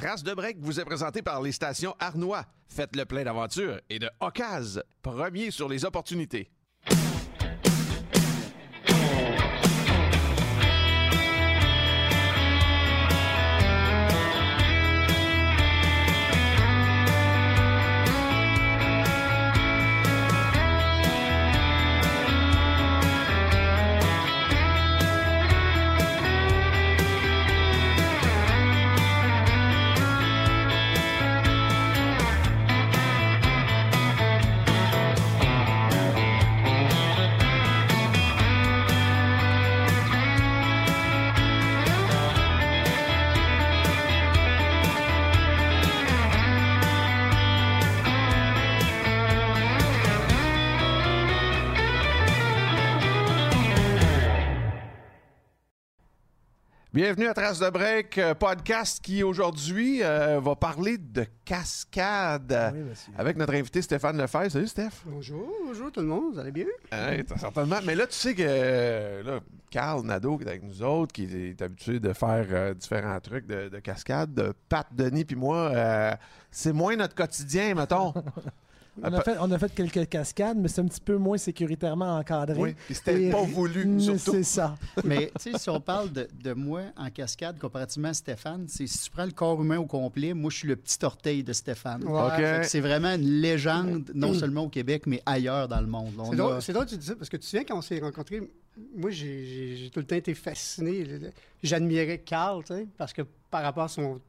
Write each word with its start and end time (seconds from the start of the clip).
Trace 0.00 0.22
de 0.22 0.32
break 0.32 0.56
vous 0.60 0.80
est 0.80 0.84
présenté 0.86 1.20
par 1.20 1.42
les 1.42 1.52
stations 1.52 1.94
Arnois. 1.98 2.46
Faites 2.68 2.96
le 2.96 3.04
plein 3.04 3.22
d'aventure 3.22 3.82
et 3.90 3.98
de 3.98 4.08
Ocase, 4.20 4.82
premier 5.02 5.50
sur 5.50 5.68
les 5.68 5.84
opportunités. 5.84 6.50
Bienvenue 57.02 57.28
à 57.28 57.32
Trace 57.32 57.58
de 57.58 57.70
Break, 57.70 58.18
euh, 58.18 58.34
podcast 58.34 59.02
qui 59.02 59.22
aujourd'hui 59.22 60.02
euh, 60.02 60.38
va 60.38 60.54
parler 60.54 60.98
de 60.98 61.24
cascade 61.46 62.74
oui, 62.74 62.92
avec 63.16 63.38
notre 63.38 63.54
invité 63.54 63.80
Stéphane 63.80 64.18
Lefebvre. 64.18 64.50
Salut 64.50 64.66
Steph. 64.66 64.90
Bonjour, 65.06 65.50
bonjour 65.64 65.90
tout 65.90 66.00
le 66.00 66.06
monde, 66.06 66.34
vous 66.34 66.38
allez 66.38 66.52
bien? 66.52 66.66
Oui, 66.92 67.24
certainement. 67.38 67.78
Mais 67.86 67.94
là, 67.94 68.06
tu 68.06 68.12
sais 68.12 68.34
que 68.34 68.42
euh, 68.46 69.22
là, 69.22 69.40
Carl 69.70 70.04
Nadeau 70.04 70.36
qui 70.36 70.44
est 70.44 70.48
avec 70.48 70.62
nous 70.62 70.82
autres, 70.82 71.10
qui 71.10 71.24
est 71.24 71.62
habitué 71.62 72.00
de 72.00 72.12
faire 72.12 72.74
différents 72.74 73.18
trucs 73.20 73.46
de, 73.46 73.70
de, 73.70 73.78
cascade, 73.78 74.52
Pat, 74.68 74.86
Denis 74.92 75.24
puis 75.24 75.36
moi, 75.36 75.72
c'est 76.50 76.74
moins 76.74 76.96
notre 76.96 77.14
quotidien, 77.14 77.76
mettons. 77.76 78.12
On 79.02 79.12
a, 79.12 79.22
fait, 79.22 79.36
on 79.40 79.50
a 79.50 79.58
fait 79.58 79.72
quelques 79.74 80.08
cascades, 80.08 80.58
mais 80.58 80.68
c'est 80.68 80.80
un 80.80 80.86
petit 80.86 81.00
peu 81.00 81.16
moins 81.16 81.38
sécuritairement 81.38 82.18
encadré. 82.18 82.60
Oui, 82.60 82.74
c'était 82.90 83.30
pas 83.30 83.42
voulu, 83.42 84.00
surtout. 84.00 84.32
C'est 84.32 84.42
ça. 84.42 84.76
mais 85.04 85.30
tu 85.40 85.52
sais, 85.52 85.58
si 85.58 85.70
on 85.70 85.80
parle 85.80 86.12
de, 86.12 86.28
de, 86.42 86.52
moi 86.52 86.82
en 86.96 87.08
cascade 87.10 87.58
comparativement 87.58 88.08
à 88.08 88.14
Stéphane, 88.14 88.66
c'est 88.68 88.86
si 88.86 89.04
tu 89.04 89.10
prends 89.10 89.24
le 89.24 89.30
corps 89.30 89.60
humain 89.60 89.78
au 89.78 89.86
complet, 89.86 90.34
moi, 90.34 90.50
je 90.50 90.58
suis 90.58 90.68
le 90.68 90.76
petit 90.76 90.98
orteil 91.04 91.42
de 91.42 91.52
Stéphane. 91.52 92.04
C'est 92.62 92.80
vraiment 92.80 93.14
une 93.14 93.40
légende, 93.40 94.10
non 94.14 94.34
seulement 94.34 94.64
au 94.64 94.68
Québec, 94.68 95.04
mais 95.06 95.22
ailleurs 95.26 95.68
dans 95.68 95.80
le 95.80 95.86
monde. 95.86 96.12
C'est 96.60 96.72
drôle, 96.72 96.86
que 96.86 96.90
tu 96.90 96.96
dis 96.96 97.06
ça, 97.06 97.14
parce 97.14 97.28
que 97.28 97.36
tu 97.36 97.46
souviens 97.46 97.64
quand 97.64 97.78
on 97.78 97.82
s'est 97.82 98.00
rencontrés, 98.00 98.42
moi, 98.96 99.10
j'ai 99.10 99.90
tout 99.92 100.00
le 100.00 100.06
temps 100.06 100.16
été 100.16 100.34
fasciné. 100.34 101.06
J'admirais 101.62 102.18
Carl, 102.18 102.62
tu 102.64 102.74
sais, 102.74 102.86
parce 102.96 103.12
que 103.12 103.22
par 103.50 103.62
rapport 103.62 103.84
à 103.84 103.88
son 103.88 104.20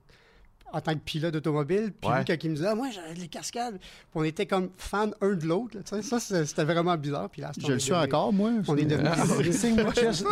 en 0.73 0.81
tant 0.81 0.93
que 0.93 0.99
pilote 0.99 1.33
d'automobile. 1.33 1.91
Puis 1.99 2.11
lui, 2.11 2.25
quand 2.25 2.35
il 2.43 2.49
me 2.49 2.55
disait, 2.55 2.67
ah, 2.67 2.75
moi, 2.75 2.89
j'avais 2.91 3.13
les 3.13 3.27
cascades. 3.27 3.77
Puis 3.77 4.15
on 4.15 4.23
était 4.23 4.45
comme 4.45 4.69
fans 4.77 5.11
un 5.21 5.33
de 5.33 5.45
l'autre. 5.45 5.77
Ça, 6.01 6.19
c'était 6.19 6.63
vraiment 6.63 6.95
bizarre. 6.97 7.29
Puis 7.29 7.41
là, 7.41 7.51
je 7.57 7.71
le 7.71 7.79
suis 7.79 7.93
encore, 7.93 8.33
moi. 8.33 8.51
On 8.67 8.77
est 8.77 8.85
devenus. 8.85 9.11
Ah, 9.11 9.25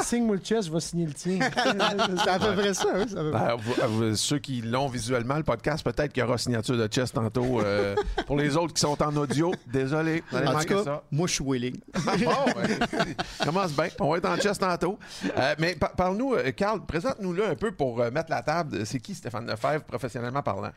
signe-moi 0.02 0.36
le 0.36 0.42
chest, 0.42 0.68
je 0.68 0.74
vais 0.74 0.80
signer 0.80 1.06
le 1.06 1.14
tien. 1.14 1.40
c'est 2.24 2.30
à 2.30 2.40
peu 2.40 2.54
près 2.54 2.74
ça. 2.74 2.88
Oui, 2.96 3.06
ben, 3.78 4.16
ceux 4.16 4.40
qui 4.40 4.62
l'ont 4.62 4.88
visuellement, 4.88 5.38
le 5.38 5.44
podcast, 5.44 5.84
peut-être 5.84 6.14
qu'il 6.14 6.22
y 6.22 6.26
aura 6.26 6.38
signature 6.38 6.78
de 6.78 6.88
chest 6.88 7.14
tantôt. 7.14 7.62
Euh, 7.62 7.96
pour 8.28 8.38
les 8.38 8.56
autres 8.56 8.74
qui 8.74 8.82
sont 8.82 9.02
en 9.02 9.16
audio, 9.16 9.52
désolé. 9.68 10.24
en 10.34 10.60
tout 10.60 10.66
cas, 10.66 10.84
ça. 10.84 11.04
moi, 11.12 11.28
je 11.28 11.34
suis 11.34 11.44
willing. 11.44 11.78
bon, 11.96 13.44
commence 13.44 13.74
bien. 13.74 13.88
On 14.00 14.12
va 14.12 14.18
être 14.18 14.30
en 14.30 14.38
chest 14.38 14.62
tantôt. 14.62 14.98
Euh, 15.38 15.56
mais 15.60 15.76
parle-nous, 15.98 16.36
euh, 16.36 16.52
Carl, 16.52 16.86
présente-nous-le 16.86 17.46
un 17.46 17.56
peu 17.56 17.72
pour 17.72 17.98
mettre 17.98 18.30
la 18.30 18.42
table. 18.42 18.86
C'est 18.86 19.00
qui 19.00 19.16
Stéphane 19.16 19.48
Lefebvre, 19.48 19.84
professionnel? 19.84 20.29
Parlant? 20.32 20.72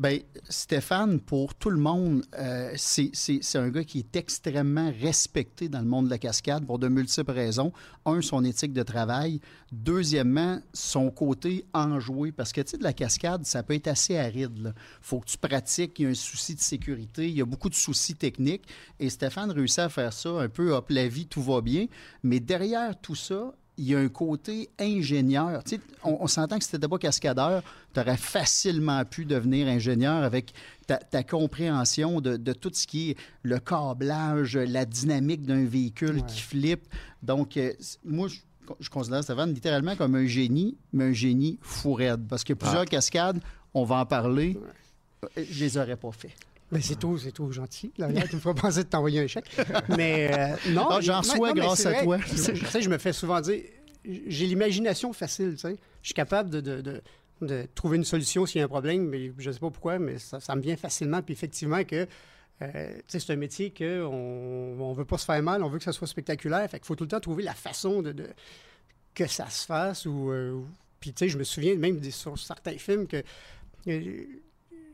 Bien, 0.00 0.18
Stéphane, 0.48 1.20
pour 1.20 1.54
tout 1.54 1.68
le 1.68 1.76
monde, 1.76 2.24
euh, 2.38 2.72
c'est 2.76 3.56
un 3.56 3.68
gars 3.68 3.84
qui 3.84 3.98
est 3.98 4.16
extrêmement 4.16 4.90
respecté 4.98 5.68
dans 5.68 5.80
le 5.80 5.86
monde 5.86 6.06
de 6.06 6.10
la 6.10 6.18
cascade 6.18 6.64
pour 6.64 6.78
de 6.78 6.88
multiples 6.88 7.32
raisons. 7.32 7.70
Un, 8.06 8.22
son 8.22 8.42
éthique 8.44 8.72
de 8.72 8.82
travail. 8.82 9.40
Deuxièmement, 9.72 10.60
son 10.72 11.10
côté 11.10 11.66
enjoué. 11.74 12.32
Parce 12.32 12.52
que, 12.52 12.62
tu 12.62 12.70
sais, 12.70 12.78
de 12.78 12.82
la 12.82 12.94
cascade, 12.94 13.44
ça 13.44 13.62
peut 13.62 13.74
être 13.74 13.88
assez 13.88 14.16
aride. 14.16 14.72
Il 14.74 14.74
faut 15.02 15.20
que 15.20 15.26
tu 15.26 15.36
pratiques. 15.36 15.98
Il 15.98 16.02
y 16.04 16.06
a 16.06 16.10
un 16.10 16.14
souci 16.14 16.54
de 16.54 16.60
sécurité. 16.60 17.28
Il 17.28 17.36
y 17.36 17.42
a 17.42 17.46
beaucoup 17.46 17.68
de 17.68 17.74
soucis 17.74 18.14
techniques. 18.14 18.64
Et 18.98 19.10
Stéphane 19.10 19.50
réussit 19.50 19.80
à 19.80 19.88
faire 19.90 20.14
ça 20.14 20.30
un 20.30 20.48
peu, 20.48 20.72
hop, 20.72 20.86
la 20.88 21.08
vie, 21.08 21.26
tout 21.26 21.42
va 21.42 21.60
bien. 21.60 21.86
Mais 22.22 22.40
derrière 22.40 22.98
tout 22.98 23.16
ça, 23.16 23.52
il 23.80 23.88
y 23.88 23.94
a 23.94 23.98
un 23.98 24.08
côté 24.08 24.68
ingénieur. 24.78 25.64
Tu 25.64 25.76
sais, 25.76 25.80
on, 26.04 26.26
s'entend 26.26 26.58
que 26.58 26.64
si 26.64 26.70
tu 26.70 26.76
n'étais 26.76 26.86
pas 26.86 26.98
cascadeur, 26.98 27.62
tu 27.94 28.00
aurais 28.00 28.18
facilement 28.18 29.02
pu 29.06 29.24
devenir 29.24 29.68
ingénieur 29.68 30.22
avec 30.22 30.52
ta, 30.86 31.22
compréhension 31.22 32.20
de, 32.20 32.52
tout 32.52 32.70
ce 32.74 32.86
qui 32.86 33.10
est 33.10 33.16
le 33.42 33.58
câblage, 33.58 34.58
la 34.58 34.84
dynamique 34.84 35.46
d'un 35.46 35.64
véhicule 35.64 36.22
qui 36.26 36.42
flippe. 36.42 36.86
Donc, 37.22 37.56
euh, 37.56 37.72
moi, 38.04 38.28
je, 38.28 38.90
considère 38.90 39.24
Stéphane 39.24 39.54
littéralement 39.54 39.96
comme 39.96 40.14
un 40.14 40.26
génie, 40.26 40.76
mais 40.92 41.04
un 41.04 41.12
génie 41.12 41.58
fou 41.62 41.94
raide. 41.94 42.28
Parce 42.28 42.44
que 42.44 42.52
plusieurs 42.52 42.82
ah. 42.82 42.86
cascades, 42.86 43.40
on 43.72 43.84
va 43.84 43.96
en 43.96 44.06
parler, 44.06 44.58
je 45.36 45.64
les 45.64 45.78
aurais 45.78 45.96
pas 45.96 46.12
fait. 46.12 46.34
Mais 46.70 46.80
c'est 46.80 46.96
tout, 46.96 47.18
c'est 47.18 47.32
tout 47.32 47.50
gentil. 47.50 47.92
Là, 47.98 48.08
tu 48.28 48.36
me 48.36 48.40
feras 48.40 48.54
penser 48.54 48.84
de 48.84 48.88
t'envoyer 48.88 49.20
un 49.20 49.26
chèque. 49.26 49.50
Mais 49.96 50.30
euh, 50.32 50.70
non. 50.70 50.86
Ah, 50.88 51.00
j'en 51.00 51.18
reçois 51.18 51.52
grâce 51.52 51.84
à 51.86 52.02
toi. 52.02 52.18
Tu 52.18 52.36
sais, 52.36 52.82
je 52.82 52.88
me 52.88 52.98
fais 52.98 53.12
souvent 53.12 53.40
dire, 53.40 53.62
j'ai 54.04 54.46
l'imagination 54.46 55.12
facile, 55.12 55.52
tu 55.52 55.58
sais. 55.58 55.76
Je 56.02 56.08
suis 56.08 56.14
capable 56.14 56.48
de, 56.50 56.60
de, 56.60 57.02
de, 57.42 57.66
trouver 57.74 57.96
une 57.96 58.04
solution 58.04 58.46
s'il 58.46 58.60
y 58.60 58.62
a 58.62 58.64
un 58.64 58.68
problème, 58.68 59.06
mais 59.08 59.32
je 59.38 59.48
ne 59.48 59.52
sais 59.52 59.60
pas 59.60 59.70
pourquoi, 59.70 59.98
mais 59.98 60.18
ça, 60.18 60.40
ça, 60.40 60.54
me 60.54 60.62
vient 60.62 60.76
facilement. 60.76 61.22
Puis 61.22 61.32
effectivement 61.32 61.82
que 61.84 62.06
euh, 62.62 62.92
c'est 63.08 63.30
un 63.30 63.36
métier 63.36 63.72
qu'on 63.72 64.90
ne 64.90 64.94
veut 64.94 65.04
pas 65.04 65.18
se 65.18 65.24
faire 65.24 65.42
mal, 65.42 65.62
on 65.62 65.68
veut 65.68 65.78
que 65.78 65.84
ça 65.84 65.92
soit 65.92 66.06
spectaculaire. 66.06 66.68
Fait 66.70 66.78
qu'il 66.78 66.86
faut 66.86 66.96
tout 66.96 67.04
le 67.04 67.10
temps 67.10 67.20
trouver 67.20 67.42
la 67.42 67.54
façon 67.54 68.02
de, 68.02 68.14
que 69.14 69.26
ça 69.26 69.48
se 69.50 69.66
fasse. 69.66 70.06
Ou, 70.06 70.30
euh, 70.30 70.60
puis, 71.00 71.12
tu 71.12 71.24
sais, 71.24 71.28
je 71.28 71.38
me 71.38 71.44
souviens 71.44 71.74
même 71.76 72.02
sur 72.10 72.38
certains 72.38 72.78
films 72.78 73.06
que 73.06 73.22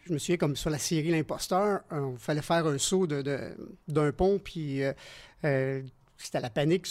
je 0.07 0.13
me 0.13 0.19
souviens 0.19 0.37
comme 0.37 0.57
sur 0.57 0.71
la 0.71 0.79
série 0.79 1.11
L'Imposteur, 1.11 1.81
il 1.91 2.19
fallait 2.19 2.43
faire 2.43 2.67
un 2.67 2.79
saut 2.79 3.07
d'un 3.07 4.13
pont, 4.13 4.39
puis 4.39 4.83
euh, 4.83 4.93
euh, 5.45 5.83
c'était 6.17 6.41
la 6.41 6.51
panique 6.51 6.87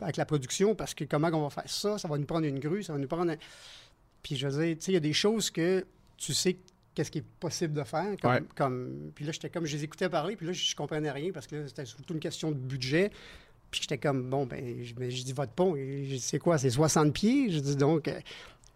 avec 0.00 0.16
la 0.16 0.24
production 0.24 0.74
parce 0.74 0.94
que 0.94 1.04
comment 1.04 1.28
on 1.32 1.42
va 1.42 1.50
faire 1.50 1.68
ça? 1.68 1.98
Ça 1.98 2.08
va 2.08 2.18
nous 2.18 2.24
prendre 2.24 2.46
une 2.46 2.58
grue, 2.58 2.82
ça 2.82 2.92
va 2.92 2.98
nous 2.98 3.08
prendre 3.08 3.32
un... 3.32 3.36
Puis 4.22 4.36
je 4.36 4.46
veux 4.46 4.64
dire, 4.64 4.76
tu 4.76 4.84
sais, 4.84 4.92
il 4.92 4.94
y 4.94 4.98
a 4.98 5.00
des 5.00 5.12
choses 5.12 5.50
que 5.50 5.84
tu 6.16 6.32
sais 6.32 6.56
qu'est-ce 6.94 7.10
qui 7.10 7.18
est 7.18 7.26
possible 7.40 7.74
de 7.74 7.82
faire. 7.82 8.14
Comme, 8.54 9.10
Puis 9.14 9.24
là, 9.24 9.32
j'étais 9.32 9.50
comme, 9.50 9.66
je 9.66 9.76
les 9.76 9.84
écoutais 9.84 10.08
parler, 10.08 10.36
puis 10.36 10.46
là, 10.46 10.52
je, 10.52 10.76
comprenais 10.76 11.10
rien 11.10 11.32
parce 11.32 11.46
que 11.46 11.66
c'était 11.66 11.84
surtout 11.84 12.14
une 12.14 12.20
question 12.20 12.50
de 12.50 12.56
budget. 12.56 13.10
Puis 13.70 13.80
j'étais 13.82 13.98
comme, 13.98 14.28
bon, 14.28 14.46
ben, 14.46 14.84
je, 14.84 14.94
je 14.94 15.22
dis, 15.24 15.32
votre 15.32 15.52
pont, 15.52 15.74
c'est 16.18 16.38
quoi? 16.38 16.58
C'est 16.58 16.70
60 16.70 17.12
pieds? 17.12 17.50
Je 17.50 17.58
dis 17.58 17.76
donc, 17.76 18.06
euh, 18.06 18.20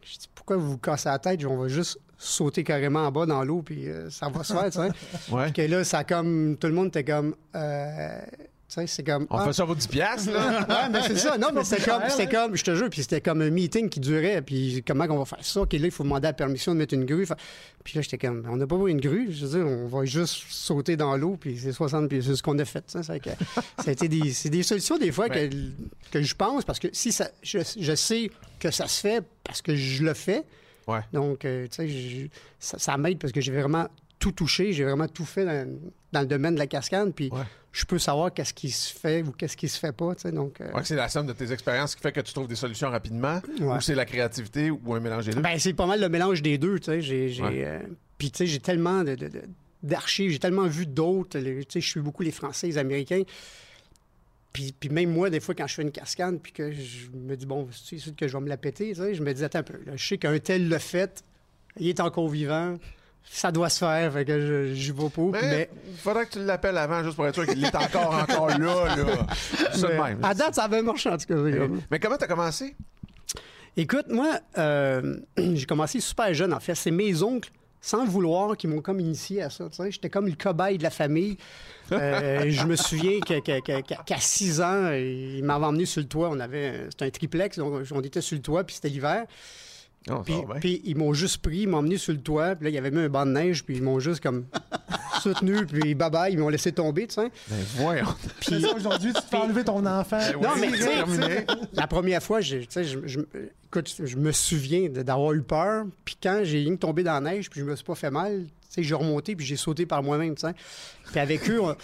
je 0.03 0.19
dis, 0.19 0.29
pourquoi 0.35 0.57
vous 0.57 0.71
vous 0.73 0.79
cassez 0.79 1.09
la 1.09 1.19
tête? 1.19 1.45
On 1.45 1.59
va 1.59 1.69
juste 1.69 2.01
sauter 2.19 2.65
carrément 2.65 3.07
en 3.07 3.13
bas 3.13 3.27
dans 3.27 3.45
l'eau, 3.45 3.63
puis 3.63 3.89
euh, 3.89 4.11
ça 4.11 4.29
va 4.29 4.43
se 4.43 4.53
faire, 4.53 4.71
tu 4.71 4.79
sais. 4.79 5.33
ouais. 5.33 5.53
que 5.53 5.63
là, 5.63 5.85
ça 5.85 6.05
comme, 6.05 6.57
tout 6.59 6.67
le 6.67 6.73
monde 6.73 6.89
était 6.89 7.05
comme, 7.05 7.35
euh, 7.55 8.19
sais, 8.69 8.87
c'est 8.87 9.05
comme. 9.05 9.27
On 9.31 9.39
ah, 9.39 9.47
fait 9.47 9.53
ça 9.53 9.65
pour 9.65 9.77
10 9.77 9.87
piastres, 9.87 10.33
là? 10.33 10.67
Ouais, 10.69 10.89
mais 10.91 11.01
c'est 11.07 11.17
ça. 11.17 11.39
Non, 11.39 11.49
mais 11.55 11.65
c'était 11.65 11.91
comme, 11.91 12.03
c'était 12.09 12.29
comme, 12.29 12.57
je 12.57 12.65
te 12.65 12.75
jure, 12.75 12.91
puis 12.91 13.03
c'était 13.03 13.21
comme 13.21 13.41
un 13.43 13.51
meeting 13.51 13.89
qui 13.89 14.01
durait, 14.01 14.43
puis 14.43 14.83
comment 14.87 15.05
on 15.09 15.19
va 15.19 15.25
faire 15.25 15.45
ça? 15.45 15.63
OK, 15.63 15.73
là, 15.73 15.79
il 15.85 15.91
faut 15.91 16.03
demander 16.03 16.29
la 16.29 16.33
permission 16.33 16.73
de 16.73 16.79
mettre 16.79 16.95
une 16.95 17.05
grue. 17.05 17.27
Puis 17.85 17.95
là, 17.97 18.03
j'étais 18.03 18.19
comme, 18.19 18.47
on 18.51 18.57
n'a 18.57 18.67
pas 18.67 18.77
besoin 18.77 18.91
une 18.91 19.01
grue. 19.01 19.29
Je 19.31 19.47
veux 19.47 19.59
dire, 19.59 19.67
on 19.67 19.87
va 19.87 20.05
juste 20.05 20.45
sauter 20.49 20.97
dans 20.97 21.17
l'eau, 21.17 21.37
puis 21.41 21.59
c'est 21.59 21.73
60 21.73 22.09
pieds. 22.09 22.23
C'est 22.23 22.37
ce 22.37 22.43
qu'on 22.43 22.59
a 22.59 22.65
fait. 22.65 22.85
ça. 22.87 23.03
Ça 23.03 23.13
a 23.13 23.91
été 23.91 24.09
des, 24.09 24.33
c'est 24.33 24.51
des 24.51 24.63
solutions, 24.63 24.99
des 24.99 25.13
fois, 25.13 25.27
Ouais. 25.27 25.49
que, 25.49 26.19
que 26.19 26.23
je 26.23 26.35
pense, 26.35 26.65
parce 26.65 26.79
que 26.79 26.89
si 26.93 27.11
ça, 27.11 27.29
je, 27.43 27.59
je 27.79 27.95
sais 27.95 28.31
que 28.61 28.71
ça 28.71 28.87
se 28.87 29.01
fait 29.01 29.25
parce 29.45 29.63
que 29.63 29.75
je 29.75 30.03
le 30.05 30.15
fais. 30.15 30.45
Ouais. 30.87 31.01
Donc, 31.13 31.45
euh, 31.45 31.67
tu 31.69 31.89
sais, 31.89 32.31
ça, 32.59 32.79
ça 32.79 32.97
m'aide 32.97 33.19
parce 33.19 33.33
que 33.33 33.41
j'ai 33.41 33.53
vraiment 33.53 33.89
tout 34.19 34.33
touché, 34.33 34.73
j'ai 34.73 34.85
vraiment 34.85 35.09
tout 35.09 35.25
fait 35.25 35.45
dans, 35.45 35.69
dans 36.13 36.21
le 36.21 36.27
domaine 36.27 36.55
de 36.55 36.59
la 36.59 36.67
cascade, 36.67 37.13
puis 37.15 37.29
Ouais. 37.33 37.43
je 37.73 37.85
peux 37.85 37.99
savoir 37.99 38.33
qu'est-ce 38.33 38.55
qui 38.55 38.71
se 38.71 38.93
fait 38.97 39.23
ou 39.23 39.33
qu'est-ce 39.33 39.57
qui 39.57 39.69
se 39.69 39.79
fait 39.79 39.93
pas, 39.93 40.15
tu 40.15 40.23
sais. 40.23 40.33
Donc, 40.33 40.61
euh, 40.61 40.73
Ouais, 40.73 40.85
c'est 40.85 40.95
la 40.97 41.09
somme 41.09 41.27
de 41.27 41.33
tes 41.35 41.53
expériences 41.53 41.95
qui 41.95 42.01
fait 42.01 42.13
que 42.13 42.21
tu 42.21 42.33
trouves 42.33 42.49
des 42.49 42.55
solutions 42.57 42.89
rapidement, 42.91 43.41
Ouais. 43.61 43.77
ou 43.77 43.81
c'est 43.81 43.95
la 43.95 44.05
créativité, 44.07 44.71
ou 44.71 44.95
un 44.95 45.01
mélange 45.01 45.27
des 45.27 45.33
deux? 45.33 45.41
Ben, 45.43 45.59
c'est 45.59 45.75
pas 45.75 45.87
mal 45.87 46.01
le 46.01 46.09
mélange 46.09 46.41
des 46.41 46.57
deux, 46.57 46.79
tu 46.79 46.87
sais. 46.87 47.01
J'ai, 47.03 47.43
euh, 47.43 47.81
puis, 48.17 48.31
tu 48.31 48.39
sais, 48.39 48.47
j'ai 48.47 48.61
tellement 48.61 49.05
de, 49.05 49.15
de- 49.17 49.29
de- 49.29 49.43
d'archives, 49.83 50.31
j'ai 50.31 50.39
tellement 50.39 50.67
vu 50.67 50.87
d'autres. 50.87 51.39
Tu 51.39 51.63
sais, 51.69 51.81
je 51.83 51.89
suis 51.89 52.01
beaucoup 52.01 52.23
les 52.23 52.31
Français, 52.33 52.67
les 52.69 52.79
Américains. 52.79 53.23
Puis, 54.57 54.73
puis 54.73 54.89
même 54.89 55.13
moi, 55.13 55.29
des 55.29 55.39
fois, 55.39 55.55
quand 55.55 55.67
je 55.67 55.75
fais 55.75 55.83
une 55.83 55.93
cascade, 55.93 56.39
puis 56.43 56.51
que 56.51 56.73
je 56.73 57.11
me 57.13 57.37
dis, 57.37 57.45
bon, 57.45 57.69
c'est 57.71 57.99
sûr 57.99 58.17
que 58.17 58.27
je 58.27 58.33
vais 58.33 58.43
me 58.43 58.49
la 58.49 58.57
péter, 58.57 58.95
tu 58.95 59.03
sais, 59.03 59.15
je 59.15 59.23
me 59.23 59.35
dis, 59.35 59.45
attends 59.45 59.59
un 59.59 59.63
peu, 59.63 59.79
là, 59.85 59.93
je 59.97 60.07
sais 60.07 60.17
qu'un 60.17 60.39
tel 60.39 60.71
l'a 60.71 60.79
fait, 60.79 61.23
il 61.79 61.91
est 61.91 62.01
encore 62.01 62.27
vivant, 62.31 62.77
ça 63.23 63.53
doit 63.53 63.69
se 63.69 63.81
faire, 63.81 64.15
fait 64.15 64.25
que 64.25 64.41
je, 64.41 64.75
j'y 64.75 64.93
vais 64.93 65.11
pas. 65.11 65.23
mais, 65.31 65.41
Mais, 65.43 65.71
il 65.91 65.97
faudrait 65.99 66.25
que 66.25 66.31
tu 66.31 66.43
l'appelles 66.43 66.79
avant, 66.79 67.05
juste 67.05 67.17
pour 67.17 67.27
être 67.27 67.35
sûr 67.35 67.47
qu'il 67.47 67.63
est 67.63 67.75
encore, 67.75 68.15
encore 68.15 68.49
là, 68.49 68.97
là. 68.97 69.27
Ça 69.75 69.89
mais 69.89 69.99
même. 69.99 70.25
à 70.25 70.33
date, 70.33 70.55
ça 70.55 70.63
avait 70.65 70.81
marché, 70.81 71.11
en 71.11 71.19
tout 71.19 71.27
cas. 71.27 71.69
Mais 71.91 72.01
comment 72.01 72.17
t'as 72.17 72.27
commencé? 72.27 72.75
Écoute, 73.77 74.07
moi, 74.09 74.41
euh, 74.57 75.19
j'ai 75.37 75.67
commencé 75.67 76.01
super 76.01 76.33
jeune, 76.33 76.55
en 76.55 76.61
fait. 76.61 76.75
C'est 76.75 76.91
mes 76.91 77.23
oncles, 77.23 77.51
sans 77.81 78.05
le 78.05 78.11
vouloir, 78.11 78.57
qui 78.57 78.67
m'ont 78.67 78.81
comme 78.81 79.01
initié 79.01 79.43
à 79.43 79.51
ça. 79.51 79.69
J'étais 79.89 80.11
comme 80.11 80.27
le 80.27 80.35
cobaye 80.35 80.79
de 80.79 80.83
la 80.83 80.91
famille. 80.91 81.37
Euh, 81.93 82.51
je 82.51 82.67
me 82.67 82.75
souviens 82.75 83.21
qu'à 83.21 83.41
qu'à 83.41 84.19
6 84.19 84.61
ans, 84.61 84.91
ils 84.91 85.45
m'avaient 85.45 85.67
emmené 85.67 85.87
sur 85.87 86.01
le 86.01 86.09
toit. 86.09 86.31
On 86.33 86.41
avait, 86.41 86.87
c'était 86.91 87.05
un 87.05 87.11
triplex, 87.11 87.59
donc 87.59 87.75
on 87.93 88.01
était 88.01 88.21
sur 88.21 88.35
le 88.35 88.43
toit, 88.43 88.65
puis 88.65 88.75
c'était 88.75 88.89
l'hiver. 88.89 89.25
Puis, 90.25 90.35
bien. 90.35 90.45
puis 90.61 90.83
ils 90.85 90.97
m'ont 90.97 91.13
juste 91.13 91.39
pris, 91.39 91.59
ils 91.59 91.69
m'ont 91.69 91.79
emmené 91.79 91.97
sur 91.97 92.13
le 92.13 92.21
toit, 92.21 92.57
puis 92.57 92.65
là, 92.65 92.71
il 92.71 92.75
y 92.75 92.79
avait 92.79 92.91
même 92.91 93.05
un 93.05 93.09
banc 93.09 93.25
de 93.25 93.31
neige, 93.31 93.65
puis 93.65 93.77
ils 93.77 93.83
m'ont 93.85 94.01
juste 94.01 94.21
comme 94.21 94.47
soutenu, 95.35 95.67
puis 95.67 95.95
bye-bye, 95.95 96.31
ils 96.33 96.39
m'ont 96.39 96.49
laissé 96.49 96.73
tomber, 96.73 97.07
tu 97.07 97.15
sais. 97.15 97.31
Ben, 97.49 97.57
voyons. 97.77 98.07
Ça, 98.43 98.57
aujourd'hui, 98.75 99.13
tu 99.13 99.21
te 99.21 99.27
fais 99.27 99.37
enlever 99.37 99.65
ton 99.65 99.85
enfant. 99.87 100.19
Non, 100.41 100.51
Oui, 100.57 100.71
mais. 101.19 101.47
La 101.73 101.87
première 101.87 102.23
fois, 102.23 102.41
sais, 102.41 102.85
je, 102.85 102.99
je- 103.07 103.21
écoute, 103.67 103.95
je 104.05 104.17
me 104.17 104.33
souviens 104.33 104.89
d'avoir 104.89 105.33
eu 105.33 105.43
peur. 105.43 105.85
Puis 106.05 106.17
quand 106.23 106.41
j'ai 106.45 106.77
tombé 106.77 107.03
dans 107.03 107.15
la 107.21 107.33
neige, 107.33 107.51
puis 107.51 107.61
je 107.61 107.65
me 107.65 107.75
suis 107.75 107.85
pas 107.85 107.95
fait 107.95 108.11
mal, 108.11 108.45
tu 108.45 108.51
sais, 108.69 108.83
j'ai 108.83 108.95
remonté, 108.95 109.35
puis 109.37 109.45
j'ai 109.47 109.57
sauté 109.57 109.87
par 109.87 110.03
moi-même, 110.03 110.35
tu 110.35 110.43
sais. 110.43 110.55
Puis 111.11 111.21
avec 111.21 111.49
eux, 111.51 111.61
on- 111.61 111.77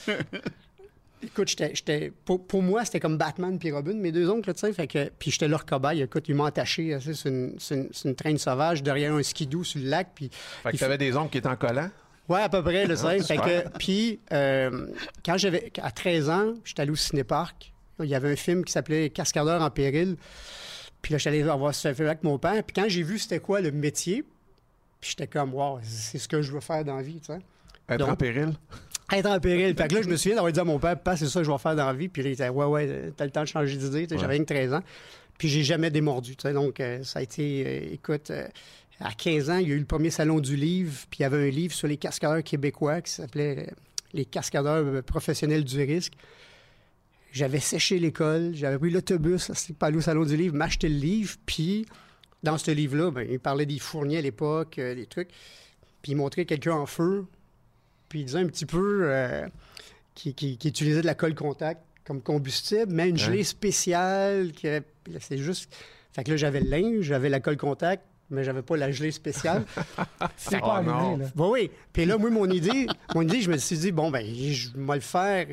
écoute, 1.23 1.49
j'étais, 1.49 1.71
j'étais- 1.75 2.13
pour, 2.25 2.45
pour 2.47 2.63
moi, 2.63 2.85
c'était 2.85 3.01
comme 3.01 3.17
Batman 3.17 3.59
puis 3.59 3.71
Robin, 3.71 3.95
mes 3.95 4.13
deux 4.13 4.29
oncles, 4.29 4.53
tu 4.55 4.61
sais. 4.61 4.73
Fait 4.73 4.87
que, 4.87 5.11
puis 5.19 5.31
j'étais 5.31 5.49
leur 5.49 5.65
cobaye. 5.65 6.03
Écoute, 6.03 6.25
ils 6.29 6.35
m'ont 6.35 6.45
attaché, 6.45 6.97
tu 7.01 7.07
sais, 7.07 7.15
c'est 7.15 7.29
une, 7.29 7.55
c'est 7.59 7.75
une- 7.77 7.89
c'est 7.93 8.09
une 8.09 8.15
traîne 8.15 8.39
sauvage 8.39 8.83
derrière 8.83 9.15
un 9.15 9.23
skidoo 9.23 9.65
sur 9.65 9.81
le 9.81 9.89
lac. 9.89 10.09
Puis 10.15 10.31
Fait 10.63 10.71
que 10.71 10.77
il 10.77 10.79
t'avais 10.81 10.99
des 10.99 11.17
oncles 11.17 11.31
qui 11.31 11.39
étaient 11.39 11.49
en 11.49 11.57
collant? 11.57 11.91
Ouais, 12.29 12.41
à 12.41 12.49
peu 12.49 12.63
près, 12.63 12.87
le 12.87 12.95
Ah, 13.05 13.11
fait 13.11 13.23
super. 13.23 13.45
que, 13.45 13.79
Puis, 13.79 14.21
euh, 14.33 14.87
quand 15.25 15.37
j'avais, 15.39 15.73
à 15.83 15.91
13 15.91 16.31
ans, 16.31 16.55
j'étais 16.65 16.83
allé 16.83 16.91
au 16.93 16.97
cinéparc. 16.97 17.73
Il 18.01 18.07
y 18.07 18.15
avait 18.15 18.33
un 18.33 18.37
film 18.37 18.65
qui 18.65 18.73
s'appelait 18.73 19.11
Cascadeur 19.11 19.61
en 19.61 19.71
péril. 19.71 20.17
Puis 21.03 21.13
là, 21.13 21.19
j'étais 21.19 21.31
allé 21.31 21.43
voir 21.43 21.75
ce 21.75 21.93
film 21.93 22.07
avec 22.09 22.23
mon 22.23 22.39
père. 22.39 22.63
Puis 22.65 22.75
quand 22.75 22.89
j'ai 22.89 23.03
vu 23.03 23.19
c'était 23.19 23.41
quoi 23.41 23.61
le 23.61 23.71
métier, 23.73 24.23
puis 25.01 25.11
j'étais 25.11 25.27
comme, 25.27 25.53
wow, 25.55 25.81
c'est 25.83 26.19
ce 26.19 26.29
que 26.29 26.43
je 26.43 26.53
veux 26.53 26.61
faire 26.61 26.85
dans 26.85 26.97
la 26.97 27.03
vie, 27.03 27.21
tu 27.21 27.27
sais. 27.27 27.39
Être 27.89 27.99
Donc- 27.99 28.09
en 28.11 28.17
péril? 28.17 28.53
Être 29.13 29.27
en 29.27 29.41
péril. 29.41 29.77
Fait 29.77 29.89
que 29.89 29.95
là, 29.97 30.03
je 30.03 30.09
me 30.09 30.17
souviens 30.17 30.37
d'avoir 30.37 30.53
dit 30.53 30.61
à 30.61 30.65
mon 30.65 30.79
père, 30.79 30.97
Papa, 30.97 31.17
c'est 31.17 31.27
ça 31.27 31.41
que 31.41 31.45
je 31.45 31.51
vais 31.51 31.59
faire 31.59 31.77
dans 31.77 31.87
la 31.87 31.93
vie. 31.93 32.09
Puis 32.09 32.23
là, 32.23 32.29
il 32.31 32.33
disait, 32.33 32.49
ouais, 32.49 32.65
ouais, 32.67 33.13
t'as 33.17 33.25
le 33.25 33.31
temps 33.31 33.43
de 33.43 33.49
changer 33.49 33.77
d'idée. 33.77 34.07
Ouais. 34.11 34.19
J'avais 34.19 34.35
rien 34.35 34.45
que 34.45 34.53
13 34.55 34.73
ans. 34.75 34.83
Puis 35.37 35.49
j'ai 35.49 35.65
jamais 35.65 35.91
démordu. 35.91 36.37
tu 36.37 36.43
sais. 36.43 36.53
Donc, 36.55 36.79
euh, 36.81 37.03
ça 37.03 37.19
a 37.19 37.23
été, 37.23 37.65
euh, 37.67 37.95
écoute, 37.95 38.31
euh, 38.31 38.47
à 39.03 39.13
15 39.13 39.51
ans, 39.51 39.59
il 39.59 39.69
y 39.69 39.73
a 39.73 39.75
eu 39.75 39.79
le 39.79 39.85
premier 39.85 40.11
salon 40.11 40.41
du 40.41 40.57
livre. 40.57 40.93
Puis 41.11 41.21
il 41.21 41.23
y 41.23 41.25
avait 41.25 41.49
un 41.49 41.51
livre 41.51 41.75
sur 41.75 41.89
les 41.89 41.97
cascadeurs 41.97 42.43
québécois 42.43 43.01
qui 43.03 43.11
s'appelait 43.13 43.67
euh, 43.69 43.73
Les 44.15 44.25
cascadeurs 44.25 44.85
euh, 44.87 45.03
professionnels 45.03 45.65
du 45.65 45.83
risque. 45.83 46.13
J'avais 47.33 47.61
séché 47.61 47.99
l'école, 47.99 48.51
j'avais 48.55 48.79
pris 48.79 48.91
l'autobus 48.91 49.51
pas 49.79 49.87
aller 49.87 49.97
au 49.97 50.01
salon 50.03 50.25
du 50.25 50.37
livre, 50.37 50.55
m'acheter 50.55 50.89
le 50.89 50.97
livre. 50.99 51.37
Puis 51.47 51.87
dans 52.43 52.59
ce 52.59 52.71
livre-là, 52.71 53.11
ben, 53.11 53.27
il 53.31 53.41
parlait 53.41 53.65
des 53.67 53.79
fourniers 53.79 54.19
à 54.19 54.21
l'époque, 54.21 54.79
euh, 54.79 54.95
des 54.95 55.07
trucs. 55.07 55.31
Puis 56.03 56.13
il 56.13 56.17
montrait 56.17 56.45
quelqu'un 56.45 56.73
en 56.75 56.87
feu. 56.87 57.25
Puis 58.09 58.21
il 58.21 58.25
disait 58.27 58.39
un 58.41 58.47
petit 58.47 58.67
peu 58.67 59.03
euh, 59.05 59.47
qui, 60.15 60.35
qui- 60.35 60.59
qui 60.59 60.69
utilisait 60.69 61.01
de 61.01 61.07
la 61.07 61.15
colle 61.15 61.35
contact 61.35 61.81
comme 62.05 62.21
combustible, 62.21 62.93
mais 62.93 63.09
une 63.09 63.17
gelée 63.17 63.45
spéciale. 63.45 64.53
qui 64.53 64.67
C'est 65.21 65.39
juste. 65.39 65.73
Fait 66.13 66.25
que 66.25 66.33
là, 66.33 66.37
j'avais 66.37 66.61
le 66.61 66.69
linge, 66.69 67.03
j'avais 67.07 67.29
la 67.31 67.41
colle 67.41 67.57
contact, 67.57 68.05
mais 68.31 68.45
j'avais 68.45 68.63
pas 68.63 68.77
la 68.77 68.91
gelée 68.91 69.11
spéciale. 69.13 69.65
C'est 70.37 70.59
Oh, 70.63 70.67
pas 70.67 70.77
allumé, 70.79 70.93
non. 70.93 71.17
là. 71.19 71.27
Bah 71.35 71.47
oui. 71.51 71.71
Puis 71.93 72.05
là, 72.05 72.17
moi, 72.19 72.31
mon 72.31 72.49
idée, 72.51 72.87
mon 73.15 73.23
idée, 73.23 73.41
je 73.43 73.51
me 73.51 73.57
suis 73.59 73.79
dit, 73.79 73.93
bon, 73.93 74.11
ben, 74.11 74.25
je 74.27 74.71
vais 74.75 74.95
le 74.95 75.01
faire 75.01 75.47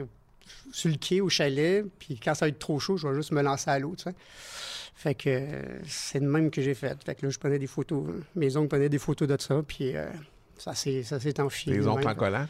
sur 0.72 0.90
le 0.90 0.96
quai 0.98 1.22
au 1.22 1.30
chalet, 1.30 1.84
puis 2.00 2.20
quand 2.24 2.34
ça 2.36 2.46
va 2.46 2.50
être 2.50 2.60
trop 2.60 2.80
chaud, 2.80 2.98
je 2.98 3.08
vais 3.08 3.16
juste 3.16 3.32
me 3.32 3.42
lancer 3.42 3.70
à 3.70 3.80
l'eau, 3.80 3.96
tu 3.98 4.04
sais. 4.04 4.14
Fait 4.96 5.16
que 5.16 5.30
euh, 5.30 5.62
c'est 5.88 6.20
de 6.20 6.26
même 6.28 6.52
que 6.52 6.62
j'ai 6.62 6.74
fait. 6.74 6.98
Fait 7.06 7.16
que 7.16 7.26
là, 7.26 7.30
je 7.32 7.40
prenais 7.40 7.58
des 7.58 7.68
photos. 7.68 8.04
Mes 8.36 8.58
oncles 8.58 8.68
prenaient 8.68 8.90
des 8.90 8.98
photos 9.00 9.28
de 9.30 9.38
ça, 9.40 9.62
puis 9.66 9.96
euh, 9.96 10.06
ça 10.58 10.76
s'est 10.76 11.04
ça 11.04 11.20
s'est 11.22 11.40
enfilé. 11.40 11.78
Les 11.78 11.88
oncles 11.88 12.06
en 12.08 12.16
collant? 12.16 12.46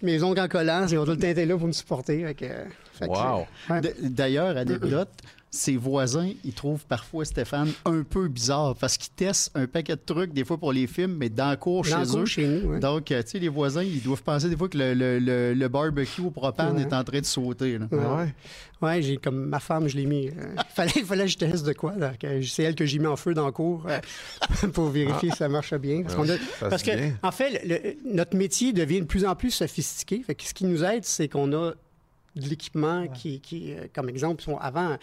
Mes 0.00 0.22
oncles 0.22 0.40
en 0.40 0.48
collant, 0.48 0.86
ils 0.88 0.96
ont 0.98 1.04
tout 1.04 1.10
le 1.10 1.18
temps 1.18 1.26
été 1.28 1.44
là 1.44 1.58
pour 1.58 1.66
me 1.66 1.72
supporter. 1.72 2.24
Fait 2.24 2.34
que, 2.34 2.46
fait 2.94 3.06
que, 3.06 3.10
Wow. 3.10 3.46
Ouais. 3.68 3.82
D'ailleurs, 4.00 4.56
anecdote, 4.56 5.10
ses 5.52 5.76
voisins, 5.76 6.30
ils 6.44 6.52
trouvent 6.52 6.86
parfois 6.86 7.24
Stéphane 7.24 7.72
un 7.84 8.02
peu 8.04 8.28
bizarre 8.28 8.76
parce 8.76 8.96
qu'ils 8.96 9.12
testent 9.12 9.50
un 9.56 9.66
paquet 9.66 9.96
de 9.96 10.00
trucs, 10.04 10.32
des 10.32 10.44
fois 10.44 10.58
pour 10.58 10.72
les 10.72 10.86
films, 10.86 11.16
mais 11.18 11.28
dans 11.28 11.50
le 11.50 11.56
cours 11.56 11.84
Dans 11.84 11.98
le 11.98 12.04
chez 12.04 12.10
cours 12.10 12.20
eux. 12.20 12.24
chez 12.26 12.46
nous, 12.46 12.68
ouais. 12.70 12.78
Donc, 12.80 13.10
euh, 13.10 13.22
tu 13.24 13.30
sais, 13.30 13.38
les 13.40 13.48
voisins, 13.48 13.82
ils 13.82 14.00
doivent 14.02 14.22
penser 14.22 14.48
des 14.48 14.56
fois 14.56 14.68
que 14.68 14.78
le, 14.78 14.94
le- 14.94 15.18
le- 15.18 15.54
le 15.54 15.68
barbecue 15.68 16.20
au 16.20 16.30
propane 16.30 16.76
Ouais. 16.76 16.82
est 16.82 16.92
en 16.92 17.02
train 17.02 17.20
de 17.20 17.26
sauter. 17.26 17.78
là. 17.78 17.86
Ouais. 17.90 17.98
Ah 18.00 18.16
ouais? 18.16 18.34
Ouais, 18.82 19.02
j'ai 19.02 19.16
comme 19.16 19.46
ma 19.46 19.58
femme, 19.60 19.88
je 19.88 19.96
l'ai 19.96 20.06
mis. 20.06 20.28
euh, 20.28 20.32
il 20.56 20.62
fallait, 20.74 20.90
fallait 21.04 21.24
que 21.24 21.30
je 21.32 21.38
teste 21.38 21.66
de 21.66 21.72
quoi. 21.72 21.94
C'est 22.42 22.62
elle 22.62 22.74
que 22.76 22.86
j'ai 22.86 22.98
mis 23.00 23.06
en 23.08 23.16
feu 23.16 23.34
dans 23.34 23.46
le 23.46 23.52
cours 23.52 23.86
euh, 23.88 23.98
pour 24.72 24.86
vérifier 24.86 25.30
si 25.32 25.36
ça 25.36 25.48
marche 25.48 25.74
bien. 25.74 26.02
Parce, 26.02 26.14
qu'on 26.14 26.28
a- 26.28 26.38
Ça 26.60 26.68
parce 26.68 26.82
que, 26.84 26.90
en 27.24 27.32
fait, 27.32 27.96
notre 28.04 28.36
métier 28.36 28.72
devient 28.72 29.00
de 29.00 29.06
plus 29.06 29.24
en 29.24 29.34
plus 29.34 29.50
sophistiqué. 29.50 30.22
Fait 30.24 30.34
que 30.36 30.44
ce 30.44 30.54
qui 30.54 30.64
nous 30.64 30.84
aide, 30.84 31.04
c'est 31.04 31.28
qu'on 31.28 31.52
a 31.52 31.72
de 32.36 32.48
l'équipement 32.48 33.08
qui, 33.08 33.40
qui, 33.40 33.72
euh, 33.74 33.86
comme 33.94 34.08
exemple, 34.08 34.42
sont- 34.42 34.56
avant, 34.58 34.96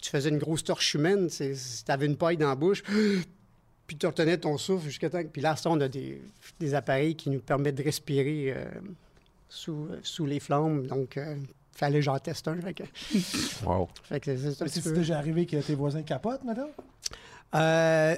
tu 0.00 0.10
faisais 0.10 0.28
une 0.30 0.38
grosse 0.38 0.64
torche 0.64 0.94
humaine, 0.94 1.28
tu 1.28 1.44
avais 1.88 2.06
une 2.06 2.16
paille 2.16 2.36
dans 2.38 2.48
la 2.48 2.54
bouche, 2.54 2.82
puis 3.86 3.96
tu 3.96 4.06
retenais 4.06 4.38
ton 4.38 4.56
souffle 4.58 4.84
jusqu'à 4.86 5.10
temps. 5.10 5.22
que- 5.22 5.28
Puis 5.28 5.42
là, 5.42 5.56
ça, 5.56 5.70
on 5.70 5.80
a 5.80 5.88
des, 5.88 6.22
des 6.58 6.74
appareils 6.74 7.14
qui 7.16 7.28
nous 7.30 7.40
permettent 7.40 7.74
de 7.76 7.82
respirer 7.82 8.54
euh, 8.56 8.64
sous, 9.48 9.88
sous 10.02 10.26
les 10.26 10.40
flammes. 10.40 10.86
Donc, 10.86 11.16
il 11.16 11.46
fallait 11.76 11.98
que 11.98 12.04
j'en 12.04 12.18
teste 12.18 12.48
un. 12.48 12.60
Fait 12.60 12.74
que, 12.74 12.84
Wow. 13.66 13.88
fait 14.04 14.20
que 14.20 14.36
c'est 14.36 14.92
déjà 14.92 15.18
arrivé 15.18 15.44
que 15.46 15.56
tes 15.56 15.74
voisins 15.74 16.02
capotent, 16.02 16.44
madame? 16.44 16.68
Euh, 17.54 18.14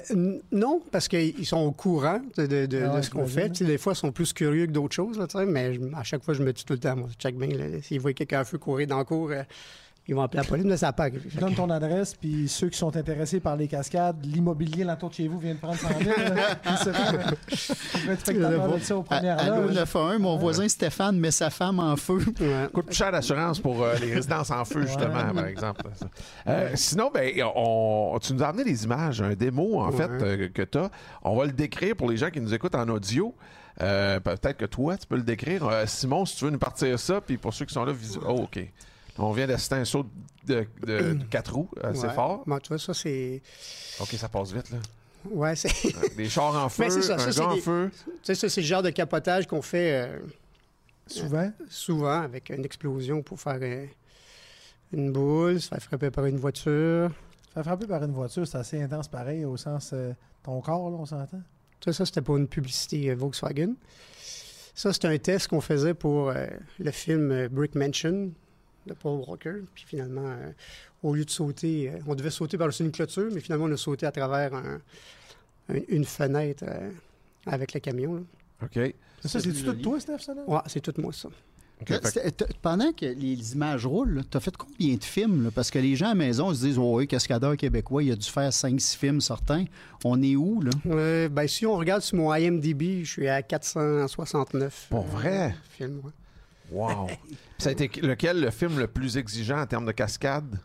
non, 0.51 0.81
parce 0.91 1.07
qu'ils 1.07 1.45
sont 1.45 1.57
au 1.61 1.71
courant 1.71 2.21
de, 2.37 2.45
de- 2.45 2.65
de- 2.67 2.83
Ah 2.87 2.97
de 2.97 3.01
ce 3.01 3.09
qu'on 3.09 3.25
fait. 3.25 3.49
Des 3.63 3.77
fois, 3.79 3.93
ils 3.93 3.95
sont 3.95 4.11
plus 4.11 4.31
curieux 4.31 4.67
que 4.67 4.71
d'autres 4.71 4.93
choses, 4.93 5.17
là, 5.17 5.25
mais 5.47 5.73
je- 5.73 5.81
à 5.95 6.03
chaque 6.03 6.23
fois, 6.23 6.33
je 6.35 6.43
me 6.43 6.53
dis 6.53 6.63
tout 6.63 6.73
le 6.73 6.79
temps, 6.79 6.95
moi, 6.95 7.07
check 7.17 7.35
bien, 7.37 7.49
s'ils 7.81 7.99
voient 7.99 8.13
quelqu'un 8.13 8.41
à 8.41 8.43
feu 8.45 8.59
courir 8.59 8.85
dans 8.87 8.99
le 8.99 9.05
cours, 9.05 9.31
euh, 9.31 9.41
ils 10.07 10.13
vont 10.15 10.21
appeler 10.21 10.43
la 10.43 10.47
police, 10.49 10.65
mais 10.65 10.75
ça 10.77 10.91
pas 10.91 11.09
que- 11.09 11.17
Donne 11.39 11.55
ton 11.55 11.69
adresse, 11.69 12.13
puis 12.13 12.47
ceux 12.49 12.69
qui 12.69 12.77
sont 12.77 12.95
intéressés 12.97 13.39
par 13.39 13.55
les 13.55 13.67
cascades, 13.67 14.17
l'immobilier 14.25 14.83
l'entour 14.83 15.09
de 15.09 15.13
chez 15.15 15.27
vous 15.27 15.39
vient 15.39 15.53
de 15.53 15.59
prendre 15.59 15.77
100 15.77 15.87
000. 15.99 16.09
là. 16.35 16.59
Je 16.63 16.75
sais 16.75 16.91
pas, 16.91 17.11
mais 17.11 17.17
on 17.17 18.05
peut 18.05 18.11
être 18.11 18.19
spectateur 18.19 18.73
de 18.73 18.79
ça 18.79 18.97
aux 18.97 18.99
À, 19.01 19.03
premières 19.03 19.39
à 19.39 19.47
loges. 19.47 19.73
911, 19.75 20.19
mon 20.19 20.37
voisin 20.37 20.67
Stéphane 20.67 21.17
met 21.17 21.31
sa 21.31 21.49
femme 21.49 21.79
en 21.79 21.95
feu. 21.95 22.19
Ouais. 22.41 22.67
coûte 22.73 22.87
plus 22.87 22.95
cher 22.95 23.11
d'assurance 23.11 23.59
pour 23.59 23.81
euh, 23.83 23.95
les 24.01 24.13
résidences 24.13 24.51
en 24.51 24.65
feu, 24.65 24.81
justement, 24.85 25.33
par 25.33 25.45
exemple. 25.47 25.83
Euh, 26.47 26.71
sinon, 26.75 27.09
ben, 27.13 27.31
on, 27.55 28.17
tu 28.21 28.33
nous 28.33 28.43
as 28.43 28.47
amené 28.47 28.65
des 28.65 28.83
images, 28.83 29.21
un 29.21 29.33
démo, 29.35 29.79
en 29.79 29.89
Ouais. 29.91 29.97
fait, 29.97 30.09
euh, 30.11 30.49
que 30.53 30.61
tu 30.63 30.77
as. 30.77 30.89
On 31.23 31.35
va 31.37 31.45
le 31.45 31.53
décrire 31.53 31.95
pour 31.95 32.09
les 32.09 32.17
gens 32.17 32.29
qui 32.29 32.41
nous 32.41 32.53
écoutent 32.53 32.75
en 32.75 32.87
audio. 32.89 33.33
Euh, 33.81 34.19
Peut-être 34.19 34.57
que 34.57 34.65
toi, 34.65 34.97
tu 34.97 35.07
peux 35.07 35.15
le 35.15 35.23
décrire. 35.23 35.65
Euh, 35.67 35.85
Simon, 35.87 36.25
si 36.25 36.35
tu 36.35 36.45
veux 36.45 36.51
nous 36.51 36.59
partir 36.59 36.99
ça, 36.99 37.21
puis 37.21 37.37
pour 37.37 37.53
ceux 37.53 37.65
qui 37.65 37.73
sont 37.73 37.85
là, 37.85 37.91
visu- 37.93 38.19
oh, 38.27 38.41
OK. 38.43 38.59
On 39.17 39.31
vient 39.31 39.45
d'assister 39.47 39.75
à 39.75 39.77
un 39.79 39.85
saut 39.85 40.05
de, 40.45 40.65
de, 40.85 41.13
de 41.13 41.23
quatre 41.29 41.53
roues 41.53 41.69
assez 41.81 42.07
Ouais. 42.07 42.13
fort. 42.13 42.43
Tu 42.61 42.67
vois, 42.69 42.79
ça, 42.79 42.93
c'est. 42.93 43.41
OK, 43.99 44.09
ça 44.13 44.29
passe 44.29 44.51
vite, 44.51 44.69
là. 44.71 44.77
Ouais, 45.29 45.55
c'est. 45.55 45.69
tu 45.69 46.15
Des 46.17 46.29
chars 46.29 46.55
en 46.55 46.69
feu, 46.69 46.89
c'est 46.89 47.01
ça, 47.03 47.15
un 47.15 47.17
ça, 47.19 47.25
gars 47.27 47.31
c'est 47.31 47.41
en 47.41 47.55
des- 47.55 47.61
feu. 47.61 47.91
sais, 48.23 48.35
ça, 48.35 48.49
c'est 48.49 48.61
le 48.61 48.67
genre 48.67 48.83
de 48.83 48.89
capotage 48.89 49.47
qu'on 49.47 49.61
fait 49.61 50.07
euh, 50.07 50.19
Souvent? 51.07 51.51
souvent 51.69 52.21
avec 52.21 52.49
une 52.49 52.65
explosion 52.65 53.21
pour 53.21 53.39
faire. 53.39 53.59
euh, 53.61 53.85
une 54.91 55.11
boule, 55.11 55.59
se 55.59 55.69
faire 55.69 55.81
frapper 55.81 56.11
par 56.11 56.25
une 56.25 56.37
voiture. 56.37 57.09
Se 57.47 57.53
faire 57.53 57.63
frapper 57.63 57.87
par 57.87 58.03
une 58.03 58.11
voiture, 58.11 58.47
c'est 58.47 58.57
assez 58.57 58.81
intense 58.81 59.07
pareil, 59.07 59.43
au 59.45 59.57
sens 59.57 59.89
euh, 59.93 60.13
ton 60.43 60.61
corps, 60.61 60.89
là, 60.91 60.97
on 60.99 61.05
s'entend? 61.05 61.41
Ça, 61.83 61.93
ça 61.93 62.05
c'était 62.05 62.21
pour 62.21 62.37
une 62.37 62.47
publicité 62.47 63.09
euh, 63.09 63.15
Volkswagen. 63.15 63.73
Ça, 64.75 64.91
c'était 64.93 65.07
un 65.07 65.17
test 65.17 65.47
qu'on 65.47 65.61
faisait 65.61 65.93
pour 65.95 66.29
euh, 66.29 66.45
le 66.79 66.91
film 66.91 67.31
euh, 67.31 67.49
Brick 67.49 67.73
Mansion 67.75 68.31
de 68.87 68.93
Paul 68.93 69.21
Walker. 69.27 69.55
Puis 69.73 69.85
finalement, 69.87 70.25
euh, 70.27 70.51
au 71.03 71.13
lieu 71.15 71.25
de 71.25 71.29
sauter, 71.29 71.89
euh, 71.91 71.97
on 72.07 72.15
devait 72.15 72.29
sauter 72.29 72.57
par-dessus 72.57 72.83
une 72.83 72.91
clôture, 72.91 73.29
mais 73.33 73.39
finalement, 73.39 73.65
on 73.65 73.71
a 73.71 73.77
sauté 73.77 74.05
à 74.05 74.11
travers 74.11 74.53
un- 74.53 74.79
un- 75.69 75.79
une 75.89 76.05
fenêtre 76.05 76.63
euh, 76.67 76.89
avec 77.45 77.73
le 77.73 77.79
camion. 77.79 78.15
là. 78.15 78.21
OK. 78.63 78.93
C'est 79.21 79.27
ça, 79.27 79.39
c'est-tu 79.39 79.63
tout 79.63 79.73
toi, 79.73 79.99
Steph, 79.99 80.19
ça, 80.19 80.33
là? 80.33 80.41
Ouais, 80.47 80.59
c'est 80.67 80.79
tout 80.81 80.93
moi, 81.01 81.11
ça. 81.13 81.29
OK, 81.81 81.89
Là, 81.89 81.95
fait 81.97 82.01
que- 82.01 82.07
c'était- 82.09 82.31
t'as- 82.31 82.45
pendant 82.61 82.93
que 82.93 83.05
les 83.05 83.53
images 83.53 83.85
roulent, 83.85 84.21
tu 84.29 84.37
as 84.37 84.39
fait 84.39 84.55
combien 84.55 84.95
de 84.95 85.03
films? 85.03 85.45
là? 85.45 85.51
Parce 85.53 85.69
que 85.71 85.79
les 85.79 85.95
gens 85.97 86.05
à 86.05 86.09
la 86.09 86.15
maison 86.15 86.53
se 86.53 86.61
disent 86.65 86.77
Oh, 86.77 86.97
oui, 86.97 87.07
cascadeur 87.07 87.57
québécois, 87.57 88.03
il 88.03 88.11
a 88.11 88.15
dû 88.15 88.29
faire 88.29 88.53
5-6 88.53 88.95
films 88.95 89.19
certains. 89.19 89.65
On 90.05 90.21
est 90.21 90.35
où, 90.37 90.61
là? 90.61 90.71
Euh, 90.85 91.27
ben, 91.29 91.47
si 91.47 91.65
on 91.65 91.75
regarde 91.75 92.01
sur 92.01 92.17
mon 92.17 92.33
IMDb, 92.33 93.03
je 93.03 93.11
suis 93.11 93.27
à 93.27 93.41
469. 93.41 94.87
Pour 94.89 95.03
vrai? 95.03 95.55
films, 95.71 95.99
ouais. 96.03 96.11
Wow. 96.71 97.07
Ça 97.57 97.69
a 97.69 97.71
été 97.71 97.89
lequel 98.01 98.41
le 98.41 98.51
film 98.51 98.79
le 98.79 98.87
plus 98.87 99.17
exigeant 99.17 99.59
en 99.59 99.65
termes 99.65 99.85
de 99.85 99.91
cascade? 99.91 100.59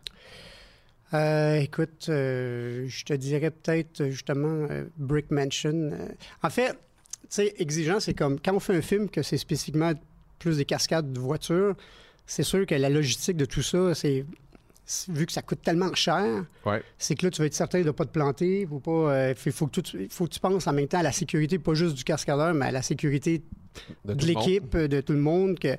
Euh, 1.14 1.56
écoute, 1.56 2.06
euh, 2.08 2.86
je 2.88 3.04
te 3.04 3.14
dirais 3.14 3.50
peut-être 3.50 4.02
euh, 4.02 4.10
justement 4.10 4.66
euh, 4.70 4.84
Brick 4.96 5.30
Mansion. 5.30 5.90
Euh, 5.92 6.08
en 6.42 6.50
fait, 6.50 6.72
tu 6.72 6.76
sais, 7.30 7.54
exigeant, 7.58 7.98
c'est 8.00 8.14
comme 8.14 8.38
quand 8.40 8.54
on 8.54 8.60
fait 8.60 8.76
un 8.76 8.82
film 8.82 9.08
que 9.08 9.22
c'est 9.22 9.38
spécifiquement 9.38 9.92
plus 10.38 10.58
des 10.58 10.64
cascades 10.66 11.12
de 11.12 11.18
voitures, 11.18 11.74
c'est 12.26 12.42
sûr 12.42 12.66
que 12.66 12.74
la 12.74 12.90
logistique 12.90 13.36
de 13.38 13.46
tout 13.46 13.62
ça, 13.62 13.94
c'est- 13.94 14.26
vu 15.08 15.26
que 15.26 15.32
ça 15.32 15.42
coûte 15.42 15.60
tellement 15.62 15.94
cher, 15.94 16.44
Ouais. 16.64 16.82
c'est 16.96 17.14
que 17.14 17.26
là, 17.26 17.30
tu 17.30 17.40
vas 17.42 17.46
être 17.46 17.54
certain 17.54 17.80
de 17.80 17.84
ne 17.84 17.90
pas 17.90 18.04
te 18.06 18.10
planter. 18.10 18.66
Euh, 18.88 19.34
faut, 19.34 19.50
faut 19.50 19.66
que 19.66 19.80
tu, 19.80 20.08
faut 20.10 20.24
que 20.26 20.30
tu 20.30 20.40
penses 20.40 20.66
en 20.66 20.72
même 20.72 20.88
temps 20.88 20.98
à 21.00 21.02
la 21.02 21.12
sécurité, 21.12 21.58
pas 21.58 21.74
juste 21.74 21.94
du 21.96 22.04
cascadeur, 22.04 22.54
mais 22.54 22.66
à 22.66 22.70
la 22.72 22.82
sécurité 22.82 23.42
De, 24.04 24.14
l'équipe, 24.26 24.74
euh, 24.74 24.88
de 24.88 25.00
tout 25.00 25.12
le 25.12 25.20
monde, 25.20 25.58
que, 25.58 25.76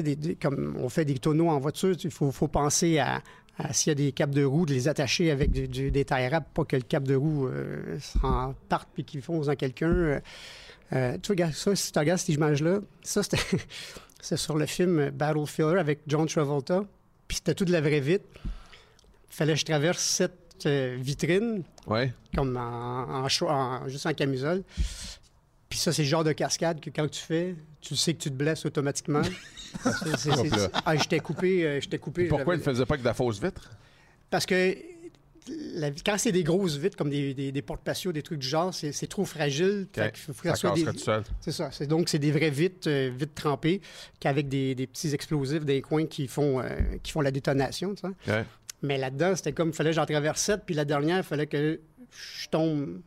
des- 0.00 0.16
des- 0.16 0.34
comme 0.36 0.76
on 0.78 0.88
fait 0.88 1.04
des 1.04 1.18
tonneaux 1.18 1.48
en 1.48 1.58
voiture, 1.60 1.94
il 2.02 2.10
faut, 2.10 2.30
faut 2.32 2.48
penser 2.48 2.98
à, 2.98 3.22
à 3.58 3.72
s'il 3.72 3.90
y 3.90 3.92
a 3.92 3.94
des 3.94 4.12
capes 4.12 4.34
de 4.34 4.44
roue, 4.44 4.66
de 4.66 4.72
les 4.74 4.88
attacher 4.88 5.30
avec 5.30 5.50
du- 5.52 5.68
du- 5.68 5.90
des 5.90 6.04
tailles 6.04 6.28
rap, 6.28 6.52
pas 6.52 6.64
que 6.64 6.76
le 6.76 6.82
cap 6.82 7.04
de 7.04 7.14
roue 7.14 7.46
euh, 7.46 7.98
s'en 8.00 8.54
parte 8.68 8.88
puis 8.92 9.04
qu'il 9.04 9.22
fonce 9.22 9.46
dans 9.46 9.54
quelqu'un. 9.56 10.20
Euh, 10.92 11.16
tu 11.22 11.30
regardes 11.32 11.54
ça, 11.54 11.74
si 11.74 11.90
tu 11.92 11.98
regardes 11.98 12.18
cette 12.18 12.34
image-là, 12.34 12.80
ça, 13.02 13.22
c'était 13.22 13.38
c'est 14.20 14.36
sur 14.36 14.56
le 14.58 14.66
film 14.66 15.10
Battlefield 15.10 15.78
avec 15.78 16.00
John 16.06 16.26
Travolta, 16.26 16.84
puis 17.32 17.36
c'était 17.38 17.54
tout 17.54 17.64
de 17.64 17.72
la 17.72 17.80
vraie 17.80 18.00
vitre. 18.00 18.26
Fallait 19.30 19.54
que 19.54 19.58
je 19.60 19.64
traverse 19.64 20.02
sept 20.02 20.34
euh, 20.66 20.98
vitrines 21.00 21.62
Ouais. 21.86 22.12
comme 22.36 22.58
en, 22.58 23.24
en 23.24 23.26
en- 23.48 23.88
juste 23.88 24.04
en 24.04 24.12
camisole. 24.12 24.62
Puis 25.70 25.78
ça, 25.78 25.94
c'est 25.94 26.02
le 26.02 26.08
genre 26.08 26.24
de 26.24 26.32
cascade 26.32 26.78
que 26.78 26.90
quand 26.90 27.08
tu 27.10 27.22
fais, 27.22 27.56
tu 27.80 27.96
sais 27.96 28.12
que 28.12 28.18
tu 28.22 28.28
te 28.28 28.34
blesses 28.34 28.66
automatiquement. 28.66 29.22
Ah, 30.84 30.94
j'étais 30.96 31.20
coupé, 31.20 31.64
euh, 31.64 31.80
j'étais 31.80 31.96
coupé. 31.98 32.28
Pourquoi 32.28 32.54
il 32.56 32.58
ne 32.58 32.62
faisait 32.62 32.84
pas 32.84 32.96
que 32.96 33.00
de 33.00 33.06
la 33.06 33.14
fausse 33.14 33.40
vitre? 33.42 33.70
Parce 34.28 34.44
que 34.44 34.76
la- 35.48 35.90
quand 35.90 36.16
c'est 36.18 36.32
des 36.32 36.44
grosses 36.44 36.76
vitres, 36.76 36.96
comme 36.96 37.10
des, 37.10 37.34
des, 37.34 37.50
des 37.52 37.62
porte-patios, 37.62 38.12
des 38.12 38.22
trucs 38.22 38.38
du 38.38 38.46
genre, 38.46 38.72
c'est 38.72 39.06
trop 39.08 39.24
fragile. 39.24 39.86
OK. 39.88 39.94
Fait 40.02 40.16
faut 40.16 40.32
Ça 40.48 40.54
soit 40.54 40.72
des- 40.74 40.84
c'est 41.40 41.52
ça. 41.52 41.70
Donc 41.86 42.08
c'est 42.08 42.18
des 42.18 42.30
vraies 42.30 42.50
vitres, 42.50 42.88
euh, 42.88 43.10
vitres 43.16 43.34
trempées, 43.34 43.80
qu'avec 44.20 44.48
des, 44.48 44.74
des 44.74 44.86
petits 44.86 45.12
explosifs 45.14 45.64
des 45.64 45.82
coins 45.82 46.06
qui 46.06 46.28
font 46.28 46.60
euh, 46.60 46.68
qui 47.02 47.12
font 47.12 47.20
la 47.20 47.30
détonation. 47.30 47.94
Mais 48.82 48.98
là-dedans, 48.98 49.36
c'était 49.36 49.52
comme 49.52 49.68
il 49.68 49.74
fallait 49.74 49.90
que 49.90 49.96
j'en 49.96 50.06
traverse 50.06 50.40
sept, 50.40 50.62
puis 50.66 50.74
la 50.74 50.84
dernière, 50.84 51.18
il 51.18 51.22
fallait 51.22 51.46
que 51.46 51.80
je 52.10 52.48
tombe 52.48 53.00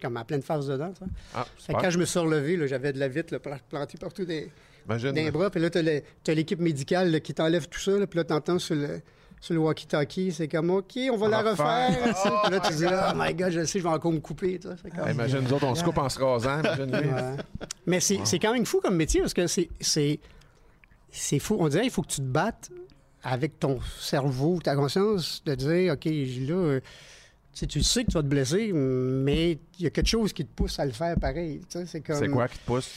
comme 0.00 0.16
à 0.16 0.24
pleine 0.24 0.42
face 0.42 0.66
dedans. 0.66 0.92
Ah, 1.34 1.46
Fait 1.58 1.74
quand 1.74 1.90
je 1.90 1.98
me 1.98 2.04
suis 2.04 2.18
relevé, 2.18 2.66
j'avais 2.66 2.92
de 2.92 2.98
la 2.98 3.06
vitre 3.08 3.32
là, 3.34 3.38
plantée 3.68 3.98
partout 3.98 4.24
des, 4.24 4.50
Imagine. 4.86 5.12
des 5.12 5.30
bras. 5.30 5.48
Puis 5.50 5.60
là, 5.60 5.70
t'as 5.70 6.34
l'équipe 6.34 6.58
médicale 6.58 7.10
là, 7.12 7.20
qui 7.20 7.34
t'enlève 7.34 7.68
tout 7.68 7.78
ça. 7.78 7.92
là, 7.98 8.06
puis 8.08 8.16
là, 8.16 8.24
t'entends 8.24 8.58
sur 8.58 8.74
le, 8.74 9.00
sur 9.42 9.54
le 9.54 9.60
walkie-talkie, 9.60 10.30
c'est 10.30 10.46
comme 10.46 10.70
OK, 10.70 10.92
on 11.10 11.16
va 11.16 11.26
On 11.26 11.28
la 11.28 11.42
refaire. 11.42 12.14
là, 12.50 12.60
tu 12.60 12.74
dis 12.74 12.84
Oh 12.86 13.12
my 13.16 13.34
God, 13.34 13.50
je 13.50 13.64
sais, 13.64 13.80
je 13.80 13.82
vais 13.82 13.88
encore 13.90 14.12
me 14.12 14.20
couper. 14.20 14.60
tu 14.60 14.68
sais. 14.68 14.74
C'est 14.80 14.90
comme- 14.94 15.08
Hey, 15.08 15.14
imagine, 15.14 15.40
nous 15.40 15.52
autres, 15.52 15.66
on 15.66 15.74
se 15.74 15.82
coupe 15.82 15.98
en 15.98 16.08
se 16.08 16.20
rasant. 16.20 16.62
Mais 17.86 17.98
c'est 17.98 18.20
c'est 18.24 18.38
quand 18.38 18.52
même 18.52 18.64
fou 18.64 18.80
comme 18.80 18.94
métier 18.96 19.20
parce 19.20 19.34
que 19.34 19.48
c'est- 19.48 19.68
c'est 19.80 20.20
c'est 21.10 21.40
fou. 21.40 21.56
On 21.58 21.68
dirait 21.68 21.82
qu'il 21.82 21.90
faut 21.90 22.02
que 22.02 22.06
tu 22.12 22.20
te 22.20 22.26
battes 22.26 22.70
avec 23.24 23.58
ton 23.58 23.80
cerveau, 23.98 24.60
ta 24.62 24.76
conscience, 24.76 25.42
de 25.44 25.54
dire 25.56 25.94
OK, 25.94 26.04
là, 26.04 26.78
tu 26.80 27.58
sais, 27.58 27.66
tu 27.66 27.82
sais 27.82 28.04
que 28.04 28.10
tu 28.10 28.14
vas 28.14 28.22
te 28.22 28.28
blesser, 28.28 28.72
mais 28.72 29.58
il 29.78 29.84
y 29.84 29.86
a 29.86 29.90
quelque 29.90 30.06
chose 30.08 30.32
qui 30.32 30.44
te 30.44 30.54
pousse 30.54 30.78
à 30.78 30.86
le 30.86 30.92
faire 30.92 31.16
pareil. 31.20 31.60
tu 31.68 31.78
sais, 31.80 31.86
C'est 31.86 32.00
comme. 32.00 32.16
C'est 32.16 32.28
quoi 32.28 32.46
qui 32.48 32.58
te 32.58 32.64
pousse? 32.64 32.88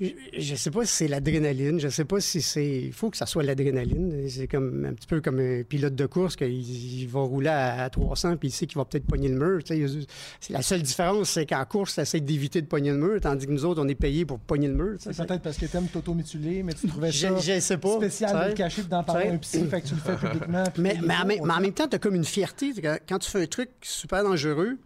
Je, 0.00 0.08
je 0.38 0.54
sais 0.56 0.72
pas 0.72 0.84
si 0.84 0.92
c'est 0.92 1.06
l'adrénaline, 1.08 1.78
je 1.78 1.88
sais 1.88 2.04
pas 2.04 2.20
si 2.20 2.42
c'est. 2.42 2.80
Il 2.82 2.92
faut 2.92 3.10
que 3.10 3.16
ça 3.16 3.26
soit 3.26 3.44
l'adrénaline. 3.44 4.28
C'est 4.28 4.48
comme 4.48 4.84
un 4.84 4.92
petit 4.92 5.06
peu 5.06 5.20
comme 5.20 5.38
un 5.38 5.62
pilote 5.62 5.94
de 5.94 6.06
course 6.06 6.34
qu'il 6.34 6.48
il 6.50 7.06
va 7.06 7.20
rouler 7.20 7.48
à, 7.50 7.84
à 7.84 7.90
300 7.90 8.36
puis 8.36 8.48
il 8.48 8.50
sait 8.50 8.66
qu'il 8.66 8.76
va 8.76 8.84
peut-être 8.84 9.06
pogner 9.06 9.28
le 9.28 9.36
mur. 9.36 9.62
tu 9.62 9.86
sais. 9.86 10.52
La 10.52 10.62
seule 10.62 10.82
différence, 10.82 11.30
c'est 11.30 11.46
qu'en 11.46 11.64
course, 11.64 11.94
tu 11.94 12.00
essaies 12.00 12.18
d'éviter 12.20 12.60
de 12.60 12.66
pogner 12.66 12.90
le 12.90 12.98
mur, 12.98 13.20
tandis 13.20 13.46
que 13.46 13.52
nous 13.52 13.64
autres, 13.64 13.80
on 13.84 13.88
est 13.88 13.94
payés 13.94 14.24
pour 14.24 14.40
pogner 14.40 14.66
le 14.66 14.74
mur. 14.74 14.96
tu 14.98 15.04
sais. 15.04 15.12
C'est 15.12 15.26
peut-être 15.28 15.42
parce 15.42 15.58
que 15.58 15.66
t'aimes 15.66 15.86
t'auto-mutiler, 15.86 16.64
mais 16.64 16.72
tu 16.74 16.88
trouvais 16.88 17.12
Je, 17.12 17.28
ça 17.28 17.38
je 17.38 17.60
sais 17.60 17.78
pas. 17.78 17.96
spécial 17.96 18.30
tu 18.30 18.36
de 18.36 18.42
sais. 18.42 18.48
le 18.48 18.54
cacher 18.54 18.82
d'en 18.82 19.04
parler 19.04 19.28
un 19.28 19.38
psy, 19.38 19.64
fait 19.66 19.80
que 19.80 19.86
tu 19.86 19.94
le 19.94 20.00
fais 20.00 20.16
publiquement. 20.16 20.64
Mais, 20.78 20.96
en, 20.98 21.02
même- 21.24 21.38
on 21.40 21.46
mais 21.46 21.52
en 21.52 21.56
dit- 21.58 21.62
même 21.62 21.72
temps, 21.72 21.86
tu 21.86 21.94
as 21.94 21.98
comme 22.00 22.16
une 22.16 22.24
fierté. 22.24 22.70
tu 22.70 22.74
sais, 22.74 22.82
Quand, 22.82 22.96
quand 23.08 23.18
tu 23.20 23.30
fais 23.30 23.42
un 23.42 23.46
truc 23.46 23.70
super 23.80 24.24
dangereux, 24.24 24.76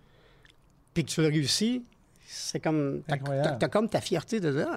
puis 0.93 1.05
que 1.05 1.11
tu 1.11 1.23
le 1.23 1.29
réussis, 1.29 1.83
c'est 2.31 2.61
comme. 2.61 3.01
T'as 3.07 3.17
t'as- 3.17 3.53
t'as 3.53 3.69
comme 3.69 3.89
ta 3.89 4.01
fierté 4.01 4.39
de 4.39 4.53
dire. 4.53 4.69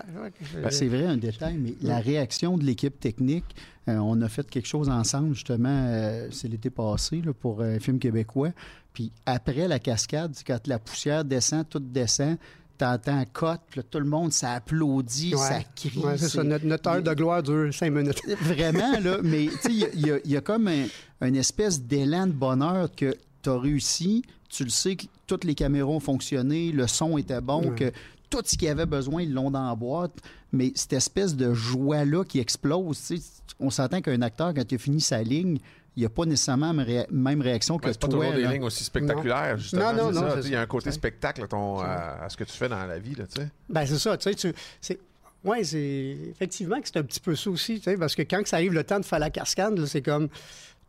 Ben, 0.62 0.70
C'est 0.72 0.88
vrai, 0.88 1.05
un 1.05 1.17
détail, 1.17 1.58
mais 1.58 1.74
la 1.81 2.00
réaction 2.00 2.58
de 2.58 2.63
l'équipe 2.63 2.98
technique, 3.00 3.43
euh, 3.89 3.98
on 3.98 4.22
a 4.22 4.29
fait 4.29 4.50
quelque 4.50 4.67
chose 4.67 4.88
ensemble, 4.89 5.34
justement, 5.36 5.70
euh, 5.89 6.27
c'est 6.31 6.48
l'été 6.48 6.70
passé, 6.70 7.22
là, 7.22 7.34
pour 7.34 7.62
un 7.62 7.77
film 7.79 8.00
québécois. 8.00 8.51
Puis 8.93 9.12
après 9.25 9.67
la 9.67 9.79
cascade, 9.79 10.34
quand 10.48 10.65
la 10.67 10.79
poussière 10.79 11.25
descend, 11.25 11.67
tout 11.70 11.79
descend, 11.79 12.38
t'entends 12.77 13.24
cote, 13.31 13.60
puis 13.70 13.79
là, 13.79 13.84
tout 13.89 14.00
le 14.00 14.05
monde, 14.05 14.31
ça 14.31 14.53
applaudit, 14.53 15.36
Ouais. 15.36 15.41
ça 15.41 15.60
crie. 15.75 16.00
Ouais, 16.00 16.17
c'est 16.17 16.29
ça. 16.29 16.43
Notre, 16.43 16.65
notre 16.65 16.89
heure 16.89 17.03
de 17.03 17.13
gloire 17.13 17.43
dure 17.43 17.74
cinq 17.74 17.91
minutes. 17.91 18.22
Vraiment, 18.41 18.98
là, 19.00 19.17
mais 19.24 19.48
tu 19.48 19.79
sais, 19.79 19.89
il 19.93 20.05
y 20.08 20.12
a- 20.12 20.17
y, 20.25 20.36
y 20.38 20.41
comme 20.41 20.67
un, 20.67 20.86
une 21.22 21.36
espèce 21.36 21.81
d'élan 21.81 22.27
de 22.27 22.31
bonheur 22.34 22.89
que 22.96 23.13
tu 23.43 23.50
as 23.50 23.58
réussi. 23.60 24.24
Tu 24.51 24.63
le 24.65 24.70
sais 24.70 24.96
que 24.96 25.05
toutes 25.27 25.43
les 25.46 25.55
caméras 25.55 25.88
ont 25.89 26.00
fonctionné, 26.00 26.72
le 26.72 26.86
son 26.88 27.17
était 27.17 27.39
bon, 27.41 27.70
Ouais. 27.70 27.75
que 27.75 27.91
tout 28.29 28.41
ce 28.46 28.58
qu'il 28.58 28.67
y 28.67 28.72
avait 28.72 28.86
besoin, 28.86 29.22
ils 29.22 29.34
l'ont 29.34 29.50
dans 29.51 29.67
la 29.67 29.75
boîte. 29.75 30.12
Mais 30.51 30.72
cette 30.75 30.93
espèce 30.93 31.36
de 31.36 31.53
joie-là 31.53 32.24
qui 32.25 32.39
explose, 32.39 33.13
on 33.60 33.70
s'entend 33.70 34.01
qu'un 34.01 34.22
acteur, 34.22 34.53
quand 34.53 34.70
il 34.70 34.75
a 34.75 34.77
fini 34.77 35.00
sa 35.00 35.22
ligne, 35.24 35.58
il 35.96 36.00
n'y 36.01 36.05
a 36.05 36.10
pas 36.10 36.25
nécessairement 36.25 36.72
la 36.74 36.84
ré- 36.84 37.08
même 37.12 37.41
réaction 37.41 37.77
que 37.77 37.86
Ouais, 37.88 37.93
c'est 37.93 38.00
pas 38.01 38.08
toi. 38.08 38.20
toujours 38.25 38.34
des 38.36 38.43
là. 38.43 38.51
lignes 38.53 38.63
aussi 38.63 38.84
spectaculaires, 38.84 39.58
justement. 39.58 39.93
Non, 39.93 40.12
non, 40.12 40.22
non, 40.22 40.41
Il 40.43 40.50
y 40.51 40.55
a 40.55 40.62
un 40.62 40.65
côté 40.65 40.91
spectacle 40.91 41.43
à, 41.43 41.48
ton, 41.48 41.79
à, 41.79 42.24
à 42.24 42.29
ce 42.29 42.36
que 42.38 42.43
tu 42.46 42.53
fais 42.53 42.70
dans 42.70 42.86
la 42.86 43.00
vie. 43.00 43.15
Là, 43.15 43.25
tu 43.27 43.41
sais. 43.41 43.50
Ben, 43.70 43.86
c'est 43.86 44.00
ça, 44.00 44.17
tu 44.17 44.29
sais, 44.29 44.36
tu- 44.36 44.53
c'est... 44.79 45.00
Ouais, 45.43 45.63
c'est... 45.63 46.17
Effectivement 46.31 46.79
que 46.79 46.88
c'est 46.88 46.98
un 46.98 47.03
petit 47.03 47.20
peu 47.20 47.36
ça 47.36 47.50
aussi, 47.50 47.75
tu 47.77 47.84
sais, 47.84 47.98
parce 47.98 48.15
que 48.15 48.22
quand 48.22 48.41
ça 48.46 48.58
arrive 48.58 48.74
le 48.74 48.84
temps 48.84 49.00
de 49.00 49.05
faire 49.05 49.20
la 49.20 49.29
cascade, 49.29 49.86
c'est 49.86 50.01
comme... 50.01 50.27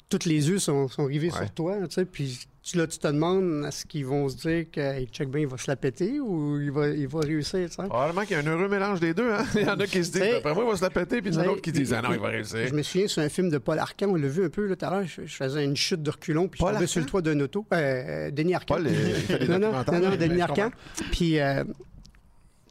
Tous 0.08 0.26
les 0.26 0.48
yeux 0.48 0.58
sont, 0.58 0.88
sont 0.88 1.06
rivés 1.06 1.30
Ouais. 1.30 1.38
sur 1.38 1.50
toi, 1.52 1.76
tu 1.88 1.94
sais, 1.94 2.04
puis 2.04 2.38
tu, 2.62 2.76
là, 2.76 2.86
tu 2.86 2.98
te 2.98 3.08
demandes 3.08 3.64
est-ce 3.66 3.84
qu'ils 3.84 4.06
vont 4.06 4.28
se 4.28 4.36
dire 4.36 4.66
que 4.70 4.80
hey, 4.80 5.06
check 5.06 5.28
bien, 5.28 5.40
il 5.40 5.46
va 5.48 5.56
se 5.58 5.68
la 5.68 5.74
péter 5.74 6.20
ou 6.20 6.60
il 6.60 6.70
va, 6.70 6.88
il 6.88 7.08
va 7.08 7.20
réussir, 7.20 7.68
tu 7.68 7.74
sais? 7.74 7.88
Probablement 7.88 8.22
qu'il 8.22 8.32
y 8.32 8.34
a 8.34 8.42
un 8.42 8.46
heureux 8.46 8.68
mélange 8.68 9.00
des 9.00 9.14
deux. 9.14 9.32
Hein? 9.32 9.44
Il 9.54 9.62
y 9.62 9.68
en 9.68 9.80
a 9.80 9.86
qui 9.86 10.04
se 10.04 10.12
disent, 10.12 10.34
après 10.36 10.54
moi, 10.54 10.64
il 10.64 10.70
va 10.70 10.76
se 10.76 10.82
la 10.82 10.90
péter, 10.90 11.20
puis 11.20 11.30
il 11.30 11.34
y 11.34 11.38
en 11.38 11.40
a 11.40 11.44
d'autres 11.44 11.60
qui 11.60 11.72
disent, 11.72 11.92
ah 11.92 12.02
non, 12.02 12.12
il 12.12 12.20
va 12.20 12.28
réussir. 12.28 12.66
Je 12.66 12.74
me 12.74 12.82
souviens, 12.82 13.08
c'est 13.08 13.20
un 13.20 13.28
film 13.28 13.50
de 13.50 13.58
Paul 13.58 13.78
Arcand, 13.78 14.06
on 14.08 14.14
l'a 14.14 14.28
vu 14.28 14.44
un 14.44 14.48
peu 14.48 14.66
là, 14.66 14.76
tout 14.76 14.84
à 14.84 14.90
l'heure, 14.90 15.06
je, 15.06 15.22
je 15.24 15.34
faisais 15.34 15.64
une 15.64 15.76
chute 15.76 16.02
de 16.02 16.10
reculons, 16.10 16.48
puis 16.48 16.58
je 16.58 16.64
Paul 16.64 16.74
tombais 16.74 16.86
sur 16.86 17.00
le 17.00 17.06
toit 17.06 17.22
d'un 17.22 17.38
auto. 17.40 17.66
Euh, 17.72 17.76
euh, 17.76 18.30
Denis 18.30 18.54
Arcand. 18.54 18.74
Paul, 18.74 18.84
des 18.84 19.48
non, 19.48 19.58
non, 19.58 19.72
non, 19.72 20.00
non, 20.00 20.10
mais 20.10 20.16
Denis 20.16 20.36
je 20.36 20.42
Arcand. 20.42 20.70
Puis, 21.10 21.40
euh, 21.40 21.64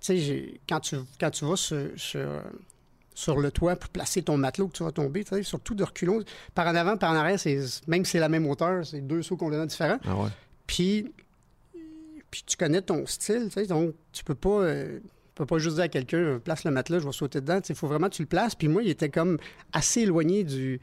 tu 0.02 0.18
sais, 0.20 0.60
quand 0.68 0.80
tu, 0.80 0.96
quand 1.20 1.32
tu 1.32 1.46
vas 1.46 1.56
sur, 1.58 1.88
sur, 1.98 2.28
sur 3.22 3.40
le 3.40 3.52
toit 3.52 3.76
pour 3.76 3.90
placer 3.90 4.22
ton 4.24 4.36
matelot 4.38 4.68
que 4.68 4.74
tu 4.78 4.84
vas 4.84 4.92
tomber, 4.92 5.24
tu 5.24 5.36
sais, 5.36 5.44
surtout 5.44 5.76
de 5.76 5.84
reculons, 5.84 6.24
par 6.56 6.66
en 6.68 6.76
avant, 6.76 6.98
par 6.98 7.12
en 7.12 7.16
arrière, 7.16 7.40
c'est, 7.40 7.60
même 7.88 8.04
si 8.04 8.12
c'est 8.14 8.20
la 8.20 8.30
même 8.30 8.48
hauteur, 8.48 8.86
c'est 8.86 9.02
deux 9.02 9.22
sauts 9.22 9.38
complètement 9.38 9.68
différents. 9.68 10.00
Ah 10.06 10.16
ouais. 10.16 10.30
Puis, 10.66 11.12
puis 12.32 12.44
tu 12.46 12.58
connais 12.58 12.82
ton 12.82 13.06
style, 13.06 13.46
tu 13.46 13.52
sais, 13.52 13.68
donc 13.68 13.94
tu 14.12 14.24
peux 14.24 14.36
pas, 14.36 14.62
euh, 14.62 15.00
peux 15.36 15.46
pas 15.46 15.60
juste 15.60 15.76
dire 15.76 15.84
à 15.86 15.88
quelqu'un, 15.88 16.40
place 16.44 16.64
le 16.64 16.72
matelas, 16.72 17.00
je 17.00 17.06
vais 17.06 17.12
sauter 17.12 17.42
dedans. 17.42 17.60
Il 17.68 17.76
faut 17.76 17.88
vraiment 17.88 18.10
que 18.10 18.16
tu 18.16 18.22
le 18.24 18.28
places. 18.28 18.56
Puis 18.56 18.68
moi, 18.68 18.82
il 18.84 18.90
était 18.90 19.10
comme 19.10 19.38
assez 19.74 20.02
éloigné 20.02 20.44
du, 20.44 20.80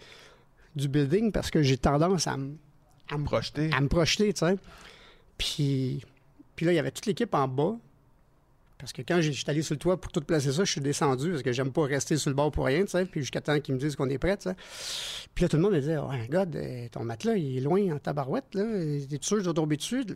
du 0.76 0.88
building 0.88 1.33
parce 1.33 1.50
que 1.50 1.62
j'ai 1.62 1.76
tendance 1.78 2.26
à, 2.26 2.37
me- 2.37 2.54
Projeté. 3.25 3.71
à 3.73 3.80
me 3.80 3.88
projeter, 3.88 4.33
tu 4.33 4.40
sais. 4.47 4.57
Puis, 5.38 6.04
puis 6.54 6.66
là, 6.66 6.73
il 6.73 6.76
y 6.76 6.78
avait 6.78 6.90
toute 6.90 7.07
l'équipe 7.07 7.33
en 7.35 7.49
bas. 7.49 7.76
Parce 8.78 8.92
que 8.92 9.02
quand 9.02 9.20
j'ai- 9.20 9.32
j'étais 9.32 9.50
allé 9.50 9.62
sur 9.62 9.75
le 9.75 9.78
toit 9.78 10.00
pour 10.00 10.12
tout 10.12 10.20
placer 10.20 10.52
ça, 10.52 10.62
je 10.64 10.70
suis 10.70 10.80
descendu 10.80 11.30
parce 11.30 11.42
que 11.42 11.50
j'aime 11.52 11.73
pas 11.73 11.82
rester 11.85 12.16
sur 12.16 12.30
le 12.30 12.37
bord 12.37 12.52
pour 12.52 12.66
rien, 12.66 12.82
tu 12.85 12.90
sais. 12.90 13.04
Puis 13.06 13.20
jusqu'à 13.20 13.40
temps 13.40 13.58
qu'ils 13.58 13.75
me 13.75 13.80
disent 13.80 13.97
qu'on 13.97 14.08
est 14.08 14.18
prêt, 14.18 14.37
tu 14.37 14.49
sais. 14.49 14.54
Puis 15.35 15.42
là, 15.44 15.49
tout 15.49 15.56
le 15.56 15.62
monde 15.62 15.73
me 15.73 15.80
disait, 15.80 15.99
ouais, 15.99 16.28
God, 16.30 16.54
euh, 16.54 16.87
ton 16.92 17.02
matelas, 17.04 17.35
il 17.37 17.58
est 17.58 17.61
loin 17.61 17.80
en 17.94 17.99
tabarouette, 17.99 18.54
là. 18.54 18.64
T'es 19.08 19.18
sûr 19.20 19.38
que 19.38 19.42
je 19.42 19.49
vais 19.49 19.54
tomber 19.54 19.76
dessus? 19.76 20.04
Tu 20.06 20.14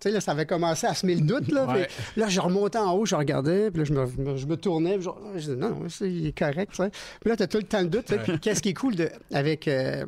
sais, 0.00 0.10
là, 0.10 0.20
ça 0.20 0.32
avait 0.32 0.46
commencé 0.46 0.86
à 0.86 0.94
semer 0.94 1.14
le 1.14 1.20
doute, 1.26 1.52
là. 1.52 1.66
Ouais. 1.66 1.86
Puis 2.12 2.20
là, 2.20 2.28
je 2.28 2.40
remontais 2.40 2.78
en 2.78 2.92
haut, 2.94 3.04
je 3.06 3.14
regardais, 3.16 3.70
puis 3.70 3.80
là, 3.80 3.84
je 3.84 3.92
me, 3.92 4.06
je 4.06 4.20
me- 4.20 4.36
je 4.36 4.46
tournais, 4.54 4.94
puis 4.94 5.02
genre, 5.04 5.20
je 5.34 5.40
disais, 5.40 5.56
non, 5.56 5.70
non, 5.70 5.88
c'est 5.90 6.10
il 6.10 6.26
est 6.26 6.38
correct, 6.38 6.70
tu 6.70 6.76
sais. 6.82 6.90
Puis 7.20 7.28
là, 7.30 7.36
t'as 7.36 7.46
tout 7.46 7.58
le 7.58 7.64
temps 7.64 7.80
le 7.82 7.88
doute. 7.88 8.06
Puis 8.24 8.38
qu'est-ce 8.40 8.62
qui 8.62 8.70
est 8.70 8.74
cool 8.74 8.96
de, 8.96 9.10
avec, 9.32 9.68
euh, 9.68 10.04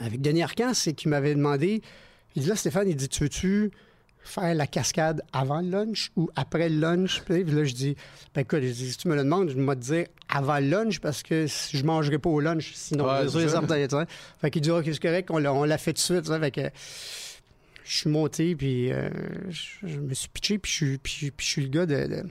avec 0.00 0.20
Denis 0.20 0.42
Arcand, 0.42 0.74
c'est 0.74 0.92
qu'il 0.92 1.10
m'avait 1.10 1.34
demandé, 1.34 1.80
il 2.36 2.42
dit 2.42 2.48
là, 2.48 2.56
Stéphane, 2.56 2.88
il 2.88 2.96
dit, 2.96 3.08
tu 3.08 3.22
veux-tu 3.24 3.70
faire 4.24 4.54
la 4.54 4.66
cascade 4.66 5.22
avant 5.32 5.60
le 5.60 5.68
lunch 5.68 6.10
ou 6.16 6.28
après 6.34 6.68
le 6.68 6.80
lunch? 6.80 7.20
Puis 7.22 7.44
là, 7.44 7.64
je 7.64 7.74
dis, 7.74 7.96
ben 8.34 8.40
écoute, 8.40 8.60
je 8.62 8.68
dis, 8.72 8.90
si 8.92 8.96
tu 8.98 9.08
me 9.08 9.14
le 9.14 9.22
demandes, 9.22 9.50
je 9.50 9.54
vais 9.60 9.74
te 9.76 9.80
dire 9.80 10.06
avant 10.28 10.58
le 10.58 10.66
lunch 10.68 10.98
parce 11.00 11.22
que 11.22 11.46
je 11.46 11.84
mangerai 11.84 12.18
pas 12.18 12.30
au 12.30 12.40
lunch, 12.40 12.72
sinon 12.74 13.04
Ouais, 13.06 13.28
sais. 13.28 14.06
Fait 14.40 14.50
qu'il 14.50 14.62
dit, 14.62 14.70
ok, 14.70 14.84
c'est 14.86 15.00
correct, 15.02 15.30
on 15.30 15.38
l'a, 15.38 15.52
on 15.52 15.64
l'a 15.64 15.78
fait 15.78 15.92
tout 15.92 16.12
de 16.14 16.22
suite. 16.22 16.26
Fait 16.40 16.50
que 16.50 16.70
je 17.84 17.96
suis 17.98 18.10
monté, 18.10 18.56
puis 18.56 18.90
euh, 18.92 19.08
je, 19.50 19.86
je 19.86 19.98
me 20.00 20.14
suis 20.14 20.28
pitché, 20.30 20.58
puis 20.58 20.70
je, 20.72 20.76
suis- 20.76 20.98
puis, 20.98 21.30
puis 21.30 21.46
je 21.46 21.50
suis 21.52 21.62
le 21.62 21.68
gars 21.68 21.86
de, 21.86 22.06
de- 22.06 22.24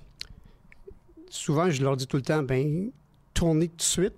Souvent, 1.29 1.69
je 1.69 1.81
leur 1.83 1.95
dis 1.97 2.07
tout 2.07 2.17
le 2.17 2.23
temps, 2.23 2.43
ben, 2.43 2.91
tournez 3.33 3.67
tout 3.69 3.77
de 3.77 3.81
suite. 3.81 4.13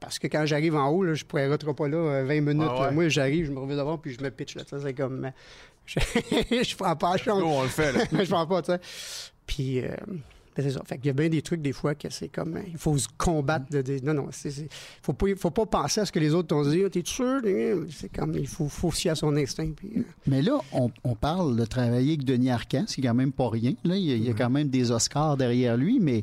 Parce 0.00 0.18
que 0.18 0.26
quand 0.28 0.46
j'arrive 0.46 0.76
en 0.76 0.88
haut, 0.88 1.04
là, 1.04 1.12
je 1.12 1.26
pourrais 1.26 1.46
rentrer 1.46 1.74
pas 1.74 1.86
là 1.86 1.98
euh, 1.98 2.24
20 2.24 2.40
minutes. 2.40 2.66
Ah 2.70 2.74
ouais. 2.74 2.80
là. 2.86 2.90
Moi, 2.92 3.08
j'arrive, 3.10 3.44
je 3.44 3.52
me 3.52 3.58
reviens 3.58 3.76
devant, 3.76 3.98
puis 3.98 4.14
je 4.18 4.22
me 4.24 4.30
pitch. 4.30 4.54
Là, 4.56 4.62
Ça, 4.66 4.78
c'est 4.80 4.94
comme. 4.94 5.30
Je, 5.86 5.98
je 6.62 6.76
prends 6.76 6.96
pas 6.96 7.12
la 7.12 7.16
chance. 7.18 7.40
Nous, 7.40 7.46
on 7.46 7.62
le 7.62 7.68
fait, 7.68 7.92
là. 7.92 8.04
je 8.24 8.30
prends 8.30 8.46
pas, 8.46 8.62
tu 8.62 8.72
sais. 8.72 8.80
Puis, 9.46 9.80
euh, 9.80 9.88
ben, 10.56 10.62
c'est 10.64 10.70
ça. 10.70 10.82
Fait 10.86 10.96
qu'il 10.98 11.06
y 11.06 11.10
a 11.10 11.12
bien 11.12 11.28
des 11.28 11.42
trucs, 11.42 11.62
des 11.62 11.72
fois, 11.72 11.94
que 11.94 12.08
c'est 12.10 12.28
comme. 12.28 12.56
euh, 12.56 12.62
Il 12.68 12.78
faut 12.78 12.96
se 12.98 13.08
combattre. 13.18 13.66
De, 13.70 13.82
de- 13.82 14.00
non, 14.04 14.14
non, 14.14 14.28
c'est. 14.30 14.50
c'est- 14.50 14.68
faut, 15.02 15.12
pas, 15.12 15.26
faut 15.36 15.50
pas 15.50 15.66
penser 15.66 16.00
à 16.00 16.06
ce 16.06 16.12
que 16.12 16.18
les 16.20 16.32
autres 16.34 16.48
t'ont 16.48 16.62
dit. 16.68 16.82
Ah, 16.86 16.90
T'es 16.90 17.02
sûr? 17.04 17.40
C'est 17.90 18.10
comme. 18.12 18.34
Il 18.36 18.46
faut, 18.46 18.68
faut 18.68 18.90
fier 18.90 19.10
à 19.12 19.14
son 19.16 19.36
instinct. 19.36 19.70
Puis, 19.74 19.90
euh, 19.96 20.02
Mais 20.26 20.42
là, 20.42 20.58
on, 20.72 20.90
on 21.04 21.14
parle 21.16 21.56
de 21.56 21.64
travailler 21.64 22.10
avec 22.14 22.24
Denis 22.24 22.50
Arcand, 22.50 22.84
c'est 22.86 23.02
quand 23.02 23.14
même 23.14 23.32
pas 23.32 23.48
rien. 23.48 23.72
Là, 23.84 23.96
il 23.96 24.04
y 24.04 24.12
a, 24.12 24.14
il 24.16 24.24
y 24.24 24.30
a 24.30 24.34
quand 24.34 24.50
même 24.50 24.68
des 24.68 24.90
Oscars 24.92 25.36
derrière 25.36 25.76
lui, 25.76 25.98
mais 26.00 26.22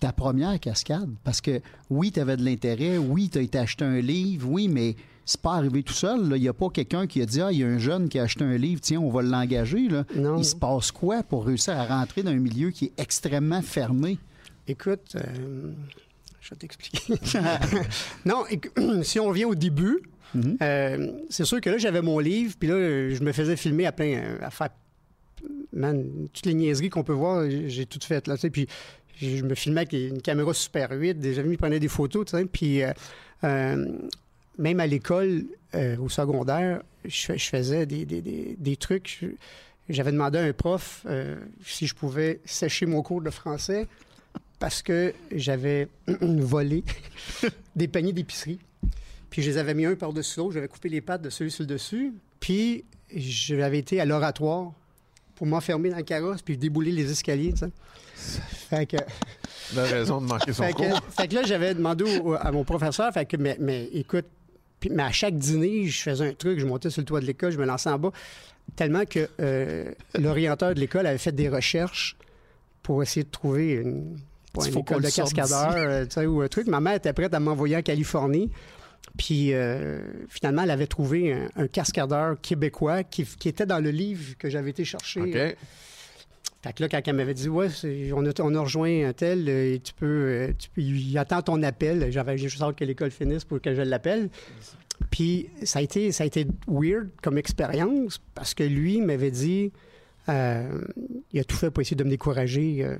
ta 0.00 0.12
première 0.12 0.58
cascade, 0.58 1.08
parce 1.22 1.40
que 1.40 1.60
oui, 1.88 2.10
tu 2.10 2.18
avais 2.20 2.36
de 2.36 2.44
l'intérêt, 2.44 2.98
oui, 2.98 3.28
tu 3.30 3.38
as 3.38 3.42
été 3.42 3.56
acheter 3.58 3.84
un 3.84 4.00
livre, 4.00 4.48
oui, 4.50 4.66
mais 4.66 4.96
c'est 5.24 5.40
pas 5.40 5.54
arrivé 5.54 5.82
tout 5.82 5.92
seul. 5.92 6.28
là. 6.28 6.36
Il 6.36 6.42
n'y 6.42 6.48
a 6.48 6.52
pas 6.52 6.68
quelqu'un 6.70 7.06
qui 7.06 7.22
a 7.22 7.26
dit 7.26 7.40
Ah, 7.40 7.52
il 7.52 7.58
y 7.58 7.64
a 7.64 7.66
un 7.68 7.78
jeune 7.78 8.08
qui 8.08 8.18
a 8.18 8.22
acheté 8.24 8.44
un 8.44 8.56
livre, 8.56 8.80
tiens, 8.80 9.00
on 9.00 9.10
va 9.10 9.22
l'engager. 9.22 9.88
là. 9.88 10.04
Non. 10.16 10.36
Il 10.38 10.44
se 10.44 10.56
passe 10.56 10.90
quoi 10.92 11.22
pour 11.22 11.46
réussir 11.46 11.74
à 11.78 11.84
rentrer 11.86 12.22
dans 12.22 12.30
un 12.30 12.36
milieu 12.36 12.70
qui 12.70 12.86
est 12.86 12.92
extrêmement 13.00 13.62
fermé? 13.62 14.18
Écoute, 14.68 15.16
euh, 15.16 15.72
je 16.40 16.50
vais 16.50 16.56
t'expliquer. 16.56 17.14
non, 18.24 18.44
si 19.02 19.18
on 19.20 19.26
revient 19.28 19.44
au 19.46 19.54
début, 19.54 20.00
Mhm. 20.34 20.56
euh, 20.62 21.12
c'est 21.28 21.44
sûr 21.44 21.60
que 21.60 21.68
là, 21.68 21.76
j'avais 21.76 22.00
mon 22.00 22.18
livre, 22.18 22.54
puis 22.58 22.66
là, 22.66 23.10
je 23.10 23.22
me 23.22 23.32
faisais 23.32 23.54
filmer 23.54 23.84
à 23.84 23.92
plein, 23.92 24.14
euh, 24.14 24.38
à 24.40 24.48
faire, 24.50 24.70
man, 25.74 26.06
toutes 26.32 26.46
les 26.46 26.54
niaiseries 26.54 26.88
qu'on 26.88 27.04
peut 27.04 27.12
voir, 27.12 27.44
j'ai 27.66 27.84
tout 27.84 27.98
fait, 28.02 28.26
là, 28.26 28.36
tu 28.36 28.40
sais, 28.40 28.50
puis 28.50 28.66
je 29.20 29.42
me 29.44 29.54
filmais 29.54 29.82
avec 29.82 29.92
une 29.92 30.22
caméra 30.22 30.54
Super 30.54 30.90
8, 30.90 31.18
des 31.18 31.38
amis 31.38 31.58
prenaient 31.58 31.80
des 31.80 31.88
photos, 31.88 32.24
tu 32.24 32.38
sais, 32.38 32.46
puis 32.46 32.80
euh, 33.44 33.86
même 34.58 34.80
à 34.80 34.86
l'école, 34.86 35.44
euh, 35.74 35.96
au 35.98 36.08
secondaire, 36.08 36.82
je, 37.04 37.26
fais- 37.26 37.38
je 37.38 37.48
faisais 37.48 37.86
des, 37.86 38.04
des- 38.04 38.22
des- 38.22 38.56
des 38.58 38.76
trucs. 38.76 39.24
J'avais 39.88 40.12
demandé 40.12 40.38
à 40.38 40.42
un 40.42 40.52
prof 40.52 41.02
euh, 41.06 41.36
si 41.64 41.86
je 41.86 41.94
pouvais 41.94 42.40
sécher 42.44 42.86
mon 42.86 43.02
cours 43.02 43.20
de 43.22 43.30
français 43.30 43.86
parce 44.58 44.82
que 44.82 45.12
j'avais 45.34 45.88
volé 46.20 46.84
des 47.76 47.88
paniers 47.88 48.12
d'épicerie. 48.12 48.58
Puis 49.30 49.42
je 49.42 49.50
les 49.50 49.58
avais 49.58 49.74
mis 49.74 49.86
un 49.86 49.94
par-dessus 49.96 50.38
l'autre, 50.38 50.52
j'avais 50.52 50.68
coupé 50.68 50.88
les 50.88 51.00
pattes 51.00 51.22
de 51.22 51.30
celui 51.30 51.50
sur 51.50 51.62
le 51.62 51.66
dessus. 51.68 52.12
Puis 52.38 52.84
j'avais 53.14 53.78
été 53.78 54.00
à 54.00 54.04
l'oratoire 54.04 54.72
pour 55.34 55.46
m'enfermer 55.46 55.90
dans 55.90 55.96
le 55.96 56.02
carrosse 56.02 56.42
puis 56.42 56.56
débouler 56.58 56.92
les 56.92 57.10
escaliers, 57.10 57.52
tu 57.52 57.60
sais. 57.60 57.70
Fait 58.70 58.86
que, 58.86 58.96
Il 59.72 59.78
a 59.80 59.84
raison 59.84 60.20
de 60.20 60.26
manquer 60.26 60.52
son 60.52 60.62
fait 60.62 60.72
cours. 60.72 61.00
que, 61.00 61.10
fait 61.12 61.28
que 61.28 61.34
là, 61.34 61.42
j'avais 61.44 61.74
demandé 61.74 62.04
au- 62.20 62.34
à 62.34 62.52
mon 62.52 62.62
professeur, 62.62 63.12
fait 63.12 63.24
que, 63.26 63.36
mais, 63.36 63.56
mais 63.58 63.88
écoute, 63.92 64.26
puis- 64.82 64.90
mais 64.90 65.04
à 65.04 65.12
chaque 65.12 65.36
dîner, 65.36 65.86
je 65.86 66.02
faisais 66.02 66.28
un 66.28 66.34
truc, 66.34 66.58
je 66.58 66.66
montais 66.66 66.90
sur 66.90 67.00
le 67.00 67.06
toit 67.06 67.20
de 67.20 67.26
l'école, 67.26 67.52
je 67.52 67.58
me 67.58 67.64
lançais 67.64 67.88
en 67.88 67.98
bas, 67.98 68.10
tellement 68.76 69.04
que 69.04 69.28
euh, 69.40 69.92
l'orienteur 70.18 70.74
de 70.74 70.80
l'école 70.80 71.06
avait 71.06 71.18
fait 71.18 71.32
des 71.32 71.48
recherches 71.48 72.16
pour 72.82 73.02
essayer 73.02 73.24
de 73.24 73.30
trouver 73.30 73.74
une, 73.74 74.18
école 74.66 75.02
de 75.02 75.08
cascadeur, 75.08 75.74
euh, 75.76 76.04
tu 76.04 76.10
sais, 76.14 76.26
ou 76.26 76.42
un 76.42 76.48
truc. 76.48 76.66
Ma 76.66 76.80
mère 76.80 76.94
était 76.94 77.12
prête 77.12 77.32
à 77.32 77.40
m'envoyer 77.40 77.76
en 77.76 77.82
Californie. 77.82 78.50
Puis 79.16 79.52
euh, 79.52 80.00
finalement, 80.28 80.62
elle 80.62 80.70
avait 80.70 80.86
trouvé 80.86 81.32
un, 81.32 81.48
un 81.56 81.68
cascadeur 81.68 82.40
québécois 82.40 83.04
qui, 83.04 83.24
qui 83.24 83.48
était 83.48 83.66
dans 83.66 83.78
le 83.78 83.90
livre 83.90 84.36
que 84.38 84.50
j'avais 84.50 84.70
été 84.70 84.84
chercher. 84.84 85.20
OK. 85.20 85.56
Fait 86.62 86.72
que 86.72 86.82
là, 86.82 86.88
quand 86.88 87.00
elle 87.04 87.16
m'avait 87.16 87.34
dit, 87.34 87.48
ouais, 87.48 87.66
on 88.14 88.24
a, 88.24 88.30
on 88.40 88.54
a 88.54 88.60
rejoint 88.60 89.08
un 89.08 89.12
tel, 89.12 89.48
euh, 89.48 89.74
et 89.74 89.80
tu 89.80 89.92
peux, 89.94 90.54
tu 90.56 90.70
peux- 90.70 90.80
il 90.80 91.18
attend 91.18 91.42
ton 91.42 91.60
appel. 91.64 92.12
J'avais 92.12 92.38
juste 92.38 92.62
hâte 92.62 92.76
que 92.76 92.84
l'école 92.84 93.10
finisse 93.10 93.44
pour 93.44 93.60
que 93.60 93.74
je 93.74 93.82
l'appelle. 93.82 94.30
Puis 95.10 95.48
ça 95.64 95.78
a 95.80 95.82
été, 95.82 96.12
ça 96.12 96.24
a 96.24 96.26
été 96.26 96.46
weird 96.68 97.08
comme 97.22 97.38
expérience 97.38 98.20
parce 98.34 98.54
que 98.54 98.62
lui 98.64 99.00
m'avait 99.00 99.30
dit, 99.30 99.72
euh, 100.28 100.80
il 101.32 101.40
a 101.40 101.44
tout 101.44 101.56
fait 101.56 101.70
pour 101.70 101.80
essayer 101.82 101.96
de 101.96 102.04
me 102.04 102.10
décourager. 102.10 102.84
euh, 102.84 102.96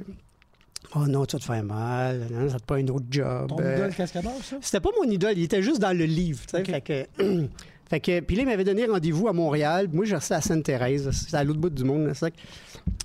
oh 0.94 1.06
non, 1.06 1.24
tu 1.24 1.36
vas 1.36 1.40
te 1.40 1.44
faire 1.44 1.64
mal, 1.64 2.26
non, 2.30 2.48
ça 2.50 2.58
te 2.58 2.64
pas 2.64 2.76
un 2.76 2.86
autre 2.88 3.06
job. 3.10 3.48
Ton 3.48 3.60
Euh, 3.60 3.76
idole 3.76 3.94
cascadeur, 3.94 4.32
ça? 4.42 4.56
c'était 4.60 4.80
pas 4.80 4.90
mon 5.02 5.10
idole, 5.10 5.34
il 5.38 5.44
était 5.44 5.62
juste 5.62 5.80
dans 5.80 5.96
le 5.96 6.04
livre. 6.04 6.40
tu 6.46 6.56
sais. 6.56 6.60
Ok. 6.60 6.66
Fait 6.70 6.80
que, 7.16 7.46
fait 7.88 8.00
que, 8.00 8.20
puis 8.20 8.36
là, 8.36 8.42
il 8.42 8.46
m'avait 8.48 8.64
donné 8.64 8.84
rendez-vous 8.86 9.28
à 9.28 9.32
Montréal. 9.32 9.88
Moi, 9.92 10.04
je 10.04 10.14
restais 10.14 10.34
à 10.34 10.40
Sainte-Thérèse, 10.40 11.10
c'est 11.12 11.36
à 11.36 11.44
l'autre 11.44 11.60
bout 11.60 11.70
du 11.70 11.84
monde, 11.84 12.06
là, 12.06 12.14
ça. 12.14 12.28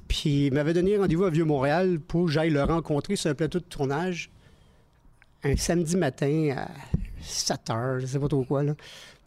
Puis 0.07 0.47
il 0.47 0.53
m'avait 0.53 0.73
donné 0.73 0.97
rendez-vous 0.97 1.25
à 1.25 1.29
Vieux-Montréal 1.29 1.99
pour 1.99 2.25
que 2.25 2.31
j'aille 2.31 2.49
le 2.49 2.63
rencontrer 2.63 3.15
sur 3.15 3.29
un 3.29 3.36
plateau 3.36 3.60
de 3.60 3.65
tournage 3.65 4.29
un 5.43 5.56
samedi 5.56 5.95
matin 5.97 6.56
à 6.58 6.67
7 7.21 7.69
heures, 7.69 8.00
je 8.00 8.06
sais 8.06 8.19
pas 8.19 8.28
trop 8.28 8.43
quoi. 8.43 8.63
Là. 8.63 8.76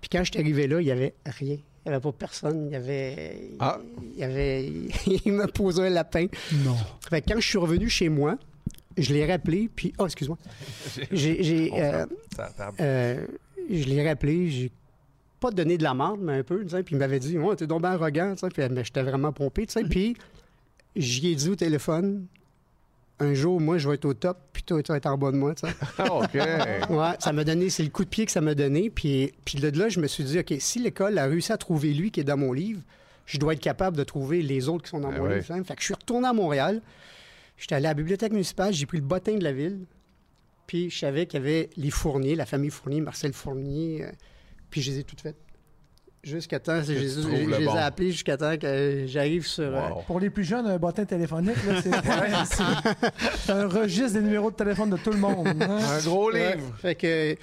Puis 0.00 0.08
quand 0.10 0.24
je 0.24 0.32
suis 0.32 0.40
arrivé 0.40 0.66
là, 0.66 0.80
il 0.80 0.86
y 0.86 0.90
avait 0.90 1.14
rien. 1.26 1.56
Il 1.86 1.88
n'y 1.88 1.94
avait 1.94 2.00
pas 2.00 2.12
personne. 2.12 2.66
Il 2.66 2.72
y 2.72 2.76
avait. 2.76 3.52
Ah. 3.58 3.78
Il 4.14 4.18
y 4.18 4.24
avait. 4.24 4.66
il 5.24 5.32
m'a 5.32 5.46
posé 5.46 5.86
un 5.86 5.90
lapin. 5.90 6.26
Non. 6.64 6.76
Fait 7.08 7.22
que 7.22 7.32
quand 7.32 7.40
je 7.40 7.48
suis 7.48 7.58
revenu 7.58 7.88
chez 7.88 8.08
moi, 8.08 8.38
je 8.98 9.14
l'ai 9.14 9.26
rappelé, 9.26 9.70
puis. 9.74 9.92
Oh, 9.98 10.06
excuse-moi. 10.06 10.38
J'ai. 11.10 11.70
euh, 11.74 12.06
euh, 12.80 13.26
je 13.70 13.84
l'ai 13.84 14.06
rappelé, 14.06 14.50
j'ai 14.50 14.70
pas 15.38 15.50
donné 15.50 15.78
de 15.78 15.82
la 15.82 15.94
merde, 15.94 16.20
mais 16.20 16.38
un 16.38 16.42
peu, 16.42 16.62
tu 16.62 16.70
sais, 16.70 16.82
puis 16.82 16.96
il 16.96 16.98
m'avait 16.98 17.18
dit, 17.18 17.38
ouais, 17.38 17.56
t'es 17.56 17.66
donc 17.66 17.82
bien 17.82 17.92
arrogant, 17.92 18.34
tu 18.34 18.40
sais, 18.40 18.48
puis 18.48 18.62
mais 18.70 18.84
j'étais 18.84 19.02
vraiment 19.02 19.32
pompé, 19.32 19.66
tu 19.66 19.72
sais, 19.72 19.84
puis 19.84 20.16
j'y 20.96 21.28
ai 21.28 21.34
dit 21.34 21.48
au 21.48 21.56
téléphone, 21.56 22.26
un 23.20 23.34
jour, 23.34 23.60
moi, 23.60 23.78
je 23.78 23.88
vais 23.88 23.94
être 23.96 24.04
au 24.06 24.14
top, 24.14 24.38
puis 24.52 24.62
toi, 24.62 24.82
tu 24.82 24.90
vas 24.90 24.96
être 24.98 25.06
en 25.06 25.16
bas 25.18 25.30
de 25.30 25.36
moi, 25.36 25.54
tu 25.54 25.66
sais. 25.68 25.74
OK. 26.10 26.34
Ouais, 26.34 27.14
ça 27.18 27.32
m'a 27.32 27.44
donné, 27.44 27.70
c'est 27.70 27.82
le 27.82 27.90
coup 27.90 28.04
de 28.04 28.08
pied 28.08 28.26
que 28.26 28.32
ça 28.32 28.40
m'a 28.40 28.54
donné, 28.54 28.90
puis, 28.90 29.32
puis 29.44 29.58
de 29.58 29.68
là, 29.78 29.88
je 29.88 30.00
me 30.00 30.06
suis 30.06 30.24
dit, 30.24 30.38
OK, 30.38 30.54
si 30.58 30.78
l'école 30.80 31.18
a 31.18 31.26
réussi 31.26 31.52
à 31.52 31.58
trouver 31.58 31.92
lui 31.92 32.10
qui 32.10 32.20
est 32.20 32.24
dans 32.24 32.36
mon 32.38 32.52
livre, 32.52 32.80
je 33.26 33.38
dois 33.38 33.52
être 33.52 33.60
capable 33.60 33.96
de 33.96 34.02
trouver 34.04 34.42
les 34.42 34.68
autres 34.68 34.84
qui 34.84 34.90
sont 34.90 35.00
dans 35.00 35.10
Ah 35.10 35.18
mon 35.18 35.26
livre. 35.26 35.44
hein. 35.52 35.62
Fait 35.64 35.74
que 35.74 35.80
je 35.80 35.84
suis 35.86 35.94
retourné 35.94 36.26
à 36.28 36.32
Montréal, 36.32 36.80
j'étais 37.56 37.74
allé 37.76 37.86
à 37.86 37.90
la 37.90 37.94
bibliothèque 37.94 38.32
municipale, 38.32 38.72
j'ai 38.72 38.86
pris 38.86 38.96
le 38.98 39.04
bottin 39.04 39.36
de 39.36 39.44
la 39.44 39.52
ville, 39.52 39.80
puis 40.66 40.88
je 40.90 40.98
savais 40.98 41.26
qu'il 41.26 41.40
y 41.40 41.42
avait 41.42 41.70
les 41.76 41.90
Fournier, 41.90 42.34
la 42.34 42.46
famille 42.46 42.70
Fournier, 42.70 43.00
Marcel 43.00 43.32
Fournier, 43.32 44.04
euh, 44.04 44.10
puis 44.70 44.82
je 44.82 44.90
les 44.92 44.98
ai 45.00 45.04
toutes 45.04 45.20
faites. 45.20 45.36
Jusqu'à 46.22 46.58
temps, 46.60 46.82
je, 46.82 46.92
les 46.92 47.64
bon. 47.64 47.74
ai 47.74 47.78
appelés 47.78 48.12
jusqu'à 48.12 48.36
temps 48.36 48.54
que 48.58 49.04
j'arrive 49.06 49.46
sur... 49.46 49.64
euh. 49.74 49.80
Pour 50.06 50.20
les 50.20 50.28
plus 50.28 50.44
jeunes, 50.44 50.66
un 50.66 50.76
bottin 50.76 51.06
téléphonique, 51.06 51.56
là, 51.66 52.44
c'est 53.38 53.52
un 53.52 53.66
registre 53.66 54.18
des 54.18 54.24
numéros 54.24 54.50
de 54.50 54.56
téléphone 54.56 54.90
de 54.90 54.98
tout 54.98 55.10
le 55.12 55.16
monde. 55.18 55.48
hein. 55.62 55.78
Un 55.82 55.98
gros 56.04 56.30
Ouais. 56.30 56.56
livre. 56.56 56.74
Fait 56.78 56.94
que. 56.94 57.36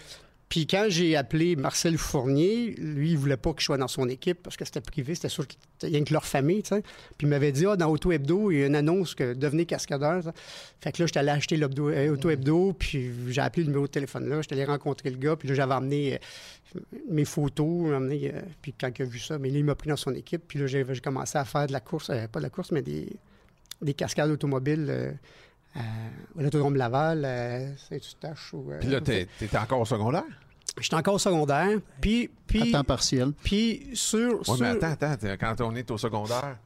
Puis 0.50 0.66
quand 0.66 0.86
j'ai 0.88 1.18
appelé 1.18 1.58
Marcel 1.58 1.98
Fournier, 1.98 2.74
lui, 2.78 3.12
il 3.12 3.18
voulait 3.18 3.36
pas 3.36 3.52
que 3.54 3.60
je 3.60 3.66
sois 3.66 3.78
dans 3.78 3.90
son 3.90 4.08
équipe 4.08 4.42
parce 4.44 4.56
que 4.56 4.64
c'était 4.64 4.80
privé, 4.80 5.14
c'était 5.14 5.28
sûr 5.28 5.46
qu'il 5.46 5.60
y 5.90 5.92
rien 5.94 6.06
que 6.06 6.14
leur 6.14 6.26
famille, 6.26 6.64
tu 6.64 6.70
sais. 6.70 6.82
Puis 7.18 7.28
il 7.28 7.28
m'avait 7.28 7.52
dit, 7.52 7.66
ah, 7.66 7.76
dans 7.76 7.90
Auto 7.90 8.14
Hebdo, 8.14 8.50
il 8.52 8.60
y 8.60 8.64
a 8.64 8.68
une 8.68 8.76
annonce 8.76 9.14
que 9.14 9.34
devenez 9.34 9.66
cascadeur. 9.66 10.24
ça. 10.24 10.32
Fait 10.80 10.94
que 10.94 11.02
là, 11.02 11.08
j'étais 11.08 11.20
allé 11.20 11.32
acheter 11.32 11.58
l'Hebdo- 11.58 11.90
euh, 11.90 12.14
Auto 12.14 12.30
Hebdo, 12.30 12.72
puis 12.74 13.12
j'ai 13.28 13.42
appelé 13.42 13.64
le 13.64 13.68
numéro 13.68 13.88
de 13.88 13.92
téléphone 13.92 14.30
là, 14.30 14.42
j'étais 14.42 14.56
allé 14.56 14.64
rencontrer 14.64 15.10
le 15.10 15.18
gars, 15.18 15.36
puis 15.36 15.50
là, 15.50 15.54
j'avais 15.54 15.74
amené 15.74 16.14
euh, 16.76 16.80
mes 17.10 17.26
photos, 17.26 17.94
amené, 17.94 18.32
euh, 18.34 18.42
puis 18.62 18.74
quand 18.80 18.90
il 18.98 19.02
a 19.02 19.06
vu 19.06 19.20
ça, 19.20 19.38
mais 19.38 19.50
là, 19.50 19.58
il 19.58 19.66
m'a 19.66 19.76
pris 19.76 19.90
dans 19.90 19.98
son 19.98 20.14
équipe, 20.14 20.44
puis 20.48 20.60
là, 20.60 20.68
j'ai 20.68 20.86
commencé 21.04 21.38
à 21.38 21.44
faire 21.44 21.68
de 21.68 21.74
la 21.74 21.82
course, 21.82 22.10
euh, 22.10 22.26
pas 22.30 22.40
de 22.40 22.44
la 22.44 22.50
course, 22.50 22.72
mais 22.72 22.82
des, 22.82 23.08
des 23.82 23.94
cascades 23.94 24.32
automobiles. 24.32 25.18
Euh, 25.76 25.80
à 26.40 26.42
l'autodrome 26.42 26.76
Laval, 26.76 27.26
à 27.26 27.78
Saint-Eustache. 27.78 28.54
ou, 28.54 28.72
euh, 28.72 28.80
Puis 28.80 28.90
là, 28.90 29.02
t'es- 29.02 29.28
t'étais 29.38 29.58
encore 29.58 29.82
au 29.82 29.86
secondaire? 29.86 30.24
J'étais 30.80 30.96
encore 30.96 31.16
au 31.16 31.20
secondaire. 31.20 31.80
Puis, 32.02 32.26
À 32.26 32.30
puis, 32.48 32.72
temps 32.72 32.84
partiel. 32.84 33.32
puis 33.44 33.90
sur. 33.94 34.40
Oui, 34.40 34.46
sur- 34.46 34.58
mais 34.60 34.68
attends, 34.70 34.92
attends. 34.92 35.16
t'es- 35.18 35.38
Quand 35.38 35.60
on 35.62 35.76
est 35.76 35.90
au 35.90 35.98
secondaire, 35.98 36.58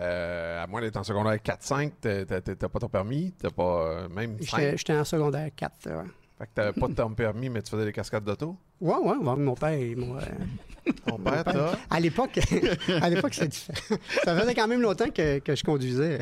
euh, 0.00 0.62
à 0.62 0.66
moins 0.66 0.80
d'être 0.80 0.96
en 0.96 1.04
secondaire 1.04 1.40
4-5, 1.42 1.92
t'as- 2.00 2.24
t'as 2.24 2.40
t'as 2.40 2.68
pas 2.68 2.78
ton 2.78 2.88
permis, 2.88 3.32
t'as 3.38 3.50
pas 3.50 3.62
euh, 3.86 4.08
même 4.08 4.38
5. 4.40 4.60
J'étais 4.60 4.76
j'étais 4.76 4.92
en 4.96 5.04
secondaire 5.04 5.50
4. 5.54 5.72
ouais. 5.86 6.04
Fait 6.38 6.46
que 6.46 6.50
t'avais 6.54 6.72
pas 6.72 6.88
de 6.88 6.94
ton 6.94 7.10
permis, 7.14 7.48
mais 7.48 7.62
tu 7.62 7.70
faisais 7.70 7.84
des 7.84 7.92
cascades 7.92 8.24
d'auto? 8.24 8.56
Ouais, 8.80 8.96
ouais, 8.96 9.16
ouais, 9.16 9.36
mon 9.36 9.54
père, 9.54 9.72
il 9.78 9.96
m'a, 9.96 10.16
euh, 10.20 10.90
Ton 11.06 11.16
père, 11.16 11.44
t'as. 11.44 11.76
À 11.88 12.00
l'époque, 12.00 12.38
à 13.00 13.08
l'époque, 13.08 13.32
c'était 13.34 13.48
différent. 13.48 13.98
Ça 14.24 14.36
faisait 14.36 14.52
quand 14.54 14.66
même 14.66 14.82
longtemps 14.82 15.08
que, 15.10 15.38
que 15.38 15.54
je 15.54 15.62
conduisais. 15.62 16.18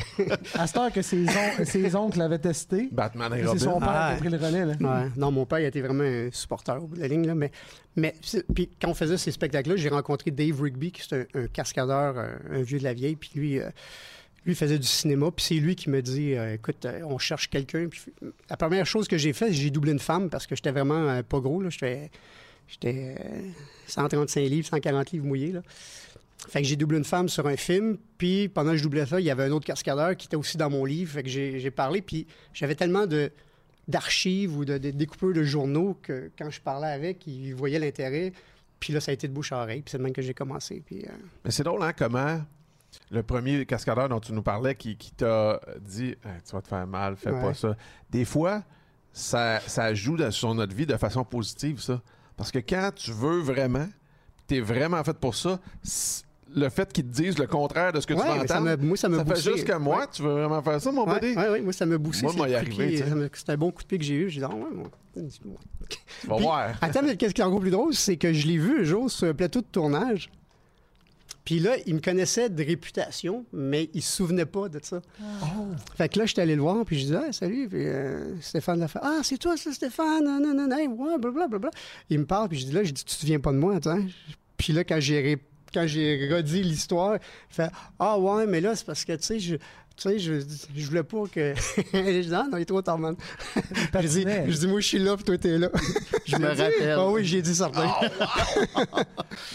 À 0.54 0.66
cette 0.66 0.76
heure 0.76 0.92
que 0.92 1.00
ses, 1.00 1.24
on- 1.58 1.64
ses 1.64 1.96
oncles 1.96 2.18
l'avaient 2.18 2.38
testé, 2.38 2.88
Batman 2.92 3.32
et 3.34 3.46
c'est 3.52 3.58
son 3.60 3.72
Robin. 3.74 3.86
père 3.86 3.94
Ah, 3.96 4.10
qui 4.12 4.16
a 4.18 4.20
pris 4.30 4.38
le 4.38 4.46
relais. 4.46 4.64
Là. 4.66 4.74
Ouais. 4.78 5.08
Non, 5.16 5.30
mon 5.30 5.46
père, 5.46 5.60
il 5.60 5.64
était 5.64 5.80
vraiment 5.80 6.04
un 6.04 6.28
supporter 6.30 6.76
au 6.80 6.86
bout 6.86 6.96
de 6.96 7.00
la 7.00 7.08
ligne. 7.08 7.26
Là, 7.26 7.34
mais, 7.34 7.50
mais 7.96 8.14
puis 8.54 8.68
quand 8.80 8.90
on 8.90 8.94
faisait 8.94 9.16
ces 9.16 9.30
spectacles-là, 9.32 9.76
j'ai 9.76 9.88
rencontré 9.88 10.30
Dave 10.30 10.60
Rigby, 10.60 10.92
qui 10.92 11.00
est 11.02 11.16
un, 11.34 11.40
un 11.40 11.46
cascadeur, 11.46 12.18
un, 12.18 12.58
un 12.58 12.62
vieux 12.62 12.78
de 12.78 12.84
la 12.84 12.92
vieille. 12.92 13.16
Puis 13.16 13.30
lui, 13.34 13.58
euh, 13.60 13.70
lui 14.44 14.54
faisait 14.54 14.78
du 14.78 14.86
cinéma. 14.86 15.30
Puis 15.30 15.44
c'est 15.46 15.54
lui 15.54 15.76
qui 15.76 15.90
me 15.90 16.02
dit 16.02 16.34
euh, 16.34 16.54
écoute, 16.54 16.84
euh, 16.84 17.02
on 17.04 17.18
cherche 17.18 17.48
quelqu'un. 17.48 17.88
La 18.50 18.56
première 18.56 18.86
chose 18.86 19.08
que 19.08 19.16
j'ai 19.16 19.32
fait, 19.32 19.52
j'ai 19.52 19.70
doublé 19.70 19.92
une 19.92 19.98
femme 19.98 20.30
parce 20.30 20.46
que 20.46 20.56
j'étais 20.56 20.72
vraiment 20.72 21.08
euh, 21.08 21.22
pas 21.22 21.40
gros. 21.40 21.68
J'étais, 21.70 22.10
j'étais 22.66 23.16
euh, 23.20 23.40
135 23.86 24.40
livres, 24.40 24.68
140 24.68 25.12
livres 25.12 25.26
mouillés. 25.26 25.54
Fait 26.48 26.60
que 26.60 26.66
j'ai 26.66 26.76
doublé 26.76 26.98
une 26.98 27.04
femme 27.04 27.28
sur 27.28 27.46
un 27.46 27.56
film, 27.56 27.98
puis 28.18 28.48
pendant 28.48 28.72
que 28.72 28.76
je 28.78 28.82
doublais 28.82 29.06
ça, 29.06 29.20
il 29.20 29.26
y 29.26 29.30
avait 29.30 29.44
un 29.44 29.52
autre 29.52 29.64
cascadeur 29.64 30.16
qui 30.16 30.26
était 30.26 30.36
aussi 30.36 30.56
dans 30.56 30.70
mon 30.70 30.84
livre. 30.84 31.12
Fait 31.12 31.22
que 31.22 31.28
j'ai 31.28 31.70
parlé, 31.70 32.02
puis 32.02 32.26
j'avais 32.52 32.74
tellement 32.74 33.06
de 33.06 33.30
d'archives 33.88 34.56
ou 34.56 34.64
de, 34.64 34.78
découpeurs 34.78 35.32
de 35.32 35.42
journaux 35.42 35.98
que 36.02 36.30
quand 36.38 36.48
je 36.50 36.60
parlais 36.60 36.86
avec, 36.86 37.26
ils 37.26 37.52
voyaient 37.52 37.80
l'intérêt. 37.80 38.32
Puis 38.78 38.92
là, 38.92 39.00
ça 39.00 39.10
a 39.10 39.14
été 39.14 39.26
de 39.26 39.32
bouche 39.32 39.52
à 39.52 39.60
oreille, 39.62 39.82
puis 39.82 39.90
c'est 39.90 39.98
même 39.98 40.12
que 40.12 40.22
j'ai 40.22 40.34
commencé. 40.34 40.82
Puis, 40.86 41.04
Mais 41.44 41.50
c'est 41.50 41.64
drôle, 41.64 41.82
hein, 41.82 41.92
comment 41.96 42.40
le 43.10 43.22
premier 43.22 43.64
cascadeur 43.66 44.08
dont 44.08 44.20
tu 44.20 44.32
nous 44.32 44.42
parlais 44.42 44.74
qui, 44.74 44.96
qui 44.96 45.12
t'a 45.12 45.60
dit 45.80 46.14
Hey, 46.24 46.40
Tu 46.46 46.52
vas 46.54 46.62
te 46.62 46.68
faire 46.68 46.86
mal, 46.86 47.16
fais 47.16 47.30
Ouais. 47.30 47.40
pas 47.40 47.54
ça. 47.54 47.76
Des 48.10 48.24
fois, 48.24 48.62
ça, 49.12 49.60
ça 49.66 49.92
joue 49.94 50.18
sur 50.30 50.54
notre 50.54 50.74
vie 50.74 50.86
de 50.86 50.96
façon 50.96 51.24
positive, 51.24 51.80
ça. 51.80 52.00
Parce 52.36 52.50
que 52.50 52.58
quand 52.58 52.90
tu 52.94 53.12
veux 53.12 53.40
vraiment, 53.40 53.88
tu 54.48 54.56
es 54.56 54.60
vraiment 54.60 55.02
fait 55.04 55.16
pour 55.18 55.34
ça, 55.34 55.58
le 56.54 56.68
fait 56.68 56.92
qu'ils 56.92 57.06
te 57.06 57.10
disent 57.10 57.38
le 57.38 57.46
contraire 57.46 57.92
de 57.92 58.00
ce 58.00 58.06
que 58.06 58.14
ouais, 58.14 58.20
tu 58.20 58.40
mais 58.40 58.46
ça 58.46 58.60
moi, 58.60 58.96
ça 58.96 59.08
m'a 59.08 59.18
ça 59.18 59.24
fait 59.24 59.40
juste 59.52 59.64
que 59.66 59.76
moi, 59.78 60.00
Ouais. 60.00 60.06
tu 60.12 60.22
veux 60.22 60.32
vraiment 60.32 60.62
faire 60.62 60.80
ça, 60.80 60.92
mon 60.92 61.06
Ouais, 61.06 61.20
buddy? 61.20 61.34
ouais, 61.36 61.60
moi, 61.62 61.72
ça 61.72 61.86
m'a 61.86 61.96
boosté. 61.98 62.24
Moi, 62.24 62.34
moi, 62.36 62.48
y 62.48 62.98
C'était 63.34 63.52
un 63.52 63.56
bon 63.56 63.70
coup 63.70 63.82
de 63.82 63.86
pied 63.88 63.98
que 63.98 64.04
j'ai 64.04 64.14
eu. 64.14 64.28
J'ai 64.30 64.40
dit, 64.40 64.46
ah 64.50 64.54
ouais, 64.54 64.70
bon. 64.74 64.90
Puis, 65.14 66.28
voir. 66.28 66.70
Attends, 66.80 67.02
mais 67.02 67.16
qu'est-ce 67.16 67.34
qui 67.34 67.40
est 67.40 67.44
encore 67.44 67.60
plus 67.60 67.70
drôle, 67.70 67.94
c'est 67.94 68.16
que 68.16 68.32
je 68.32 68.46
l'ai 68.46 68.58
vu 68.58 68.80
un 68.80 68.84
jour 68.84 69.10
sur 69.10 69.28
un 69.28 69.34
plateau 69.34 69.60
de 69.60 69.66
tournage. 69.66 70.30
Puis 71.44 71.58
là, 71.58 71.72
il 71.86 71.94
me 71.96 72.00
connaissait 72.00 72.48
de 72.50 72.62
réputation, 72.62 73.44
mais 73.52 73.90
il 73.94 74.02
se 74.02 74.12
souvenait 74.16 74.46
pas 74.46 74.68
de 74.68 74.78
ça. 74.82 75.02
Fait 75.96 76.08
que 76.08 76.18
là, 76.20 76.26
j'étais 76.26 76.42
allé 76.42 76.54
le 76.54 76.62
voir, 76.62 76.84
puis 76.84 76.98
je 76.98 77.04
disais, 77.06 77.18
ah, 77.28 77.32
salut, 77.32 77.68
puis 77.68 77.84
euh, 77.86 78.40
Stéphane 78.40 78.78
l'a 78.78 78.86
fait. 78.88 79.00
Ah, 79.02 79.20
c'est 79.24 79.38
toi, 79.38 79.56
ça, 79.56 79.72
Stéphane, 79.72 80.24
non, 80.24 80.38
non, 80.40 80.54
non, 80.54 80.76
ouais, 80.76 81.18
blablabla. 81.18 81.70
Il 82.10 82.20
me 82.20 82.26
parle, 82.26 82.48
puis 82.48 82.58
je 82.58 82.66
dis, 82.66 82.72
là, 82.72 82.84
je 82.84 82.92
dis, 82.92 83.04
tu 83.04 83.14
te 83.14 83.20
souviens 83.20 83.40
pas 83.40 83.50
de 83.52 83.58
moi, 83.58 83.74
attends. 83.76 83.98
Puis 84.56 84.72
là, 84.72 84.84
quand 84.84 85.00
j'ai 85.00 85.20
ré- 85.20 85.42
quand 85.74 85.86
j'ai 85.86 86.28
redit 86.32 86.62
l'histoire, 86.62 87.16
il 87.16 87.54
fait, 87.54 87.70
ah, 87.98 88.18
ouais, 88.18 88.46
mais 88.46 88.60
là, 88.60 88.76
c'est 88.76 88.84
parce 88.86 89.04
que, 89.04 89.12
tu 89.14 89.22
sais, 89.22 89.40
je. 89.40 89.56
Tu 89.96 90.08
sais, 90.08 90.18
je, 90.18 90.32
je 90.74 90.86
voulais 90.86 91.02
pas 91.02 91.24
que. 91.32 91.54
je 91.92 92.20
dis, 92.22 92.34
ah, 92.34 92.46
non, 92.50 92.56
il 92.58 92.62
est 92.62 92.64
trop 92.66 92.82
tard, 92.82 92.98
man. 92.98 93.14
je, 93.56 94.06
dis, 94.06 94.22
je 94.48 94.58
dis, 94.58 94.66
moi, 94.66 94.80
je 94.80 94.86
suis 94.86 94.98
là, 94.98 95.14
puis 95.16 95.24
toi, 95.24 95.38
t'es 95.38 95.58
là. 95.58 95.68
Je 96.24 96.36
me 96.36 96.48
rappelle. 96.48 96.90
Ah 96.96 97.08
oui, 97.08 97.24
j'ai 97.24 97.42
dit 97.42 97.54
certain. 97.54 97.90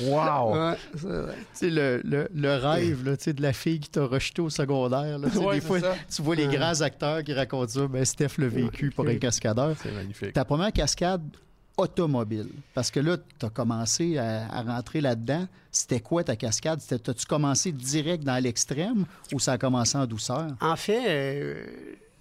Wow! 0.02 0.54
Ouais, 0.54 0.73
c'est 0.95 1.08
vrai. 1.08 1.34
Tu 1.36 1.45
sais, 1.54 1.69
le, 1.69 2.02
le, 2.04 2.28
le 2.34 2.56
rêve 2.56 3.06
là, 3.06 3.17
tu 3.17 3.26
sais, 3.26 3.34
de 3.34 3.41
la 3.41 3.54
fille 3.54 3.80
qui 3.80 3.89
t'a 3.89 4.06
rejeté 4.06 4.41
au 4.41 4.50
secondaire. 4.50 5.17
là. 5.19 5.28
Ouais, 5.39 5.56
des 5.56 5.62
fois, 5.62 5.80
ça. 5.80 5.95
tu 6.13 6.21
vois 6.21 6.36
les 6.36 6.47
grands 6.47 6.82
acteurs 6.82 7.23
qui 7.23 7.34
racontent 7.34 7.71
ça. 7.71 7.88
Ben, 7.88 8.06
Steph 8.06 8.38
l'a 8.38 8.47
vécu 8.47 8.91
pour 8.91 9.08
un 9.08 9.15
cascadeur. 9.15 9.76
C'est 9.82 9.91
magnifique. 9.91 10.34
Ta 10.34 10.45
première 10.45 10.71
cascade 10.71 11.21
automobile, 11.78 12.50
parce 12.74 12.90
que 12.90 13.00
là, 13.00 13.18
tu 13.18 13.46
as 13.46 13.50
commencé 13.50 14.18
à, 14.18 14.62
rentrer 14.63 15.00
là-dedans. 15.00 15.48
C'était 15.72 16.00
quoi 16.00 16.24
ta 16.24 16.36
cascade? 16.36 16.82
T'as-tu 16.88 17.26
commencé 17.28 17.72
direct 17.72 18.24
dans 18.24 18.42
l'extrême 18.42 19.06
ou 19.32 19.40
ça 19.40 19.54
a 19.54 19.58
commencé 19.58 19.98
en 19.98 20.08
douceur? 20.08 20.48
En 20.60 20.76
fait, 20.76 21.06
euh, 21.08 21.66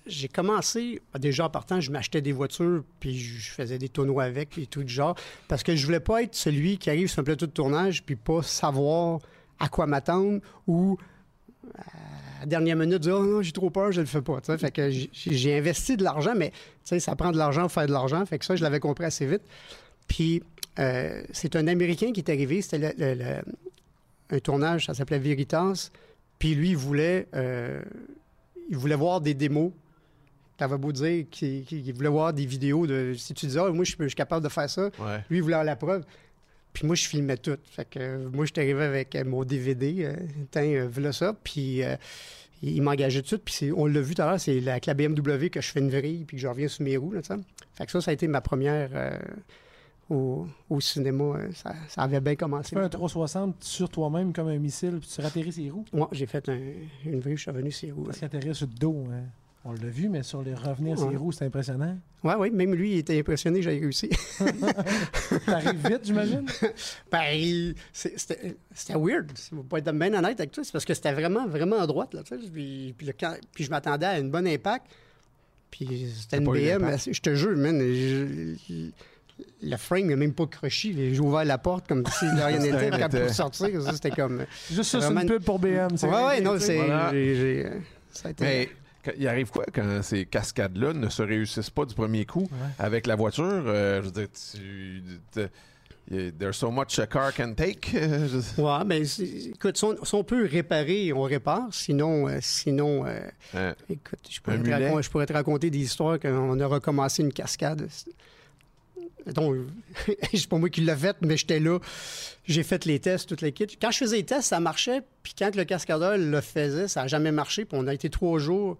j'ai 0.07 0.29
commencé, 0.29 1.01
déjà 1.19 1.47
en 1.47 1.51
partant, 1.51 1.81
je 1.81 1.91
m'achetais 1.91 2.21
des 2.21 2.33
voitures, 2.33 2.85
puis 3.01 3.19
je 3.19 3.51
faisais 3.51 3.79
des 3.79 3.89
tonneaux 3.89 4.21
avec 4.21 4.59
et 4.59 4.67
tout 4.67 4.85
du 4.85 4.93
genre, 4.93 5.17
parce 5.49 5.63
que 5.63 5.75
je 5.75 5.87
voulais 5.87 6.01
pas 6.01 6.23
être 6.23 6.35
celui 6.35 6.77
qui 6.77 6.91
arrive 6.91 7.09
sur 7.09 7.21
un 7.21 7.25
plateau 7.25 7.47
de 7.47 7.53
tournage, 7.53 8.05
puis 8.05 8.17
pas 8.17 8.43
savoir 8.43 9.21
à 9.59 9.69
quoi 9.69 9.87
m'attendre, 9.87 10.41
ou 10.67 10.99
à 11.79 12.41
la 12.41 12.47
dernière 12.47 12.77
minute, 12.77 12.99
dire 13.01 13.17
«Oh 13.19 13.25
non, 13.25 13.43
j'ai 13.43 13.53
trop 13.53 13.71
peur, 13.71 13.93
je 13.93 14.01
le 14.01 14.07
fais 14.07 14.23
pas.». 14.23 14.41
Fait 14.59 14.71
que 14.71 14.91
j'ai- 14.91 15.57
investi 15.57 15.97
de 15.97 16.05
l'argent, 16.05 16.35
mais 16.37 16.53
ça 16.85 17.17
prend 17.17 17.33
de 17.33 17.39
l'argent 17.39 17.63
pour 17.63 17.73
faire 17.73 17.87
de 17.87 17.93
l'argent, 17.93 18.25
fait 18.27 18.39
que 18.39 18.45
ça, 18.45 18.57
je 18.57 18.63
l'avais 18.63 18.81
compris 18.81 19.05
assez 19.07 19.27
vite. 19.27 19.43
Puis, 20.07 20.43
euh, 20.79 21.23
c'est 21.33 21.57
un 21.57 21.67
Américain 21.67 22.13
qui 22.13 22.21
est 22.21 22.31
arrivé, 22.31 22.63
c'était 22.63 22.79
le- 22.79 23.15
le- 23.15 23.15
le- 23.25 23.43
un 24.37 24.39
tournage, 24.41 24.87
ça 24.87 24.95
s'appelait 24.95 25.19
Veritas, 25.19 25.91
puis 26.39 26.55
lui, 26.55 26.71
il 26.71 26.77
voulait... 26.77 27.27
euh, 27.35 27.81
il 28.69 28.77
voulait 28.77 28.97
voir 28.97 29.21
des 29.21 29.35
démos. 29.35 29.71
T'avais 30.57 30.77
beau 30.79 30.91
dire 30.91 31.27
qu'il 31.31 31.93
voulait 31.95 32.09
voir 32.09 32.33
des 32.33 32.47
vidéos 32.47 32.87
de. 32.87 33.15
Si 33.17 33.33
tu 33.35 33.47
disais, 33.47 33.61
Ah, 33.63 33.71
moi, 33.71 33.85
je 33.85 33.91
suis 33.91 33.97
je 34.01 34.09
suis 34.09 34.15
capable 34.17 34.43
de 34.43 34.49
faire 34.49 34.69
ça, 34.69 34.91
Ouais. 34.99 35.19
lui, 35.31 35.37
il 35.39 35.43
voulait 35.43 35.55
avoir 35.55 35.65
la 35.67 35.77
preuve. 35.77 36.05
Puis 36.77 36.87
moi, 36.87 36.95
je 36.95 37.09
filmais 37.09 37.39
tout. 37.39 37.57
Fait 37.71 37.89
que 37.89 37.99
euh, 37.99 38.29
moi, 38.31 38.45
je 38.45 38.53
suis 38.53 38.61
arrivé 38.61 38.85
avec 38.85 39.15
euh, 39.17 39.25
mon 39.25 39.45
DVD. 39.45 39.95
Euh, 40.05 40.15
tiens, 40.51 40.87
voilà 40.93 41.11
ça. 41.13 41.33
Puis 41.43 41.81
il 42.63 42.83
m'engageait 42.83 43.21
tout 43.23 43.25
de 43.25 43.29
suite. 43.29 43.45
Puis 43.45 43.73
on 43.75 43.87
l'a 43.87 44.01
vu 44.03 44.15
tout 44.15 44.21
à 44.21 44.27
l'heure, 44.27 44.39
c'est 44.41 44.59
avec 44.69 44.85
la 44.85 44.93
BMW 44.93 45.49
que 45.51 45.63
je 45.63 45.71
fais 45.73 45.81
une 45.81 45.89
vrille 45.91 46.25
puis 46.27 46.37
que 46.37 46.43
je 46.43 46.47
reviens 46.49 46.69
sur 46.69 46.85
mes 46.85 46.99
roues. 46.99 47.13
Là, 47.13 47.21
fait 47.23 47.87
que 47.87 47.93
ça, 47.93 48.01
ça 48.03 48.11
a 48.11 48.15
été 48.15 48.29
ma 48.29 48.43
première 48.43 48.91
euh, 48.93 49.19
au, 50.11 50.47
au 50.69 50.81
cinéma. 50.83 51.39
Ça, 51.55 51.75
ça 51.89 52.03
avait 52.03 52.21
bien 52.21 52.37
commencé. 52.37 52.71
Tu 52.71 52.75
fais 52.77 52.83
un 52.83 52.89
360 52.91 53.65
sur 53.65 53.89
toi-même 53.89 54.35
comme 54.35 54.49
un 54.49 54.59
missile, 54.59 54.99
puis 55.01 55.09
tu 55.09 55.21
ratterris 55.23 55.53
ses 55.53 55.71
roues? 55.71 55.85
Moi, 55.95 56.09
j'ai 56.13 56.27
fait 56.27 56.47
un- 56.51 56.61
une 57.07 57.21
vrille, 57.21 57.37
je 57.39 57.43
suis 57.43 57.51
revenu 57.51 57.71
sur 57.71 57.87
les 57.87 57.93
roues. 57.93 58.03
Parce 58.05 58.21
qu'atterrir 58.21 58.55
sur 58.55 58.67
le 58.67 58.75
dos, 58.79 59.05
hein, 59.11 59.23
on 59.69 59.73
l'a 59.73 59.91
vu, 59.91 60.09
mais 60.09 60.23
sur 60.23 60.43
les 60.43 60.55
revenir 60.55 60.97
ses 60.99 61.05
Ouais. 61.05 61.17
roues, 61.17 61.33
c'est 61.33 61.45
impressionnant. 61.45 61.99
Oui, 62.23 62.33
oui, 62.39 62.51
même 62.51 62.75
lui, 62.75 62.93
il 62.93 62.99
était 62.99 63.19
impressionné 63.19 63.59
que 63.59 63.65
j'avais 63.65 63.79
réussi. 63.81 64.09
T'arrives 65.47 65.87
vite, 65.89 66.01
j'imagine? 66.05 66.47
Ben, 67.11 67.75
c'était 67.93 68.95
weird. 68.95 69.33
Pour 69.69 69.79
être 69.79 69.93
bien 69.93 70.15
honnête 70.15 70.39
avec 70.41 70.53
toi, 70.53 70.65
c'est 70.65 70.73
parce 70.73 70.85
que 70.85 70.95
c'était 70.95 71.13
vraiment, 71.13 71.47
vraiment 71.47 71.81
à 71.81 71.87
droite. 71.87 72.15
Là, 72.15 72.23
tu 72.23 72.35
sais. 72.41 72.51
puis, 72.51 72.95
puis 72.97 73.07
le 73.07 73.13
puis 73.53 73.65
je 73.65 73.71
m'attendais 73.71 74.07
à 74.07 74.19
une 74.19 74.31
bonne 74.31 74.47
impact. 74.47 74.87
Puis 75.71 76.13
c'était 76.21 76.39
une 76.39 76.45
BM. 76.51 76.97
Je 77.11 77.21
te 77.21 77.35
jure, 77.35 77.57
man. 77.57 77.79
je- 77.81 78.91
le 79.63 79.77
frame 79.77 80.07
n'a 80.07 80.17
même 80.17 80.33
pas 80.33 80.47
croché. 80.47 80.95
J'ai 81.13 81.21
ouvert 81.21 81.45
la 81.45 81.59
porte 81.59 81.87
comme 81.87 82.03
si 82.07 82.25
de 82.25 82.41
rien 82.43 82.59
n'était. 82.61 82.91
Quand 82.91 83.09
pour 83.11 83.29
sortir, 83.31 83.69
c'était 83.93 84.11
comme. 84.11 84.47
Juste 84.71 84.91
ça, 84.91 85.01
c'est 85.03 85.13
une 85.13 85.27
pub 85.27 85.43
pour 85.45 85.59
BM. 85.59 85.89
ouais, 86.03 86.29
réglé, 86.29 86.41
non, 86.45 86.59
c'est. 86.59 86.77
Voilà. 86.77 87.13
ça 88.13 88.29
a 88.29 88.31
été. 88.31 88.45
Mais 88.45 88.69
il 89.19 89.27
arrive 89.29 89.51
quoi 89.51 89.65
quand 89.73 90.03
ces 90.03 90.27
cascades-là 90.27 90.93
ne 90.93 91.09
se 91.09 91.23
réussissent 91.23 91.71
pas 91.71 91.85
du 91.85 91.95
premier 91.95 92.25
coup 92.27 92.49
avec 92.79 93.07
la 93.07 93.17
voiture? 93.17 93.45
Euh, 93.45 94.01
je 94.03 94.07
veux 94.07 94.13
dire, 94.13 94.29
tu, 94.53 95.03
there's 96.39 96.57
so 96.57 96.71
much 96.71 96.99
a 97.01 97.07
car 97.07 97.33
can 97.35 97.55
take. 97.55 97.91
euh, 97.95 98.29
Ouais, 98.59 98.85
mais 98.87 99.03
écoute, 99.51 99.77
si 99.77 99.85
on, 99.85 100.05
si 100.05 100.15
on 100.15 100.23
peut 100.25 100.47
réparer, 100.47 101.13
on 101.13 101.23
répare. 101.23 101.69
Sinon, 101.73 102.29
euh, 102.29 102.39
sinon 102.41 103.05
euh, 103.07 103.21
Euh, 103.55 103.75
Écoute, 103.91 104.21
je 104.31 104.41
pourrais, 104.41 105.03
je 105.03 105.11
pourrais 105.11 105.27
te 105.27 105.33
raconter 105.33 105.69
des 105.71 105.79
histoires 105.81 106.21
qu'on 106.21 106.59
a 106.61 106.67
recommencé 106.67 107.23
une 107.23 107.33
cascade. 107.33 107.89
Euh, 109.29 109.65
c'est 110.33 110.47
pas 110.49 110.59
moi 110.59 110.69
qui 110.71 110.83
l'ai 110.83 110.95
faite, 110.95 111.17
mais 111.23 111.37
j'étais 111.37 111.59
là. 111.59 111.81
J'ai 112.45 112.63
fait 112.63 112.85
les 112.85 113.01
tests, 113.01 113.29
toutes 113.29 113.41
les 113.41 113.51
kits. 113.51 113.67
Quand 113.81 113.91
je 113.91 113.99
faisais 113.99 114.17
les 114.19 114.25
tests, 114.25 114.51
ça 114.51 114.61
marchait. 114.61 115.03
Puis 115.25 115.35
quand 115.37 115.55
le 115.57 115.65
cascadeur 115.65 116.17
le 116.17 116.41
faisait, 116.41 116.87
ça 116.87 117.03
n'a 117.03 117.09
jamais 117.09 117.33
marché. 117.33 117.65
Puis 117.65 117.77
on 117.81 117.89
a 117.89 117.95
été 117.95 118.09
trois 118.09 118.39
jours 118.39 118.79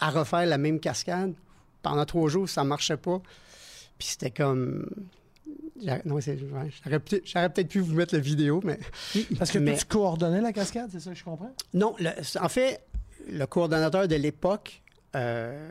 à 0.00 0.10
refaire 0.10 0.46
la 0.46 0.58
même 0.58 0.80
cascade. 0.80 1.34
Pendant 1.82 2.04
trois 2.04 2.28
jours, 2.28 2.48
ça 2.48 2.64
marchait 2.64 2.96
pas. 2.96 3.20
Puis 3.98 4.08
c'était 4.08 4.30
comme... 4.30 4.86
Non, 6.04 6.20
c'est- 6.20 6.38
J'aurais 6.84 7.00
peut-être 7.00 7.22
j'aurais 7.26 7.48
peut-être 7.50 7.68
pu 7.68 7.80
vous 7.80 7.94
mettre 7.94 8.14
la 8.14 8.20
vidéo, 8.20 8.60
mais... 8.64 8.78
Parce 9.38 9.50
que 9.50 9.58
Mais- 9.60 9.76
tu 9.76 9.86
coordonnais 9.86 10.40
la 10.42 10.52
cascade, 10.52 10.90
c'est 10.92 11.00
ça 11.00 11.10
que 11.12 11.16
je 11.16 11.24
comprends? 11.24 11.54
Non, 11.72 11.94
le- 11.98 12.10
en 12.40 12.48
fait, 12.50 12.82
le 13.30 13.46
coordonnateur 13.46 14.06
de 14.06 14.16
l'époque, 14.16 14.82
euh, 15.16 15.70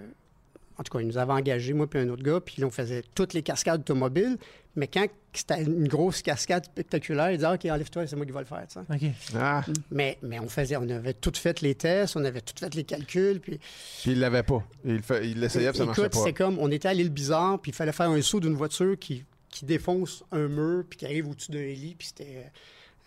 en 0.80 0.84
tout 0.84 0.92
cas, 0.98 1.02
il 1.02 1.08
nous 1.08 1.18
avait 1.18 1.34
engagés, 1.34 1.74
moi 1.74 1.88
puis 1.88 2.00
un 2.00 2.08
autre 2.10 2.24
gars, 2.24 2.40
puis 2.40 2.56
là, 2.62 2.68
on 2.68 2.72
faisait 2.72 3.04
toutes 3.14 3.34
les 3.34 3.44
cascades 3.44 3.82
automobiles. 3.82 4.38
Mais 4.76 4.88
quand 4.88 5.06
c'était 5.34 5.62
une 5.62 5.88
grosse 5.88 6.22
cascade 6.22 6.64
spectaculaire, 6.66 7.32
il 7.32 7.38
disait 7.38 7.52
OK, 7.52 7.66
enlève-toi, 7.66 8.08
c'est 8.08 8.16
moi 8.16 8.26
qui 8.26 8.32
vais 8.32 8.40
le 8.40 8.46
faire. 8.46 8.66
tu 8.68 8.80
sais. 8.80 9.08
OK. 9.08 9.12
ah, 9.36 9.62
Mais, 9.92 10.18
mais 10.24 10.40
on 10.40 10.48
faisait, 10.48 10.78
on 10.78 10.88
avait 10.90 11.14
tout 11.14 11.34
fait 11.36 11.60
les 11.62 11.76
tests, 11.76 12.16
on 12.16 12.24
avait 12.24 12.40
tout 12.42 12.54
fait 12.58 12.74
les 12.76 12.86
calculs. 12.86 13.40
Puis, 13.42 13.60
puis 14.02 14.12
il 14.12 14.20
l'avait 14.20 14.44
pas. 14.44 14.64
Il 14.86 15.02
fait- 15.04 15.28
il 15.30 15.40
l'essayait, 15.40 15.70
puis 15.70 15.80
ça 15.80 15.86
marchait 15.86 16.02
écoute, 16.04 16.14
pas. 16.14 16.24
c'est 16.24 16.34
comme, 16.34 16.58
on 16.60 16.72
était 16.72 16.88
à 16.88 16.94
l'île 16.94 17.10
Bizarre, 17.10 17.60
puis 17.60 17.72
il 17.72 17.76
fallait 17.76 17.92
faire 17.92 18.10
un 18.10 18.22
saut 18.22 18.40
d'une 18.40 18.56
voiture 18.56 18.98
qui, 18.98 19.26
qui 19.50 19.66
défonce 19.66 20.24
un 20.32 20.48
mur, 20.48 20.84
puis 20.90 20.98
qui 20.98 21.06
arrive 21.06 21.28
au-dessus 21.28 21.52
d'un 21.52 21.60
lit, 21.60 21.96
puis 21.98 22.08
c'était 22.08 22.46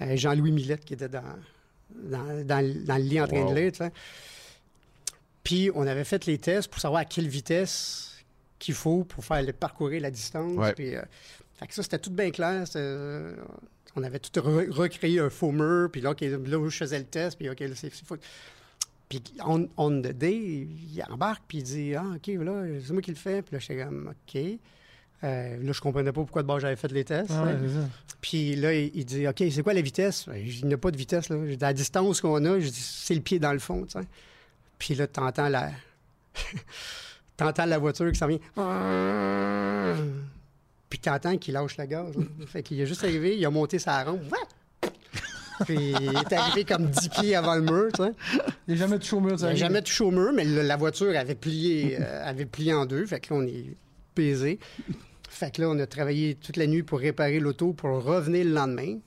euh, 0.02 0.16
Jean-Louis 0.16 0.52
Millette 0.52 0.84
qui 0.84 0.92
était 0.94 1.08
dans, 1.08 1.22
dans, 1.94 2.44
dans 2.44 2.60
le- 2.66 2.84
dans 2.84 2.96
le 2.96 3.02
lit 3.02 3.20
en 3.20 3.26
train 3.28 3.42
Wow. 3.44 3.54
de 3.54 3.58
lire, 3.60 3.72
tu 3.72 3.78
sais. 3.78 3.92
Puis 5.44 5.70
on 5.74 5.86
avait 5.86 6.04
fait 6.04 6.24
les 6.26 6.38
tests 6.38 6.68
pour 6.70 6.80
savoir 6.80 7.00
à 7.02 7.04
quelle 7.04 7.28
vitesse 7.28 8.16
qu'il 8.58 8.74
faut 8.74 9.04
pour 9.04 9.24
faire 9.24 9.42
le, 9.42 9.52
parcourir 9.52 10.00
la 10.02 10.10
distance. 10.10 10.56
Ouais. 10.56 10.72
Puis, 10.72 10.94
euh, 10.94 11.02
fait 11.58 11.66
que 11.66 11.74
ça, 11.74 11.82
c'était 11.82 11.98
tout 11.98 12.10
bien 12.12 12.30
clair. 12.30 12.64
euh, 12.76 13.34
on 13.96 14.02
avait 14.04 14.20
tout 14.20 14.30
re- 14.40 14.70
recréé 14.70 15.18
un 15.20 15.30
faux 15.30 15.50
mur, 15.52 15.90
puis 15.90 16.00
là, 16.00 16.10
OK, 16.12 16.20
là 16.20 16.58
où 16.58 16.68
je 16.70 16.76
faisais 16.76 16.98
le 16.98 17.04
test, 17.04 17.36
puis 17.36 17.50
OK, 17.50 17.60
là, 17.60 17.74
c'est 17.74 17.90
fou. 17.92 18.16
Puis 19.08 19.22
on, 19.44 19.68
on 19.76 19.90
the 20.00 20.12
day, 20.12 20.36
il 20.38 21.04
embarque, 21.10 21.42
puis 21.46 21.58
il 21.58 21.64
dit 21.64 21.94
Ah, 21.94 22.04
OK, 22.16 22.26
là, 22.28 22.62
c'est 22.82 22.92
moi 22.92 23.02
qui 23.02 23.10
le 23.10 23.16
fais. 23.16 23.42
Puis 23.42 23.52
là, 23.54 23.58
j'étais 23.58 23.82
comme 23.84 24.08
OK. 24.10 24.40
Euh, 25.24 25.56
là, 25.62 25.72
je 25.72 25.80
comprenais 25.80 26.10
pas 26.12 26.22
pourquoi 26.22 26.42
de 26.42 26.46
bord 26.46 26.58
j'avais 26.60 26.76
fait 26.76 26.90
les 26.90 27.04
tests. 27.04 27.30
Ah 27.30 27.42
hein. 27.44 27.58
ça. 27.68 27.88
Puis 28.20 28.56
là, 28.56 28.72
il, 28.74 28.90
il 28.94 29.04
dit 29.04 29.28
OK, 29.28 29.42
c'est 29.50 29.62
quoi 29.62 29.74
la 29.74 29.82
vitesse 29.82 30.24
Ben, 30.26 30.36
Il 30.36 30.66
n'y 30.66 30.74
a 30.74 30.78
pas 30.78 30.90
de 30.90 30.96
vitesse. 30.96 31.28
Là. 31.28 31.36
J'ai 31.46 31.56
dit, 31.56 31.62
la 31.62 31.72
distance 31.74 32.20
qu'on 32.20 32.42
a, 32.44 32.58
je 32.58 32.68
dis, 32.68 32.80
c'est 32.80 33.14
le 33.14 33.20
pied 33.20 33.38
dans 33.38 33.52
le 33.52 33.58
fond. 33.58 33.84
tu 33.84 33.92
sais. 34.00 34.06
Puis 34.84 34.96
là, 34.96 35.06
t'entends 35.06 35.48
la. 35.48 35.70
t'entends 37.36 37.66
la 37.66 37.78
voiture 37.78 38.10
qui 38.10 38.18
s'en 38.18 38.26
vient. 38.26 38.40
Puis 40.90 40.98
t'entends 40.98 41.38
qu'il 41.38 41.54
lâche 41.54 41.76
la 41.76 41.86
gaz. 41.86 42.16
là. 42.16 42.24
Fait 42.46 42.64
qu'il 42.64 42.80
est 42.80 42.86
juste 42.86 43.04
arrivé, 43.04 43.36
il 43.38 43.46
a 43.46 43.50
monté 43.50 43.78
sa 43.78 44.02
rampe. 44.02 44.22
Puis 45.66 45.76
il 46.00 46.16
est 46.16 46.32
arrivé 46.32 46.64
comme 46.64 46.86
10 46.90 47.08
pieds 47.10 47.36
avant 47.36 47.54
le 47.54 47.60
mur. 47.62 47.90
tu 47.94 48.02
sais. 48.02 48.10
Il 48.66 48.74
n'a 48.74 48.80
jamais 48.80 48.98
touché 48.98 49.14
au 49.14 49.20
mur, 49.20 49.34
Il 49.36 49.40
n'a 49.42 49.46
arrive. 49.46 49.58
jamais 49.58 49.82
touché 49.82 50.02
au 50.02 50.10
mur, 50.10 50.32
mais 50.34 50.44
le- 50.44 50.62
la 50.62 50.76
voiture 50.76 51.16
avait 51.16 51.36
plié, 51.36 51.96
euh, 52.00 52.28
avait 52.28 52.46
plié 52.46 52.74
en 52.74 52.84
deux. 52.84 53.06
Fait 53.06 53.20
que 53.20 53.32
là, 53.32 53.40
on 53.40 53.46
est 53.46 53.76
baisé. 54.16 54.58
Fait 55.28 55.54
que 55.54 55.62
là, 55.62 55.68
on 55.68 55.78
a 55.78 55.86
travaillé 55.86 56.34
toute 56.34 56.56
la 56.56 56.66
nuit 56.66 56.82
pour 56.82 56.98
réparer 56.98 57.38
l'auto 57.38 57.72
pour 57.72 58.02
revenir 58.02 58.44
le 58.44 58.50
lendemain. 58.50 58.98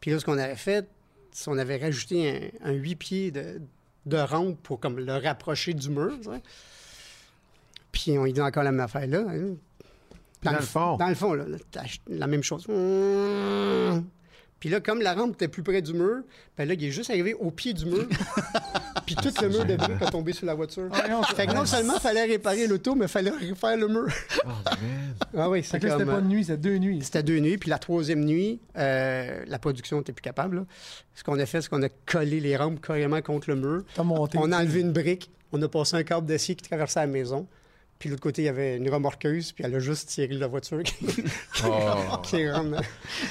Puis 0.00 0.12
là, 0.12 0.20
ce 0.20 0.24
qu'on 0.24 0.38
avait 0.38 0.54
fait, 0.54 0.86
c'est 1.32 1.46
qu'on 1.50 1.58
avait 1.58 1.78
rajouté 1.78 2.52
un, 2.62 2.70
un 2.70 2.72
8 2.72 2.94
pieds 2.94 3.30
de, 3.32 3.60
de 4.08 4.16
rampe 4.16 4.58
pour 4.62 4.80
comme 4.80 4.98
le 4.98 5.16
rapprocher 5.16 5.74
du 5.74 5.90
mur. 5.90 6.12
Puis 7.92 8.18
on 8.18 8.26
y 8.26 8.32
dit 8.32 8.40
encore 8.40 8.62
la 8.64 8.72
même 8.72 8.80
affaire 8.80 9.06
là. 9.06 9.24
hein. 9.28 9.54
Dans 10.42 10.52
le 10.52 10.58
fond. 10.60 10.96
Dans 10.96 11.08
le 11.08 11.14
fond, 11.16 11.34
là, 11.34 11.44
la 12.08 12.26
même 12.28 12.42
chose. 12.44 12.64
Puis 14.60 14.68
là, 14.68 14.80
comme 14.80 15.00
la 15.00 15.14
rampe 15.14 15.34
était 15.34 15.46
plus 15.48 15.62
près 15.62 15.82
du 15.82 15.92
mur, 15.92 16.22
ben 16.56 16.66
là, 16.66 16.74
il 16.74 16.84
est 16.84 16.90
juste 16.90 17.10
arrivé 17.10 17.34
au 17.34 17.50
pied 17.50 17.72
du 17.74 17.86
mur. 17.86 18.06
Puis 19.06 19.14
tout 19.14 19.30
le 19.40 19.48
mur 19.48 19.64
de 19.64 19.76
briques 19.76 20.02
a 20.02 20.10
tombé 20.10 20.32
sur 20.32 20.46
la 20.46 20.54
voiture. 20.54 20.88
Ah, 20.92 21.08
non, 21.08 21.22
Fait 21.22 21.46
que 21.46 21.52
non 21.54 21.64
seulement 21.64 21.94
il 21.94 22.00
fallait 22.00 22.24
réparer 22.24 22.66
l'auto, 22.66 22.94
mais 22.94 23.04
il 23.06 23.08
fallait 23.08 23.30
refaire 23.30 23.76
le 23.76 23.88
mur. 23.88 24.06
Oh, 24.44 24.48
man. 24.48 25.14
Ah 25.36 25.48
oui, 25.48 25.62
Fait 25.62 25.78
c'est 25.78 25.80
comme... 25.80 25.98
c'était 25.98 26.10
pas 26.10 26.18
une 26.18 26.28
nuit, 26.28 26.44
c'était 26.44 26.58
deux 26.58 26.76
nuits. 26.78 27.00
C'était 27.02 27.22
deux 27.22 27.38
nuits, 27.38 27.56
puis 27.56 27.70
la 27.70 27.78
troisième 27.78 28.24
nuit, 28.24 28.60
euh, 28.76 29.44
la 29.46 29.58
production 29.58 29.98
n'était 29.98 30.12
plus 30.12 30.22
capable. 30.22 30.56
là. 30.56 30.66
Ce 31.14 31.22
qu'on 31.24 31.38
a 31.38 31.46
fait, 31.46 31.62
c'est 31.62 31.68
qu'on 31.68 31.82
a 31.82 31.88
collé 31.88 32.40
les 32.40 32.56
rampes 32.56 32.80
carrément 32.84 33.22
contre 33.22 33.50
le 33.50 33.56
mur. 33.56 33.82
T'as 33.94 34.02
monté. 34.02 34.38
On 34.40 34.50
a 34.52 34.58
enlevé 34.58 34.80
une 34.80 34.92
brique, 34.92 35.30
on 35.52 35.62
a 35.62 35.68
passé 35.68 35.96
un 35.96 36.02
câble 36.02 36.26
d'acier 36.26 36.54
qui 36.56 36.68
traversait 36.68 37.00
la 37.00 37.06
maison. 37.06 37.46
Puis 37.98 38.08
de 38.08 38.14
l'autre 38.14 38.22
côté, 38.22 38.42
il 38.42 38.44
y 38.44 38.48
avait 38.48 38.76
une 38.76 38.88
remorqueuse, 38.88 39.50
puis 39.52 39.64
elle 39.64 39.74
a 39.74 39.78
juste 39.80 40.08
tiré 40.08 40.34
la 40.34 40.46
voiture 40.46 40.82
qui, 40.84 40.94
Oh. 41.64 42.16
qui 42.22 42.48
rentre. 42.48 42.80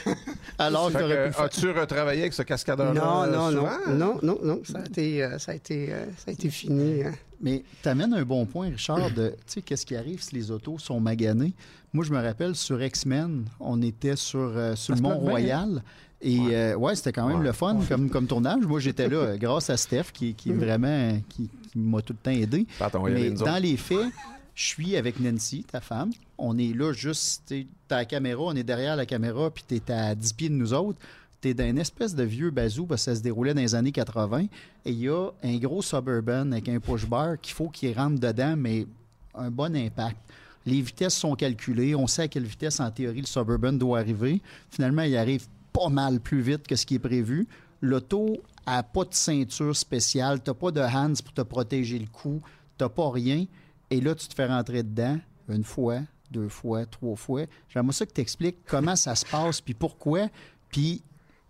Alors 0.60 0.92
que 0.92 0.98
pu 0.98 1.04
le 1.04 1.32
faire. 1.32 1.42
As-tu 1.42 1.72
retravaillé 1.72 2.22
avec 2.22 2.34
ce 2.34 2.42
cascadeur-là? 2.42 3.00
Non, 3.00 3.26
non, 3.32 3.52
non, 3.52 3.60
souvent? 3.60 3.96
non, 3.96 4.20
non, 4.24 4.40
non, 4.44 4.62
ça 4.66 4.80
a 4.80 4.86
été, 4.86 5.24
euh, 5.24 5.38
ça 5.40 5.52
a 5.52 5.56
été, 5.56 5.94
euh, 5.94 6.06
ça 6.18 6.26
a 6.28 6.32
été 6.32 6.50
fini. 6.50 7.04
hein. 7.04 7.14
Mais 7.40 7.64
tu 7.84 7.88
amènes 7.90 8.14
un 8.14 8.24
bon 8.24 8.46
point, 8.46 8.70
Richard, 8.70 9.12
de, 9.12 9.30
tu 9.30 9.36
sais, 9.46 9.62
qu'est-ce 9.62 9.86
qui 9.86 9.96
arrive 9.96 10.22
si 10.24 10.34
les 10.36 10.50
autos 10.52 10.80
sont 10.80 11.00
maganées? 11.00 11.54
Moi, 11.94 12.04
je 12.04 12.12
me 12.12 12.20
rappelle, 12.22 12.56
sur 12.56 12.82
X-Men, 12.82 13.46
on 13.60 13.82
était 13.84 14.16
sur, 14.16 14.40
euh, 14.40 14.76
sur 14.76 14.96
le 14.96 15.00
plug 15.02 15.12
bien, 15.12 15.20
Mont-Royal. 15.22 15.84
Et 16.20 16.40
euh, 16.50 16.76
ouais, 16.76 16.96
c'était 16.96 17.12
quand 17.14 17.28
même 17.28 17.38
Ouais. 17.40 17.46
le 17.46 17.52
fun 17.52 17.78
comme, 17.88 18.10
comme 18.10 18.26
tournage. 18.26 18.66
Moi, 18.66 18.80
j'étais 18.80 19.08
là 19.08 19.38
grâce 19.38 19.70
à 19.70 19.78
Steph 19.78 20.06
qui, 20.12 20.34
qui 20.34 20.52
vraiment 20.52 21.20
qui, 21.30 21.48
qui 21.72 21.78
m'a 21.78 22.02
tout 22.02 22.14
le 22.14 22.18
temps 22.20 22.32
aidé. 22.32 22.66
Pat, 22.80 22.94
on 22.96 23.04
va 23.04 23.12
y 23.12 23.14
aller, 23.14 23.30
Mais 23.30 23.36
dans 23.38 23.62
les 23.62 23.78
faits, 23.78 24.08
je 24.58 24.66
suis 24.66 24.98
avec 24.98 25.20
Nancy, 25.20 25.64
ta 25.64 25.82
femme. 25.82 26.10
On 26.40 26.58
est 26.58 26.76
là 26.76 26.92
juste, 26.92 27.54
la 27.92 28.06
caméra, 28.06 28.42
on 28.42 28.56
est 28.56 28.64
derrière 28.64 28.96
la 28.96 29.06
caméra, 29.06 29.52
puis 29.52 29.64
t'es 29.64 29.94
à 29.94 30.16
10 30.16 30.34
pieds 30.34 30.50
de 30.50 30.56
nous 30.56 30.74
autres. 30.74 30.98
T'es 31.40 31.54
dans 31.54 31.70
une 31.70 31.78
espèce 31.78 32.16
de 32.16 32.24
vieux 32.24 32.50
bazou, 32.50 32.88
parce 32.88 33.06
que 33.06 33.12
ça 33.12 33.16
se 33.16 33.22
déroulait 33.22 33.54
dans 33.54 33.62
les 33.62 33.76
années 33.76 33.92
80. 33.92 34.46
Et 34.86 34.92
il 34.92 35.00
y 35.00 35.10
a 35.10 35.30
un 35.44 35.58
gros 35.58 35.84
Suburban 35.84 36.52
avec 36.52 36.68
un 36.70 36.80
push-bar 36.80 37.40
qu'il 37.40 37.54
faut 37.54 37.70
qu'il 37.70 37.96
rentre 37.96 38.20
dedans, 38.20 38.56
mais 38.58 38.88
un 39.36 39.52
bon 39.52 39.76
impact. 39.76 40.18
Les 40.66 40.82
vitesses 40.82 41.16
sont 41.16 41.36
calculées. 41.36 41.94
On 41.94 42.08
sait 42.08 42.24
à 42.24 42.28
quelle 42.28 42.46
vitesse, 42.46 42.80
en 42.80 42.90
théorie, 42.90 43.22
le 43.22 43.28
Suburban 43.28 43.74
doit 43.74 44.00
arriver. 44.00 44.42
Finalement, 44.72 45.04
il 45.04 45.16
arrive 45.18 45.46
pas 45.72 45.90
mal 45.90 46.20
plus 46.20 46.42
vite 46.42 46.66
que 46.66 46.76
ce 46.76 46.88
qui 46.88 46.96
est 46.96 47.00
prévu. 47.00 47.48
L'auto 47.80 48.38
a 48.66 48.82
pas 48.82 49.04
de 49.04 49.14
ceinture 49.14 49.78
spéciale. 49.78 50.42
T'as 50.42 50.56
pas 50.56 50.72
de 50.72 50.82
hands 50.82 51.22
pour 51.24 51.34
te 51.36 51.42
protéger 51.42 52.00
le 52.00 52.08
cou. 52.08 52.42
T'as 52.76 52.90
pas 52.90 53.12
rien. 53.12 53.46
Et 53.90 54.02
là, 54.02 54.16
tu 54.16 54.28
te 54.28 54.34
fais 54.34 54.46
rentrer 54.46 54.84
dedans 54.84 55.18
une 55.50 55.64
fois, 55.64 56.00
deux 56.32 56.50
fois, 56.50 56.86
trois 56.86 57.16
fois. 57.16 57.46
J'aimerais 57.70 57.94
ça 57.94 58.06
que 58.06 58.14
tu 58.14 58.22
expliques 58.22 58.58
comment 58.66 58.96
ça 58.96 59.16
se 59.16 59.26
passe, 59.26 59.62
puis 59.62 59.74
pourquoi, 59.74 60.28
puis 60.70 61.02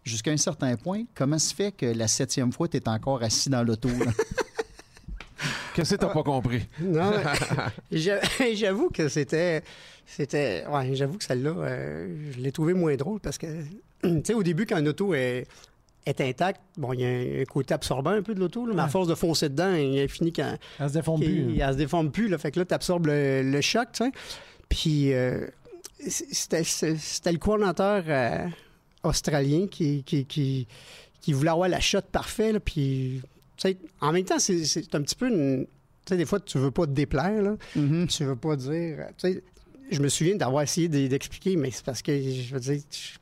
jusqu'à 0.04 0.32
un 0.32 0.38
certain 0.38 0.76
point, 0.76 1.04
comment 1.16 1.40
se 1.40 1.54
fait 1.54 1.72
que 1.72 1.86
la 1.86 2.08
septième 2.08 2.52
fois, 2.52 2.68
tu 2.68 2.78
es 2.78 2.88
encore 2.88 3.24
assis 3.24 3.50
dans 3.50 3.64
l'auto. 3.64 3.90
Qu'est-ce 5.74 5.94
que 5.94 6.00
t'as 6.00 6.08
pas 6.08 6.24
compris? 6.24 6.68
Non, 6.82 7.12
j'avoue 7.92 8.90
que 8.90 9.10
c'était. 9.10 9.64
C'était. 10.08 10.66
Ouais, 10.66 10.96
j'avoue 10.96 11.20
que 11.20 11.24
celle-là, 11.24 11.52
euh, 11.52 12.32
je 12.32 12.40
l'ai 12.40 12.52
trouvé 12.52 12.74
moins 12.74 12.96
drôle 12.96 13.20
parce 13.20 13.38
que, 13.38 13.46
tu 14.02 14.22
sais, 14.24 14.34
au 14.34 14.42
début, 14.42 14.66
quand 14.66 14.80
une 14.80 14.88
auto 14.88 15.14
est, 15.14 15.46
est 16.08 16.22
intacte, 16.22 16.62
bon, 16.78 16.94
il 16.94 17.02
y 17.02 17.06
a 17.06 17.42
un 17.42 17.46
côté 17.46 17.74
absorbant 17.74 18.12
un 18.12 18.22
peu 18.22 18.34
de 18.34 18.40
l'auto, 18.40 18.66
là, 18.66 18.74
mais 18.74 18.82
à 18.82 18.88
force 18.88 19.08
de 19.08 19.16
foncer 19.16 19.50
dedans, 19.50 19.74
il 19.76 20.00
a 20.00 20.08
fini 20.08 20.32
quand. 20.34 20.58
Elle 20.80 20.90
se 20.90 20.94
déforme 20.94 21.22
plus. 21.22 21.54
il- 21.54 21.62
hein. 21.62 21.68
elle 21.68 21.74
se 21.74 21.78
déforme 21.78 22.12
plus, 22.12 22.28
là, 22.28 22.38
fait 22.38 22.52
que 22.52 22.60
là, 22.60 22.66
tu 22.66 22.74
absorbes 22.74 23.08
le, 23.08 23.44
le 23.44 23.62
choc, 23.62 23.88
tu 23.94 24.04
sais. 24.06 24.12
Puis, 24.70 25.14
euh, 25.14 25.48
c'était 26.08 26.64
c'était 26.64 27.32
le 27.32 27.38
coordinateur 27.38 28.04
euh, 28.08 28.48
australien 29.04 29.68
qui, 29.70 30.04
qui, 30.04 30.26
qui, 30.26 30.68
qui 31.22 31.34
voulait 31.34 31.50
avoir 31.52 31.70
la 31.70 31.80
shot 31.80 32.02
parfaite, 32.12 32.54
là, 32.54 32.60
puis, 32.60 33.22
tu 33.58 33.70
sais, 33.70 33.78
en 34.02 34.12
même 34.12 34.24
temps, 34.26 34.40
c'est- 34.40 34.66
c'est 34.66 34.94
un 34.96 35.02
petit 35.02 35.16
peu 35.16 35.28
une. 35.30 35.66
Tu 36.06 36.14
sais, 36.14 36.18
des 36.18 36.26
fois, 36.26 36.40
tu 36.40 36.58
veux 36.58 36.72
pas 36.72 36.86
te 36.86 36.92
déplaire, 36.92 37.42
là. 37.42 37.56
Mhm. 37.76 38.08
Tu 38.08 38.24
veux 38.24 38.36
pas 38.36 38.56
dire. 38.56 39.08
Tu 39.18 39.34
sais, 39.34 39.44
je 39.92 40.00
me 40.02 40.08
souviens 40.10 40.36
d'avoir 40.36 40.64
essayé 40.64 40.88
de- 40.88 41.08
d'expliquer, 41.08 41.56
mais 41.58 41.72
c'est 41.72 41.84
parce 41.84 42.02
que, 42.02 42.14
je 42.18 42.54
veux 42.54 42.60
dire, 42.60 42.80
je- 42.92 43.18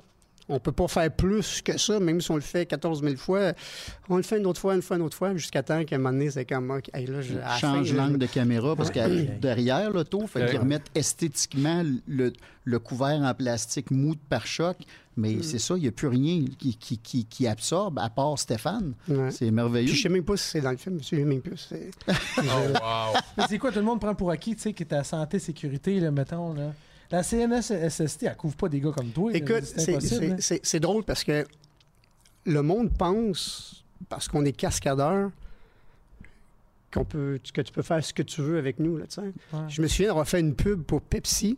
on 0.47 0.59
peut 0.59 0.71
pas 0.71 0.87
faire 0.87 1.11
plus 1.11 1.61
que 1.61 1.77
ça, 1.77 1.99
même 1.99 2.21
si 2.21 2.29
on 2.31 2.35
le 2.35 2.41
fait 2.41 2.65
14 2.65 3.01
000 3.03 3.15
fois. 3.15 3.53
On 4.09 4.17
le 4.17 4.23
fait 4.23 4.37
une 4.37 4.45
autre 4.45 4.61
fois, 4.61 4.75
une 4.75 4.81
fois, 4.81 4.97
une 4.97 5.01
autre 5.03 5.17
fois, 5.17 5.35
jusqu'à 5.35 5.63
temps 5.63 5.83
qu'à 5.83 5.95
un 5.95 5.99
moment 5.99 6.11
donné, 6.11 6.29
c'est 6.29 6.45
comme. 6.45 6.69
OK, 6.71 6.89
hey, 6.93 7.07
là, 7.07 7.21
je, 7.21 7.35
à 7.43 7.57
Change 7.57 7.93
l'angle 7.93 8.17
de 8.19 8.25
caméra 8.27 8.75
parce 8.75 8.91
qu'il 8.91 9.01
y 9.01 9.05
a 9.05 9.23
derrière 9.39 9.89
l'auto, 9.91 10.25
fait 10.27 10.41
Ouais. 10.43 10.49
qu'ils 10.49 10.59
remettent 10.59 10.91
esthétiquement 10.93 11.83
le, 12.07 12.31
le 12.63 12.79
couvert 12.79 13.19
en 13.21 13.33
plastique 13.33 13.89
mou 13.91 14.13
de 14.15 14.19
pare-choc. 14.29 14.77
Mais 15.17 15.41
c'est 15.43 15.59
ça, 15.59 15.75
il 15.77 15.81
n'y 15.83 15.87
a 15.87 15.91
plus 15.93 16.07
rien 16.09 16.43
qui, 16.59 16.75
qui, 16.75 16.97
qui, 16.97 17.23
qui 17.23 17.47
absorbe 17.47 17.99
à 17.99 18.09
part 18.09 18.37
Stéphane. 18.37 18.93
Ouais. 19.07 19.31
C'est 19.31 19.49
merveilleux. 19.49 19.87
Puis 19.87 19.95
je 19.95 20.01
sais 20.03 20.09
même 20.09 20.25
pas 20.25 20.35
si 20.35 20.43
c'est 20.49 20.59
dans 20.61 20.71
le 20.71 20.77
film, 20.77 20.99
je 21.01 21.05
sais 21.07 21.15
même 21.23 21.39
plus. 21.39 21.67
c'est- 21.69 21.89
Oh, 22.37 22.41
wow! 22.73 23.17
Mais 23.37 23.45
c'est 23.47 23.57
quoi, 23.57 23.71
tout 23.71 23.79
le 23.79 23.85
monde 23.85 24.01
prend 24.01 24.13
pour 24.13 24.29
acquis, 24.29 24.55
tu 24.57 24.61
sais, 24.63 24.73
qui 24.73 24.83
est 24.83 24.93
à 24.93 25.05
santé, 25.05 25.39
sécurité, 25.39 26.01
là, 26.01 26.11
mettons, 26.11 26.53
là? 26.53 26.73
La 27.11 27.23
CNSST, 27.23 28.23
elle 28.23 28.35
couvre 28.35 28.55
pas 28.55 28.69
des 28.69 28.79
gars 28.79 28.91
comme 28.91 29.09
toi. 29.09 29.31
Écoute, 29.33 29.63
c'est 29.63 29.95
hein. 29.95 30.35
c'est- 30.39 30.79
drôle 30.79 31.03
parce 31.03 31.23
que 31.23 31.45
le 32.45 32.61
monde 32.61 32.91
pense, 32.97 33.85
parce 34.09 34.27
qu'on 34.27 34.43
est 34.45 34.51
cascadeur, 34.51 35.31
qu'on 36.93 37.05
peut, 37.05 37.39
que 37.53 37.61
tu 37.61 37.71
peux 37.71 37.81
faire 37.81 38.03
ce 38.03 38.13
que 38.13 38.23
tu 38.23 38.41
veux 38.41 38.57
avec 38.57 38.79
nous. 38.79 38.97
Là. 38.97 39.05
Ouais. 39.17 39.31
Je 39.67 39.81
me 39.81 39.87
souviens 39.87 40.07
d'avoir 40.07 40.27
fait 40.27 40.39
une 40.39 40.55
pub 40.55 40.83
pour 40.83 41.01
Pepsi 41.01 41.57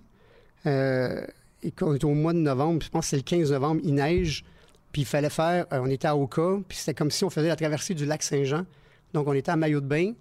euh, 0.65 1.25
et 1.63 1.71
qu'on 1.71 1.93
était 1.93 2.05
au 2.05 2.13
mois 2.13 2.33
de 2.33 2.39
novembre, 2.39 2.83
je 2.83 2.89
pense 2.89 3.05
que 3.05 3.09
c'est 3.11 3.17
le 3.17 3.21
15 3.21 3.51
novembre, 3.51 3.81
il 3.83 3.95
neige, 3.95 4.43
puis 4.91 5.03
il 5.03 5.05
fallait 5.05 5.29
faire, 5.29 5.65
euh, 5.71 5.79
on 5.81 5.89
était 5.89 6.07
à 6.07 6.17
Oka, 6.17 6.59
puis 6.67 6.77
c'était 6.77 6.93
comme 6.93 7.11
si 7.11 7.23
on 7.23 7.29
faisait 7.29 7.47
la 7.47 7.55
traversée 7.55 7.93
du 7.93 8.05
lac 8.05 8.23
Saint-Jean. 8.23 8.65
Donc 9.13 9.27
on 9.27 9.33
était 9.33 9.51
à 9.51 9.55
maillot 9.55 9.81
de 9.81 9.87
bain, 9.87 10.13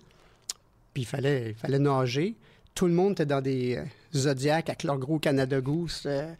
puis 0.92 1.02
il 1.02 1.06
fallait, 1.06 1.50
il 1.50 1.54
fallait 1.54 1.78
nager. 1.78 2.36
Tout 2.74 2.86
le 2.86 2.92
monde 2.92 3.12
était 3.12 3.26
dans 3.26 3.40
des 3.40 3.80
euh, 4.16 4.20
Zodiacs 4.30 4.68
avec 4.68 4.82
leur 4.82 4.98
gros 4.98 5.18
Canada 5.18 5.60
Goose. 5.60 6.02
euh, 6.06 6.32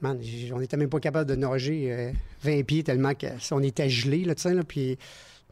Man, 0.00 0.20
on 0.52 0.60
n'était 0.60 0.76
même 0.76 0.88
pas 0.88 1.00
capable 1.00 1.28
de 1.28 1.34
nager 1.34 1.92
euh, 1.92 2.12
20 2.42 2.62
pieds 2.64 2.84
tellement 2.84 3.12
qu'on 3.14 3.62
était 3.64 3.90
gelé, 3.90 4.24
là, 4.24 4.34
tu 4.34 4.42
sais, 4.42 4.54
là, 4.54 4.62
puis... 4.62 4.96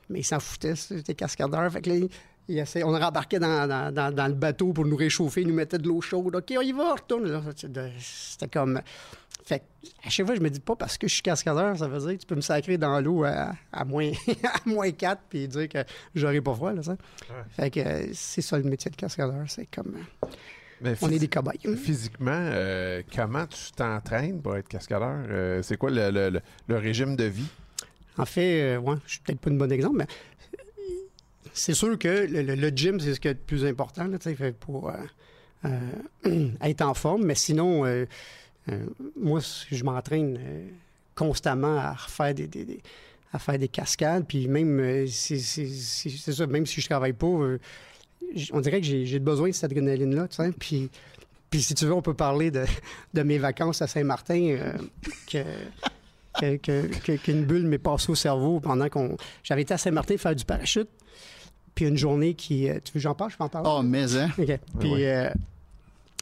Mais 0.08 0.20
ils 0.20 0.24
s'en 0.24 0.38
foutaient, 0.38 0.76
c'était 0.76 1.16
cascadeur. 1.16 1.68
Fait 1.72 1.82
que 1.82 1.90
là, 1.90 2.64
on 2.84 2.92
rembarquait 2.92 3.40
dans, 3.40 3.66
dans- 3.68 3.92
dans- 3.92 4.14
dans 4.14 4.28
le 4.28 4.34
bateau 4.34 4.72
pour 4.72 4.84
nous 4.86 4.94
réchauffer, 4.94 5.40
ils 5.40 5.48
nous 5.48 5.54
mettaient 5.54 5.78
de 5.78 5.88
l'eau 5.88 6.00
chaude. 6.00 6.36
OK, 6.36 6.54
on 6.56 6.60
y 6.60 6.70
va, 6.70 6.92
on 6.92 6.94
retourne. 6.94 7.42
C'était 7.98 8.46
comme... 8.46 8.80
Fait 9.44 9.58
que, 9.60 9.64
à 10.06 10.10
chaque 10.10 10.26
fois, 10.26 10.36
je 10.36 10.40
me 10.40 10.48
dis 10.48 10.60
pas 10.60 10.76
parce 10.76 10.96
que 10.96 11.08
je 11.08 11.14
suis 11.14 11.22
cascadeur, 11.22 11.76
ça 11.76 11.88
veut 11.88 11.98
dire 11.98 12.10
que 12.16 12.20
tu 12.22 12.26
peux 12.26 12.34
me 12.36 12.40
sacrer 12.40 12.78
dans 12.78 13.00
l'eau 13.00 13.24
à, 13.24 13.52
à 13.72 13.84
moins, 13.84 14.10
à 14.44 14.60
moins 14.68 14.92
4 14.92 15.22
puis 15.28 15.48
dire 15.48 15.68
que 15.68 15.78
j'aurai 16.14 16.40
pas 16.40 16.54
froid, 16.54 16.72
là, 16.72 16.84
ça. 16.84 16.96
Fait 17.50 17.70
que 17.70 17.80
euh, 17.80 18.06
c'est 18.12 18.42
ça 18.42 18.58
le 18.58 18.64
métier 18.64 18.92
de 18.92 18.96
cascadeur, 18.96 19.44
c'est 19.48 19.66
comme... 19.66 19.96
Mais 20.80 20.94
on 21.00 21.10
est 21.10 21.18
des 21.18 21.28
cobayes. 21.28 21.58
Physiquement, 21.76 22.30
euh, 22.32 23.02
comment 23.14 23.46
tu 23.46 23.72
t'entraînes 23.74 24.42
pour 24.42 24.56
être 24.56 24.68
cascadeur? 24.68 25.24
Euh, 25.28 25.62
c'est 25.62 25.76
quoi 25.76 25.90
le, 25.90 26.10
le- 26.10 26.30
le- 26.30 26.40
le 26.68 26.76
régime 26.76 27.16
de 27.16 27.24
vie? 27.24 27.48
En 28.18 28.26
fait, 28.26 28.60
euh, 28.62 28.78
ouais, 28.78 28.96
je 29.06 29.12
suis 29.12 29.20
peut-être 29.20 29.40
pas 29.40 29.50
une 29.50 29.58
bonne 29.58 29.72
exemple, 29.72 29.96
mais 29.98 30.06
c'est 31.52 31.74
sûr 31.74 31.98
que 31.98 32.26
le, 32.28 32.68
gym, 32.76 33.00
c'est 33.00 33.14
ce 33.14 33.20
qui 33.20 33.28
est 33.28 33.32
le 33.34 33.38
plus 33.38 33.64
important 33.64 34.06
là, 34.06 34.18
fait 34.18 34.52
pour 34.52 34.92
euh, 35.64 35.70
être 36.62 36.82
en 36.82 36.94
forme. 36.94 37.24
Mais 37.24 37.34
sinon, 37.34 37.84
moi, 39.18 39.40
je 39.70 39.84
m'entraîne 39.84 40.38
constamment 41.14 41.78
à 41.78 41.92
refaire 41.94 42.34
des, 42.34 42.46
des- 42.46 42.64
des- 42.66 42.82
à 43.32 43.38
faire 43.38 43.58
des 43.58 43.68
cascades. 43.68 44.26
Puis 44.26 44.48
même, 44.48 45.06
c'est 45.08 45.38
ça, 45.38 46.46
même 46.46 46.66
si 46.66 46.80
je 46.80 46.86
travaille 46.86 47.12
pas, 47.14 47.26
on 48.52 48.60
dirait 48.60 48.80
que 48.80 48.86
j'ai 48.86 49.18
besoin 49.18 49.48
de 49.48 49.54
cette 49.54 49.64
adrénaline-là. 49.64 50.28
tu 50.28 50.36
sais. 50.36 50.50
Puis, 50.58 50.90
puis 51.50 51.62
si 51.62 51.74
tu 51.74 51.84
veux, 51.86 51.92
on 51.94 52.02
peut 52.02 52.14
parler 52.14 52.50
de, 52.50 52.64
de 53.14 53.22
mes 53.22 53.38
vacances 53.38 53.82
à 53.82 53.86
Saint-Martin. 53.86 54.40
euh, 54.58 54.72
que 55.30 55.42
que- 56.38 56.56
que- 56.56 56.86
que- 56.98 57.16
qu'une 57.16 57.44
bulle 57.44 57.66
m'est 57.66 57.78
passée 57.78 58.10
au 58.12 58.14
cerveau 58.14 58.60
pendant 58.60 58.88
qu'on. 58.90 59.16
J'avais 59.42 59.62
été 59.62 59.72
à 59.74 59.78
Saint-Martin 59.78 60.16
faire 60.18 60.34
du 60.36 60.44
parachute. 60.44 60.88
Puis 61.74 61.86
une 61.86 61.96
journée 61.96 62.34
qui. 62.34 62.68
euh, 62.68 62.74
Tu 62.84 62.92
veux 62.92 62.94
que 62.94 62.98
j'en 63.00 63.14
parle? 63.14 63.30
Je 63.30 63.36
peux 63.38 63.44
en 63.44 63.48
parler? 63.48 63.68
Oh, 63.72 63.82
mais 63.82 64.14
hein? 64.16 64.30
OK. 64.38 64.58
Puis 64.78 65.04
euh, 65.06 65.30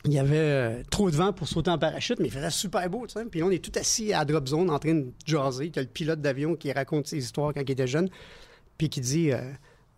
il 0.04 0.12
y 0.12 0.18
avait 0.18 0.36
euh, 0.36 0.82
trop 0.90 1.10
de 1.10 1.16
vent 1.16 1.32
pour 1.32 1.48
sauter 1.48 1.70
en 1.70 1.78
parachute, 1.78 2.18
mais 2.20 2.26
il 2.26 2.30
faisait 2.32 2.50
super 2.50 2.88
beau, 2.90 3.06
tu 3.06 3.14
sais. 3.14 3.24
Puis 3.24 3.42
on 3.42 3.50
est 3.50 3.58
tout 3.64 3.72
assis 3.78 4.12
à 4.12 4.18
la 4.18 4.24
drop 4.24 4.46
zone 4.46 4.70
en 4.70 4.78
train 4.78 4.94
de 4.94 5.06
jaser. 5.26 5.66
Il 5.66 5.74
y 5.74 5.78
a 5.78 5.82
le 5.82 5.88
pilote 5.88 6.20
d'avion 6.20 6.54
qui 6.54 6.70
raconte 6.72 7.06
ses 7.08 7.18
histoires 7.18 7.52
quand 7.54 7.62
il 7.62 7.70
était 7.70 7.86
jeune. 7.86 8.08
Puis 8.78 8.88
qui 8.88 9.00
dit 9.00 9.32
euh, 9.32 9.40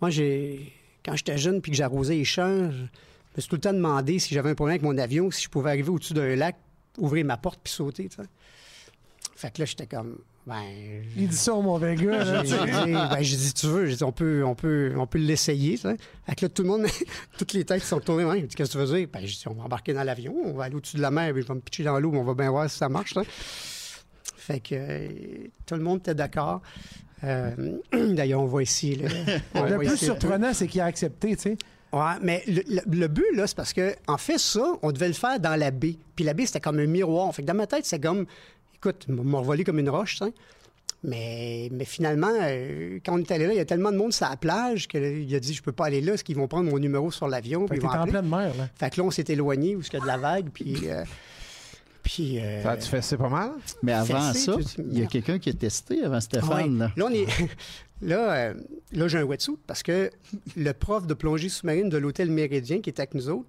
Moi, 0.01 0.09
j'ai. 0.11 0.73
Quand 1.07 1.15
j'étais 1.15 1.39
jeune 1.39 1.63
puis 1.63 1.71
que 1.71 1.77
j'arrosais 1.77 2.17
les 2.17 2.25
champs, 2.25 2.71
je 2.71 2.83
me 3.37 3.41
suis 3.41 3.49
tout 3.49 3.57
le 3.57 3.61
temps 3.61 3.73
demandé 3.73 4.19
si 4.19 4.35
j'avais 4.35 4.51
un 4.51 4.55
problème 4.55 4.75
avec 4.75 4.83
mon 4.83 4.99
avion, 4.99 5.31
si 5.31 5.45
je 5.45 5.49
pouvais 5.49 5.71
arriver 5.71 5.89
au-dessus 5.89 6.15
d'un 6.15 6.35
lac, 6.35 6.57
ouvrir 6.99 7.25
ma 7.25 7.37
porte 7.37 7.61
puis 7.63 7.73
sauter, 7.73 8.09
tu 8.09 8.17
sais. 8.17 8.29
Fait 9.37 9.53
que 9.53 9.61
là, 9.61 9.67
j'étais 9.67 9.87
comme. 9.87 10.19
Ben, 10.47 10.63
Il 11.17 11.29
dit 11.29 11.37
ça 11.37 11.53
au 11.53 11.63
mauvais 11.63 11.95
gars. 11.95 12.25
là. 12.25 12.45
j'ai 12.45 12.57
dit, 12.57 12.93
ben, 12.93 13.19
j'ai 13.21 13.37
dit, 13.37 13.53
tu 13.53 13.67
veux, 13.67 13.87
dit, 13.89 14.03
on 14.03 14.13
peut, 14.13 14.45
on 14.45 14.55
peut, 14.55 14.95
on 14.97 15.07
peut 15.07 15.19
l'essayer. 15.19 15.77
Fait 15.77 15.99
que 16.37 16.47
là, 16.47 16.49
tout 16.49 16.63
le 16.63 16.69
monde, 16.69 16.87
toutes 17.39 17.53
les 17.53 17.65
têtes 17.65 17.83
sont 17.83 18.01
tournées. 18.01 18.43
Dit, 18.43 18.55
qu'est-ce 18.55 18.73
que 18.73 18.79
tu 18.79 18.85
veux 18.85 18.97
dire? 18.99 19.09
Ben, 19.13 19.21
j'ai 19.21 19.37
dit, 19.37 19.45
on 19.47 19.55
va 19.55 19.65
embarquer 19.65 19.93
dans 19.93 20.05
l'avion, 20.05 20.35
on 20.45 20.55
va 20.55 20.65
aller 20.65 20.77
au-dessus 20.77 20.97
de 20.97 21.03
la 21.03 21.11
mer, 21.11 21.33
puis 21.33 21.43
je 21.43 21.49
vais 21.49 21.55
me 21.55 21.61
pitcher 21.61 21.85
dans 21.85 22.01
l'eau, 22.01 22.13
on 22.15 22.25
va 22.25 22.35
bien 22.35 22.51
voir 22.51 22.71
si 22.71 22.79
ça 22.79 22.89
marche. 22.89 23.15
Fait 24.37 24.61
que 24.61 24.75
euh, 24.75 25.09
tout 25.67 25.75
le 25.75 25.83
monde 25.83 25.99
était 25.99 26.15
d'accord. 26.15 26.63
Euh, 27.25 27.51
D'ailleurs, 28.15 28.41
on 28.43 28.47
voit 28.47 28.63
ici. 28.63 28.97
là, 28.97 29.09
on 29.55 29.63
Le 29.63 29.69
voit 29.69 29.79
plus 29.79 29.95
ici 29.95 30.05
surprenant, 30.07 30.53
c'est 30.53 30.67
qu'il 30.67 30.81
a 30.81 30.85
accepté, 30.87 31.37
tu 31.37 31.43
sais. 31.43 31.57
Ouais, 31.93 32.01
mais 32.21 32.43
le, 32.47 32.63
le- 32.69 32.99
le 32.99 33.09
but, 33.09 33.25
là, 33.35 33.47
c'est 33.47 33.57
parce 33.57 33.73
que, 33.73 33.95
en 34.07 34.19
fait, 34.19 34.39
ça, 34.39 34.65
on 34.83 34.93
devait 34.93 35.09
le 35.09 35.15
faire 35.15 35.41
dans 35.41 35.57
la 35.57 35.71
baie. 35.71 35.97
Puis 36.15 36.25
la 36.25 36.35
baie, 36.35 36.45
c'était 36.47 36.61
comme 36.61 36.79
un 36.79 36.87
miroir. 36.87 37.35
Fait 37.35 37.43
que 37.43 37.47
dans 37.47 37.55
ma 37.55 37.67
tête, 37.67 37.87
c'est 37.87 38.01
comme, 38.01 38.27
écoute, 38.75 39.07
m'ont 39.09 39.39
revolé 39.39 39.65
comme 39.65 39.79
une 39.79 39.89
roche, 39.89 40.19
sais. 40.19 40.33
Mais, 41.05 41.69
mais 41.73 41.85
finalement, 41.85 42.33
euh, 42.41 42.99
quand 43.05 43.15
on 43.15 43.19
est 43.19 43.31
allé 43.31 43.47
là, 43.47 43.53
il 43.53 43.57
y 43.57 43.61
a 43.61 43.65
tellement 43.65 43.93
de 43.93 43.97
monde 43.97 44.13
sur 44.13 44.29
la 44.29 44.37
plage 44.37 44.89
qu'il 44.89 45.35
a 45.35 45.41
dit, 45.41 45.55
je 45.55 45.63
peux 45.63 45.71
pas 45.73 45.87
aller 45.87 46.01
là, 46.01 46.13
parce 46.13 46.23
puis 52.07 52.39
euh, 52.39 52.63
Ça 52.63 52.71
a-tu 52.71 52.89
fait 52.89 53.03
c'est 53.03 53.17
pas 53.17 53.29
mal? 53.29 53.51
Mais 53.83 53.93
avant 53.93 54.33
Fessé, 54.33 54.45
ça, 54.45 54.57
tu 54.59 54.81
il 54.93 55.01
y 55.01 55.03
a 55.03 55.07
quelqu'un 55.07 55.41
qui 55.41 55.51
a 55.51 55.53
testé 55.53 56.05
avant 56.05 56.21
Stéphane. 56.21 56.75
Ouais. 56.75 56.79
là. 56.79 56.93
Là, 56.97 57.07
on 57.07 57.13
est. 57.13 57.27
Là, 58.03 58.31
euh, 58.31 58.55
là 58.93 59.09
j'ai 59.09 59.17
un 59.17 59.23
wetsuit 59.23 59.57
parce 59.67 59.83
que 59.83 60.11
le 60.55 60.73
prof 60.73 61.07
de 61.07 61.15
plongée 61.15 61.49
sous-marine 61.49 61.89
de 61.89 61.97
l'hôtel 61.97 62.31
Méridien 62.31 62.83
qui 62.83 62.91
était 62.91 63.01
avec 63.01 63.15
nous 63.15 63.31
autres, 63.31 63.49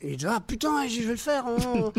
il 0.00 0.16
dit 0.16 0.26
Ah 0.28 0.40
putain, 0.46 0.86
je 0.86 1.02
vais 1.02 1.10
le 1.10 1.16
faire, 1.16 1.44
on, 1.44 1.92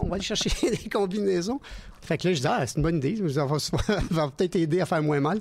on 0.00 0.06
va 0.06 0.14
aller 0.14 0.24
chercher 0.24 0.48
des 0.70 0.88
combinaisons. 0.88 1.60
Fait 2.02 2.18
que 2.18 2.28
là, 2.28 2.34
je 2.34 2.40
dis 2.40 2.46
Ah, 2.46 2.64
c'est 2.64 2.76
une 2.76 2.84
bonne 2.84 2.98
idée, 2.98 3.16
ça 3.30 3.44
va, 3.46 3.58
ça 3.58 3.76
va 4.10 4.30
peut-être 4.30 4.54
aider 4.54 4.80
à 4.80 4.86
faire 4.86 5.02
moins 5.02 5.18
mal. 5.18 5.40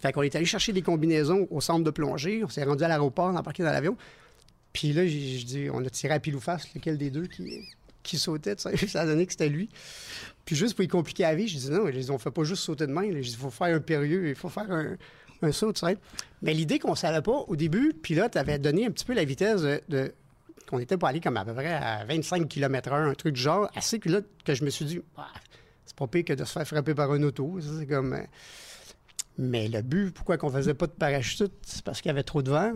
Fait 0.00 0.10
qu'on 0.10 0.22
est 0.22 0.34
allé 0.34 0.46
chercher 0.46 0.72
des 0.72 0.82
combinaisons 0.82 1.46
au 1.50 1.60
centre 1.60 1.84
de 1.84 1.90
plongée, 1.90 2.42
on 2.42 2.48
s'est 2.48 2.64
rendu 2.64 2.82
à 2.82 2.88
l'aéroport, 2.88 3.26
on 3.26 3.36
a 3.36 3.40
embarqué 3.40 3.62
dans 3.62 3.72
l'avion. 3.72 3.98
Puis 4.72 4.94
là, 4.94 5.06
je 5.06 5.44
dis 5.44 5.68
On 5.70 5.84
a 5.84 5.90
tiré 5.90 6.14
à 6.14 6.20
pile 6.20 6.36
ou 6.36 6.40
face 6.40 6.72
lequel 6.74 6.96
des 6.96 7.10
deux 7.10 7.26
qui, 7.26 7.68
qui 8.02 8.18
sautait, 8.18 8.56
tu 8.56 8.62
sais. 8.62 8.86
ça 8.88 9.06
donné 9.06 9.26
que 9.26 9.32
c'était 9.32 9.48
lui. 9.48 9.68
Puis 10.44 10.56
juste 10.56 10.74
pour 10.74 10.84
y 10.84 10.88
compliquer 10.88 11.24
la 11.24 11.34
vie, 11.34 11.48
je 11.48 11.58
dis 11.58 11.70
non, 11.70 11.84
on 12.14 12.18
fait 12.18 12.30
pas 12.30 12.44
juste 12.44 12.62
sauter 12.62 12.86
de 12.86 12.92
main. 12.92 13.04
il 13.04 13.24
faut 13.36 13.50
faire 13.50 13.74
un 13.74 13.80
périlleux, 13.80 14.28
il 14.28 14.34
faut 14.34 14.48
faire 14.48 14.70
un, 14.70 15.52
saut, 15.52 15.72
tu 15.72 15.86
sais. 15.86 15.96
Mais 16.42 16.54
l'idée 16.54 16.78
qu'on 16.78 16.94
savait 16.94 17.22
pas 17.22 17.44
au 17.46 17.56
début, 17.56 17.92
puis 17.94 18.14
là, 18.14 18.28
tu 18.28 18.38
avais 18.38 18.58
donné 18.58 18.86
un 18.86 18.90
petit 18.90 19.04
peu 19.04 19.14
la 19.14 19.24
vitesse 19.24 19.62
de. 19.62 20.12
qu'on 20.66 20.78
était 20.78 20.96
pour 20.96 21.08
aller 21.08 21.20
comme 21.20 21.36
à 21.36 21.44
peu 21.44 21.54
près 21.54 21.72
à 21.72 22.04
25 22.04 22.48
km/h, 22.48 23.10
un 23.10 23.14
truc 23.14 23.34
du 23.34 23.40
genre, 23.40 23.70
assez 23.74 23.98
que 23.98 24.08
là, 24.08 24.20
que 24.44 24.54
je 24.54 24.64
me 24.64 24.70
suis 24.70 24.84
dit, 24.84 25.00
Ah, 25.16 25.28
c'est 25.84 25.96
pas 25.96 26.06
pire 26.06 26.24
que 26.24 26.32
de 26.32 26.44
se 26.44 26.52
faire 26.52 26.66
frapper 26.66 26.94
par 26.94 27.12
un 27.12 27.22
auto. 27.22 27.58
C'est 27.60 27.86
comme. 27.86 28.14
euh, 28.14 28.22
Mais 29.38 29.68
le 29.68 29.82
but, 29.82 30.12
pourquoi 30.12 30.36
qu'on 30.36 30.50
faisait 30.50 30.74
pas 30.74 30.86
de 30.86 30.92
parachute, 30.92 31.52
c'est 31.62 31.82
parce 31.82 32.00
qu'il 32.00 32.08
y 32.08 32.12
avait 32.12 32.22
trop 32.22 32.42
de 32.42 32.50
vent. 32.50 32.72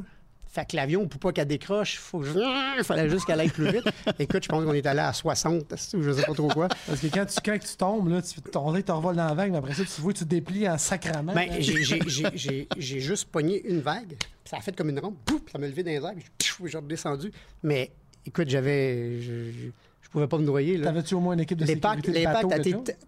Fait 0.54 0.64
que 0.70 0.76
l'avion, 0.76 1.08
pour 1.08 1.18
pas 1.18 1.32
qu'elle 1.32 1.48
décroche, 1.48 1.98
faut 1.98 2.20
que 2.20 2.26
je- 2.26 2.78
il 2.78 2.84
fallait 2.84 3.08
juste 3.10 3.26
qu'elle 3.26 3.40
aille 3.40 3.48
plus 3.48 3.72
vite. 3.72 3.82
Écoute, 4.20 4.44
je 4.44 4.48
pense 4.48 4.64
qu'on 4.64 4.72
est 4.72 4.86
allé 4.86 5.00
à 5.00 5.12
60, 5.12 5.74
ou 5.94 6.02
je 6.02 6.12
sais 6.12 6.22
pas 6.22 6.32
trop 6.32 6.46
quoi. 6.46 6.68
Parce 6.86 7.00
que 7.00 7.08
quand 7.08 7.26
tu, 7.26 7.34
quand 7.44 7.58
tu 7.58 7.76
tombes, 7.76 8.08
là, 8.08 8.22
tu, 8.22 8.40
ton 8.40 8.60
revole 8.66 9.16
dans 9.16 9.26
la 9.26 9.34
vague, 9.34 9.50
mais 9.50 9.58
après 9.58 9.74
ça, 9.74 9.82
tu 9.84 10.00
vois, 10.00 10.12
tu 10.12 10.20
te 10.22 10.28
déplies 10.28 10.68
en 10.68 10.78
sacrament. 10.78 11.34
Ben, 11.34 11.48
j'ai- 12.78 13.00
juste 13.00 13.24
pogné 13.32 13.66
une 13.68 13.80
vague, 13.80 14.10
puis 14.10 14.18
ça 14.44 14.58
a 14.58 14.60
fait 14.60 14.76
comme 14.76 14.90
une 14.90 15.00
rampe, 15.00 15.16
pouf, 15.24 15.40
ça 15.50 15.58
m'a 15.58 15.66
levé 15.66 15.82
dans 15.82 15.90
les 15.90 15.96
airs, 15.96 16.12
puis 16.38 16.48
je 16.48 16.66
suis 16.68 16.76
redescendu. 16.76 17.32
Mais 17.64 17.90
écoute, 18.24 18.48
j'avais. 18.48 19.20
Je, 19.20 19.50
je, 19.50 19.68
je 20.02 20.08
pouvais 20.08 20.28
pas 20.28 20.38
me 20.38 20.44
noyer. 20.44 20.80
T'avais-tu 20.80 21.14
au 21.16 21.20
moins 21.20 21.34
une 21.34 21.40
équipe 21.40 21.58
de 21.58 21.64
sécurité 22.04 22.20
l'impact? 22.26 22.44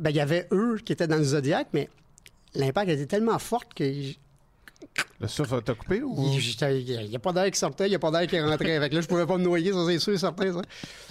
Ben, 0.00 0.10
il 0.10 0.16
y 0.16 0.20
avait 0.20 0.48
eux 0.50 0.78
qui 0.84 0.92
étaient 0.92 1.06
dans 1.06 1.16
le 1.18 1.22
Zodiac, 1.22 1.68
mais 1.72 1.88
l'impact 2.56 2.90
était 2.90 3.06
tellement 3.06 3.38
fort 3.38 3.62
que. 3.72 3.84
Le 5.20 5.28
souffle 5.28 5.62
t'a 5.62 5.74
coupé 5.74 6.02
ou? 6.02 6.14
il 6.34 7.08
n'y 7.08 7.16
a 7.16 7.18
pas 7.18 7.32
d'air 7.32 7.50
qui 7.50 7.58
sortait, 7.58 7.86
il 7.86 7.90
n'y 7.90 7.94
a 7.94 7.98
pas 7.98 8.10
d'air 8.10 8.26
qui 8.26 8.38
rentrait. 8.38 8.88
Que 8.90 8.94
là, 8.94 9.00
je 9.00 9.06
pouvais 9.06 9.24
pas 9.26 9.38
me 9.38 9.44
noyer, 9.44 9.72
ça 9.72 9.78
c'est 9.86 9.98
sûr 9.98 10.12
et 10.12 10.18
certain. 10.18 10.52
Ça. 10.52 10.62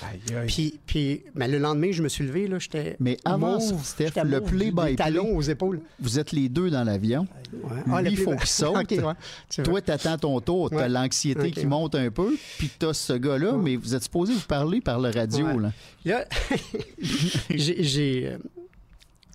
Aïe, 0.08 0.38
aïe. 0.38 0.46
Puis, 0.48 0.80
puis 0.86 1.24
ben, 1.34 1.50
le 1.52 1.58
lendemain, 1.58 1.92
je 1.92 2.04
me 2.04 2.10
suis 2.10 2.24
levé, 2.24 2.48
là, 2.48 2.60
j'étais. 2.60 2.96
Mais 3.00 3.18
avant 3.26 3.60
mauve, 3.60 3.84
Steph, 3.84 4.12
le 4.24 4.42
play-by-play. 4.42 4.92
des 4.92 4.96
talons 4.96 5.36
aux 5.36 5.42
épaules. 5.42 5.82
Vous 6.00 6.20
êtes 6.20 6.32
les 6.32 6.50
deux 6.50 6.70
dans 6.70 6.84
l'avion. 6.84 7.28
Ouais. 7.54 8.02
Lui, 8.04 8.06
le 8.06 8.12
il 8.12 8.18
faut 8.18 8.32
play- 8.32 8.40
qu'il 8.40 8.48
saute. 8.50 8.76
Ok, 8.92 8.92
ouais. 8.92 9.64
Toi, 9.64 9.82
t'attends 9.82 10.18
ton 10.18 10.40
tour, 10.40 10.70
t'as 10.70 10.76
Ouais. 10.78 10.90
l'anxiété 10.90 11.52
qui 11.52 11.66
monte 11.66 11.96
un 11.96 12.12
peu, 12.12 12.36
puis 12.58 12.70
t'as 12.78 12.94
ce 12.94 13.14
gars-là, 13.14 13.54
Ouais. 13.54 13.62
mais 13.64 13.76
vous 13.76 13.96
êtes 13.96 14.04
supposé 14.04 14.34
vous 14.34 14.46
parler 14.48 14.82
par 14.82 15.00
le 15.00 15.10
radio. 15.10 15.46
Ouais. 15.48 15.62
Là. 15.62 15.72
Là, 16.06 16.26
j'ai. 17.50 18.38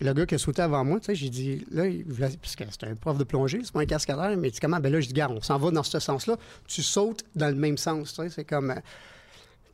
Le 0.00 0.12
gars 0.14 0.26
qui 0.26 0.34
a 0.34 0.38
sauté 0.38 0.62
avant 0.62 0.84
moi, 0.84 0.98
tu 1.00 1.06
sais, 1.06 1.14
j'ai 1.14 1.28
dit, 1.28 1.64
là, 1.70 1.86
il 1.86 2.04
voulait- 2.04 2.36
parce 2.40 2.56
que 2.56 2.64
c'était 2.70 2.86
un 2.86 2.94
prof 2.94 3.18
de 3.18 3.24
plongée, 3.24 3.60
c'est 3.62 3.72
pas 3.72 3.80
un 3.80 3.86
cascadeur, 3.86 4.36
mais 4.36 4.48
il 4.48 4.50
dit 4.52 4.60
comment? 4.60 4.80
Ben 4.80 4.90
là, 4.92 5.00
je 5.00 5.06
dis, 5.08 5.12
garde, 5.12 5.34
on 5.36 5.42
s'en 5.42 5.58
va 5.58 5.70
dans 5.70 5.82
ce 5.82 5.98
sens-là, 5.98 6.36
tu 6.66 6.82
sautes 6.82 7.24
dans 7.34 7.48
le 7.48 7.54
même 7.54 7.76
sens, 7.78 8.14
tu 8.14 8.22
sais, 8.22 8.30
c'est 8.30 8.44
comme. 8.44 8.70
euh, 8.70 8.76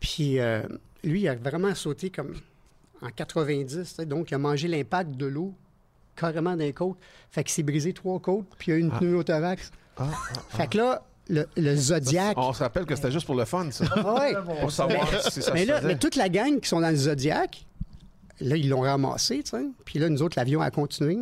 Puis 0.00 0.38
euh, 0.38 0.62
lui, 1.04 1.22
il 1.22 1.28
a 1.28 1.34
vraiment 1.34 1.74
sauté 1.74 2.10
comme 2.10 2.34
en 3.02 3.08
90, 3.10 3.74
tu 3.76 3.84
sais, 3.84 4.06
donc 4.06 4.30
il 4.30 4.34
a 4.34 4.38
mangé 4.38 4.68
l'impact 4.68 5.12
de 5.12 5.26
l'eau 5.26 5.54
carrément 6.14 6.56
d'un 6.56 6.72
côte. 6.72 6.96
Fait 7.30 7.44
qu'il 7.44 7.52
s'est 7.52 7.62
brisé 7.62 7.92
trois 7.92 8.18
côtes, 8.20 8.46
puis 8.58 8.72
il 8.72 8.74
a 8.74 8.78
une 8.78 8.90
Ah. 8.92 8.98
pneumothorax. 8.98 9.70
Ah, 9.98 10.08
Fait 10.50 10.66
que 10.66 10.78
là, 10.78 11.02
le, 11.28 11.46
le 11.56 11.76
Zodiac. 11.76 12.36
On 12.38 12.52
se 12.52 12.62
rappelle 12.62 12.84
que 12.86 12.94
c'était 12.96 13.10
juste 13.12 13.26
pour 13.26 13.34
le 13.34 13.44
fun, 13.44 13.70
ça. 13.70 13.84
Ah 13.96 14.14
ouais. 14.14 14.34
Pour 14.60 14.70
savoir 14.70 15.08
si 15.30 15.42
ça 15.42 15.52
Mais 15.52 15.62
se 15.64 15.68
là, 15.68 15.76
faisait. 15.78 15.86
mais 15.88 15.98
toute 15.98 16.16
la 16.16 16.28
gang 16.28 16.58
qui 16.60 16.68
sont 16.68 16.80
dans 16.80 16.90
le 16.90 16.96
Zodiac, 16.96 17.66
là, 18.40 18.56
ils 18.56 18.68
l'ont 18.68 18.80
ramassé, 18.80 19.42
tu 19.42 19.50
sais. 19.50 19.64
Puis 19.84 19.98
là, 19.98 20.08
nous 20.08 20.22
autres, 20.22 20.38
l'avion 20.38 20.60
a 20.60 20.70
continué. 20.70 21.14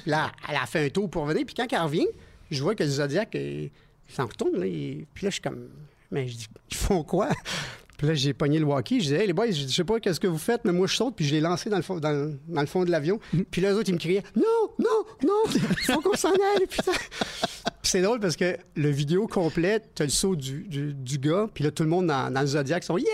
Puis 0.00 0.10
là, 0.10 0.30
elle 0.48 0.56
a 0.56 0.66
fait 0.66 0.86
un 0.86 0.88
tour 0.90 1.08
pour 1.10 1.24
venir. 1.24 1.44
Puis 1.46 1.54
quand 1.54 1.66
elle 1.70 1.78
revient, 1.82 2.06
je 2.50 2.62
vois 2.62 2.74
que 2.74 2.82
le 2.84 2.90
Zodiac, 2.90 3.34
euh, 3.34 3.68
il 4.08 4.14
s'en 4.14 4.26
retourne. 4.26 4.58
Là, 4.58 4.66
il- 4.66 5.06
Puis 5.14 5.24
là, 5.24 5.30
je 5.30 5.34
suis 5.34 5.42
comme, 5.42 5.68
mais 6.10 6.28
je 6.28 6.36
dis, 6.36 6.46
ils 6.70 6.76
font 6.76 7.02
quoi? 7.04 7.28
Puis 7.98 8.06
là, 8.08 8.14
j'ai 8.14 8.32
pogné 8.32 8.58
le 8.58 8.64
walkie. 8.64 9.00
Je 9.02 9.08
dis, 9.08 9.14
hey, 9.14 9.26
les 9.26 9.34
boys, 9.34 9.50
je 9.50 9.66
sais 9.66 9.84
pas 9.84 10.00
qu'est-ce 10.00 10.18
que 10.18 10.26
vous 10.26 10.38
faites, 10.38 10.64
mais 10.64 10.72
moi, 10.72 10.86
je 10.86 10.96
saute. 10.96 11.14
Puis 11.16 11.26
je 11.26 11.34
l'ai 11.34 11.40
lancé 11.42 11.68
dans 11.68 11.76
le, 11.76 11.82
fond, 11.82 11.98
dans, 12.00 12.10
le- 12.12 12.38
dans 12.48 12.62
le 12.62 12.66
fond 12.66 12.82
de 12.84 12.90
l'avion. 12.90 13.20
Puis 13.50 13.60
là, 13.60 13.72
eux 13.72 13.76
autres, 13.76 13.90
ils 13.90 13.94
me 13.94 13.98
criaient, 13.98 14.22
non, 14.34 14.70
non, 14.78 15.04
non, 15.22 15.42
il 15.52 15.60
faut 15.84 16.00
qu'on 16.00 16.16
s'en 16.16 16.30
aille, 16.32 16.66
putain. 16.66 16.92
Puis 16.92 17.90
c'est 17.92 18.00
drôle 18.00 18.18
parce 18.20 18.36
que 18.36 18.56
le 18.74 18.88
vidéo 18.88 19.26
complète, 19.26 19.90
t'as 19.94 20.04
le 20.04 20.10
saut 20.10 20.34
du, 20.34 20.62
du, 20.62 20.94
du 20.94 21.18
gars, 21.18 21.46
puis 21.52 21.62
là, 21.62 21.70
tout 21.70 21.82
le 21.82 21.90
monde 21.90 22.06
dans, 22.06 22.32
dans 22.32 22.40
le 22.40 22.46
Zodiac 22.46 22.84
sont 22.84 22.96
Yeah! 22.96 23.06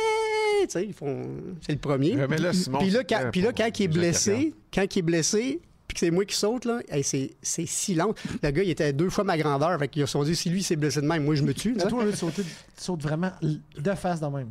Tu 0.66 0.72
sais, 0.72 0.84
ils 0.86 0.92
font. 0.92 1.26
C'est 1.60 1.72
le 1.72 1.78
premier. 1.78 2.14
Mais 2.28 2.38
là, 2.38 2.52
Simon, 2.52 2.78
puis 2.78 2.90
là, 2.90 3.04
quand, 3.04 3.30
puis 3.30 3.40
là, 3.40 3.52
quand 3.52 3.68
il 3.78 3.82
est 3.82 3.88
blessé, 3.88 4.54
quand 4.72 4.84
il 4.94 4.98
est 4.98 5.02
blessé, 5.02 5.60
puis 5.86 5.94
que 5.94 6.00
c'est 6.00 6.10
moi 6.10 6.24
qui 6.24 6.34
saute, 6.34 6.64
là, 6.64 6.80
hey, 6.88 7.02
c'est, 7.02 7.30
c'est 7.42 7.66
si 7.66 7.94
lent. 7.94 8.14
Le 8.42 8.50
gars, 8.50 8.62
il 8.62 8.70
était 8.70 8.92
deux 8.92 9.10
fois 9.10 9.24
ma 9.24 9.38
grandeur. 9.38 9.78
Fait 9.78 9.88
qu'ils 9.88 10.02
se 10.02 10.12
sont 10.12 10.24
dit, 10.24 10.34
si 10.34 10.50
lui 10.50 10.62
s'est 10.62 10.76
blessé 10.76 11.00
de 11.00 11.06
même, 11.06 11.24
moi, 11.24 11.34
je 11.34 11.42
me 11.42 11.54
tue. 11.54 11.76
toi, 11.76 12.04
là, 12.04 12.10
tu 12.10 12.16
sautes, 12.16 12.34
tu 12.34 12.42
sautes 12.76 13.02
vraiment 13.02 13.32
de 13.42 13.94
face 13.94 14.20
de 14.20 14.26
même. 14.26 14.50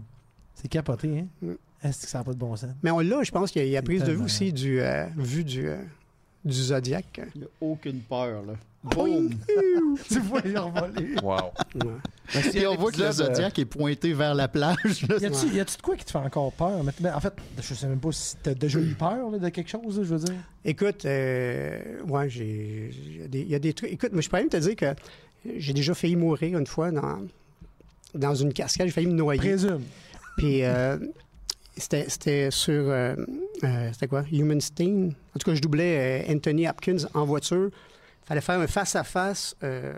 C'est 0.54 0.70
capoté, 0.70 1.20
hein? 1.20 1.28
Mm. 1.42 1.54
Est-ce 1.84 2.04
que 2.04 2.08
ça 2.08 2.20
n'a 2.20 2.24
pas 2.24 2.34
de 2.34 2.38
bon 2.38 2.56
sens? 2.56 2.72
Mais 2.82 2.90
on 2.90 3.00
l'a, 3.00 3.22
je 3.22 3.32
pense 3.32 3.52
qu'il 3.52 3.62
y 3.62 3.66
a, 3.66 3.68
il 3.68 3.72
y 3.72 3.78
a 3.78 3.80
C'est 3.80 3.84
prise 3.84 4.04
de 4.04 4.14
vue 4.14 4.24
aussi 4.24 4.52
du, 4.52 4.80
euh, 4.80 5.06
vue 5.18 5.44
du, 5.44 5.68
euh, 5.68 5.78
du 6.44 6.56
Zodiac. 6.56 7.22
Il 7.36 7.42
n'y 7.42 7.46
a 7.46 7.50
aucune 7.62 8.00
peur. 8.00 8.44
Là. 8.44 8.54
Boum! 8.92 9.30
tu 10.10 10.20
vois 10.20 10.42
les 10.42 10.58
revoler. 10.58 11.16
Wow. 11.22 11.36
Ouais. 11.84 12.42
Puis 12.52 12.66
on 12.68 12.76
voit 12.76 12.92
que 12.92 12.98
le 12.98 13.06
euh, 13.06 13.12
Zodiac 13.12 13.58
est 13.60 13.66
pointé 13.66 14.14
vers 14.14 14.34
la 14.36 14.48
plage. 14.48 15.06
là. 15.08 15.18
Y 15.20 15.26
a-tu 15.60 15.78
de 15.78 15.82
quoi 15.82 15.96
qui 15.96 16.06
te 16.06 16.12
fait 16.12 16.18
encore 16.18 16.52
peur? 16.54 16.84
Mais- 16.84 16.92
mais 17.02 17.10
en 17.12 17.20
fait, 17.20 17.34
je 17.62 17.74
sais 17.74 17.88
même 17.88 18.00
pas 18.00 18.12
si 18.12 18.36
t'as 18.42 18.54
déjà 18.54 18.80
eu 18.80 18.94
peur 18.98 19.30
là, 19.32 19.38
de 19.38 19.50
quelque 19.50 19.70
chose, 19.70 19.98
là, 20.00 20.04
je 20.04 20.16
veux 20.16 20.20
dire. 20.26 20.36
Écoute, 20.64 21.06
euh, 21.06 22.02
ouais, 22.08 22.30
j'ai. 22.30 22.92
Il 23.06 23.22
y 23.22 23.24
a 23.24 23.28
des- 23.28 23.42
il 23.42 23.70
a 23.70 23.74
trucs. 23.74 23.92
Écoute, 23.92 24.12
moi, 24.14 24.22
je 24.22 24.30
peux 24.30 24.38
même 24.38 24.50
te 24.50 24.58
dire 24.58 24.76
que 24.76 24.94
j'ai 25.58 25.74
déjà 25.74 25.94
failli 25.94 26.16
mourir 26.16 26.58
une 26.58 26.68
fois 26.68 26.92
dans, 26.92 27.20
dans 28.14 28.36
une 28.36 28.54
cascade. 28.54 28.88
J'ai 28.88 28.94
failli 28.94 29.08
me 29.08 29.14
noyer. 29.14 29.40
Présume. 29.40 29.82
Puis 30.38 30.64
euh, 30.64 30.98
c'était 31.78 32.06
c'était 32.10 32.50
sur. 32.52 32.74
euh, 32.74 33.16
euh, 33.64 33.90
c'était 33.94 34.08
quoi? 34.08 34.24
Human 34.32 34.60
Stain. 34.62 35.10
En 35.36 35.40
tout 35.40 35.50
cas, 35.50 35.56
je 35.56 35.62
doublais 35.62 36.26
euh, 36.28 36.34
Anthony 36.34 36.68
Hopkins 36.68 37.06
en 37.14 37.26
voiture. 37.26 37.70
Il 38.26 38.28
fallait 38.28 38.42
faire 38.42 38.60
un 38.60 38.68
face-à-face. 38.68 39.56
euh, 39.64 39.94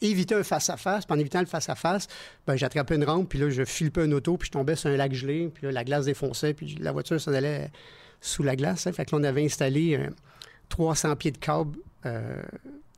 éviter 0.00 0.34
un 0.34 0.42
face-à-face. 0.42 1.06
Puis 1.06 1.16
en 1.16 1.18
évitant 1.18 1.40
le 1.40 1.46
face-à-face, 1.46 2.08
ben, 2.46 2.56
j'attrapais 2.56 2.96
une 2.96 3.04
rampe, 3.04 3.28
puis 3.28 3.38
là, 3.38 3.48
je 3.50 3.64
filpais 3.64 4.02
un 4.02 4.12
auto, 4.12 4.36
puis 4.36 4.46
je 4.46 4.52
tombais 4.52 4.76
sur 4.76 4.90
un 4.90 4.96
lac 4.96 5.12
gelé, 5.12 5.50
puis 5.54 5.66
là, 5.66 5.72
la 5.72 5.84
glace 5.84 6.04
défonçait, 6.04 6.54
puis 6.54 6.76
la 6.80 6.92
voiture 6.92 7.20
s'en 7.20 7.32
allait 7.32 7.70
sous 8.20 8.42
la 8.42 8.56
glace. 8.56 8.86
hein. 8.86 8.92
Fait 8.92 9.04
que 9.04 9.14
là, 9.14 9.20
on 9.20 9.24
avait 9.24 9.44
installé 9.44 9.96
euh, 9.96 10.08
300 10.68 11.16
pieds 11.16 11.30
de 11.30 11.38
câble 11.38 11.78
euh, 12.04 12.42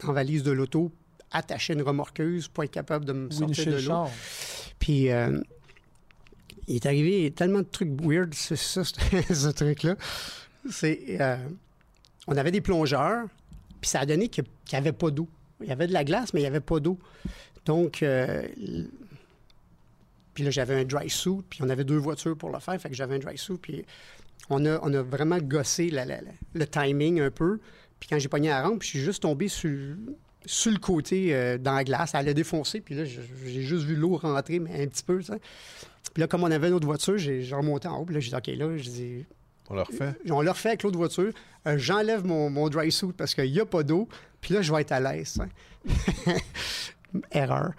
en 0.04 0.12
valise 0.12 0.42
de 0.42 0.50
l'auto, 0.52 0.90
attaché 1.30 1.72
à 1.72 1.76
une 1.76 1.82
remorqueuse 1.82 2.48
pour 2.48 2.64
être 2.64 2.70
capable 2.70 3.04
de 3.04 3.12
me 3.12 3.30
sortir 3.30 3.66
de 3.66 3.80
l'eau. 3.80 4.06
Puis, 4.78 5.11
euh, 5.11 5.40
il 6.66 6.76
est 6.76 6.86
arrivé 6.86 7.30
tellement 7.30 7.61
de 7.61 7.68
trucs 7.70 8.00
weird, 8.02 8.34
c'est 8.34 8.56
ça, 8.56 8.82
ce, 8.84 9.50
truc-là. 9.50 9.96
C'est, 10.70 11.18
on 12.26 12.36
avait 12.36 12.50
des 12.50 12.61
plongeurs, 12.61 13.26
puis 13.81 13.91
ça 13.91 14.01
a 14.01 14.07
donné 14.07 14.29
qu'il 14.29 14.45
n'y 14.72 14.79
avait 14.79 14.93
pas 14.93 15.11
d'eau. 15.11 15.29
Il 15.61 15.68
y 15.68 15.72
avait 15.72 15.87
de 15.87 15.93
la 15.93 16.05
glace, 16.05 16.33
mais 16.35 16.41
il 16.41 16.45
n'y 16.45 16.49
avait 16.49 16.61
pas 16.61 16.81
d'eau. 16.81 16.99
Donc, 17.64 18.03
euh, 18.03 18.47
puis 20.35 20.45
là, 20.45 20.51
j'avais 20.51 20.74
un 20.74 20.85
dry 20.85 21.11
suit, 21.11 21.43
puis 21.51 21.61
on 21.62 21.68
avait 21.68 21.85
deux 21.85 21.97
voitures 21.97 22.37
pour 22.37 22.51
le 22.51 22.61
faire, 22.61 22.81
fait 22.81 22.89
que 22.89 22.95
j'avais 22.95 23.16
un 23.16 23.18
dry 23.18 23.37
suit, 23.37 23.59
puis 23.61 23.85
on 24.51 24.64
a, 24.66 24.79
on 24.83 24.93
a 24.95 25.03
vraiment 25.03 25.39
gossé 25.39 25.91
le 25.91 26.66
timing 26.66 27.20
un 27.20 27.31
peu. 27.31 27.59
Puis 27.99 28.09
quand 28.09 28.18
j'ai 28.18 28.29
pogné 28.29 28.49
la 28.49 28.62
rampe, 28.62 28.83
je 28.83 28.89
suis 28.89 29.01
juste 29.01 29.22
tombé 29.22 29.49
sur, 29.49 29.97
sur 30.47 30.70
le 30.70 30.79
côté 30.79 31.35
euh, 31.35 31.59
dans 31.59 31.74
la 31.74 31.85
glace. 31.85 32.12
Elle 32.14 32.29
a 32.29 32.35
défoncé, 32.35 32.81
puis 32.81 32.95
là, 32.95 33.05
j'ai 33.05 33.62
juste 33.62 33.85
vu 33.85 33.97
l'eau 33.97 34.16
rentrer, 34.16 34.61
mais 34.61 34.83
un 34.83 34.87
petit 34.87 35.03
peu, 35.03 35.20
ça. 35.22 35.37
Puis 36.14 36.20
là, 36.20 36.29
comme 36.29 36.45
on 36.45 36.51
avait 36.51 36.68
une 36.68 36.74
autre 36.74 36.87
voiture, 36.87 37.18
j'ai 37.18 37.47
remonté 37.53 37.89
en 37.89 37.99
haut, 37.99 38.05
puis 38.05 38.14
là, 38.14 38.20
j'ai 38.20 38.31
dit, 38.31 38.37
OK, 38.37 38.47
là, 38.47 38.76
je 38.76 38.89
dis, 38.89 39.26
On 39.71 39.75
le 39.75 39.83
refait? 39.83 40.14
on 40.31 40.41
le 40.43 40.51
refait 40.51 40.71
avec 40.71 40.83
l'autre 40.83 40.97
voiture. 40.99 41.33
Euh, 41.66 41.77
J'enlève 41.79 42.25
mon, 42.25 42.49
mon 42.51 42.69
dry 42.69 42.91
suit 42.91 43.12
parce 43.16 43.35
qu'il 43.35 43.51
n'y 43.53 43.61
a 43.61 43.66
pas 43.66 43.83
d'eau. 43.83 44.09
Puis 44.41 44.55
là, 44.55 44.62
je 44.62 44.73
vais 44.73 44.81
être 44.81 44.93
à 44.93 45.01
l'aise. 45.01 45.39
hein. 45.41 46.33
Erreur. 47.33 47.73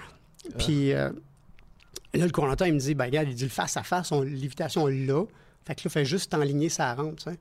Puis 0.58 0.94
euh, 0.94 1.10
là, 2.14 2.26
le 2.26 2.30
coordonnateur, 2.32 2.68
il 2.68 2.74
me 2.74 2.80
dit, 2.80 2.96
ben 2.96 3.06
regarde, 3.06 3.28
il 3.30 3.36
dit 3.36 3.44
le 3.44 3.50
face 3.50 3.78
à 3.78 3.84
face, 3.84 4.12
on- 4.12 4.22
l'évitation, 4.22 4.84
on 4.84 4.88
l'a. 4.88 5.24
Fait 5.66 5.76
que 5.76 5.82
là, 5.86 5.90
fait 5.90 6.06
juste 6.06 6.32
t'enligner 6.32 6.70
sa 6.70 6.94
rampe. 6.96 7.18
tu 7.18 7.24
sais. 7.32 7.38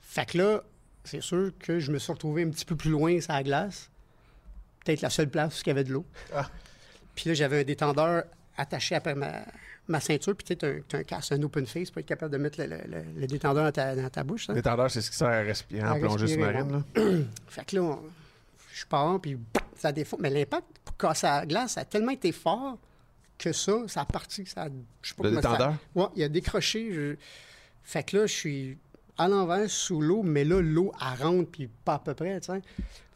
Fait 0.00 0.26
que 0.26 0.38
là, 0.38 0.62
c'est 1.04 1.22
sûr 1.22 1.52
que 1.58 1.78
je 1.80 1.90
me 1.90 1.98
suis 1.98 2.12
retrouvé 2.12 2.42
un 2.44 2.50
petit 2.50 2.64
peu 2.64 2.76
plus 2.76 2.90
loin 2.90 3.20
sur 3.20 3.32
la 3.32 3.42
glace. 3.42 3.90
Peut-être 4.84 5.00
la 5.00 5.10
seule 5.10 5.28
place 5.30 5.58
où 5.58 5.62
il 5.64 5.68
y 5.68 5.70
avait 5.70 5.84
de 5.84 5.92
l'eau. 5.92 6.04
Ah. 6.34 6.48
Puis 7.14 7.28
là, 7.28 7.34
j'avais 7.34 7.60
un 7.60 7.64
détendeur 7.64 8.24
attaché 8.56 8.94
après 8.94 9.14
ma, 9.14 9.42
ma 9.88 10.00
ceinture. 10.00 10.34
Puis 10.36 10.44
tu 10.44 10.56
t'as 10.56 10.98
un, 10.98 11.02
casque, 11.02 11.32
un 11.32 11.42
open 11.42 11.66
face 11.66 11.90
pour 11.90 12.00
être 12.00 12.06
capable 12.06 12.32
de 12.32 12.38
mettre 12.38 12.60
le, 12.60 12.66
le- 12.66 12.76
le- 12.88 13.20
le 13.20 13.26
détendeur 13.26 13.64
dans 13.64 13.72
ta, 13.72 13.94
dans 13.96 14.08
ta 14.10 14.24
bouche. 14.24 14.48
hein. 14.50 14.54
L'étendard, 14.54 14.90
c'est 14.90 15.00
ce 15.00 15.10
qui 15.10 15.16
sert 15.16 15.28
à 15.28 15.40
respirer 15.40 15.82
en 15.86 15.92
À 15.92 15.98
plongée 15.98 16.26
sous-marine. 16.28 16.82
Fait 17.48 17.64
que 17.64 17.76
là, 17.76 17.82
on- 17.82 18.02
je 18.72 18.86
pars, 18.86 19.20
puis 19.20 19.38
ça 19.76 19.92
défonce. 19.92 20.20
Mais 20.20 20.30
l'impact 20.30 20.66
pour 20.84 20.96
casser 20.96 21.26
la 21.26 21.44
glace, 21.46 21.72
ça 21.72 21.80
a 21.82 21.84
tellement 21.84 22.12
été 22.12 22.32
fort 22.32 22.78
que 23.38 23.52
ça, 23.52 23.72
ça 23.88 24.02
a 24.02 24.04
parti. 24.04 24.46
Ça, 24.46 24.62
a- 24.62 24.68
je 25.02 25.08
sais 25.08 25.14
pas 25.14 25.24
Le 25.24 25.30
comment 25.30 25.42
ça- 25.42 25.50
détendeur? 25.52 25.74
Ouais, 25.94 26.06
il 26.16 26.22
a 26.22 26.28
décroché. 26.28 26.92
je- 26.92 27.16
Fait 27.82 28.02
que 28.04 28.16
là, 28.18 28.26
je 28.26 28.32
suis 28.32 28.78
à 29.18 29.28
l'envers, 29.28 29.68
sous 29.68 30.00
l'eau, 30.00 30.22
mais 30.22 30.44
là, 30.44 30.60
l'eau, 30.62 30.92
elle 31.00 31.22
rentre, 31.22 31.50
puis 31.50 31.68
pas 31.84 31.94
à 31.94 31.98
peu 31.98 32.14
près, 32.14 32.40
tu 32.40 32.46
sais. 32.46 32.62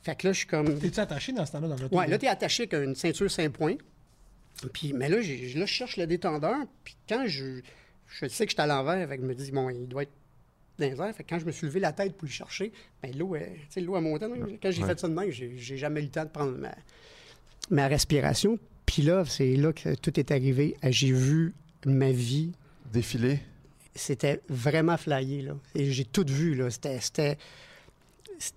Fait 0.02 0.14
que 0.14 0.26
là, 0.28 0.32
je 0.32 0.38
suis 0.38 0.46
comme... 0.46 0.78
T'es-tu 0.78 1.00
attaché 1.00 1.32
dans 1.32 1.44
ce 1.46 1.52
temps-là 1.52 1.68
dans 1.68 1.76
l'auto? 1.76 1.96
Ouais, 1.96 2.06
là, 2.06 2.18
t'es 2.18 2.28
attaché 2.28 2.64
avec 2.70 2.74
une 2.86 2.94
ceinture 2.94 3.30
5 3.30 3.50
points. 3.52 3.74
Puis, 4.72 4.92
mais 4.92 5.08
là, 5.08 5.20
je 5.20 5.64
cherche 5.66 5.96
le 5.96 6.06
détendeur. 6.06 6.56
Puis 6.84 6.96
quand 7.08 7.24
je, 7.26 7.60
je 8.08 8.26
sais 8.28 8.46
que 8.46 8.50
je 8.50 8.54
suis 8.56 8.60
à 8.62 8.66
l'envers, 8.66 9.08
je 9.10 9.20
me 9.20 9.34
dis, 9.34 9.50
bon, 9.52 9.68
il 9.70 9.86
doit 9.86 10.02
être 10.04 10.12
dans 10.78 10.86
les 10.90 11.00
airs. 11.00 11.14
Fait 11.14 11.24
que 11.24 11.28
quand 11.30 11.38
je 11.38 11.44
me 11.46 11.52
suis 11.52 11.66
levé 11.66 11.80
la 11.80 11.92
tête 11.92 12.14
pour 12.16 12.26
le 12.26 12.32
chercher, 12.32 12.72
ben, 13.02 13.16
l'eau, 13.16 13.36
l'eau 13.76 13.94
a 13.96 14.00
monté. 14.00 14.26
Quand 14.62 14.70
j'ai 14.70 14.82
Ouais. 14.82 14.88
fait 14.88 14.98
ça 15.00 15.08
de 15.08 15.14
même, 15.14 15.30
j'ai 15.30 15.76
jamais 15.76 16.00
eu 16.00 16.04
le 16.04 16.10
temps 16.10 16.24
de 16.24 16.30
prendre 16.30 16.56
ma, 16.56 16.74
ma 17.70 17.86
respiration. 17.88 18.58
Puis 18.86 19.02
là, 19.02 19.24
c'est 19.26 19.56
là 19.56 19.72
que 19.72 19.94
tout 19.94 20.18
est 20.18 20.30
arrivé. 20.30 20.76
J'ai 20.84 21.12
vu 21.12 21.54
ma 21.84 22.10
vie 22.12 22.52
Défilé. 22.92 23.40
c'était 23.94 24.40
vraiment 24.48 24.96
flyé, 24.96 25.42
là. 25.42 25.56
Et 25.74 25.90
j'ai 25.92 26.04
tout 26.04 26.24
vu, 26.28 26.54
là. 26.54 26.70
C'était- 26.70 27.36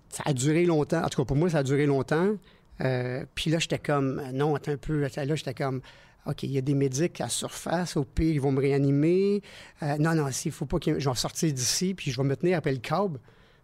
Ça 0.09 0.23
a 0.25 0.33
duré 0.33 0.65
longtemps. 0.65 1.03
En 1.03 1.07
tout 1.09 1.21
cas, 1.21 1.25
pour 1.25 1.37
moi, 1.37 1.49
ça 1.49 1.59
a 1.59 1.63
duré 1.63 1.85
longtemps. 1.85 2.35
Euh, 2.81 3.25
puis 3.35 3.51
là, 3.51 3.59
j'étais 3.59 3.79
comme... 3.79 4.21
Non, 4.33 4.55
attends 4.55 4.71
un 4.71 4.77
peu. 4.77 5.01
Là, 5.01 5.35
j'étais 5.35 5.53
comme... 5.53 5.81
OK, 6.25 6.43
il 6.43 6.51
y 6.51 6.57
a 6.57 6.61
des 6.61 6.73
médics 6.73 7.21
à 7.21 7.29
surface. 7.29 7.97
Au 7.97 8.03
pire, 8.03 8.33
ils 8.33 8.41
vont 8.41 8.51
me 8.51 8.59
réanimer. 8.59 9.41
Euh, 9.83 9.97
non, 9.97 10.13
non, 10.13 10.27
il 10.29 10.51
faut 10.51 10.65
pas 10.65 10.79
qu'ils... 10.79 10.99
Je 10.99 11.09
vais 11.09 11.15
sortir 11.15 11.51
d'ici, 11.51 11.93
puis 11.93 12.11
je 12.11 12.17
vais 12.21 12.27
me 12.27 12.35
tenir 12.35 12.57
après 12.57 12.71
le 12.71 12.79
câble. 12.79 13.19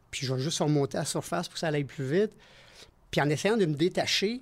Puis 0.10 0.26
je 0.26 0.34
vais 0.34 0.42
juste 0.42 0.60
remonter 0.60 0.98
à 0.98 1.06
surface 1.06 1.48
pour 1.48 1.56
que 1.56 1.60
ça 1.60 1.68
aille 1.68 1.84
plus 1.84 2.06
vite. 2.06 2.32
Puis 3.12 3.22
en 3.22 3.30
essayant 3.30 3.58
de 3.58 3.66
me 3.66 3.76
détacher, 3.76 4.42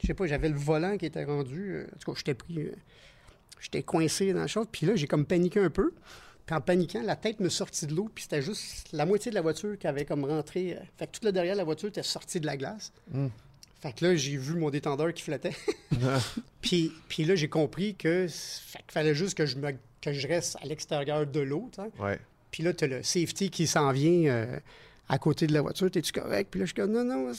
je 0.00 0.06
sais 0.06 0.14
pas, 0.14 0.26
j'avais 0.26 0.48
le 0.48 0.56
volant 0.56 0.96
qui 0.98 1.06
était 1.06 1.24
rendu... 1.24 1.72
euh, 1.72 1.86
en 1.94 1.98
tout 1.98 2.12
cas, 2.12 2.18
j'étais 2.18 2.34
pris... 2.34 2.58
euh, 2.58 2.74
j'étais 3.60 3.82
coincé 3.82 4.32
dans 4.32 4.40
la 4.40 4.46
chose. 4.48 4.66
Puis 4.70 4.86
là, 4.86 4.96
j'ai 4.96 5.06
comme 5.06 5.24
paniqué 5.24 5.60
un 5.60 5.70
peu. 5.70 5.92
Puis 6.44 6.56
en 6.56 6.60
paniquant, 6.60 7.02
la 7.02 7.16
tête 7.16 7.38
me 7.38 7.48
sortit 7.48 7.86
de 7.86 7.94
l'eau, 7.94 8.10
puis 8.12 8.24
c'était 8.24 8.42
juste 8.42 8.88
la 8.92 9.06
moitié 9.06 9.30
de 9.30 9.36
la 9.36 9.42
voiture 9.42 9.78
qui 9.78 9.86
avait 9.86 10.04
comme 10.04 10.24
rentré. 10.24 10.76
Fait 10.96 11.06
que 11.06 11.12
tout 11.12 11.24
le 11.24 11.30
derrière 11.30 11.54
de 11.54 11.58
la 11.58 11.64
voiture 11.64 11.88
était 11.88 12.02
sorti 12.02 12.40
de 12.40 12.46
la 12.46 12.56
glace. 12.56 12.92
Mm. 13.12 13.28
Fait 13.82 13.92
que 13.92 14.04
là, 14.06 14.14
j'ai 14.14 14.36
vu 14.36 14.54
mon 14.54 14.70
détendeur 14.70 15.12
qui 15.12 15.22
flottait. 15.22 15.56
puis, 16.60 16.92
puis 17.08 17.24
là, 17.24 17.34
j'ai 17.34 17.48
compris 17.48 17.94
que 17.96 18.26
fait 18.28 18.78
fallait 18.88 19.14
juste 19.14 19.36
que 19.36 19.44
je, 19.44 19.56
me, 19.56 19.72
que 20.00 20.12
je 20.12 20.28
reste 20.28 20.56
à 20.62 20.66
l'extérieur 20.66 21.26
de 21.26 21.40
l'eau. 21.40 21.68
Ouais. 21.98 22.18
Puis 22.52 22.62
là, 22.62 22.72
tu 22.72 22.84
as 22.84 22.86
le 22.86 23.02
safety 23.02 23.50
qui 23.50 23.66
s'en 23.66 23.90
vient 23.90 24.30
euh, 24.30 24.58
à 25.08 25.18
côté 25.18 25.46
de 25.48 25.52
la 25.52 25.62
voiture. 25.62 25.90
T'es-tu 25.90 26.12
correct? 26.12 26.48
Puis 26.50 26.60
là, 26.60 26.66
je 26.66 26.72
suis 26.72 26.80
comme, 26.80 26.92
non, 26.92 27.02
non. 27.04 27.32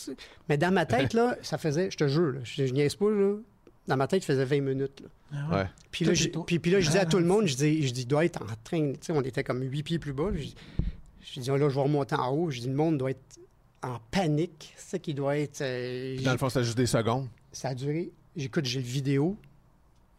Mais 0.50 0.58
dans 0.58 0.74
ma 0.74 0.86
tête, 0.86 1.14
là, 1.14 1.38
ça 1.44 1.58
faisait, 1.58 1.90
je 1.90 1.98
te 1.98 2.08
jure, 2.10 2.34
là, 2.34 2.40
je, 2.44 2.66
je 2.66 2.74
niaise 2.74 2.96
pas, 2.96 3.10
là. 3.10 3.38
Dans 3.88 3.98
ma 3.98 4.08
tête, 4.08 4.24
il 4.24 4.26
faisait 4.26 4.46
20 4.46 4.62
minutes. 4.62 5.02
là. 5.02 5.58
Ouais. 5.58 5.66
Puis 5.92 6.06
là, 6.06 6.14
puis, 6.46 6.60
puis 6.60 6.72
là, 6.72 6.80
je 6.80 6.88
disais 6.88 7.00
à 7.00 7.06
tout 7.06 7.18
le 7.18 7.26
Ah, 7.26 7.28
monde, 7.28 7.48
je 7.48 7.56
dis, 7.56 7.88
je 7.88 7.92
dis, 7.94 8.02
il 8.02 8.08
doit 8.08 8.24
être 8.26 8.42
en 8.42 8.56
train, 8.64 8.92
tu 8.94 8.98
sais, 9.02 9.12
on 9.14 9.22
était 9.22 9.44
comme 9.44 9.62
huit 9.64 9.84
pieds 9.84 10.00
plus 10.00 10.14
bas. 10.14 10.30
Je, 10.34 10.42
dis- 10.42 10.56
je 11.22 11.40
dis, 11.40 11.50
là, 11.50 11.58
je 11.58 11.76
vais 11.76 11.82
remonter 11.82 12.16
en 12.16 12.30
haut. 12.32 12.50
Je 12.52 12.60
dis, 12.62 12.68
le 12.68 12.76
monde 12.76 12.98
doit 12.98 13.12
être 13.12 13.40
en 13.84 14.00
panique. 14.12 14.74
C'est 14.78 14.92
ça 14.92 15.00
qui 15.00 15.14
doit 15.14 15.38
être. 15.38 15.62
euh, 15.62 16.18
dans 16.24 16.32
le 16.32 16.38
fond, 16.38 16.50
c'était 16.50 16.64
juste 16.66 16.78
des 16.78 16.86
secondes. 16.86 17.28
ça 17.52 17.70
a 17.70 17.76
duré. 17.76 18.12
J'écoute, 18.36 18.66
j'ai 18.66 18.80
le 18.80 18.86
vidéo. 18.86 19.38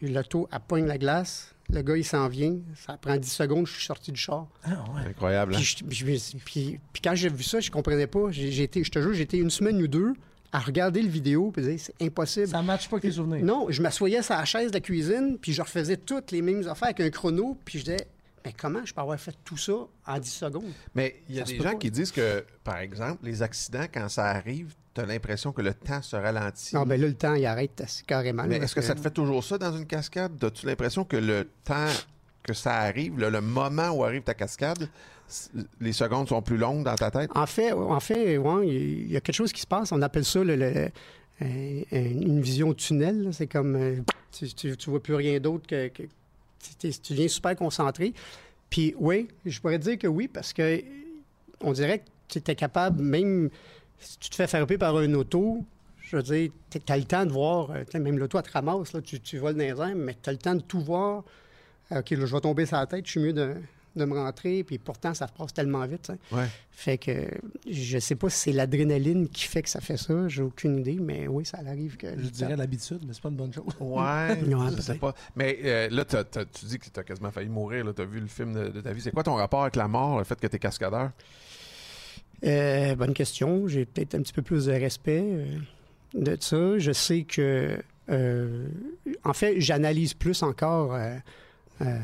L'auto, 0.01 0.49
elle 0.53 0.59
pogne 0.61 0.87
la 0.87 0.99
glace. 0.99 1.55
Le 1.71 1.81
gars, 1.81 1.97
il 1.97 2.05
s'en 2.05 2.29
vient. 2.29 2.57
Ça 2.77 2.99
prend 2.99 3.17
10 3.17 3.27
secondes, 3.31 3.67
je 3.67 3.73
suis 3.73 3.87
sorti 3.87 4.13
du 4.13 4.21
char. 4.21 4.47
Ah, 4.65 4.85
ouais. 4.95 5.09
Incroyable. 5.09 5.55
hein? 5.55 5.59
Puis, 5.59 5.65
je- 5.65 5.85
puis 5.85 5.97
je 5.97 6.05
me 6.07 6.17
suis- 6.17 6.39
puis- 6.39 6.81
puis 6.93 7.01
quand 7.03 7.15
j'ai 7.15 7.31
vu 7.31 7.43
ça, 7.43 7.59
je 7.61 7.71
comprenais 7.71 8.07
pas. 8.07 8.31
J'ai, 8.31 8.53
j'ai 8.53 8.65
été, 8.65 8.85
je 8.85 8.91
te 8.91 9.01
jure, 9.01 9.19
été 9.19 9.39
une 9.39 9.49
semaine 9.51 9.81
ou 9.81 9.89
deux 9.89 10.13
à 10.53 10.59
regarder 10.59 11.01
le 11.01 11.09
vidéo 11.09 11.51
puis 11.51 11.63
dire, 11.63 11.79
c'est 11.79 11.95
impossible. 12.03 12.49
Ça 12.49 12.61
matche 12.61 12.87
pas 12.89 12.97
avec 12.97 13.03
tes 13.11 13.13
souvenirs. 13.17 13.43
Non, 13.45 13.67
je 13.71 13.81
m'assoyais 13.81 14.23
sur 14.23 14.35
la 14.35 14.45
chaise 14.45 14.69
de 14.69 14.75
la 14.75 14.81
cuisine, 14.81 15.39
puis 15.41 15.53
je 15.55 15.63
refaisais 15.63 15.97
toutes 15.97 16.33
les 16.33 16.43
mêmes 16.43 16.69
affaires 16.69 16.89
avec 16.89 17.01
un 17.01 17.09
chrono, 17.11 17.57
puis 17.65 17.79
je 17.79 17.85
disais, 17.85 18.07
mais 18.45 18.53
comment 18.53 18.85
je 18.85 18.93
peux 18.93 19.01
avoir 19.01 19.19
fait 19.19 19.35
tout 19.45 19.57
ça 19.57 19.73
en 20.07 20.19
10 20.19 20.29
secondes? 20.31 20.73
Mais 20.95 21.17
il 21.29 21.37
y 21.37 21.41
a 21.41 21.47
Ça 21.47 21.53
des 21.53 21.57
gens 21.59 21.63
pas. 21.65 21.75
qui 21.77 21.91
disent 21.91 22.13
que, 22.13 22.45
par 22.63 22.79
exemple, 22.79 23.19
les 23.25 23.43
accidents, 23.43 23.87
quand 23.93 24.09
ça 24.09 24.27
arrive, 24.27 24.75
tu 24.95 25.01
as 25.01 25.07
l'impression 25.07 25.53
que 25.53 25.63
le 25.63 25.73
temps 25.75 26.03
se 26.03 26.15
ralentit. 26.17 26.75
Non, 26.75 26.85
ben 26.85 27.01
là, 27.01 27.07
le 27.09 27.15
temps, 27.15 27.35
il 27.35 27.47
arrête 27.47 27.83
carrément. 28.07 28.45
Mais 28.47 28.57
est-ce 28.57 28.75
que 28.75 28.83
ça 28.83 28.95
te 28.95 29.01
fait 29.01 29.11
toujours 29.11 29.43
ça 29.43 29.57
dans 29.59 29.77
une 29.77 29.87
cascade? 29.87 30.43
As-tu 30.45 30.67
l'impression 30.67 31.05
que 31.05 31.17
le 31.17 31.49
temps 31.65 31.89
que 32.43 32.53
ça 32.53 32.75
arrive, 32.77 33.19
là, 33.19 33.31
le 33.31 33.41
moment 33.41 33.89
où 33.91 34.05
arrive 34.05 34.23
ta 34.23 34.35
cascade, 34.35 34.89
les 35.81 35.93
secondes 35.95 36.29
sont 36.29 36.43
plus 36.43 36.59
longues 36.59 36.85
dans 36.85 36.95
ta 36.95 37.11
tête? 37.11 37.31
En 37.35 37.47
fait, 37.47 37.73
en 37.73 37.99
fait, 38.01 38.37
ouais, 38.37 38.69
il 38.69 39.11
y 39.13 39.17
a 39.17 39.21
quelque 39.23 39.35
chose 39.35 39.53
qui 39.53 39.63
se 39.63 39.67
passe. 39.67 39.91
On 39.91 40.03
appelle 40.03 40.25
ça 40.27 40.45
le- 40.45 40.55
le- 40.55 40.91
une 41.93 42.41
vision 42.43 42.75
tunnel. 42.75 43.31
C'est 43.33 43.47
comme 43.47 43.75
euh, 43.77 43.97
tu, 44.31 44.47
tu, 44.55 44.77
tu 44.77 44.91
vois 44.91 45.03
plus 45.03 45.15
rien 45.15 45.41
d'autre 45.41 45.67
que, 45.67 45.89
que- 45.89 46.03
tu, 46.79 47.15
viens 47.15 47.29
super 47.29 47.57
concentré. 47.57 48.13
Puis 48.71 48.95
oui, 48.99 49.29
je 49.45 49.61
pourrais 49.61 49.79
dire 49.79 49.99
que 49.99 50.07
oui 50.07 50.29
parce 50.29 50.53
que 50.53 50.83
on 51.61 51.73
dirait 51.73 52.01
que 52.01 52.05
tu 52.29 52.39
étais 52.39 52.55
capable, 52.55 53.03
même 53.03 53.51
si 53.99 54.19
tu 54.19 54.31
te 54.31 54.35
fais 54.35 54.47
frapper 54.47 54.79
par 54.79 54.97
un 54.97 55.15
auto, 55.15 55.65
je 56.01 56.17
veux 56.17 56.23
dire, 56.23 56.51
tu 56.71 56.93
as 56.93 56.97
le 56.97 57.05
temps 57.05 57.25
de 57.25 57.33
voir, 57.33 57.71
euh, 57.71 57.85
même 57.95 58.19
l'auto, 58.19 58.39
elle 58.39 58.83
te 58.83 58.99
tu, 58.99 59.21
tu 59.21 59.39
voles 59.39 59.55
dans 59.55 59.95
mais 59.97 60.17
tu 60.23 60.29
as 60.29 60.33
le 60.33 60.39
temps 60.39 60.55
de 60.55 60.61
tout 60.61 60.81
voir. 60.81 61.25
Ah, 61.91 62.01
OK, 62.01 62.11
là, 62.11 62.27
je 62.27 62.35
vais 62.35 62.41
tomber 62.41 62.67
sur 62.67 62.77
la 62.77 62.87
tête, 62.87 63.07
je 63.07 63.11
suis 63.13 63.21
mieux 63.21 63.33
de, 63.33 63.55
de 63.97 64.05
me 64.05 64.15
rentrer, 64.15 64.65
puis 64.65 64.79
pourtant, 64.79 65.15
ça 65.15 65.27
passe 65.27 65.53
tellement 65.55 65.87
vite. 65.87 66.13
Ouais. 66.33 66.47
Fait 66.71 66.99
que 66.99 67.29
je 67.71 67.99
sais 67.99 68.17
pas 68.17 68.29
si 68.31 68.39
c'est 68.39 68.53
l'adrénaline 68.53 69.29
qui 69.29 69.45
fait 69.45 69.63
que 69.63 69.69
ça 69.69 69.81
fait 69.81 69.97
ça, 69.97 70.29
j'ai 70.29 70.43
aucune 70.43 70.79
idée, 70.79 70.99
mais 71.01 71.29
oui, 71.29 71.45
ça 71.45 71.59
arrive 71.67 71.97
que. 71.97 72.09
Je 72.19 72.29
dirais 72.29 72.57
l'habitude, 72.57 73.01
mais 73.07 73.13
c'est 73.13 73.23
pas 73.23 73.29
une 73.29 73.37
bonne 73.37 73.53
chose. 73.53 73.65
Ouais, 73.81 74.43
Ouais, 74.55 74.71
je 74.77 74.81
sais 74.83 74.95
pas. 74.95 75.15
Mais 75.37 75.59
euh, 75.65 75.89
là, 75.91 76.05
tu 76.05 76.67
dis 76.67 76.79
que 76.79 76.89
tu 76.89 77.01
as 77.01 77.05
quasiment 77.05 77.31
failli 77.31 77.49
mourir. 77.49 77.85
Tu 77.95 78.03
as 78.03 78.05
vu 78.05 78.21
le 78.21 78.27
film 78.27 78.53
de, 78.55 78.69
de 78.69 78.81
ta 78.81 78.93
vie. 78.93 79.01
C'est 79.01 79.13
quoi 79.13 79.23
ton 79.23 79.35
rapport 79.35 79.63
avec 79.63 79.77
la 79.77 79.89
mort, 79.89 80.19
le 80.19 80.25
fait 80.25 80.39
que 80.41 80.47
tu 80.47 80.57
es 80.57 80.59
cascadeur? 80.59 81.11
Euh, 82.45 82.95
bonne 82.97 83.15
question. 83.15 83.69
J'ai 83.69 83.85
peut-être 83.87 84.15
un 84.15 84.23
petit 84.23 84.33
peu 84.33 84.43
plus 84.43 84.67
de 84.67 84.73
respect 84.73 85.23
euh, 85.25 85.59
de 86.15 86.37
ça. 86.41 86.79
Je 86.79 86.93
sais 86.93 87.23
que, 87.23 87.79
euh, 88.11 88.67
en 89.25 89.33
fait, 89.33 89.61
j'analyse 89.61 90.15
plus 90.15 90.43
encore 90.43 90.95
euh, 90.95 91.17
euh, 91.81 91.99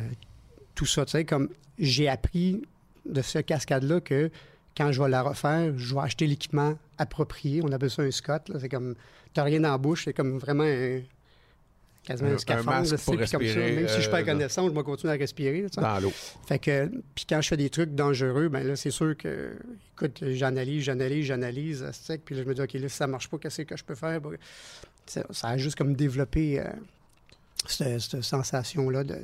tout 0.74 0.86
ça. 0.86 1.04
Tu 1.04 1.12
sais, 1.12 1.24
comme 1.24 1.48
j'ai 1.80 2.08
appris 2.08 2.62
de 3.06 3.22
ce 3.22 3.38
cascade-là 3.40 4.00
que 4.00 4.30
quand 4.76 4.92
je 4.92 5.02
vais 5.02 5.08
la 5.08 5.22
refaire, 5.22 5.76
je 5.76 5.94
vais 5.94 6.00
acheter 6.00 6.26
l'équipement 6.26 6.78
approprié. 6.98 7.60
On 7.64 7.72
appelle 7.72 7.90
ça 7.90 8.02
un 8.02 8.10
Scott. 8.10 8.48
là. 8.48 8.60
C'est 8.60 8.68
comme, 8.68 8.94
t'as 9.34 9.42
rien 9.42 9.60
dans 9.60 9.70
la 9.72 9.78
bouche. 9.78 10.04
C'est 10.04 10.12
comme 10.12 10.38
vraiment 10.38 10.64
un, 10.64 11.00
quasiment 12.04 12.30
Un- 12.30 12.38
scaphandre. 12.38 12.82
tu 12.88 12.96
sais, 12.96 13.04
comme 13.16 13.26
ça, 13.26 13.38
même 13.38 13.88
si 13.88 13.96
je 13.96 14.00
suis 14.00 14.10
pas 14.10 14.20
euh, 14.20 14.24
connaissant, 14.24 14.68
je 14.68 14.72
vais 14.74 14.82
continuer 14.82 15.12
à 15.12 15.16
respirer. 15.16 15.62
là, 15.62 15.68
tu 15.68 15.74
sais. 15.74 15.80
Dans 15.80 15.98
l'eau. 16.00 16.12
Fait 16.46 16.58
que, 16.58 16.90
puis 17.14 17.26
quand 17.28 17.40
je 17.40 17.48
fais 17.48 17.56
des 17.56 17.68
trucs 17.68 17.94
dangereux, 17.94 18.48
ben 18.48 18.66
là, 18.66 18.76
c'est 18.76 18.90
sûr 18.90 19.16
que, 19.16 19.56
écoute, 19.94 20.22
j'analyse, 20.22 20.84
j'analyse, 20.84 21.26
j'analyse, 21.26 21.90
sec, 21.92 22.22
puis 22.24 22.36
là, 22.36 22.42
je 22.42 22.48
me 22.48 22.54
dis, 22.54 22.60
OK, 22.62 22.72
là, 22.74 22.88
si 22.88 22.96
ça 22.96 23.06
marche 23.06 23.28
pas, 23.28 23.38
qu'est-ce 23.38 23.62
que 23.62 23.76
je 23.76 23.84
peux 23.84 23.94
faire? 23.96 24.20
Bon, 24.20 24.32
Ça, 25.06 25.24
ça 25.30 25.48
a 25.48 25.56
juste 25.58 25.76
comme 25.76 25.94
développé 25.94 26.60
euh, 26.60 26.64
cette, 27.66 28.00
cette 28.00 28.22
sensation-là 28.22 29.04
de 29.04 29.16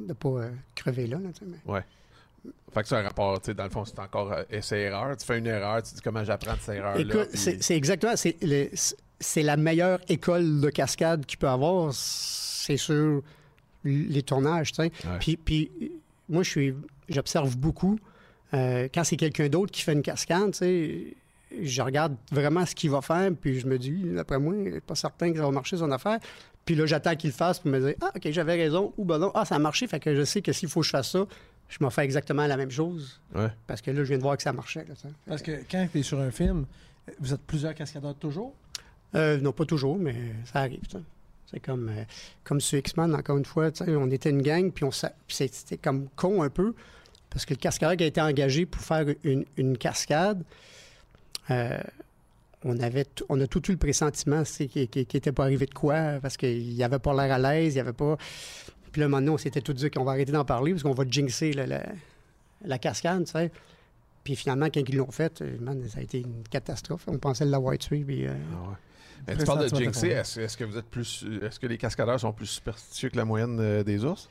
ne 0.00 0.12
pas 0.12 0.28
euh, 0.28 0.50
crever 0.74 1.06
là. 1.06 1.18
là, 1.18 1.28
tu 1.32 1.40
sais, 1.40 1.50
mais- 1.50 1.58
Fait 2.72 2.82
que 2.82 2.88
c'est 2.88 2.96
un 2.96 3.02
rapport, 3.02 3.40
tu 3.40 3.46
sais, 3.46 3.54
dans 3.54 3.64
le 3.64 3.70
fond, 3.70 3.84
c'est 3.84 3.98
encore 4.00 4.32
euh, 4.32 4.42
essai-erreur. 4.50 5.16
Tu 5.16 5.24
fais 5.24 5.38
une 5.38 5.46
erreur, 5.46 5.82
tu 5.82 5.94
dis 5.94 6.00
comment 6.00 6.24
j'apprends 6.24 6.54
de 6.54 6.60
cette 6.60 6.74
erreur-là. 6.76 7.24
Puis- 7.26 7.56
c'est 7.60 7.76
exactement, 7.76 8.14
c'est 8.16 9.42
la 9.42 9.56
meilleure 9.56 10.00
école 10.08 10.60
de 10.60 10.70
cascade 10.70 11.24
qu'il 11.24 11.38
peut 11.38 11.48
avoir, 11.48 11.92
c'est 11.94 12.76
sur 12.76 13.22
les 13.84 14.22
tournages, 14.22 14.72
tu 14.72 14.76
sais. 14.76 14.82
Ouais. 15.04 15.18
Puis, 15.20 15.36
puis, 15.36 15.70
moi, 16.28 16.42
je 16.42 16.50
suis, 16.50 16.74
j'observe 17.08 17.56
beaucoup. 17.56 17.98
euh, 18.54 18.88
quand 18.94 19.04
c'est 19.04 19.16
quelqu'un 19.16 19.48
d'autre 19.48 19.72
qui 19.72 19.82
fait 19.82 19.92
une 19.92 20.02
cascade, 20.02 20.52
tu 20.52 20.58
sais, 20.58 21.14
je 21.62 21.82
regarde 21.82 22.16
vraiment 22.32 22.64
ce 22.66 22.74
qu'il 22.74 22.90
va 22.90 23.00
faire, 23.02 23.30
puis 23.40 23.60
je 23.60 23.66
me 23.66 23.78
dis, 23.78 23.92
d'après 24.14 24.38
moi, 24.38 24.54
il 24.56 24.72
n'est 24.74 24.80
pas 24.80 24.94
certain 24.94 25.30
que 25.32 25.38
ça 25.38 25.44
va 25.44 25.50
marcher 25.50 25.76
son 25.76 25.90
affaire. 25.90 26.18
Puis 26.64 26.74
là, 26.74 26.86
j'attends 26.86 27.14
qu'il 27.14 27.30
le 27.30 27.34
fasse 27.34 27.58
pour 27.58 27.70
me 27.70 27.78
dire, 27.80 27.94
ah, 28.00 28.10
OK, 28.16 28.28
j'avais 28.30 28.54
raison, 28.54 28.92
ou 28.96 29.04
ben 29.04 29.18
non, 29.18 29.30
ah, 29.34 29.44
ça 29.44 29.56
a 29.56 29.58
marché, 29.58 29.86
fait 29.86 30.00
que 30.00 30.14
je 30.16 30.22
sais 30.24 30.40
que 30.40 30.52
s'il 30.52 30.68
faut 30.68 30.80
que 30.80 30.86
je 30.86 30.90
fasse 30.90 31.10
ça, 31.10 31.26
je 31.76 31.82
m'en 31.82 31.90
fais 31.90 32.02
exactement 32.04 32.46
la 32.46 32.56
même 32.56 32.70
chose. 32.70 33.20
Ouais. 33.34 33.48
Parce 33.66 33.82
que 33.82 33.90
là, 33.90 33.98
je 34.04 34.08
viens 34.08 34.18
de 34.18 34.22
voir 34.22 34.36
que 34.36 34.42
ça 34.44 34.52
marchait. 34.52 34.84
là. 34.84 34.94
Parce 35.26 35.42
que 35.42 35.52
quand 35.68 35.88
tu 35.90 35.98
es 35.98 36.02
sur 36.04 36.20
un 36.20 36.30
film, 36.30 36.66
vous 37.18 37.34
êtes 37.34 37.40
plusieurs 37.42 37.74
cascadeurs 37.74 38.14
toujours? 38.14 38.54
Euh, 39.16 39.38
non, 39.40 39.52
pas 39.52 39.64
toujours, 39.64 39.98
mais 39.98 40.14
ça 40.44 40.60
arrive. 40.60 40.82
ça. 40.90 40.98
C'est 41.50 41.60
comme, 41.60 41.88
euh, 41.88 42.04
comme 42.44 42.60
sur 42.60 42.78
X-Men, 42.78 43.14
encore 43.14 43.36
une 43.38 43.44
fois, 43.44 43.70
on 43.86 44.10
était 44.10 44.30
une 44.30 44.42
gang, 44.42 44.70
puis 44.72 44.84
on 44.84 44.90
s'a- 44.90 45.12
puis 45.26 45.36
c'est- 45.36 45.52
c'était 45.54 45.76
comme 45.76 46.08
con 46.16 46.42
un 46.42 46.48
peu, 46.50 46.74
parce 47.30 47.44
que 47.44 47.54
le 47.54 47.58
cascadeur 47.58 47.96
qui 47.96 48.04
a 48.04 48.06
été 48.06 48.20
engagé 48.20 48.66
pour 48.66 48.80
faire 48.82 49.06
une, 49.24 49.44
une 49.56 49.76
cascade, 49.78 50.42
euh, 51.50 51.78
on, 52.64 52.78
avait 52.80 53.04
t- 53.04 53.24
on 53.28 53.40
a 53.40 53.46
tout 53.46 53.62
eu 53.68 53.72
le 53.72 53.78
pressentiment 53.78 54.44
c'est 54.44 54.66
qu'il 54.66 54.88
n'était 54.94 55.32
pas 55.32 55.44
arrivé 55.44 55.66
de 55.66 55.74
quoi, 55.74 56.18
parce 56.22 56.36
qu'il 56.36 56.82
avait 56.82 56.98
pas 56.98 57.12
l'air 57.14 57.34
à 57.34 57.38
l'aise, 57.38 57.74
il 57.74 57.80
avait 57.80 57.92
pas... 57.92 58.16
Puis 58.94 59.00
là, 59.00 59.08
maintenant, 59.08 59.32
on 59.34 59.38
s'était 59.38 59.60
tout 59.60 59.72
dit 59.72 59.90
qu'on 59.90 60.04
va 60.04 60.12
arrêter 60.12 60.30
d'en 60.30 60.44
parler, 60.44 60.70
parce 60.70 60.84
qu'on 60.84 60.92
va 60.94 61.02
jinxer 61.04 61.52
la, 61.52 61.66
la- 61.66 61.82
la 62.64 62.78
cascade, 62.78 63.24
tu 63.24 63.32
sais. 63.32 63.50
Puis 64.22 64.36
finalement, 64.36 64.66
quand 64.66 64.82
ils 64.88 64.96
l'ont 64.96 65.10
fait, 65.10 65.42
euh, 65.42 65.56
man, 65.60 65.82
ça 65.88 65.98
a 65.98 66.02
été 66.02 66.20
une 66.20 66.44
catastrophe. 66.48 67.02
On 67.08 67.18
pensait 67.18 67.44
l'avoir 67.44 67.76
tué, 67.76 68.04
puis... 68.06 68.24
euh, 68.24 68.30
Ah 68.52 68.68
ouais. 68.70 68.76
Mais 69.26 69.36
tu 69.36 69.44
parles 69.46 69.68
de 69.68 69.76
jinxer, 69.76 70.08
est-ce 70.10 70.56
que 70.56 70.62
vous 70.62 70.78
êtes 70.78 70.86
plus. 70.86 71.26
Est-ce 71.42 71.58
que 71.58 71.66
les 71.66 71.76
cascadeurs 71.76 72.20
sont 72.20 72.32
plus 72.32 72.46
superstitieux 72.46 73.08
que 73.08 73.16
la 73.16 73.24
moyenne 73.24 73.58
euh, 73.58 73.82
des 73.82 74.04
ours? 74.04 74.28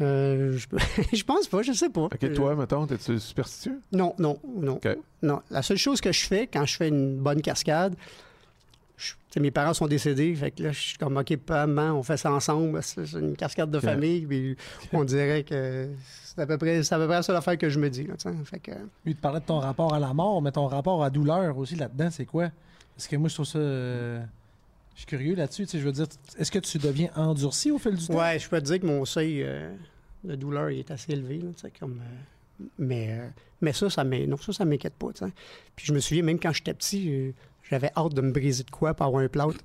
Euh, 0.00 0.58
je, 0.58 0.66
je 1.16 1.22
pense 1.24 1.46
pas, 1.46 1.62
je 1.62 1.72
sais 1.72 1.90
pas. 1.90 2.02
Ok, 2.06 2.32
toi, 2.34 2.56
mettons, 2.56 2.86
t'es-tu 2.88 3.20
superstitieux? 3.20 3.78
non, 3.92 4.14
non, 4.18 4.40
non. 4.56 4.80
Non. 5.22 5.40
La 5.50 5.62
seule 5.62 5.76
chose 5.76 6.00
que 6.00 6.10
je 6.10 6.26
fais 6.26 6.48
quand 6.48 6.66
je 6.66 6.76
fais 6.76 6.88
une 6.88 7.18
bonne 7.18 7.40
cascade, 7.40 7.94
je- 8.96 9.40
mes 9.40 9.50
parents 9.50 9.74
sont 9.74 9.86
décédés, 9.88 10.34
fait 10.34 10.50
que 10.52 10.62
là, 10.62 10.72
je 10.72 10.78
suis 10.80 10.98
comme, 10.98 11.16
OK, 11.16 11.36
pas, 11.38 11.66
maman, 11.66 11.98
on 11.98 12.02
fait 12.02 12.16
ça 12.16 12.32
ensemble, 12.32 12.80
c'est 12.82 13.12
une 13.14 13.36
cascade 13.36 13.70
de 13.70 13.80
famille, 13.80 14.24
puis 14.26 14.56
on 14.92 15.04
dirait 15.04 15.42
que 15.42 15.88
c'est 16.24 16.40
à 16.40 16.46
peu 16.46 16.56
près, 16.58 16.82
c'est 16.82 16.94
à 16.94 16.98
peu 16.98 17.06
près 17.06 17.16
la 17.16 17.22
seule 17.22 17.36
affaire 17.36 17.58
que 17.58 17.68
je 17.68 17.78
me 17.80 17.90
dis. 17.90 18.04
Là, 18.04 18.14
fait 18.44 18.58
que, 18.60 18.70
Lui, 19.04 19.14
tu 19.14 19.20
parlais 19.20 19.40
de 19.40 19.44
ton 19.46 19.58
rapport 19.58 19.92
à 19.94 19.98
la 19.98 20.12
mort, 20.14 20.40
mais 20.40 20.52
ton 20.52 20.66
rapport 20.66 21.02
à 21.02 21.06
la 21.06 21.10
douleur 21.10 21.56
aussi 21.58 21.74
là-dedans, 21.76 22.10
c'est 22.10 22.26
quoi? 22.26 22.50
Parce 22.96 23.08
que 23.08 23.16
moi, 23.16 23.28
je 23.28 23.34
trouve 23.34 23.46
ça. 23.46 23.58
euh, 23.58 24.22
Je 24.94 25.00
suis 25.00 25.06
curieux 25.06 25.34
là-dessus. 25.34 25.64
tu 25.64 25.72
sais, 25.72 25.78
Je 25.80 25.84
veux 25.84 25.90
dire, 25.92 26.06
est-ce 26.38 26.52
que 26.52 26.60
tu 26.60 26.78
deviens 26.78 27.10
endurci 27.16 27.72
au 27.72 27.78
fil 27.78 27.96
du 27.96 28.06
temps? 28.06 28.14
ouais, 28.16 28.38
je 28.38 28.48
peux 28.48 28.60
te 28.60 28.66
dire 28.66 28.78
que 28.80 28.86
mon 28.86 29.04
seuil 29.04 29.42
euh, 29.42 29.74
de 30.22 30.36
douleur 30.36 30.70
il 30.70 30.78
est 30.78 30.90
assez 30.92 31.10
élevé, 31.12 31.38
là, 31.38 31.48
tu 31.56 31.62
sais, 31.62 31.72
comme... 31.80 32.00
euh, 32.00 32.64
mais, 32.78 33.08
euh, 33.10 33.26
mais 33.60 33.72
ça, 33.72 33.90
ça 33.90 34.04
non, 34.04 34.36
ça, 34.36 34.52
ça 34.52 34.64
m'inquiète 34.64 34.94
pas. 34.94 35.08
Puis 35.74 35.86
je 35.86 35.92
me 35.92 35.98
souviens, 35.98 36.22
même 36.22 36.38
quand 36.38 36.52
j'étais 36.52 36.72
petit, 36.74 37.34
j'avais 37.70 37.90
hâte 37.96 38.14
de 38.14 38.20
me 38.20 38.30
briser 38.32 38.64
de 38.64 38.70
quoi 38.70 38.94
pour 38.94 39.06
avoir 39.06 39.22
un 39.22 39.28
plâtre. 39.28 39.58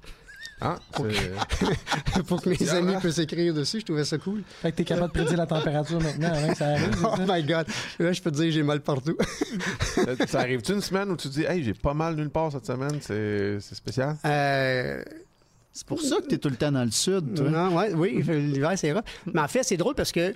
Ah, 0.62 0.78
c'est- 0.98 2.24
pour 2.28 2.42
que 2.42 2.50
mes 2.50 2.56
Bien, 2.58 2.76
amis 2.76 2.96
hein? 2.96 3.00
puissent 3.00 3.18
écrire 3.18 3.54
dessus. 3.54 3.80
Je 3.80 3.86
trouvais 3.86 4.04
ça 4.04 4.18
cool. 4.18 4.44
Fait 4.62 4.72
que 4.72 4.78
t'es 4.78 4.84
capable 4.84 5.08
de 5.08 5.14
prédire 5.14 5.38
la 5.38 5.46
température 5.48 6.02
maintenant 6.02 6.34
avant 6.34 6.50
que 6.50 6.58
ça 6.58 6.68
arrive. 6.70 6.96
Oh 7.06 7.16
my 7.28 7.44
God. 7.44 7.68
Là, 8.00 8.12
je 8.12 8.22
peux 8.22 8.30
te 8.32 8.36
dire 8.36 8.46
que 8.46 8.52
j'ai 8.52 8.64
mal 8.64 8.82
partout. 8.82 9.16
ça- 9.96 10.28
ça 10.28 10.40
arrive-tu 10.42 10.74
une 10.74 10.82
semaine 10.82 11.10
où 11.12 11.16
tu 11.18 11.30
dis, 11.30 11.44
hey, 11.44 11.64
j'ai 11.64 11.74
pas 11.74 11.94
mal 11.94 12.16
nulle 12.16 12.30
part 12.30 12.52
cette 12.52 12.66
semaine, 12.66 13.00
c'est 13.02 13.60
spécial? 13.62 14.18
Euh, 14.26 15.02
C'est 15.72 15.86
pour 15.88 16.02
ça 16.02 16.18
que 16.22 16.28
tu 16.28 16.36
es 16.36 16.38
tout 16.38 16.50
le 16.50 16.58
temps 16.58 16.72
dans 16.74 16.84
le 16.84 16.92
sud, 16.92 17.36
toi. 17.36 17.50
non, 17.50 17.78
ouais, 17.78 17.94
oui, 17.94 18.22
l'hiver, 18.22 18.74
c'est 18.76 18.92
rare. 18.92 19.04
Mais 19.34 19.40
en 19.42 19.48
fait, 19.48 19.64
c'est 19.64 19.78
drôle 19.78 19.96
parce 19.96 20.12
que 20.12 20.34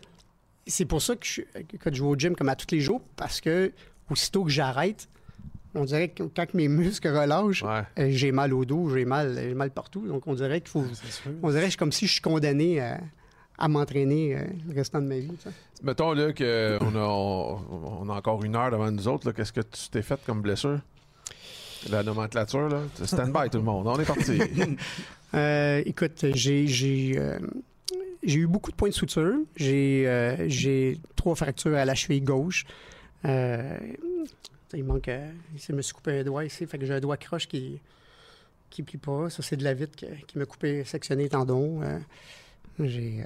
c'est 0.66 0.86
pour 0.86 1.02
ça 1.02 1.16
que 1.18 1.26
je, 1.26 1.42
que 1.78 1.94
je 1.94 2.02
vais 2.02 2.08
au 2.08 2.16
gym 2.16 2.34
comme 2.36 2.48
à 2.50 2.56
tous 2.56 2.74
les 2.74 2.80
jours 2.80 3.02
parce 3.18 3.42
que 3.42 3.74
aussitôt 4.10 4.46
que 4.46 4.52
j'arrête, 4.52 5.10
on 5.76 5.86
dirait 5.86 6.10
que 6.10 6.24
quand 6.24 6.54
mes 6.54 6.68
muscles 6.68 7.08
relâchent, 7.10 7.64
Ouais. 7.64 7.82
euh, 8.00 8.08
j'ai 8.12 8.32
mal 8.32 8.54
au 8.54 8.66
dos, 8.66 8.90
j'ai 8.90 9.06
mal, 9.06 9.36
j'ai 9.36 9.54
mal 9.54 9.72
partout. 9.72 10.08
Donc, 10.08 10.28
on 10.28 10.34
dirait 10.34 10.62
qu'il 10.62 10.70
faut. 10.70 10.84
On 11.42 11.50
dirait 11.50 11.66
que 11.66 11.72
c'est 11.72 11.78
comme 11.78 11.92
si 11.92 12.08
je 12.08 12.14
suis 12.14 12.22
condamné 12.22 12.80
à, 12.80 13.00
à 13.58 13.68
m'entraîner 13.68 14.36
euh, 14.36 14.44
le 14.68 14.76
restant 14.76 15.02
de 15.02 15.08
ma 15.08 15.18
vie. 15.18 15.32
Mettons 15.84 16.14
là 16.14 16.32
qu'on 16.34 16.96
a, 16.96 17.00
on, 17.04 17.60
on 18.02 18.10
a 18.10 18.14
encore 18.14 18.44
une 18.44 18.56
heure 18.56 18.72
devant 18.72 18.90
nous 18.92 19.08
autres, 19.08 19.28
là, 19.28 19.34
qu'est-ce 19.34 19.54
que 19.54 19.62
tu 19.62 19.90
t'es 19.92 20.02
fait 20.02 20.20
comme 20.26 20.42
blessure? 20.42 20.80
La 21.90 22.02
nomenclature, 22.02 22.70
là? 22.70 22.80
Stand-by 23.04 23.50
tout 23.50 23.58
le 23.58 23.64
monde, 23.66 23.88
on 23.88 24.00
est 24.00 24.06
parti. 24.06 24.40
Euh, 25.36 25.82
écoute, 25.88 26.26
j'ai 26.36 26.68
j'ai 26.68 27.16
euh, 27.18 27.40
j'ai 28.22 28.38
eu 28.42 28.46
beaucoup 28.46 28.70
de 28.70 28.76
points 28.76 28.90
de 28.90 28.94
suture. 28.94 29.34
J'ai 29.56 30.04
euh, 30.08 30.48
j'ai 30.48 31.00
trois 31.16 31.34
fractures 31.34 31.76
à 31.76 31.86
la 31.86 31.96
cheville 31.96 32.22
gauche. 32.22 32.66
Il 34.74 34.84
manque. 34.84 35.08
euh, 35.08 35.32
je 35.56 35.72
me 35.74 35.82
suis 35.82 35.94
coupé 35.94 36.20
un 36.20 36.24
doigt 36.24 36.46
ici, 36.46 36.66
fait 36.66 36.78
que 36.78 36.86
j'ai 36.86 36.94
un 36.94 37.00
doigt 37.00 37.18
croche 37.18 37.48
qui 37.48 37.80
qui 38.70 38.82
plie 38.82 38.98
pas. 38.98 39.30
Ça, 39.30 39.44
c'est 39.44 39.56
de 39.58 39.64
la 39.64 39.74
vitre 39.76 39.96
qui, 39.96 40.08
qui 40.28 40.38
m'a 40.40 40.46
coupé, 40.46 40.84
sectionné 40.84 41.24
les 41.24 41.30
tendons. 41.30 41.82
Euh, 41.84 42.00
j'ai 42.80 43.22
euh, 43.22 43.26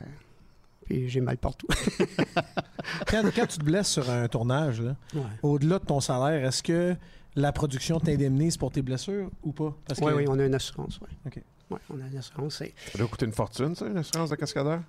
puis 0.86 1.10
j'ai 1.10 1.22
mal 1.22 1.38
partout. 1.38 1.68
Quand, 3.08 3.22
quand 3.36 3.45
tu 3.48 3.58
te 3.60 3.64
blesses 3.64 3.89
sur 3.89 4.10
un 4.10 4.28
tournage, 4.28 4.82
là, 4.82 4.95
ouais. 5.14 5.22
au-delà 5.43 5.80
de 5.80 5.86
ton 5.86 6.00
salaire, 6.00 6.45
est-ce 6.45 6.64
que 6.64 6.95
la 7.36 7.52
production 7.52 8.00
t'indemnise 8.00 8.56
pour 8.58 8.72
tes 8.72 8.82
blessures 8.82 9.30
ou 9.43 9.52
pas? 9.52 9.76
Parce 9.86 10.00
Oui, 10.00 10.12
que- 10.12 10.18
oui, 10.18 10.26
on 10.28 10.39
a 10.39 10.45
une 10.45 10.56
assurance. 10.56 11.00
OK. 11.26 11.41
Ouais, 11.70 11.80
on 11.89 12.00
a 12.02 12.08
une 12.08 12.18
assurance. 12.18 12.58
Ça 12.58 12.98
doit 12.98 13.08
coûter 13.08 13.26
une 13.26 13.34
fortune, 13.34 13.76
ça, 13.76 13.88
une 13.88 13.98
assurance 13.98 14.30
de 14.30 14.36
cascadeur? 14.36 14.82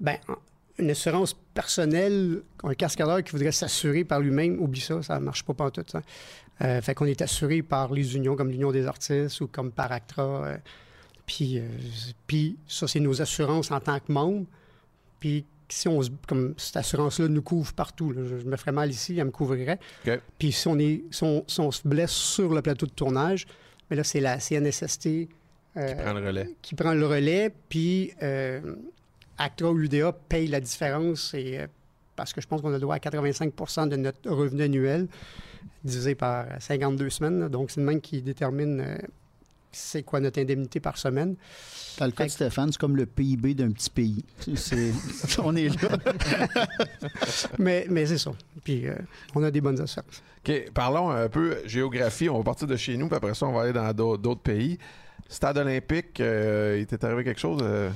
Ben, 0.00 0.18
une 0.78 0.90
assurance 0.90 1.34
personnelle, 1.54 2.42
un 2.62 2.74
cascadeur 2.74 3.22
qui 3.22 3.32
voudrait 3.32 3.52
s'assurer 3.52 4.04
par 4.04 4.20
lui-même, 4.20 4.60
oublie 4.60 4.80
ça, 4.80 5.02
ça 5.02 5.18
ne 5.18 5.24
marche 5.24 5.44
pas 5.44 5.54
pantoute. 5.54 5.90
Ça. 5.90 6.02
Euh, 6.62 6.80
fait 6.80 6.94
qu'on 6.94 7.06
est 7.06 7.22
assuré 7.22 7.62
par 7.62 7.92
les 7.92 8.16
unions 8.16 8.36
comme 8.36 8.50
l'Union 8.50 8.72
des 8.72 8.86
artistes 8.86 9.40
ou 9.40 9.46
comme 9.46 9.70
par 9.70 9.92
ACTRA. 9.92 10.22
euh, 10.22 10.56
puis, 11.26 11.58
euh, 11.58 11.62
puis 12.26 12.56
ça, 12.66 12.86
c'est 12.86 13.00
nos 13.00 13.22
assurances 13.22 13.70
en 13.70 13.80
tant 13.80 13.98
que 13.98 14.12
membres. 14.12 14.46
Puis 15.20 15.44
si 15.68 15.88
on 15.88 16.00
comme 16.28 16.54
cette 16.56 16.76
assurance-là 16.76 17.28
nous 17.28 17.42
couvre 17.42 17.72
partout, 17.72 18.12
là, 18.12 18.22
je, 18.24 18.38
je 18.38 18.44
me 18.44 18.56
ferais 18.56 18.72
mal 18.72 18.90
ici, 18.90 19.16
elle 19.18 19.26
me 19.26 19.30
couvrirait. 19.30 19.78
Puis 20.38 20.52
si 20.52 20.68
on, 20.68 20.78
est, 20.78 21.04
si, 21.10 21.22
on, 21.24 21.44
si 21.46 21.60
on 21.60 21.70
se 21.70 21.86
blesse 21.86 22.10
sur 22.10 22.52
le 22.52 22.62
plateau 22.62 22.86
de 22.86 22.92
tournage, 22.92 23.46
mais 23.90 23.96
là, 23.96 24.04
c'est 24.04 24.20
la 24.20 24.38
CNSST 24.38 25.28
euh, 25.76 25.94
Prends 26.02 26.12
le 26.12 26.26
relais. 26.26 26.50
qui 26.62 26.74
prend 26.74 26.94
le 26.94 27.06
relais, 27.06 27.52
puis 27.68 28.12
euh, 28.22 28.60
ACTRA 29.38 29.70
ou 29.70 29.76
l'UDA 29.76 30.12
paye 30.12 30.46
la 30.46 30.60
différence, 30.60 31.34
et, 31.34 31.58
euh, 31.60 31.66
parce 32.16 32.32
que 32.32 32.40
je 32.40 32.46
pense 32.46 32.60
qu'on 32.62 32.68
a 32.70 32.74
le 32.74 32.78
droit 32.80 32.94
à 32.94 32.98
85% 32.98 33.88
de 33.88 33.96
notre 33.96 34.30
revenu 34.30 34.62
annuel, 34.62 35.08
divisé 35.84 36.14
par 36.14 36.46
52 36.60 37.10
semaines. 37.10 37.40
là. 37.40 37.48
Donc, 37.48 37.70
c'est 37.70 37.80
le 37.80 37.86
même 37.86 38.00
qui 38.00 38.22
détermine 38.22 38.80
euh, 38.80 38.96
c'est 39.72 40.04
quoi 40.04 40.20
notre 40.20 40.40
indemnité 40.40 40.78
par 40.78 40.96
semaine. 40.98 41.34
Dans 41.98 42.06
le 42.06 42.12
cas 42.12 42.24
de 42.26 42.30
Stéphane, 42.30 42.70
c'est 42.70 42.78
comme 42.78 42.96
le 42.96 43.06
PIB 43.06 43.54
d'un 43.54 43.70
petit 43.72 43.90
pays. 43.90 44.24
C'est- 44.54 44.92
on 45.42 45.54
est 45.56 45.68
là. 45.82 45.96
Mais, 47.58 47.86
mais 47.88 48.06
c'est 48.06 48.18
ça. 48.18 48.32
Puis 48.64 48.86
euh, 48.86 48.94
on 49.34 49.42
a 49.42 49.50
des 49.50 49.60
bonnes 49.60 49.80
assurances. 49.80 50.22
OK, 50.46 50.70
parlons 50.72 51.10
un 51.10 51.28
peu 51.28 51.58
géographie. 51.66 52.28
On 52.28 52.38
va 52.38 52.44
partir 52.44 52.66
de 52.66 52.76
chez 52.76 52.96
nous, 52.96 53.06
puis 53.08 53.16
après 53.16 53.34
ça, 53.34 53.46
on 53.46 53.52
va 53.52 53.62
aller 53.62 53.72
dans 53.72 53.92
d'autres 53.92 54.22
d'autres 54.22 54.40
pays. 54.42 54.78
Stade 55.28 55.58
olympique, 55.58 56.20
euh, 56.20 56.76
il 56.80 56.86
t'est 56.86 57.02
arrivé 57.04 57.24
quelque 57.24 57.40
chose 57.40 57.60
euh, 57.62 57.90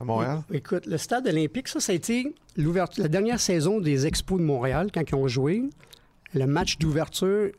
à 0.00 0.04
Montréal? 0.04 0.42
Écoute, 0.52 0.86
le 0.86 0.98
stade 0.98 1.26
olympique, 1.26 1.68
ça, 1.68 1.80
ça 1.80 1.92
a 1.92 1.94
été 1.94 2.34
la 2.56 3.08
dernière 3.08 3.40
saison 3.40 3.80
des 3.80 4.06
Expos 4.06 4.38
de 4.38 4.44
Montréal, 4.44 4.90
quand 4.92 5.02
ils 5.08 5.14
ont 5.14 5.28
joué. 5.28 5.62
Le 6.34 6.46
match 6.46 6.78
d'ouverture, 6.78 7.50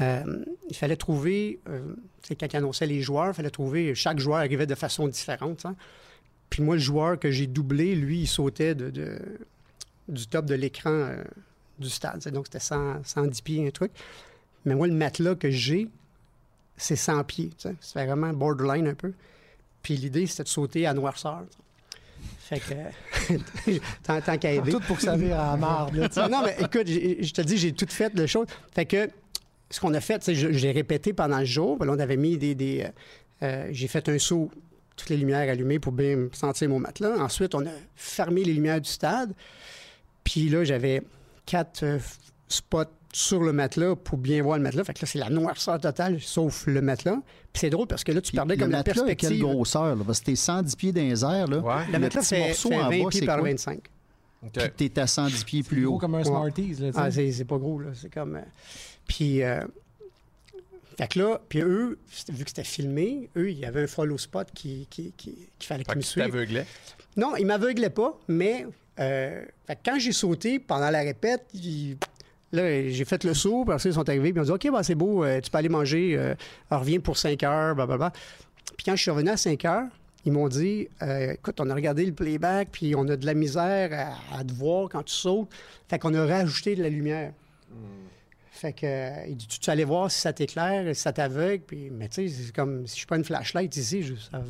euh, 0.00 0.44
il 0.68 0.76
fallait 0.76 0.96
trouver, 0.96 1.58
euh, 1.68 1.80
tu 2.22 2.28
sais, 2.28 2.36
quand 2.36 2.52
ils 2.52 2.56
annonçaient 2.56 2.86
les 2.86 3.00
joueurs, 3.00 3.28
il 3.28 3.34
fallait 3.34 3.50
trouver, 3.50 3.94
chaque 3.94 4.18
joueur 4.18 4.38
arrivait 4.38 4.66
de 4.66 4.74
façon 4.74 5.08
différente. 5.08 5.64
hein. 5.66 5.74
Puis 6.50 6.62
moi, 6.62 6.74
le 6.74 6.80
joueur 6.80 7.18
que 7.18 7.30
j'ai 7.30 7.46
doublé, 7.46 7.94
lui, 7.94 8.20
il 8.22 8.26
sautait 8.26 8.74
du 8.74 10.26
top 10.28 10.46
de 10.46 10.54
l'écran 10.54 10.90
euh, 10.90 11.22
du 11.78 11.88
stade. 11.88 12.26
Donc, 12.28 12.46
c'était 12.46 12.60
100 12.60 13.04
110 13.04 13.40
pieds, 13.42 13.66
un 13.66 13.70
truc. 13.70 13.92
Mais 14.64 14.74
moi, 14.74 14.86
le 14.86 14.94
matelas 14.94 15.34
que 15.36 15.48
j'ai, 15.50 15.88
c'est 16.76 16.96
100 16.96 17.24
pieds. 17.24 17.50
C'est 17.80 18.04
vraiment 18.04 18.32
borderline 18.32 18.88
un 18.88 18.94
peu. 18.94 19.12
Puis 19.82 19.96
l'idée, 19.96 20.26
c'était 20.26 20.42
de 20.42 20.48
sauter 20.48 20.86
à 20.86 20.92
noirceur. 20.92 21.44
Fait 22.40 22.60
que, 22.60 23.34
tant, 24.02 24.20
tant 24.20 24.38
qu'à 24.38 24.52
aider. 24.52 24.72
Tout 24.72 24.80
pour 24.80 24.96
que 24.96 25.02
ça 25.02 25.16
vire 25.16 25.38
à 25.38 25.52
la 25.52 25.56
marde. 25.56 25.94
là. 25.94 26.28
Non, 26.28 26.42
mais 26.44 26.56
écoute, 26.58 26.86
je 26.88 27.32
te 27.32 27.40
dis, 27.42 27.56
j'ai 27.58 27.72
tout 27.72 27.86
fait 27.88 28.14
de 28.14 28.26
choses. 28.26 28.46
Fait 28.74 28.86
que 28.86 29.08
ce 29.70 29.78
qu'on 29.80 29.94
a 29.94 30.00
fait, 30.00 30.34
je- 30.34 30.52
j'ai 30.52 30.72
répété 30.72 31.12
pendant 31.12 31.38
le 31.38 31.44
jour. 31.44 31.84
Là, 31.84 31.92
on 31.94 31.98
avait 32.00 32.16
mis 32.16 32.36
des. 32.38 32.54
des, 32.54 32.82
euh, 32.82 32.88
euh, 33.42 33.68
j'ai 33.70 33.86
fait 33.88 34.08
un 34.08 34.18
saut, 34.18 34.50
toutes 34.96 35.08
les 35.10 35.16
lumières 35.16 35.48
allumées 35.48 35.78
pour 35.78 35.92
bien 35.92 36.28
sentir 36.32 36.68
mon 36.68 36.78
matelas. 36.80 37.16
Ensuite, 37.18 37.54
on 37.54 37.64
a 37.64 37.70
fermé 37.94 38.42
les 38.44 38.52
lumières 38.52 38.80
du 38.80 38.90
stade. 38.90 39.32
Puis 40.24 40.48
là, 40.48 40.64
j'avais 40.64 41.02
quatre 41.46 41.84
euh, 41.84 41.98
spots 42.48 42.84
sur 43.12 43.42
le 43.42 43.52
matelas 43.52 43.96
pour 43.96 44.18
bien 44.18 44.42
voir 44.42 44.56
le 44.58 44.62
matelas. 44.62 44.84
Fait 44.84 44.94
que 44.94 45.00
là, 45.00 45.06
c'est 45.06 45.18
la 45.18 45.30
noirceur 45.30 45.80
totale, 45.80 46.20
sauf 46.20 46.66
le 46.66 46.80
matelas. 46.80 47.16
Puis 47.52 47.60
c'est 47.60 47.70
drôle 47.70 47.86
parce 47.88 48.04
que 48.04 48.12
là, 48.12 48.20
tu 48.20 48.32
perdais 48.32 48.54
Le 48.54 48.60
comme 48.62 48.70
la 48.70 48.78
matelas, 48.78 48.94
Quelle 48.94 49.16
perspective. 49.16 49.42
grosseur, 49.42 49.96
là, 49.96 50.04
parce 50.06 50.20
que 50.20 50.26
t'es 50.26 50.36
110 50.36 50.76
pieds 50.76 50.92
dans 50.92 51.00
les 51.02 51.24
airs, 51.24 51.46
là. 51.48 51.58
Ouais. 51.58 51.86
Le 51.88 51.92
Le 51.94 51.98
matelas, 51.98 52.22
c'est 52.22 52.38
morceau 52.38 52.68
fait 52.68 52.76
en 52.76 52.88
20 52.90 53.02
bas, 53.02 53.08
pieds 53.10 53.20
c'est 53.20 53.26
par 53.26 53.38
quoi? 53.40 53.48
25. 53.48 53.78
OK. 54.42 54.70
Puis 54.76 54.90
t'es 54.90 55.00
à 55.00 55.06
110 55.06 55.44
pieds 55.44 55.62
plus 55.62 55.84
Gros 55.84 55.94
haut. 55.96 55.98
comme 55.98 56.14
un 56.14 56.18
Ouais. 56.18 56.24
Smarties. 56.24 56.74
Là. 56.80 56.90
Ah, 56.94 57.10
c'est 57.10 57.30
c'est 57.32 57.44
pas 57.44 57.58
gros, 57.58 57.78
là. 57.80 57.90
C'est 57.94 58.12
comme. 58.12 58.36
euh, 58.36 58.40
Puis. 59.06 59.42
euh, 59.42 59.64
Fait 60.98 61.08
que 61.08 61.18
là, 61.18 61.40
puis 61.48 61.60
eux, 61.60 61.98
vu 62.28 62.44
que 62.44 62.50
c'était 62.50 62.64
filmé, 62.64 63.28
eux, 63.36 63.50
il 63.50 63.58
y 63.58 63.64
avait 63.64 63.82
un 63.82 63.86
follow 63.86 64.18
spot 64.18 64.48
qui, 64.54 64.86
qui, 64.90 65.12
qui, 65.16 65.34
qu'il 65.58 65.66
fallait 65.66 65.82
qu'ils 65.84 65.96
me 65.96 66.02
suivent. 66.02 66.64
Non, 67.16 67.36
ils 67.36 67.46
m'aveuglaient 67.46 67.88
pas, 67.90 68.18
mais 68.28 68.66
euh, 68.98 69.42
fait 69.66 69.76
que 69.76 69.80
quand 69.84 69.98
j'ai 69.98 70.12
sauté 70.12 70.58
pendant 70.58 70.90
la 70.90 71.00
répète, 71.00 71.42
ils- 71.54 71.96
là, 72.52 72.88
j'ai 72.88 73.04
fait 73.04 73.24
le 73.24 73.34
saut, 73.34 73.64
puis 73.64 73.74
après, 73.74 73.88
ils 73.88 73.94
sont 73.94 74.08
arrivés, 74.08 74.32
puis 74.32 74.42
ils 74.42 74.52
ont 74.52 74.56
dit 74.56 74.68
OK, 74.68 74.72
bah, 74.72 74.82
c'est 74.82 74.94
beau, 74.94 75.24
euh, 75.24 75.40
tu 75.40 75.50
peux 75.50 75.58
aller 75.58 75.68
manger, 75.68 76.16
euh, 76.16 76.34
reviens 76.70 77.00
pour 77.00 77.16
5 77.16 77.42
heures, 77.42 77.74
blablabla. 77.74 78.12
Puis 78.76 78.84
quand 78.84 78.96
je 78.96 79.02
suis 79.02 79.10
revenu 79.10 79.30
à 79.30 79.36
5 79.36 79.64
heures, 79.64 79.88
ils 80.24 80.32
m'ont 80.32 80.48
dit 80.48 80.88
euh, 81.02 81.32
écoute, 81.32 81.60
on 81.60 81.70
a 81.70 81.74
regardé 81.74 82.04
le 82.04 82.12
playback, 82.12 82.68
puis 82.72 82.94
on 82.94 83.08
a 83.08 83.16
de 83.16 83.26
la 83.26 83.34
misère 83.34 83.90
à, 83.92 84.38
à 84.38 84.44
te 84.44 84.52
voir 84.52 84.88
quand 84.88 85.02
tu 85.02 85.14
sautes. 85.14 85.48
Fait 85.88 85.98
qu'on 85.98 86.14
a 86.14 86.26
rajouté 86.26 86.76
de 86.76 86.82
la 86.82 86.88
lumière. 86.88 87.32
Fait 88.52 88.74
que, 88.74 88.84
euh, 88.84 89.26
il 89.26 89.36
dit, 89.36 89.46
tu, 89.46 89.58
tu 89.58 89.70
allais 89.70 89.84
voir 89.84 90.10
si 90.10 90.20
ça 90.20 90.34
t'éclaire, 90.34 90.94
si 90.94 91.00
ça 91.00 91.12
t'aveugle. 91.12 91.64
Puis, 91.66 91.88
mais 91.90 92.08
tu 92.08 92.28
sais, 92.28 92.44
c'est 92.44 92.54
comme 92.54 92.86
si 92.86 93.00
je 93.00 93.06
prends 93.06 93.16
une 93.16 93.24
flashlight 93.24 93.74
ici, 93.74 94.02
je, 94.02 94.14
ça 94.16 94.42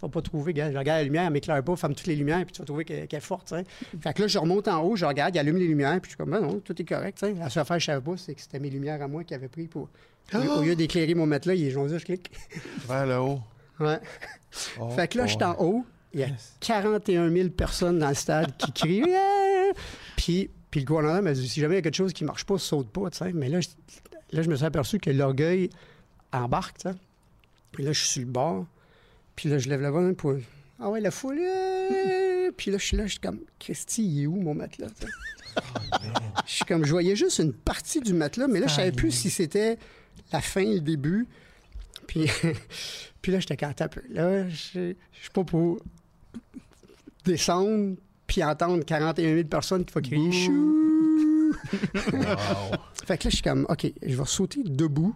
va 0.00 0.08
pas 0.08 0.22
trouver. 0.22 0.52
Je 0.56 0.62
regarde 0.76 0.86
la 0.98 1.02
lumière, 1.04 1.24
elle 1.26 1.32
m'éclaire 1.32 1.62
pas, 1.62 1.76
ferme 1.76 1.94
toutes 1.94 2.06
les 2.06 2.16
lumières, 2.16 2.44
puis 2.44 2.52
tu 2.52 2.60
vas 2.60 2.64
trouver 2.66 2.84
qu'elle 2.84 3.06
est 3.10 3.20
forte. 3.20 3.48
tu 3.48 3.54
sais. 3.56 3.64
Fait 4.00 4.12
que 4.14 4.22
là, 4.22 4.28
je 4.28 4.38
remonte 4.38 4.68
en 4.68 4.82
haut, 4.82 4.96
je 4.96 5.04
regarde, 5.04 5.34
il 5.34 5.38
allume 5.38 5.56
les 5.56 5.66
lumières, 5.68 6.00
puis 6.00 6.10
je 6.10 6.10
suis 6.10 6.16
comme, 6.16 6.30
ben 6.30 6.40
non, 6.40 6.60
tout 6.60 6.80
est 6.80 6.84
correct. 6.84 7.18
tu 7.18 7.26
sais. 7.26 7.34
La 7.34 7.48
seule 7.50 7.62
affaire 7.62 7.76
que 7.76 7.80
je 7.80 7.86
savais 7.86 8.00
pas, 8.04 8.16
c'est 8.16 8.34
que 8.34 8.40
c'était 8.40 8.58
mes 8.60 8.70
lumières 8.70 9.00
à 9.02 9.08
moi 9.08 9.24
qui 9.24 9.34
avaient 9.34 9.48
pris 9.48 9.66
pour. 9.66 9.88
Au, 10.34 10.38
au 10.38 10.62
lieu 10.62 10.74
d'éclairer 10.74 11.14
mon 11.14 11.26
matelas, 11.26 11.54
il 11.54 11.64
est 11.66 11.70
jaune, 11.70 11.88
je 11.88 12.04
clique. 12.04 12.30
Vers 12.88 13.06
le 13.06 13.18
haut. 13.18 13.40
Ouais. 13.78 13.98
Oh, 14.80 14.88
Fait 14.90 15.06
que 15.08 15.18
là, 15.18 15.24
oh. 15.24 15.26
je 15.28 15.32
suis 15.34 15.44
en 15.44 15.56
haut. 15.60 15.84
Il 16.12 16.20
y 16.20 16.24
a 16.24 16.28
Yes. 16.28 16.56
41 16.60 17.30
000 17.30 17.48
personnes 17.50 17.98
dans 17.98 18.08
le 18.08 18.14
stade 18.14 18.56
qui 18.56 18.72
crient. 18.72 19.04
Yeah! 19.06 19.72
Puis, 20.16 20.48
puis 20.70 20.80
le 20.80 20.86
gouverneur 20.86 21.20
m'a 21.22 21.32
dit 21.32 21.46
si 21.48 21.60
jamais 21.60 21.74
il 21.74 21.78
y 21.78 21.80
a 21.80 21.82
quelque 21.82 21.94
chose 21.96 22.12
qui 22.12 22.24
marche 22.24 22.44
pas, 22.44 22.56
saute 22.58 22.88
pas. 22.88 23.10
tu 23.10 23.18
sais. 23.18 23.32
Mais 23.34 23.48
là 23.48 23.60
je, 23.60 23.68
là, 24.32 24.42
je 24.42 24.48
me 24.48 24.56
suis 24.56 24.64
aperçu 24.64 24.98
que 24.98 25.10
l'orgueil 25.10 25.68
embarque. 26.32 26.78
tu 26.78 26.88
sais. 26.88 26.94
Puis 27.72 27.84
là, 27.84 27.92
je 27.92 28.00
suis 28.00 28.08
sur 28.08 28.20
le 28.22 28.28
bord. 28.28 28.64
Puis 29.36 29.48
là, 29.48 29.58
je 29.58 29.68
lève 29.68 29.82
la 29.82 29.90
main 29.90 30.14
pour. 30.14 30.34
Ah 30.80 30.90
ouais, 30.90 31.00
la 31.00 31.10
foule. 31.10 31.38
yeah! 31.38 32.50
Puis 32.56 32.70
là, 32.70 32.78
je 32.78 32.84
suis 32.84 32.96
là, 32.96 33.04
je 33.06 33.12
suis 33.12 33.20
comme 33.20 33.40
Christy, 33.58 34.04
il 34.04 34.22
est 34.22 34.26
où 34.26 34.36
mon 34.36 34.54
matelas 34.54 34.88
sais? 34.98 35.06
Je 36.46 36.52
suis 36.52 36.64
comme, 36.64 36.84
je 36.84 36.90
voyais 36.90 37.16
juste 37.16 37.38
une 37.38 37.52
partie 37.52 38.00
du 38.00 38.12
matelas, 38.12 38.46
mais 38.46 38.60
là, 38.60 38.66
je 38.66 38.74
savais 38.74 38.92
plus 38.92 39.10
si 39.10 39.30
c'était 39.30 39.78
la 40.32 40.40
fin, 40.40 40.64
le 40.64 40.80
début. 40.80 41.26
Puis, 42.06 42.30
puis 43.22 43.32
là, 43.32 43.40
j'étais 43.40 43.56
quand 43.56 43.80
un 43.80 43.88
peu. 43.88 44.02
Là, 44.10 44.48
je 44.48 44.94
je 45.12 45.20
suis 45.20 45.30
pas 45.32 45.44
pour 45.44 45.78
descendre 47.24 47.96
puis 48.26 48.42
entendre 48.42 48.84
41 48.84 49.34
000 49.34 49.48
personnes 49.48 49.84
qui 49.84 49.94
vont 49.94 50.00
crier 50.00 50.32
chou. 50.32 51.54
Fait 53.06 53.18
que 53.18 53.24
là, 53.24 53.30
je 53.30 53.36
suis 53.36 53.42
comme, 53.42 53.66
OK, 53.68 53.92
je 54.02 54.16
vais 54.16 54.24
sauter 54.24 54.62
debout. 54.64 55.14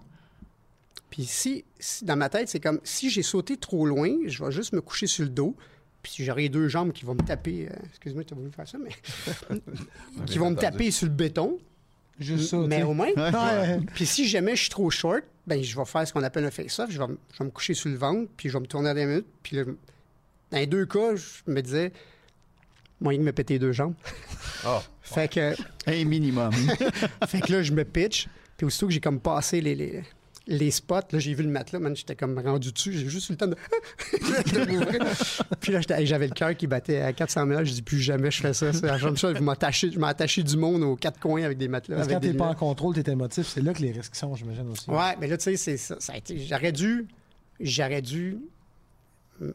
Puis 1.11 1.25
si, 1.25 1.65
si- 1.79 2.05
dans 2.05 2.17
ma 2.17 2.29
tête, 2.29 2.49
c'est 2.49 2.61
comme, 2.61 2.81
si 2.85 3.11
j'ai 3.11 3.23
sauté 3.23 3.57
trop 3.57 3.85
loin, 3.87 4.11
je 4.27 4.45
vais 4.45 4.53
juste 4.53 4.73
me 4.73 4.81
coucher 4.81 5.07
sur 5.07 5.25
le 5.25 5.31
dos. 5.31 5.57
Puis 6.03 6.25
j'aurai 6.25 6.43
les 6.43 6.49
deux 6.49 6.69
jambes 6.69 6.93
qui 6.93 7.05
vont 7.05 7.15
me 7.15 7.23
taper, 7.23 7.69
euh, 7.71 7.75
excuse-moi, 7.91 8.25
tu 8.25 8.33
as 8.33 8.37
voulu 8.37 8.51
faire 8.51 8.67
ça, 8.67 8.79
mais 8.79 8.91
qui 10.27 10.39
vont 10.39 10.51
me 10.51 10.57
taper 10.57 10.91
sur 10.91 11.07
le 11.07 11.13
béton. 11.13 11.59
Juste 12.19 12.51
ça. 12.51 12.59
mais 12.59 12.83
au 12.83 12.93
moins, 12.93 13.09
puis 13.95 14.05
si 14.05 14.29
jamais 14.29 14.55
je 14.55 14.63
suis 14.63 14.71
trop 14.71 14.91
short, 14.91 15.23
ben 15.47 15.63
je 15.63 15.75
vais 15.77 15.85
faire 15.87 16.07
ce 16.07 16.13
qu'on 16.13 16.23
appelle 16.23 16.45
un 16.45 16.51
face-off. 16.51 16.91
Je 16.91 16.99
vais, 16.99 17.07
je 17.33 17.39
vais 17.39 17.45
me 17.47 17.51
coucher 17.51 17.73
sur 17.73 17.89
le 17.89 17.97
ventre, 17.97 18.31
puis 18.37 18.49
je 18.51 18.55
vais 18.55 18.61
me 18.61 18.67
tourner 18.67 18.91
à 18.91 18.95
10 18.95 19.05
minutes. 19.07 19.27
Puis 19.43 19.57
dans 19.57 20.59
les 20.59 20.67
deux 20.67 20.85
cas, 20.85 21.17
je 21.17 21.51
me 21.51 21.63
disais, 21.63 21.93
moyen 23.01 23.19
de 23.21 23.25
me 23.25 23.33
péter 23.33 23.55
les 23.55 23.59
deux 23.59 23.73
jambes. 23.73 23.95
Ah. 24.63 24.83
Fait 25.01 25.27
que, 25.33 25.55
Un 25.87 26.05
minimum. 26.05 26.53
fait 27.27 27.41
que 27.41 27.51
là, 27.51 27.63
je 27.63 27.73
me 27.73 27.83
pitch. 27.83 28.29
Puis 28.59 28.67
aussitôt 28.67 28.89
que 28.89 28.93
j'ai 28.93 29.01
comme 29.01 29.19
passé 29.19 29.63
les, 29.63 29.75
les, 29.75 30.03
les 30.47 30.71
spots, 30.71 31.13
là, 31.13 31.19
j'ai 31.19 31.35
vu 31.35 31.43
le 31.43 31.51
matelas, 31.51 31.79
man, 31.79 31.95
j'étais 31.95 32.17
comme 32.17 32.39
rendu 32.39 32.73
dessus. 32.73 32.93
J'ai 32.93 33.09
juste 33.09 33.29
eu 33.29 33.33
le 33.33 33.39
temps 33.39 33.47
de. 33.47 33.57
puis 35.61 35.73
là, 35.73 35.81
j'avais 36.01 36.27
le 36.27 36.35
cœur 36.35 36.57
qui 36.57 36.67
battait 36.67 37.01
à 37.01 37.13
400 37.13 37.47
000. 37.47 37.65
Je 37.65 37.73
dis 37.73 37.83
plus 37.83 38.01
jamais 38.01 38.31
je 38.31 38.41
fais 38.41 38.53
ça. 38.53 38.73
C'est 38.73 39.01
comme 39.01 39.17
ça, 39.17 39.35
je 39.35 39.41
m'attacher, 39.41 39.91
je 39.93 39.99
m'attacher 39.99 40.43
du 40.43 40.57
monde 40.57 40.83
aux 40.83 40.97
quatre 40.97 41.21
coins 41.21 41.43
avec 41.43 41.59
des 41.59 41.69
matelas. 41.69 41.97
Parce 41.97 42.09
que 42.09 42.15
quand 42.15 42.21
t'es 42.21 42.35
pas 42.35 42.49
en 42.49 42.55
contrôle, 42.55 42.95
t'es 42.95 43.11
émotif, 43.11 43.47
c'est 43.47 43.63
là 43.63 43.73
que 43.73 43.83
les 43.83 43.93
risques 43.93 44.15
sont, 44.15 44.35
j'imagine 44.35 44.69
aussi. 44.69 44.91
Ouais, 44.91 45.17
mais 45.21 45.27
là, 45.27 45.37
tu 45.37 45.45
sais, 45.45 45.57
c'est 45.57 45.77
ça. 45.77 45.97
j'aurais 46.49 46.73
dû. 46.73 47.07
J'aurais 47.61 48.03
dû 48.03 48.39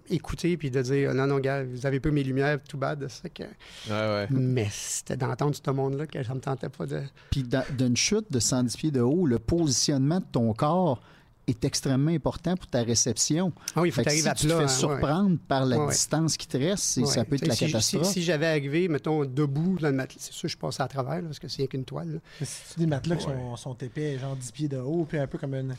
écouter 0.09 0.57
puis 0.57 0.71
de 0.71 0.81
dire 0.81 1.13
non, 1.13 1.27
non, 1.27 1.39
gars, 1.39 1.63
vous 1.63 1.85
avez 1.85 1.99
pas 1.99 2.11
mes 2.11 2.23
lumières, 2.23 2.59
tout 2.67 2.77
bad. 2.77 3.05
C'est 3.09 3.29
que... 3.29 3.43
Ouais, 3.43 3.47
ouais. 3.89 4.27
Mais 4.31 4.67
c'était 4.71 5.17
d'entendre 5.17 5.55
ce 5.55 5.71
monde-là 5.71 6.07
que 6.07 6.21
ça 6.23 6.33
me 6.33 6.39
tentait 6.39 6.69
pas 6.69 6.85
de. 6.85 7.01
Puis 7.31 7.43
d'une 7.77 7.95
chute 7.97 8.31
de 8.31 8.39
110 8.39 8.77
pieds 8.77 8.91
de 8.91 9.01
haut, 9.01 9.25
le 9.25 9.39
positionnement 9.39 10.19
de 10.19 10.25
ton 10.31 10.53
corps 10.53 11.01
est 11.47 11.63
extrêmement 11.63 12.09
important 12.09 12.55
pour 12.55 12.65
ta 12.65 12.81
réception. 12.81 13.53
Ah 13.75 13.81
oui, 13.81 13.89
il 13.89 13.91
faut 13.91 14.01
Fait 14.01 14.05
que 14.09 14.15
si 14.15 14.27
à 14.27 14.33
tu 14.33 14.47
te 14.47 14.53
fais 14.57 14.63
hein, 14.63 14.67
surprendre 14.67 15.37
par 15.47 15.63
la 15.67 15.77
Ouais, 15.77 15.91
distance 15.91 16.37
qui 16.37 16.47
te 16.47 16.57
reste, 16.57 16.97
ouais. 16.97 17.05
ça 17.05 17.23
peut 17.23 17.35
être 17.35 17.45
la 17.45 17.53
Si- 17.53 17.65
si- 17.65 17.71
catastrophe. 17.71 18.07
Si, 18.07 18.23
j'avais 18.23 18.47
arrivé, 18.47 18.87
mettons, 18.87 19.25
debout 19.25 19.77
dans 19.79 19.89
le 19.89 19.93
matelas, 19.93 20.17
c'est 20.19 20.33
sûr 20.33 20.47
que 20.47 20.53
je 20.53 20.57
passais 20.57 20.81
à 20.81 20.87
travers, 20.87 21.17
là, 21.17 21.21
parce 21.27 21.37
que 21.37 21.47
c'est 21.47 21.67
qu'une 21.67 21.85
toile. 21.85 22.13
là. 22.13 22.19
Mais 22.41 22.47
C'est 22.49 22.79
des 22.79 22.87
matelas 22.87 23.17
qui 23.17 23.25
sont, 23.25 23.55
sont 23.57 23.75
épais, 23.75 24.17
genre 24.17 24.35
10 24.35 24.51
pieds 24.53 24.67
de 24.67 24.77
haut, 24.77 25.05
puis 25.07 25.19
un 25.19 25.27
peu 25.27 25.37
comme 25.37 25.53
une. 25.53 25.75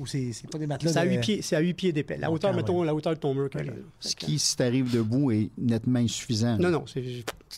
Ou 0.00 0.06
c'est 0.06 0.32
c'est 0.32 0.50
pas 0.50 0.58
des 0.58 0.66
matelas. 0.66 0.92
C'est 0.92 0.98
à 0.98 1.04
de- 1.04 1.10
8 1.10 1.18
pieds, 1.20 1.42
c'est 1.42 1.54
à 1.56 1.60
huit 1.60 1.74
pieds 1.74 1.92
d'épais. 1.92 2.16
La 2.16 2.30
hauteur, 2.30 2.52
mettons, 2.54 2.80
ouais. 2.80 2.86
la 2.86 2.94
hauteur 2.94 3.12
de 3.14 3.18
ton 3.20 3.34
mur. 3.34 3.48
là. 3.54 3.62
Ce 4.00 4.16
qui, 4.16 4.38
si 4.38 4.56
tu 4.56 4.62
arrives 4.62 4.90
debout, 4.90 5.30
est 5.30 5.50
nettement 5.58 5.98
insuffisant. 6.00 6.56
Non, 6.56 6.70
non, 6.70 6.84
c'est. 6.86 7.02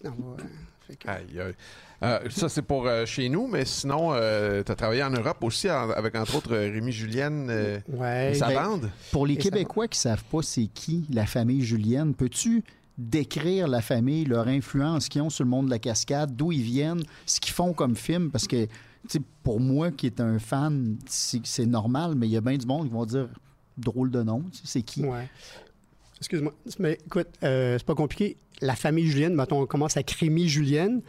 non, 0.05 0.11
ouais. 0.11 0.43
Fait 0.88 0.97
que- 0.97 1.09
Aïe, 1.09 1.40
aïe. 1.40 1.55
Euh, 2.03 2.18
ça, 2.30 2.49
c'est 2.49 2.62
pour 2.62 2.88
euh, 2.88 3.07
chez 3.07 3.28
nous, 3.28 3.47
mais 3.47 3.64
sinon, 3.64 4.11
tu 4.12 4.72
as 4.72 4.74
travaillé 4.74 5.05
en 5.05 5.11
Europe 5.11 5.38
aussi, 5.45 5.70
en- 5.70 5.90
avec 5.90 6.16
entre 6.16 6.34
autres 6.36 6.53
euh, 6.53 6.68
Rémi 6.72 6.90
Julienne 6.90 7.47
euh, 7.49 7.78
Ouais. 7.88 8.32
et 8.32 8.34
sa 8.34 8.49
ben, 8.49 8.55
bande. 8.64 8.90
Pour 9.12 9.24
les 9.24 9.34
Et 9.34 9.36
ça 9.36 9.43
Québécois 9.45 9.86
qui 9.86 10.01
savent 10.01 10.24
pas 10.24 10.43
c'est 10.43 10.66
qui 10.66 11.07
la 11.11 11.26
famille 11.26 11.62
Julienne, 11.64 12.12
peux-tu 12.14 12.64
décrire 12.99 13.68
la 13.68 13.80
famille, 13.82 14.24
leur 14.24 14.49
influence 14.49 15.09
qu'ils 15.09 15.22
ont 15.22 15.30
sur 15.30 15.45
le 15.45 15.51
monde 15.51 15.66
de 15.66 15.70
la 15.70 15.78
cascade, 15.78 16.34
d'où 16.36 16.51
ils 16.53 16.62
viennent, 16.62 17.03
ce 17.26 17.38
qu'ils 17.40 17.55
font 17.55 17.72
comme 17.72 17.95
film? 17.97 18.30
Parce 18.30 18.47
que, 18.49 18.66
pour 19.42 19.61
moi 19.61 19.90
qui 19.90 20.07
est 20.07 20.20
un 20.20 20.38
fan, 20.38 20.96
c'est 21.07 21.66
normal, 21.66 22.14
mais 22.16 22.26
il 22.28 22.32
y 22.32 22.36
a 22.36 22.40
bien 22.40 22.57
du 22.57 22.66
monde 22.66 22.84
qui 22.86 22.92
vont 22.92 23.05
dire 23.07 23.28
drôle 23.76 24.11
de 24.11 24.22
nom, 24.22 24.44
c'est 24.64 24.82
qui? 24.82 25.03
Ouais. 25.05 25.28
Excuse-moi. 26.18 26.55
Mais 26.78 26.98
écoute, 27.07 27.28
euh, 27.42 27.76
c'est 27.78 27.86
pas 27.86 27.94
compliqué. 27.96 28.36
La 28.61 28.76
famille 28.76 29.07
Julienne, 29.09 29.34
mettons, 29.34 29.61
on 29.62 29.66
commence 29.66 29.96
à 29.96 30.03
Crémy 30.05 30.48
Julienne, 30.48 31.03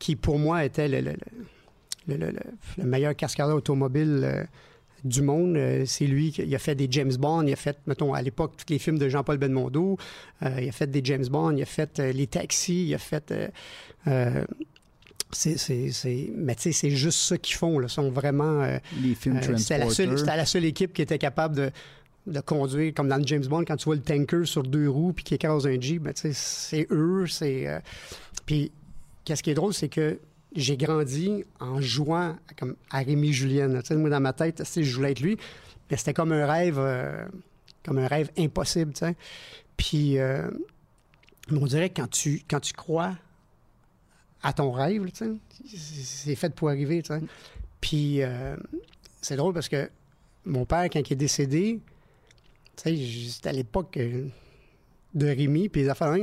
qui 0.00 0.16
pour 0.16 0.38
moi 0.38 0.64
était 0.64 0.88
le, 0.88 1.00
le- 1.00 1.16
le- 2.08 2.16
le- 2.16 2.30
le- 2.32 2.40
le 2.78 2.84
meilleur 2.84 3.14
cascadeur 3.14 3.54
automobile 3.56 4.20
euh, 4.24 4.44
du 5.04 5.22
monde. 5.22 5.56
Euh, 5.56 5.84
c'est 5.86 6.06
lui 6.08 6.32
qui 6.32 6.52
a 6.52 6.58
fait 6.58 6.74
des 6.74 6.88
James 6.90 7.14
Bond, 7.16 7.42
il 7.46 7.52
a 7.52 7.56
fait, 7.56 7.78
mettons, 7.86 8.14
à 8.14 8.22
l'époque, 8.22 8.54
tous 8.56 8.72
les 8.72 8.80
films 8.80 8.98
de 8.98 9.08
Jean-Paul 9.08 9.38
Belmondo. 9.38 9.96
Il 10.42 10.68
a 10.68 10.72
fait 10.72 10.88
des 10.90 11.02
James 11.04 11.26
Bond, 11.28 11.52
il 11.52 11.62
a 11.62 11.66
fait 11.66 11.98
les 12.00 12.26
taxis, 12.26 12.86
il 12.88 12.94
a 12.94 12.98
fait. 12.98 13.52
C'est, 15.30 15.58
c'est, 15.58 15.90
c'est- 15.92 16.30
Mais 16.34 16.54
tu 16.54 16.62
sais, 16.62 16.72
c'est 16.72 16.90
juste 16.90 17.18
ça 17.20 17.36
qu'ils 17.38 17.56
font. 17.56 17.78
Là. 17.78 17.88
Sont 17.88 18.10
vraiment. 18.10 18.62
euh, 18.62 18.78
Les 19.02 19.14
films 19.14 19.36
euh, 19.36 19.56
c'était, 19.58 19.78
la 19.78 19.90
seule, 19.90 20.14
la 20.24 20.46
seule 20.46 20.64
équipe 20.64 20.92
qui 20.92 21.02
était 21.02 21.18
capable 21.18 21.56
de, 21.56 21.70
de 22.26 22.40
conduire, 22.40 22.92
comme 22.94 23.08
dans 23.08 23.16
le 23.18 23.26
James 23.26 23.44
Bond, 23.46 23.64
quand 23.64 23.76
tu 23.76 23.84
vois 23.86 23.94
le 23.96 24.02
tanker 24.02 24.44
sur 24.46 24.62
deux 24.62 24.88
roues 24.88 25.12
puis 25.12 25.24
qui 25.24 25.34
écrase 25.34 25.66
un 25.66 25.80
Jeep, 25.80 26.02
ben, 26.02 26.12
c'est 26.14 26.86
eux. 26.90 27.26
C'est, 27.26 27.66
euh, 27.68 27.78
Puis, 28.46 28.70
qu'est-ce 29.24 29.42
qui 29.42 29.50
est 29.50 29.54
drôle, 29.54 29.74
c'est 29.74 29.88
que 29.88 30.18
j'ai 30.56 30.76
grandi 30.76 31.44
en 31.60 31.80
jouant 31.80 32.30
à, 32.30 32.36
comme, 32.58 32.74
à 32.90 32.98
Rémi 33.00 33.32
Julien. 33.32 33.68
Tu 33.80 33.86
sais, 33.88 33.96
moi, 33.96 34.08
dans 34.10 34.20
ma 34.20 34.32
tête, 34.32 34.62
je 34.76 34.94
voulais 34.96 35.12
être 35.12 35.20
lui. 35.20 35.36
Mais 35.90 35.96
c'était 35.96 36.14
comme 36.14 36.32
un 36.32 36.46
rêve, 36.46 36.76
euh, 36.78 37.26
comme 37.84 37.98
un 37.98 38.06
rêve 38.06 38.30
impossible, 38.38 38.92
tu 38.92 39.00
sais. 39.00 39.16
Puis, 39.76 40.18
euh, 40.18 40.48
on 41.50 41.64
dirait 41.66 41.88
que 41.90 42.00
quand 42.02 42.10
tu, 42.10 42.42
quand 42.48 42.60
tu 42.60 42.72
crois 42.74 43.14
à 44.42 44.52
ton 44.52 44.70
rêve, 44.70 45.06
c'est 45.66 46.34
fait 46.34 46.54
pour 46.54 46.68
arriver, 46.68 47.02
tu 47.02 47.08
sais. 47.08 47.20
Puis, 47.80 48.22
euh, 48.22 48.56
c'est 49.20 49.36
drôle 49.36 49.54
parce 49.54 49.68
que 49.68 49.90
mon 50.44 50.64
père, 50.64 50.88
quand 50.90 51.00
il 51.00 51.12
est 51.12 51.16
décédé, 51.16 51.80
c'était 52.76 53.48
à 53.48 53.52
l'époque 53.52 53.96
euh, 53.96 54.26
de 55.14 55.26
Rémi, 55.26 55.68
puis 55.68 55.82
les 55.82 55.88
affaires. 55.88 56.14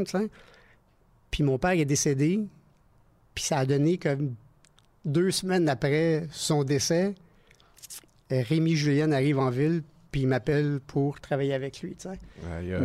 Puis 1.32 1.44
mon 1.44 1.58
père 1.58 1.72
est 1.72 1.86
décédé, 1.86 2.40
puis 3.34 3.44
ça 3.44 3.60
a 3.60 3.66
donné 3.66 3.98
comme 3.98 4.36
deux 5.04 5.32
semaines 5.32 5.68
après 5.70 6.28
son 6.32 6.64
décès, 6.64 7.14
euh, 8.32 8.42
Rémi 8.42 8.76
Julien 8.76 9.12
arrive 9.12 9.40
en 9.40 9.50
ville, 9.50 9.84
puis 10.16 10.22
il 10.22 10.28
m'appelle 10.30 10.80
pour 10.88 11.20
travailler 11.20 11.54
avec 11.54 11.82
lui, 11.82 11.94
tu 11.98 12.08
sais. 12.08 12.18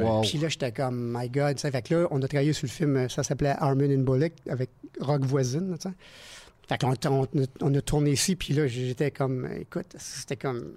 Wow. 0.03 0.23
Puis 0.23 0.37
là, 0.39 0.49
j'étais 0.49 0.73
comme, 0.73 1.17
my 1.17 1.29
God, 1.31 1.55
tu 1.55 1.61
sais. 1.61 1.71
Fait 1.71 1.81
que 1.81 1.95
là, 1.95 2.09
on 2.11 2.21
a 2.21 2.27
travaillé 2.27 2.53
sur 2.53 2.67
le 2.67 2.73
film, 2.73 2.97
euh, 2.97 3.09
ça 3.09 3.23
s'appelait 3.23 3.55
Armin 3.57 3.89
and 3.95 4.01
Bullock, 4.03 4.33
avec 4.49 4.71
Rock 4.99 5.23
Voisine, 5.23 5.77
tu 5.81 5.89
sais. 5.89 5.95
Fait 6.69 6.77
qu'on 6.77 6.93
on, 7.09 7.29
on 7.61 7.73
a 7.77 7.81
tourné 7.83 8.11
ici, 8.11 8.35
puis 8.35 8.53
là, 8.53 8.67
j'étais 8.67 9.13
comme, 9.13 9.49
écoute, 9.61 9.95
c'était 9.97 10.35
comme, 10.35 10.73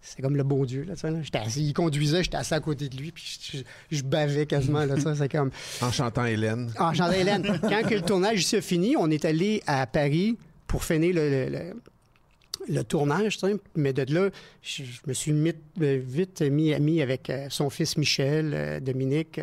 c'était 0.00 0.22
comme 0.22 0.34
le 0.38 0.44
bon 0.44 0.64
Dieu, 0.64 0.84
là, 0.84 0.94
tu 0.94 1.00
sais. 1.00 1.10
là. 1.10 1.20
J'étais 1.20 1.40
assis- 1.40 1.60
il 1.62 1.74
conduisait, 1.74 2.24
j'étais 2.24 2.38
assis 2.38 2.54
à 2.54 2.60
côté 2.60 2.88
de 2.88 2.96
lui, 2.96 3.12
puis 3.12 3.38
je, 3.52 3.58
je- 3.58 3.96
je 3.98 4.02
bavais 4.02 4.46
quasiment, 4.46 4.86
là, 4.86 4.94
tu 4.94 5.02
sais. 5.02 5.14
C'est 5.14 5.28
comme, 5.28 5.50
En 5.82 5.92
chantant 5.92 6.24
Hélène. 6.24 6.72
Jean 6.94 7.10
Hélène, 7.12 7.42
quand 7.60 7.86
que 7.86 7.96
le 7.96 8.00
tournage 8.00 8.54
a 8.54 8.62
fini, 8.62 8.96
on 8.96 9.10
est 9.10 9.26
allé 9.26 9.62
à 9.66 9.86
Paris 9.86 10.38
pour 10.66 10.84
finir 10.84 11.14
le, 11.14 11.28
le- 11.28 11.50
le- 11.50 11.82
le 12.68 12.82
tournage, 12.82 13.38
mais 13.74 13.92
de 13.92 14.12
là, 14.12 14.30
je, 14.62 14.84
je 14.84 15.00
me 15.06 15.12
suis 15.12 15.32
euh, 15.32 15.52
vite 16.04 16.42
mis 16.42 16.74
ami 16.74 17.02
avec 17.02 17.30
euh, 17.30 17.46
son 17.50 17.70
fils 17.70 17.96
Michel, 17.96 18.52
euh, 18.54 18.80
Dominique. 18.80 19.40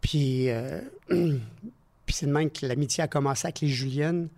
puis 0.00 0.48
puis 1.08 2.14
c'est 2.14 2.26
de 2.26 2.32
même 2.32 2.50
que 2.50 2.66
l'amitié 2.66 3.04
a 3.04 3.08
commencé 3.08 3.46
avec 3.46 3.60
les 3.60 3.68
Juliennes. 3.68 4.28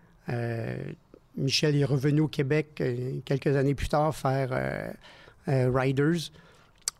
Michel 1.36 1.76
est 1.76 1.84
revenu 1.84 2.20
au 2.22 2.28
Québec 2.28 2.82
quelques 3.24 3.56
années 3.56 3.74
plus 3.74 3.88
tard 3.88 4.14
faire 4.14 4.94
Riders, 5.46 6.30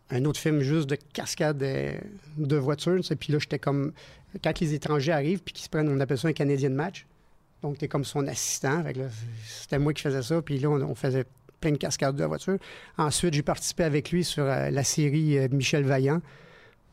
un 0.09 0.25
autre 0.25 0.39
film 0.39 0.61
juste 0.61 0.89
de 0.89 0.97
cascade 1.13 1.57
de 1.57 2.55
voitures. 2.55 3.01
Puis 3.19 3.33
là, 3.33 3.39
j'étais 3.39 3.59
comme... 3.59 3.93
Quand 4.43 4.59
les 4.59 4.73
étrangers 4.73 5.11
arrivent 5.11 5.41
puis 5.41 5.53
qu'ils 5.53 5.65
se 5.65 5.69
prennent, 5.69 5.89
on 5.89 5.99
appelle 5.99 6.17
ça 6.17 6.27
un 6.27 6.33
Canadian 6.33 6.71
match. 6.71 7.05
Donc, 7.61 7.77
tu 7.77 7.85
es 7.85 7.87
comme 7.87 8.05
son 8.05 8.25
assistant. 8.27 8.83
C'était 9.45 9.79
moi 9.79 9.93
qui 9.93 10.01
faisais 10.01 10.21
ça. 10.21 10.41
Puis 10.41 10.59
là, 10.59 10.69
on, 10.69 10.81
on 10.81 10.95
faisait 10.95 11.25
plein 11.59 11.71
de 11.71 11.77
cascades 11.77 12.15
de 12.15 12.23
voitures. 12.23 12.57
Ensuite, 12.97 13.33
j'ai 13.33 13.41
participé 13.43 13.83
avec 13.83 14.11
lui 14.11 14.23
sur 14.23 14.43
euh, 14.45 14.69
la 14.69 14.83
série 14.85 15.37
euh, 15.37 15.47
Michel 15.51 15.83
Vaillant, 15.83 16.21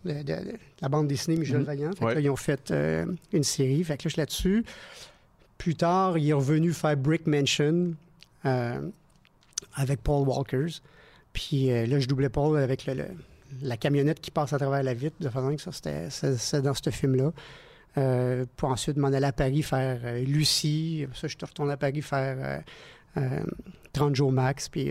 de, 0.05 0.13
de- 0.13 0.23
de 0.23 0.55
la 0.83 0.89
bande 0.89 1.07
dessinée 1.07 1.37
Michel 1.37 1.59
Mhm. 1.59 1.65
Vaillant. 1.65 1.91
Fait 1.93 1.99
que 2.01 2.05
Ouais. 2.05 2.15
là, 2.15 2.21
ils 2.21 2.31
ont 2.31 2.37
fait 2.37 2.71
euh, 2.73 3.07
une 3.33 3.45
série. 3.45 3.85
Fait 3.85 3.97
que 3.97 4.03
là, 4.03 4.09
je 4.09 4.09
suis 4.11 4.21
là-dessus. 4.21 4.65
Plus 5.57 5.77
tard, 5.77 6.19
il 6.19 6.29
est 6.29 6.33
revenu 6.33 6.73
faire 6.73 6.97
Brick 6.97 7.27
Mansion 7.27 7.95
avec 8.43 10.01
Paul 10.03 10.27
Walkers. 10.29 10.81
Puis 11.33 11.67
là, 11.69 11.99
je 12.01 12.07
doublais 12.07 12.29
Paul 12.29 12.59
avec 12.59 12.87
le- 12.87 12.95
le- 12.95 13.05
la 13.63 13.77
camionnette 13.77 14.21
qui 14.21 14.31
passe 14.31 14.53
à 14.53 14.59
travers 14.59 14.83
la 14.83 14.95
vitre, 14.95 15.17
de 15.21 15.29
façon 15.29 15.55
que 15.55 15.63
ça, 15.63 15.73
c'était 16.37 16.63
dans 16.63 16.75
ce 16.75 16.91
film-là. 16.91 17.33
Euh, 17.99 18.45
pour 18.57 18.69
ensuite 18.71 18.99
m'en 18.99 19.09
aller 19.09 19.25
à 19.25 19.33
Paris 19.33 19.63
faire 19.63 20.01
euh, 20.05 20.23
Lucie. 20.23 21.07
Ça, 21.15 21.29
je 21.29 21.37
suis 21.37 21.47
retourné 21.47 21.73
à 21.73 21.77
Paris 21.79 22.03
faire 22.03 22.37
euh, 23.17 23.21
euh, 23.23 23.41
30 23.95 24.15
jours 24.15 24.33
max, 24.33 24.69
puis 24.69 24.91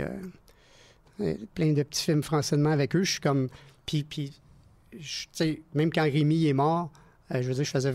plein 1.54 1.74
de 1.74 1.84
petits 1.84 2.04
films 2.04 2.24
français 2.24 2.56
avec 2.66 2.96
eux. 2.96 3.04
Je 3.04 3.12
suis 3.12 3.22
comme... 3.22 3.48
Puis, 3.86 4.04
puis 4.04 4.34
je- 5.00 5.28
même 5.76 5.92
quand 5.92 6.04
Rémi 6.04 6.48
est 6.48 6.54
mort, 6.54 6.92
je 7.30 7.40
veux 7.42 7.54
dire, 7.54 7.64
je 7.64 7.70
faisais... 7.72 7.94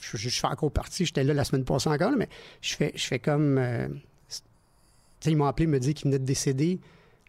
Je, 0.00 0.16
je 0.18 0.28
fais 0.28 0.46
encore 0.46 0.70
partie, 0.70 1.06
j'étais 1.06 1.24
là 1.24 1.32
la 1.32 1.44
semaine 1.44 1.64
passée 1.64 1.88
encore, 1.88 2.12
mais 2.16 2.28
je 2.60 2.74
fais, 2.74 2.92
je 2.94 3.06
fais 3.06 3.18
comme... 3.18 3.56
euh, 3.56 3.88
ils 5.24 5.36
m'ont 5.36 5.46
appelé, 5.46 5.66
me 5.66 5.80
dire 5.80 5.94
qu'il 5.94 6.04
venait 6.08 6.18
de 6.18 6.24
décéder 6.26 6.78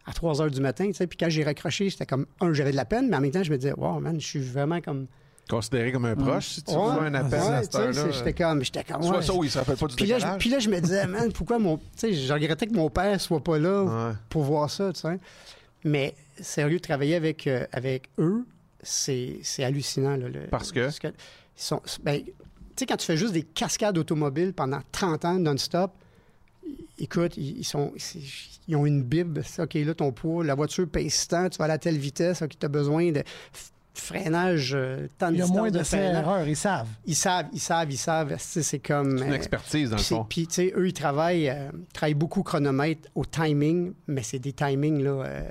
à 0.04 0.12
3 0.12 0.42
heures 0.42 0.50
du 0.50 0.60
matin, 0.60 0.86
tu 0.88 0.92
sais, 0.92 1.06
puis 1.06 1.16
quand 1.16 1.30
j'ai 1.30 1.42
raccroché, 1.42 1.88
c'était 1.88 2.04
comme, 2.04 2.26
un, 2.40 2.52
j'avais 2.52 2.70
de 2.72 2.76
la 2.76 2.84
peine, 2.84 3.08
mais 3.08 3.16
en 3.16 3.20
même 3.22 3.30
temps, 3.30 3.42
je 3.42 3.50
me 3.50 3.56
disais, 3.56 3.72
wow, 3.72 3.98
man, 4.00 4.20
je 4.20 4.26
suis 4.26 4.40
vraiment 4.40 4.82
comme... 4.82 5.06
Considéré 5.48 5.92
comme 5.92 6.04
un 6.06 6.16
proche, 6.16 6.46
si 6.48 6.62
tu 6.62 6.72
Ouais, 6.72 6.76
reçois 6.78 7.04
un 7.04 7.14
appel 7.14 7.40
ouais, 7.40 7.46
à 7.48 7.58
tu 7.60 7.64
cette 7.64 7.72
sais, 7.72 7.78
heure-là. 8.00 8.10
J'étais 8.10 8.32
comme, 8.32 8.64
j'étais 8.64 8.82
comme, 8.84 9.02
Soit 9.02 9.22
ça 9.22 9.32
il 9.42 9.50
se 9.50 9.58
rappelle 9.58 9.76
pas 9.76 9.86
du 9.86 9.94
Puis 9.94 10.06
là, 10.06 10.18
je, 10.18 10.26
puis 10.38 10.50
là, 10.50 10.58
je 10.58 10.68
me 10.68 10.80
disais, 10.80 11.06
man, 11.06 11.32
pourquoi 11.32 11.58
mon. 11.60 11.76
Tu 11.78 11.84
sais, 11.96 12.14
je 12.14 12.32
regrettais 12.32 12.66
que 12.66 12.74
mon 12.74 12.90
père 12.90 13.20
soit 13.20 13.42
pas 13.42 13.58
là 13.58 14.14
pour 14.28 14.42
voir 14.42 14.68
ça, 14.70 14.92
tu 14.92 15.00
sais. 15.00 15.18
Mais 15.84 16.14
sérieux, 16.40 16.80
travailler 16.80 17.14
avec, 17.14 17.46
euh, 17.46 17.64
avec 17.72 18.10
eux, 18.18 18.44
c'est 18.82 19.38
c'est 19.42 19.62
hallucinant. 19.62 20.16
Là, 20.16 20.28
le- 20.28 20.48
Parce 20.50 20.72
que? 20.72 20.88
ils 20.88 21.12
sont, 21.54 21.80
ben, 22.02 22.22
tu 22.24 22.32
sais, 22.76 22.86
quand 22.86 22.96
tu 22.96 23.06
fais 23.06 23.16
juste 23.16 23.32
des 23.32 23.42
cascades 23.44 23.96
automobiles 23.98 24.52
pendant 24.52 24.80
30 24.90 25.24
ans 25.24 25.38
non-stop, 25.38 25.92
écoute, 26.98 27.36
ils, 27.36 27.62
sont, 27.64 27.92
ils 28.66 28.74
ont 28.76 28.84
une 28.84 29.02
bible. 29.04 29.42
OK, 29.58 29.74
là, 29.74 29.94
ton 29.94 30.10
poids, 30.10 30.44
la 30.44 30.56
voiture 30.56 30.88
pèse 30.88 31.28
tant, 31.28 31.48
tu 31.48 31.58
vas 31.58 31.66
à 31.72 31.78
telle 31.78 31.98
vitesse, 31.98 32.42
OK, 32.42 32.58
tu 32.58 32.66
as 32.66 32.68
besoin 32.68 33.12
de 33.12 33.22
freinage, 34.00 34.72
euh, 34.74 35.06
tant 35.18 35.28
de 35.30 35.34
Il 35.34 35.38
y 35.38 35.42
a 35.42 35.46
moins 35.46 35.70
de 35.70 35.82
freinage. 35.82 36.16
erreurs, 36.24 36.48
ils 36.48 36.56
savent. 36.56 36.88
Ils 37.06 37.14
savent, 37.14 37.46
ils 37.52 37.60
savent, 37.60 37.90
ils 37.90 37.96
savent. 37.98 38.34
C'est 38.38 38.78
comme. 38.78 39.18
C'est 39.18 39.24
une 39.24 39.32
euh, 39.32 39.36
expertise, 39.36 39.90
dans 39.90 39.96
le 39.96 40.02
fond. 40.02 40.24
Puis, 40.28 40.46
tu 40.46 40.54
sais, 40.54 40.72
eux, 40.76 40.88
ils 40.88 40.92
travaillent, 40.92 41.48
euh, 41.48 41.70
travaillent 41.92 42.14
beaucoup 42.14 42.42
chronomètre 42.42 43.08
au 43.14 43.24
timing, 43.24 43.92
mais 44.06 44.22
c'est 44.22 44.38
des 44.38 44.52
timings 44.52 45.02
là, 45.02 45.10
euh, 45.24 45.42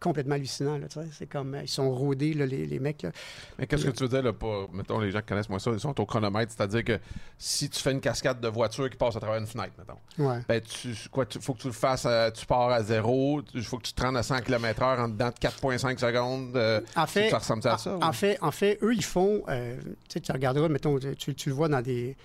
complètement 0.00 0.34
hallucinants. 0.34 0.78
C'est 1.12 1.26
comme, 1.26 1.54
euh, 1.54 1.62
ils 1.62 1.68
sont 1.68 1.90
rodés, 1.90 2.34
là, 2.34 2.46
les, 2.46 2.66
les 2.66 2.78
mecs. 2.78 3.02
là. 3.02 3.10
Mais 3.58 3.66
qu'est-ce 3.66 3.84
que 3.84 3.90
tu 3.90 4.02
veux 4.04 4.08
dire, 4.08 4.22
là, 4.22 4.32
pour, 4.32 4.70
mettons, 4.72 4.98
les 5.00 5.10
gens 5.10 5.20
qui 5.20 5.26
connaissent 5.26 5.48
moins 5.48 5.58
ça, 5.58 5.70
ils 5.72 5.80
sont 5.80 5.98
au 6.00 6.06
chronomètre, 6.06 6.52
c'est-à-dire 6.56 6.84
que 6.84 6.98
si 7.38 7.68
tu 7.68 7.80
fais 7.80 7.92
une 7.92 8.00
cascade 8.00 8.40
de 8.40 8.48
voitures 8.48 8.88
qui 8.90 8.96
passe 8.96 9.16
à 9.16 9.20
travers 9.20 9.38
une 9.40 9.46
fenêtre, 9.46 9.72
mettons, 9.78 9.98
Ouais. 10.28 10.38
ben, 10.48 10.60
tu, 10.60 10.94
quoi, 11.10 11.26
tu, 11.26 11.40
faut 11.40 11.54
que 11.54 11.60
tu 11.60 11.66
le 11.68 11.72
fasses, 11.72 12.06
à- 12.06 12.30
tu 12.30 12.46
pars 12.46 12.70
à 12.70 12.82
zéro, 12.82 13.40
il 13.54 13.62
faut 13.62 13.78
que 13.78 13.84
tu 13.84 13.92
te 13.92 14.02
rendes 14.02 14.16
à 14.16 14.22
100 14.22 14.40
km/h 14.40 15.00
en 15.00 15.08
dedans 15.08 15.28
de 15.30 15.34
4,5 15.38 15.98
secondes. 15.98 16.56
euh, 16.56 16.80
En 16.96 17.06
fait, 17.06 17.30
ça 17.30 17.38
ressemble 17.38 17.66
à 17.66 17.74
en- 17.74 17.78
ça? 17.84 17.98
En, 18.02 18.12
fait, 18.12 18.38
en 18.40 18.50
fait, 18.50 18.78
eux, 18.82 18.94
ils 18.94 19.04
font. 19.04 19.42
euh, 19.48 19.76
tu 20.08 20.14
sais, 20.14 20.20
tu 20.20 20.32
regarderas, 20.32 20.68
mettons, 20.68 20.98
tu, 20.98 21.34
tu 21.34 21.48
le 21.48 21.54
vois 21.54 21.68
dans 21.68 21.80
des. 21.82 22.16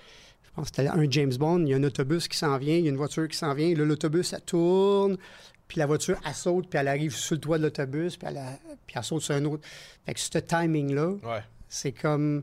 Je 0.44 0.50
pense 0.54 0.70
que 0.70 0.76
c'était 0.76 0.88
un 0.88 1.08
James 1.10 1.32
Bond, 1.38 1.60
il 1.60 1.68
y 1.68 1.74
a 1.74 1.76
un 1.76 1.84
autobus 1.84 2.26
qui 2.28 2.36
s'en 2.36 2.58
vient, 2.58 2.76
il 2.76 2.84
y 2.84 2.88
a 2.88 2.90
une 2.90 2.96
voiture 2.96 3.28
qui 3.28 3.36
s'en 3.36 3.54
vient, 3.54 3.72
là, 3.74 3.84
l'autobus, 3.84 4.32
elle 4.32 4.40
tourne, 4.40 5.16
puis 5.68 5.78
la 5.78 5.86
voiture, 5.86 6.18
elle 6.26 6.34
saute, 6.34 6.68
puis 6.68 6.78
elle 6.78 6.88
arrive 6.88 7.14
sur 7.14 7.36
le 7.36 7.40
toit 7.40 7.58
de 7.58 7.62
l'autobus, 7.62 8.16
puis 8.16 8.26
elle, 8.28 8.38
a- 8.38 8.58
puis 8.86 8.96
elle 8.96 9.04
saute 9.04 9.22
sur 9.22 9.34
un 9.36 9.44
autre. 9.44 9.62
Fait 10.04 10.12
que 10.14 10.18
ce 10.20 10.38
timing-là, 10.38 11.10
Ouais. 11.22 11.42
c'est 11.68 11.92
comme. 11.92 12.42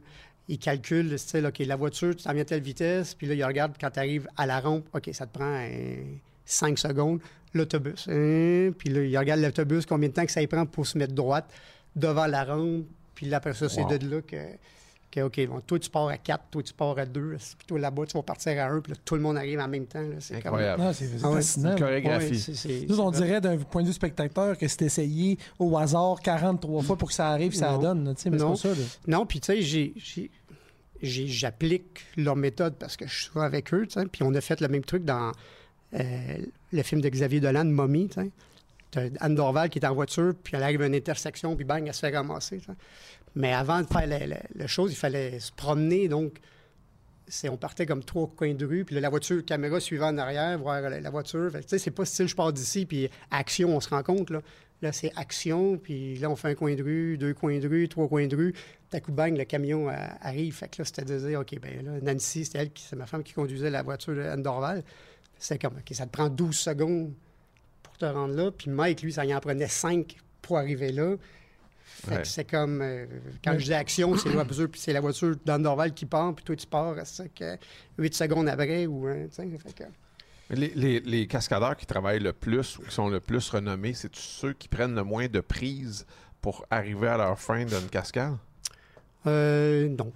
Ils 0.50 0.58
calculent 0.60 1.10
le 1.10 1.18
style, 1.18 1.46
OK, 1.46 1.60
la 1.60 1.76
voiture, 1.76 2.16
tu 2.16 2.24
t'en 2.24 2.32
viens 2.32 2.44
à 2.44 2.46
telle 2.46 2.62
vitesse, 2.62 3.14
puis 3.14 3.28
là, 3.28 3.34
ils 3.34 3.44
regardent 3.44 3.76
quand 3.78 3.90
tu 3.92 4.00
arrives 4.00 4.30
à 4.38 4.46
la 4.46 4.62
rampe, 4.62 4.88
OK, 4.94 5.10
ça 5.12 5.26
te 5.28 5.38
prend 5.38 5.68
5 6.46 6.78
secondes. 6.80 7.20
L'autobus. 7.54 8.08
hein, 8.10 8.72
puis 8.78 8.90
là, 8.90 9.02
ils 9.04 9.18
regardent 9.18 9.42
l'autobus, 9.42 9.86
combien 9.86 10.08
de 10.10 10.14
temps 10.14 10.26
que 10.26 10.32
ça 10.32 10.42
y 10.42 10.48
prend 10.48 10.66
pour 10.66 10.86
se 10.88 10.98
mettre 10.98 11.14
droite 11.14 11.50
devant 11.96 12.28
la 12.28 12.44
rampe. 12.46 12.86
Puis 13.18 13.26
là, 13.26 13.38
après 13.38 13.54
ça, 13.56 13.68
c'est 13.68 13.82
Wow. 13.82 13.98
de 13.98 14.08
là 14.16 14.22
que, 14.22 14.38
que, 15.10 15.22
OK, 15.22 15.48
bon, 15.48 15.60
toi, 15.62 15.80
tu 15.80 15.90
pars 15.90 16.08
à 16.08 16.18
4, 16.20 16.44
toi, 16.52 16.62
tu 16.62 16.72
pars 16.74 16.96
à 17.00 17.06
2, 17.08 17.38
puis 17.58 17.66
toi, 17.66 17.80
là-bas, 17.80 18.06
tu 18.06 18.14
vas 18.16 18.22
partir 18.22 18.62
à 18.62 18.68
1, 18.68 18.80
puis 18.82 18.92
là, 18.92 18.98
tout 19.04 19.16
le 19.16 19.22
monde 19.22 19.38
arrive 19.38 19.60
en 19.60 19.68
même 19.68 19.88
temps. 19.88 20.02
là. 20.02 20.18
C'est 20.20 20.36
comme- 20.36 20.54
Incroyable. 20.54 20.84
Non, 20.84 20.94
c'est 20.94 21.08
c'est 21.08 21.24
Ah 21.24 21.30
ouais, 21.30 21.36
fascinant. 21.38 21.72
Une 21.72 21.80
chorégraphie. 21.80 22.28
Ouais, 22.28 22.34
c'est- 22.38 22.54
c'est- 22.54 22.86
Nous, 22.88 23.00
on 23.00 23.10
dirait 23.10 23.42
d'un 23.42 23.58
point 23.58 23.82
de 23.82 23.88
vue 23.88 23.94
spectateur 23.94 24.56
que 24.56 24.68
c'est 24.68 24.84
essayé 24.84 25.40
au 25.58 25.76
hasard 25.78 26.20
43 26.22 26.84
fois 26.84 26.96
pour 26.96 27.08
que 27.08 27.16
ça 27.16 27.30
arrive, 27.30 27.56
ça 27.56 27.72
Non. 27.72 27.80
donne. 27.80 28.06
là, 28.06 28.14
Mais 28.30 28.38
Non. 28.38 28.52
pas 28.52 28.56
ça. 28.58 28.70
là. 28.70 28.76
Non, 29.08 29.26
puis 29.26 29.40
tu 29.40 29.48
sais, 29.48 29.62
j'ai- 29.64 29.94
j'ai- 29.96 30.30
j'ai- 31.02 31.28
j'applique 31.28 32.06
leur 32.18 32.36
méthode 32.36 32.76
parce 32.76 32.96
que 32.98 33.08
je 33.08 33.24
suis 33.24 33.40
avec 33.40 33.74
eux, 33.74 33.88
tu 33.88 34.00
sais. 34.00 34.06
Puis 34.06 34.22
on 34.24 34.34
a 34.36 34.42
fait 34.42 34.62
le 34.62 34.68
même 34.68 34.84
truc 34.84 35.04
dans 35.04 35.32
euh, 35.94 36.38
le 36.74 36.84
film 36.84 37.00
de 37.02 37.08
Xavier 37.10 37.40
Dolan, 37.40 37.64
Mommy, 37.66 38.10
tu 38.10 38.22
sais. 38.22 38.30
T'as 38.92 39.08
Anne 39.20 39.36
Dorval 39.36 39.70
qui 39.70 39.80
est 39.80 39.86
en 39.86 39.94
voiture, 39.94 40.34
puis 40.44 40.56
elle 40.56 40.64
arrive 40.64 40.82
à 40.82 40.88
une 40.88 40.96
intersection, 40.96 41.56
puis 41.56 41.66
bang, 41.66 41.86
elle 41.86 41.94
se 41.94 42.00
fait 42.00 42.16
ramasser. 42.16 42.62
Mais 43.36 43.54
avant 43.54 43.82
de 43.82 43.88
faire 43.88 44.08
la, 44.08 44.68
chose, 44.68 44.92
il 44.92 44.96
fallait 44.96 45.40
se 45.40 45.52
promener, 45.52 46.08
donc 46.08 46.40
on 47.50 47.58
partait 47.58 47.86
comme 47.86 48.04
trois 48.04 48.28
coins 48.28 48.54
de 48.54 48.66
rue, 48.66 48.86
puis 48.86 49.00
la 49.00 49.10
voiture, 49.10 49.44
caméra 49.44 49.80
suivait 49.80 50.06
en 50.06 50.18
arrière, 50.18 50.58
voir 50.58 50.82
la, 50.82 51.10
voiture. 51.10 51.52
Tu 51.54 51.62
sais, 51.68 51.78
c'est 51.78 51.92
pas 51.92 52.06
style 52.06 52.28
je 52.28 52.36
pars 52.36 52.54
d'ici, 52.54 52.86
puis 52.86 53.10
action, 53.30 53.76
on 53.76 53.80
se 53.80 53.90
rencontre, 53.90 54.34
là. 54.34 54.42
Là, 54.82 54.92
c'est 54.92 55.12
action, 55.16 55.78
puis 55.80 56.18
là, 56.20 56.30
on 56.30 56.36
fait 56.36 56.50
un 56.50 56.56
coin 56.56 56.76
de 56.76 56.84
rue, 56.84 57.18
deux 57.18 57.34
coins 57.34 57.58
de 57.58 57.68
rue, 57.68 57.90
trois 57.90 58.08
coins 58.08 58.28
de 58.28 58.36
rue. 58.36 58.54
À 58.94 59.00
coup, 59.00 59.12
bang, 59.12 59.36
le 59.36 59.44
camion 59.44 59.90
euh, 59.90 59.94
arrive. 60.22 60.54
Fait 60.54 60.68
que 60.68 60.80
là, 60.80 60.86
c'était 60.86 61.04
de 61.04 61.18
dire, 61.18 61.40
OK, 61.40 61.60
ben 61.60 61.84
là, 61.84 61.92
Nancy, 62.02 62.46
c'était 62.46 62.60
elle, 62.60 62.72
qui- 62.72 62.84
c'est 62.84 62.96
ma 62.96 63.08
femme 63.08 63.24
qui 63.24 63.34
conduisait 63.34 63.72
la 63.72 63.82
voiture 63.82 64.14
de 64.16 64.22
Anne 64.22 64.44
Dorval. 64.44 64.84
C'est 65.40 65.60
comme, 65.60 65.74
OK, 65.78 65.96
ça 65.96 66.06
te 66.06 66.12
prend 66.12 66.30
12 66.30 66.56
secondes 66.56 67.12
pour 67.98 68.08
te 68.10 68.14
rendre 68.14 68.36
là. 68.36 68.52
Puis 68.52 68.70
Mike, 68.70 69.02
lui, 69.02 69.14
ça 69.14 69.26
y 69.26 69.34
en 69.34 69.40
prenait 69.40 69.68
5 69.68 70.16
pour 70.42 70.58
arriver 70.58 70.92
là. 70.92 71.16
Fait 71.84 72.12
Ouais. 72.16 72.22
que 72.22 72.28
c'est 72.28 72.46
comme, 72.46 72.82
euh, 72.82 73.06
quand 73.44 73.58
je 73.58 73.66
dis 73.66 73.74
action, 73.74 74.16
c'est 74.18 74.30
la 74.30 74.44
voiture, 74.44 74.70
puis 74.70 74.80
c'est 74.80 74.94
la 74.94 75.02
voiture 75.02 75.36
d'Anne 75.46 75.64
Dorval 75.64 75.94
qui 75.94 76.06
part, 76.06 76.34
puis 76.36 76.46
toi, 76.46 76.56
tu 76.56 76.68
pars, 76.68 76.96
c'est 77.06 77.34
que 77.34 77.58
8 77.98 78.14
secondes 78.14 78.48
après, 78.50 78.86
ou, 78.86 79.08
hein, 79.08 79.26
fait 79.32 79.74
que... 79.74 79.84
Mais 80.50 80.56
Les, 80.56 80.70
les- 80.76 81.00
les 81.02 81.28
cascadeurs 81.28 81.76
qui 81.76 81.86
travaillent 81.86 82.20
le 82.20 82.34
plus 82.34 82.78
ou 82.78 82.84
qui 82.84 82.92
sont 82.94 83.10
le 83.10 83.20
plus 83.20 83.50
renommés, 83.50 83.94
c'est 83.94 84.16
ceux 84.16 84.54
qui 84.54 84.68
prennent 84.68 84.96
le 84.96 85.04
moins 85.04 85.28
de 85.28 85.40
prises 85.42 86.06
pour 86.42 86.66
arriver 86.70 87.08
à 87.08 87.18
leur 87.18 87.38
fin 87.40 87.66
d'une 87.66 87.90
cascade? 87.90 88.38
Euh, 89.26 89.90
non. 89.90 90.14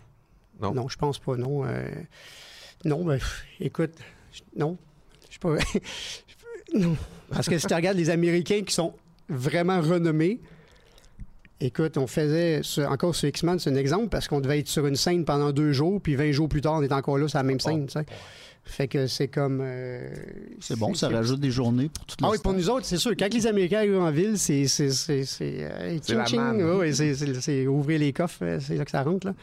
Non? 0.62 0.74
Non, 0.74 0.88
je 0.88 0.98
pense 0.98 1.18
pas, 1.20 1.36
non. 1.36 1.66
Euh, 1.66 1.90
non, 2.86 3.04
ben, 3.04 3.20
écoute, 3.60 3.96
non. 4.56 4.78
Je 5.30 5.34
sais 5.34 5.40
pas. 5.40 5.56
non. 6.78 6.96
Parce 7.32 7.48
que 7.50 7.58
si 7.58 7.68
tu 7.68 7.74
regardes 7.74 7.98
les 7.98 8.10
Américains 8.10 8.62
qui 8.64 8.74
sont 8.74 8.94
vraiment 9.30 9.80
renommés, 9.82 10.40
écoute, 11.60 11.98
on 11.98 12.08
faisait, 12.08 12.62
encore 12.88 13.16
sur 13.16 13.28
X-Men, 13.30 13.60
c'est 13.60 13.70
un 13.70 13.76
exemple, 13.76 14.10
parce 14.10 14.28
qu'on 14.28 14.42
devait 14.42 14.60
être 14.60 14.68
sur 14.68 14.86
une 14.88 14.96
scène 14.96 15.26
pendant 15.26 15.52
deux 15.52 15.72
jours, 15.72 16.02
puis 16.02 16.16
20 16.16 16.32
jours 16.32 16.50
plus 16.50 16.62
tard, 16.62 16.74
on 16.76 16.84
est 16.84 16.92
encore 16.92 17.18
là 17.18 17.28
sur 17.28 17.38
la 17.40 17.44
même 17.44 17.60
scène, 17.60 17.86
tu 17.86 17.94
sais. 17.94 18.06
Fait 18.64 18.88
que 18.88 19.08
c'est 19.08 19.28
comme. 19.28 19.60
euh, 19.64 20.08
C'est 20.60 20.78
bon, 20.78 20.94
ça 20.94 21.10
c'est- 21.10 21.16
rajoute 21.16 21.40
des 21.40 21.50
journées 21.50 21.90
pour 21.90 22.06
toute 22.06 22.20
ah 22.22 22.28
le 22.28 22.32
oui, 22.34 22.38
pour 22.44 22.54
nous 22.54 22.70
autres, 22.70 22.86
c'est 22.86 22.98
sûr. 22.98 23.14
Quand 23.18 23.34
les 23.34 23.48
Américains 23.48 23.80
arrivent 23.80 23.98
en 24.00 24.12
ville, 24.12 24.38
c'est. 24.38 24.68
C'est 24.68 24.92
c'est- 24.92 25.26
c'est, 25.26 25.58
euh, 25.62 25.98
C'est 26.04 26.14
la. 26.14 26.76
Ouais, 26.78 26.94
c'est- 26.94 27.16
c'est 27.16 27.42
c'est 27.42 27.66
ouvrir 27.66 28.00
les 28.00 28.14
coffres, 28.14 28.44
euh, 28.44 28.60
c'est 28.60 28.76
là 28.76 28.86
que 28.86 28.92
ça 28.92 29.02
rentre. 29.02 29.26
Là. 29.26 29.34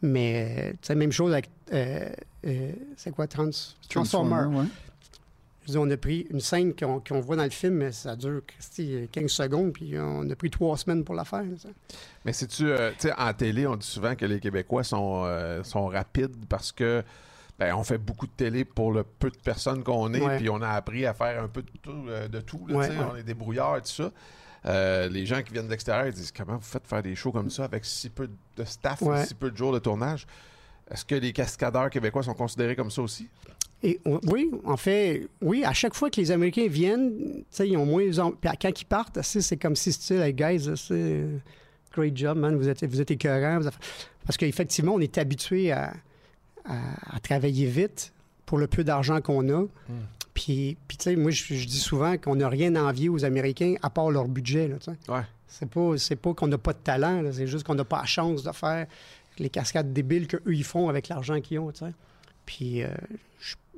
Mais, 0.00 0.46
euh, 0.58 0.70
tu 0.72 0.78
sais, 0.80 0.94
même 0.94 1.12
chose 1.12 1.32
avec. 1.32 1.50
euh, 1.74 2.08
euh, 2.46 2.70
c'est 2.96 3.10
quoi, 3.10 3.26
Trans, 3.26 3.50
Transformer? 3.90 4.46
ouais. 4.56 4.64
Je 5.66 5.72
dis, 5.72 5.78
on 5.78 5.90
a 5.90 5.96
pris 5.96 6.26
une 6.30 6.40
scène 6.40 6.74
qu'on 6.76 7.20
voit 7.20 7.36
dans 7.36 7.44
le 7.44 7.50
film, 7.50 7.74
mais 7.76 7.92
ça 7.92 8.16
dure 8.16 8.42
Christy, 8.46 9.08
15 9.10 9.30
secondes, 9.30 9.72
puis 9.72 9.98
on 9.98 10.28
a 10.28 10.36
pris 10.36 10.50
trois 10.50 10.76
semaines 10.76 11.04
pour 11.04 11.14
la 11.14 11.24
faire. 11.24 11.44
ça. 11.58 11.70
Mais 12.24 12.32
si 12.34 12.46
tu 12.46 12.66
sais, 12.98 13.12
en 13.16 13.32
télé, 13.32 13.66
on 13.66 13.76
dit 13.76 13.86
souvent 13.86 14.14
que 14.14 14.26
les 14.26 14.40
Québécois 14.40 14.84
sont, 14.84 15.22
euh, 15.24 15.62
sont 15.64 15.86
rapides 15.86 16.36
parce 16.48 16.70
que 16.70 17.02
ben, 17.58 17.74
on 17.76 17.84
fait 17.84 17.98
beaucoup 17.98 18.26
de 18.26 18.32
télé 18.36 18.64
pour 18.64 18.92
le 18.92 19.04
peu 19.04 19.30
de 19.30 19.36
personnes 19.38 19.82
qu'on 19.84 20.12
est, 20.12 20.36
puis 20.38 20.50
on 20.50 20.60
a 20.60 20.68
appris 20.70 21.06
à 21.06 21.14
faire 21.14 21.42
un 21.42 21.48
peu 21.48 21.62
de 21.62 21.70
tout. 21.82 22.04
euh, 22.08 22.28
de 22.28 22.40
tout 22.40 22.66
là, 22.66 22.76
Ouais, 22.76 22.88
tu 22.88 22.94
sais, 22.94 22.98
ouais. 23.00 23.06
On 23.12 23.16
est 23.16 23.22
débrouillards 23.22 23.76
et 23.78 23.80
tout 23.82 23.88
ça. 23.88 24.10
Euh, 24.66 25.08
les 25.08 25.24
gens 25.26 25.40
qui 25.42 25.52
viennent 25.52 25.66
de 25.66 25.70
l'extérieur 25.70 26.12
disent 26.12 26.32
comment 26.32 26.56
vous 26.56 26.62
faites 26.62 26.86
faire 26.86 27.02
des 27.02 27.14
shows 27.14 27.32
comme 27.32 27.50
ça 27.50 27.64
avec 27.64 27.84
si 27.84 28.08
peu 28.10 28.28
de 28.56 28.64
staff 28.64 29.02
Ouais. 29.02 29.24
si 29.24 29.34
peu 29.34 29.50
de 29.50 29.56
jours 29.56 29.72
de 29.72 29.78
tournage? 29.78 30.26
Est-ce 30.90 31.04
que 31.04 31.14
les 31.14 31.32
cascadeurs 31.32 31.88
québécois 31.90 32.22
sont 32.22 32.34
considérés 32.34 32.74
comme 32.76 32.90
ça 32.90 33.00
aussi? 33.02 33.28
Et 33.86 34.00
oui, 34.04 34.50
en 34.64 34.76
fait, 34.78 35.28
oui, 35.42 35.62
à 35.62 35.72
chaque 35.74 35.94
fois 35.94 36.08
que 36.10 36.18
les 36.20 36.30
Américains 36.30 36.66
viennent, 36.68 37.12
tu 37.18 37.44
sais, 37.50 37.68
ils 37.68 37.76
ont 37.76 37.84
moins. 37.84 38.02
Puis 38.40 38.50
quand 38.60 38.80
ils 38.80 38.84
partent, 38.86 39.20
c'est 39.22 39.56
comme 39.58 39.76
si 39.76 39.92
c'était, 39.92 40.18
like, 40.18 40.36
guys, 40.36 40.70
c'est. 40.76 41.24
Great 41.92 42.16
job, 42.16 42.38
man, 42.38 42.56
vous 42.56 42.68
êtes, 42.68 42.82
vous 42.86 43.00
êtes 43.00 43.10
écœurants. 43.12 43.60
vous 43.60 43.66
avez- 43.68 43.76
Parce 44.26 44.36
qu'effectivement, 44.36 44.94
on 44.94 45.00
est 45.00 45.16
habitué 45.18 45.70
à, 45.70 45.92
à- 46.64 47.16
à 47.16 47.20
travailler 47.20 47.66
vite 47.66 48.12
pour 48.46 48.58
le 48.58 48.66
peu 48.66 48.82
d'argent 48.84 49.20
qu'on 49.20 49.48
a. 49.50 49.64
Puis, 50.32 50.76
puis 50.88 50.96
tu 50.96 51.04
sais, 51.04 51.14
moi, 51.16 51.30
je, 51.30 51.54
je 51.54 51.66
dis 51.66 51.78
souvent 51.78 52.16
qu'on 52.16 52.34
n'a 52.36 52.48
rien 52.48 52.74
à 52.74 52.82
envier 52.82 53.08
aux 53.08 53.24
Américains 53.24 53.74
à 53.82 53.90
part 53.90 54.10
leur 54.10 54.26
budget, 54.26 54.66
là, 54.66 54.76
tu 54.78 54.90
sais. 54.90 55.12
Ouais. 55.12 55.20
C'est 55.46 55.68
pas, 55.68 55.94
pas 56.20 56.34
qu'on 56.34 56.48
n'a 56.48 56.58
pas 56.58 56.72
de 56.72 56.78
talent, 56.78 57.22
c'est 57.32 57.46
juste 57.46 57.64
qu'on 57.64 57.76
n'a 57.76 57.84
pas 57.84 57.98
la 58.00 58.06
chance 58.06 58.42
de 58.42 58.50
faire 58.50 58.86
les 59.38 59.48
cascades 59.50 59.92
débiles 59.92 60.26
qu'eux, 60.26 60.42
ils 60.46 60.64
font 60.64 60.88
avec 60.88 61.06
l'argent 61.08 61.40
qu'ils 61.40 61.60
ont, 61.60 61.70
tu 61.70 61.80
sais. 61.84 61.92
Puis 62.44 62.82
euh, 62.82 62.88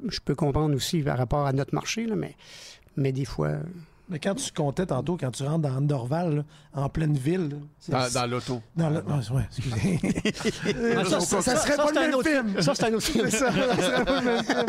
je, 0.08 0.20
peux 0.20 0.34
comprendre 0.34 0.74
aussi 0.74 1.00
par 1.02 1.18
rapport 1.18 1.46
à 1.46 1.52
notre 1.52 1.74
marché, 1.74 2.06
là, 2.06 2.16
mais, 2.16 2.34
mais 2.96 3.12
des 3.12 3.24
fois... 3.24 3.52
Mais 4.08 4.20
quand 4.20 4.36
tu 4.36 4.52
comptais 4.52 4.86
tantôt, 4.86 5.16
quand 5.18 5.32
tu 5.32 5.42
rentres 5.42 5.68
dans 5.68 5.76
Andorval, 5.78 6.36
là, 6.36 6.44
en 6.74 6.88
pleine 6.88 7.16
ville, 7.18 7.48
là, 7.88 8.06
Dans, 8.08 8.20
dans 8.20 8.26
l'auto. 8.30 8.62
dans 8.76 8.88
le- 8.90 9.02
ah, 9.08 9.18
ouais, 9.34 9.42
excusez. 9.50 9.98
Ça, 11.10 11.20
ça- 11.20 11.42
ça 11.42 11.56
serait 11.56 11.76
pas 11.76 11.90
le 11.90 12.00
même 12.00 12.14
autre- 12.14 12.28
film. 12.30 12.62
Ça, 12.62 12.74
c'est 12.76 12.84
un 12.84 12.94
autre 12.94 13.04
film. 13.06 13.28
Ça, 13.30 13.50
ça 13.50 13.76
serait 13.82 14.04
pas 14.04 14.20
le 14.20 14.24
même 14.26 14.44
film. 14.44 14.66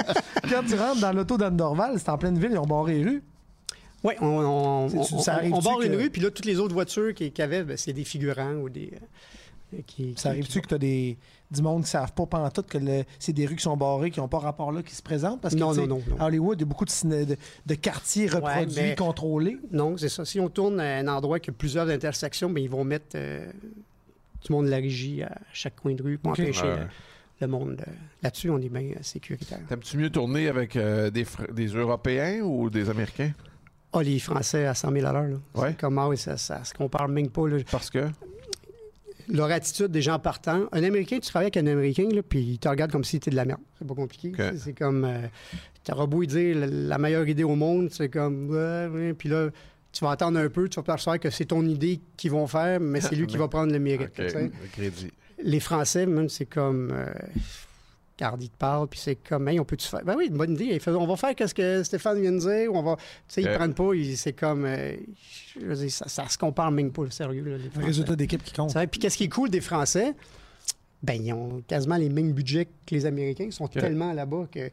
Quand 0.50 0.64
tu 0.68 0.74
rentres 0.76 1.02
dans 1.02 1.14
l'auto 1.14 1.38
d'Andorval, 1.38 2.00
c'est 2.00 2.10
en 2.10 2.18
pleine 2.18 2.40
ville, 2.40 2.50
ils 2.54 2.58
ont 2.58 2.66
barré 2.66 2.96
les 2.98 3.04
rues. 3.04 3.24
Oui, 4.04 4.16
on, 4.22 4.26
on, 4.28 5.04
ça 5.22 5.34
barre 5.64 5.82
une 5.82 5.92
que- 5.92 5.98
rue, 5.98 6.10
puis 6.10 6.22
là, 6.22 6.32
toutes 6.32 6.46
les 6.46 6.60
autres 6.60 6.74
voitures 6.74 7.14
qu'il 7.14 7.32
y 7.38 7.42
avait, 7.44 7.64
ben, 7.64 7.78
c'est 7.78 7.94
des 7.94 8.06
figurants 8.06 8.54
ou 8.54 8.70
des... 8.70 8.92
euh, 9.76 9.78
qui, 9.86 10.14
Ça 10.16 10.22
qui- 10.24 10.28
arrive-tu 10.30 10.62
que 10.62 10.68
tu 10.68 10.74
as 10.74 10.78
des, 10.80 11.16
du 11.50 11.62
monde 11.62 11.84
qui 11.84 11.90
savent 11.90 12.12
pas 12.14 12.26
pantoute 12.26 12.68
que 12.68 12.78
le- 12.78 13.04
c'est 13.20 13.32
des 13.34 13.46
rues 13.46 13.56
qui 13.56 13.64
sont 13.64 13.78
barrées, 13.78 14.12
qui 14.12 14.20
n'ont 14.20 14.28
pas 14.28 14.40
rapport 14.40 14.72
là, 14.72 14.84
qui 14.84 14.94
se 14.96 15.02
présentent? 15.02 15.40
Parce 15.42 15.54
que, 15.56 15.60
Non, 15.60 15.74
non, 15.74 15.88
non, 15.88 16.02
non. 16.10 16.20
À 16.20 16.26
Hollywood, 16.26 16.58
il 16.60 16.62
y 16.62 16.64
a 16.64 16.68
beaucoup 16.68 16.84
de, 16.86 16.90
ciné- 16.90 17.26
de, 17.26 17.38
de 17.66 17.76
quartiers 17.76 18.28
reproduits, 18.28 18.76
mais- 18.76 18.96
contrôlés. 18.96 19.58
Non, 19.72 19.96
c'est 19.98 20.10
ça. 20.10 20.26
Si 20.26 20.40
on 20.40 20.50
tourne 20.50 20.80
à 20.80 20.98
un 20.98 21.08
endroit 21.08 21.40
qui 21.40 21.50
a 21.50 21.54
plusieurs 21.54 21.88
intersections, 21.90 22.50
ben, 22.50 22.62
ils 22.62 22.70
vont 22.70 22.84
mettre 22.84 23.16
euh, 23.16 23.50
du 24.46 24.52
monde 24.52 24.66
de 24.66 24.72
la 24.72 24.78
régie 24.78 25.24
à 25.24 25.38
chaque 25.54 25.76
coin 25.78 25.94
de 25.94 26.04
rue 26.04 26.18
pour 26.18 26.32
Ok. 26.34 26.40
empêcher 26.40 26.64
Ouais. 26.64 26.76
le, 26.80 26.88
le 27.42 27.48
monde. 27.48 27.82
Là-dessus, 28.22 28.50
on 28.50 28.58
est 28.60 28.70
bien 28.70 28.82
euh, 28.92 29.00
sécuritaire. 29.02 29.60
T'aimes-tu 29.70 29.98
mieux 29.98 30.10
tourner 30.10 30.50
avec 30.50 30.76
euh, 30.76 31.10
des, 31.10 31.24
Fr- 31.24 31.54
des 31.54 31.68
Européens 31.68 32.42
ou 32.44 32.70
des 32.70 32.90
Américains? 32.90 33.32
Ah, 33.94 34.04
les 34.04 34.20
Français 34.20 34.66
à 34.66 34.74
100 34.74 34.92
000 34.92 35.06
à 35.08 35.14
l'heure, 35.14 35.24
là. 35.28 35.38
Ouais. 35.56 35.70
C'est 35.70 35.78
Comme, 35.80 35.98
ah 35.98 36.10
oui, 36.10 36.18
ça, 36.18 36.36
ça 36.36 36.62
se 36.66 36.74
compare 36.74 37.08
même 37.08 37.30
pas. 37.30 37.48
là. 37.48 37.58
Parce 37.72 37.90
que? 37.90 38.06
Leur 39.30 39.52
attitude 39.52 39.88
des 39.88 40.02
gens 40.02 40.20
partants. 40.20 40.66
Un 40.72 40.84
Américain, 40.84 41.18
tu 41.20 41.28
travailles 41.30 41.48
avec 41.54 41.58
un 41.58 41.68
Américain, 41.68 42.08
là, 42.14 42.22
puis 42.24 42.40
il 42.40 42.60
te 42.60 42.70
regarde 42.70 42.92
comme 42.92 43.04
si 43.04 43.20
tu 43.20 43.30
de 43.30 43.36
la 43.36 43.46
merde. 43.46 43.60
C'est 43.78 43.88
pas 43.88 43.94
compliqué. 43.96 44.32
C'est- 44.58 44.74
comme. 44.78 45.04
Euh, 45.06 45.28
T'auras 45.84 46.06
beau 46.06 46.20
lui 46.22 46.28
dire 46.28 46.58
la, 46.58 46.68
la 46.68 46.98
meilleure 46.98 47.28
idée 47.28 47.44
au 47.44 47.56
monde, 47.56 47.90
c'est 47.92 48.10
comme. 48.10 48.50
Ouais, 48.50 48.88
ouais, 48.88 49.14
puis 49.14 49.30
là. 49.30 49.50
Tu 49.94 50.04
vas 50.04 50.12
attendre 50.12 50.38
un 50.38 50.50
peu, 50.50 50.68
tu 50.70 50.76
vas 50.76 50.84
percevoir 50.84 51.18
que 51.20 51.30
c'est 51.32 51.46
ton 51.46 51.66
idée 51.66 52.00
qu'ils 52.18 52.30
vont 52.30 52.46
faire, 52.46 52.80
mais 52.80 53.02
c'est 53.02 53.16
lui 53.16 53.26
qui 53.28 53.38
va 53.38 53.48
prendre 53.48 53.72
le 53.74 53.80
mérite. 53.80 54.12
Le 54.20 54.50
crédit. 54.72 55.12
les 55.42 55.60
Français, 55.60 56.06
même, 56.06 56.30
c'est 56.30 56.46
comme. 56.46 56.92
Euh, 56.94 57.06
Garde, 58.18 58.42
ils 58.42 58.50
te 58.50 58.58
parlent, 58.58 58.88
puis 58.88 59.00
c'est 59.00 59.16
comme, 59.16 59.48
hey, 59.48 59.60
on 59.60 59.66
peut-tu 59.66 59.88
faire. 59.88 60.04
Ben 60.04 60.16
oui, 60.18 60.28
une 60.30 60.38
bonne 60.38 60.54
idée. 60.54 60.80
On 60.88 61.06
va 61.06 61.16
faire 61.16 61.36
ce 61.48 61.54
que 61.54 61.84
Stéphane 61.84 62.20
vient 62.20 62.32
de 62.32 62.40
dire, 62.40 62.74
ou 62.74 62.78
on 62.78 62.82
va. 62.82 62.96
Tu 62.96 63.04
sais, 63.28 63.42
ils 63.44 63.48
Ok. 63.50 63.54
prennent 63.56 63.74
pas, 63.76 63.94
ils- 63.94 64.18
c'est 64.18 64.34
comme. 64.34 64.66
euh, 64.66 64.96
je 65.60 65.66
veux 65.66 65.76
dire, 65.76 65.92
ça, 65.92 66.08
ça 66.08 66.28
se 66.28 66.38
compare 66.38 66.72
même 66.72 66.92
pas, 66.92 67.04
sérieux, 67.12 67.44
là, 67.44 67.58
les 67.58 67.70
Le 67.80 67.86
résultat 67.86 68.16
d'équipe 68.16 68.44
qui 68.44 68.54
compte. 68.54 68.74
Puis 68.90 69.00
qu'est-ce 69.00 69.18
qui 69.18 69.26
est 69.26 69.30
cool 69.30 69.50
des 69.52 69.62
Français? 69.62 70.14
Ben, 71.04 71.14
ils 71.24 71.32
ont 71.32 71.62
quasiment 71.68 71.98
les 71.98 72.10
mêmes 72.10 72.32
budgets 72.32 72.66
que 72.66 72.96
les 72.96 73.06
Américains. 73.06 73.46
Ils 73.46 73.54
sont 73.54 73.68
tellement 73.68 74.14
là-bas 74.14 74.48
que. 74.52 74.72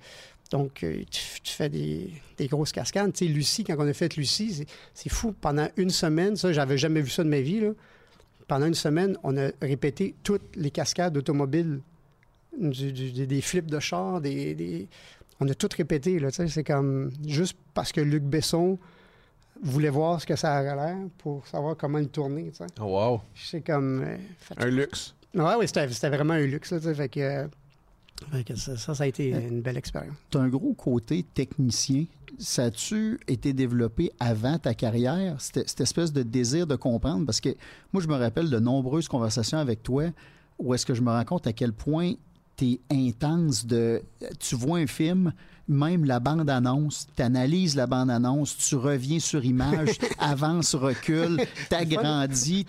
Donc, 0.50 0.82
euh, 0.84 1.02
tu, 1.10 1.40
tu 1.42 1.52
fais 1.52 1.68
des, 1.68 2.10
des 2.38 2.46
grosses 2.46 2.72
cascades. 2.72 3.12
Tu 3.12 3.26
sais, 3.26 3.32
Lucie, 3.32 3.64
quand 3.64 3.74
on 3.78 3.86
a 3.88 3.92
fait 3.92 4.14
Lucie, 4.16 4.52
c'est- 4.54 4.66
c'est 4.94 5.08
fou. 5.10 5.34
Pendant 5.38 5.68
une 5.76 5.90
semaine, 5.90 6.36
ça, 6.36 6.52
j'avais 6.52 6.78
jamais 6.78 7.00
vu 7.02 7.10
ça 7.10 7.24
de 7.24 7.28
ma 7.28 7.40
vie, 7.40 7.60
là. 7.60 7.70
Pendant 8.46 8.66
une 8.66 8.74
semaine, 8.74 9.16
on 9.22 9.36
a 9.36 9.50
répété 9.60 10.14
toutes 10.22 10.54
les 10.56 10.70
cascades 10.70 11.16
automobiles, 11.16 11.80
du- 12.60 12.92
du- 12.92 13.12
des, 13.12 13.26
des 13.26 13.40
flips 13.40 13.70
de 13.70 13.78
char, 13.80 14.20
des, 14.20 14.54
des- 14.54 14.88
on 15.40 15.48
a 15.48 15.54
tout 15.54 15.68
répété. 15.76 16.18
Là, 16.18 16.30
tu 16.30 16.36
sais, 16.36 16.48
c'est 16.48 16.64
comme 16.64 17.10
juste 17.26 17.56
parce 17.74 17.92
que 17.92 18.00
Luc 18.00 18.22
Besson 18.22 18.78
voulait 19.62 19.90
voir 19.90 20.20
ce 20.20 20.26
que 20.26 20.36
ça 20.36 20.54
avait 20.56 20.74
l'air 20.74 20.96
pour 21.18 21.46
savoir 21.46 21.76
comment 21.76 21.98
le 21.98 22.06
tourner. 22.06 22.50
tu 22.50 22.56
sais. 22.58 22.66
Oh, 22.80 22.84
wow. 22.84 23.20
C'est 23.34 23.60
comme. 23.60 24.02
euh, 24.02 24.16
fait- 24.38 24.54
Un 24.62 24.66
luxe. 24.70 25.14
Ouais, 25.34 25.54
oui, 25.58 25.66
c'était 25.66 25.88
c'était 25.88 26.10
vraiment 26.16 26.34
un 26.34 26.46
luxe. 26.46 26.70
Là, 26.72 26.78
tu 26.78 26.84
sais, 26.86 26.94
fait 26.94 27.08
que, 27.08 27.20
euh, 27.20 27.46
fait 28.30 28.44
que 28.44 28.54
ça, 28.56 28.76
ça, 28.76 28.94
ça 28.94 29.04
a 29.04 29.06
été 29.06 29.30
une 29.30 29.60
belle 29.62 29.76
expérience. 29.76 30.14
Tu 30.30 30.38
as 30.38 30.40
un 30.42 30.48
gros 30.48 30.74
côté 30.74 31.24
technicien. 31.34 32.04
Ça 32.38 32.64
a-tu 32.64 33.20
été 33.28 33.52
développé 33.52 34.10
avant 34.18 34.58
ta 34.58 34.74
carrière, 34.74 35.40
cette, 35.40 35.68
cette 35.68 35.80
espèce 35.80 36.12
de 36.12 36.22
désir 36.24 36.66
de 36.66 36.74
comprendre? 36.74 37.24
Parce 37.26 37.40
que 37.40 37.50
moi, 37.92 38.02
je 38.02 38.08
me 38.08 38.14
rappelle 38.16 38.50
de 38.50 38.58
nombreuses 38.58 39.06
conversations 39.06 39.58
avec 39.58 39.82
toi 39.84 40.04
où 40.58 40.74
est-ce 40.74 40.84
que 40.84 40.94
je 40.94 41.02
me 41.02 41.10
rends 41.10 41.24
compte 41.24 41.46
à 41.46 41.52
quel 41.52 41.72
point 41.72 42.14
tu 42.56 42.72
es 42.72 42.80
intense 42.90 43.66
de... 43.66 44.02
Tu 44.38 44.54
vois 44.54 44.78
un 44.78 44.86
film, 44.86 45.32
même 45.68 46.04
la 46.04 46.20
bande-annonce, 46.20 47.06
tu 47.16 47.22
analyses 47.22 47.76
la 47.76 47.86
bande-annonce, 47.86 48.56
tu 48.56 48.76
reviens 48.76 49.18
sur 49.18 49.44
image, 49.44 49.98
avance, 50.18 50.74
recule, 50.74 51.44
t'agrandis, 51.70 52.66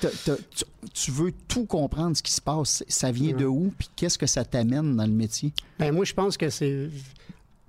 tu, 0.94 1.12
veux 1.12 1.34
tout 1.48 1.66
comprendre 1.66 2.16
ce 2.16 2.24
qui 2.24 2.32
se 2.32 2.42
passe. 2.42 2.84
Ça 2.88 3.12
vient 3.12 3.34
de 3.36 3.46
où? 3.46 3.74
Puis 3.78 3.90
qu'est-ce 3.96 4.18
que 4.18 4.28
ça 4.28 4.46
t'amène 4.46 4.96
dans 4.96 5.06
le 5.06 5.12
métier? 5.12 5.52
Ben, 5.80 5.94
moi, 5.94 6.06
je 6.06 6.14
pense 6.14 6.38
que 6.38 6.50
c'est. 6.50 6.90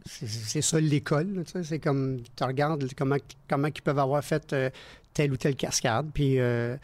C'est 0.08 0.62
ça 0.62 0.78
l'école. 0.78 1.34
là, 1.34 1.42
tu 1.42 1.50
sais. 1.50 1.64
C'est 1.64 1.78
comme. 1.80 2.20
Tu 2.36 2.44
regardes 2.44 2.88
comment, 2.96 3.16
comment 3.48 3.66
ils 3.66 3.82
peuvent 3.82 3.98
avoir 3.98 4.22
fait 4.22 4.52
euh, 4.52 4.70
telle 5.12 5.32
ou 5.32 5.36
telle 5.36 5.56
cascade. 5.56 6.10
Puis. 6.14 6.38
euh, 6.38 6.76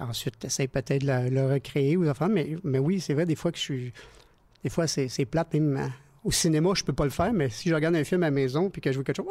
ensuite, 0.00 0.38
tu 0.38 0.46
essaies 0.46 0.68
peut-être 0.68 1.02
de 1.02 1.30
le 1.30 1.46
recréer 1.52 1.96
ou 1.96 2.12
faire. 2.12 2.28
Mais, 2.28 2.56
mais 2.64 2.78
oui, 2.78 3.00
c'est 3.00 3.14
vrai, 3.14 3.26
des 3.26 3.36
fois 3.36 3.52
que 3.52 3.58
je 3.58 3.62
suis. 3.62 3.92
des 4.62 4.70
fois, 4.70 4.86
c'est 4.86 5.24
plate. 5.24 5.54
Même 5.54 5.76
euh, 5.76 5.88
au 6.24 6.32
cinéma, 6.32 6.70
je 6.74 6.84
peux 6.84 6.92
pas 6.92 7.04
le 7.04 7.10
faire, 7.10 7.32
mais 7.32 7.50
si 7.50 7.68
je 7.68 7.74
regarde 7.74 7.94
un 7.94 8.04
film 8.04 8.22
à 8.22 8.26
la 8.26 8.30
maison 8.32 8.70
puis 8.70 8.80
que 8.80 8.90
je 8.90 8.96
vois 8.96 9.04
quelque 9.04 9.16
chose, 9.16 9.26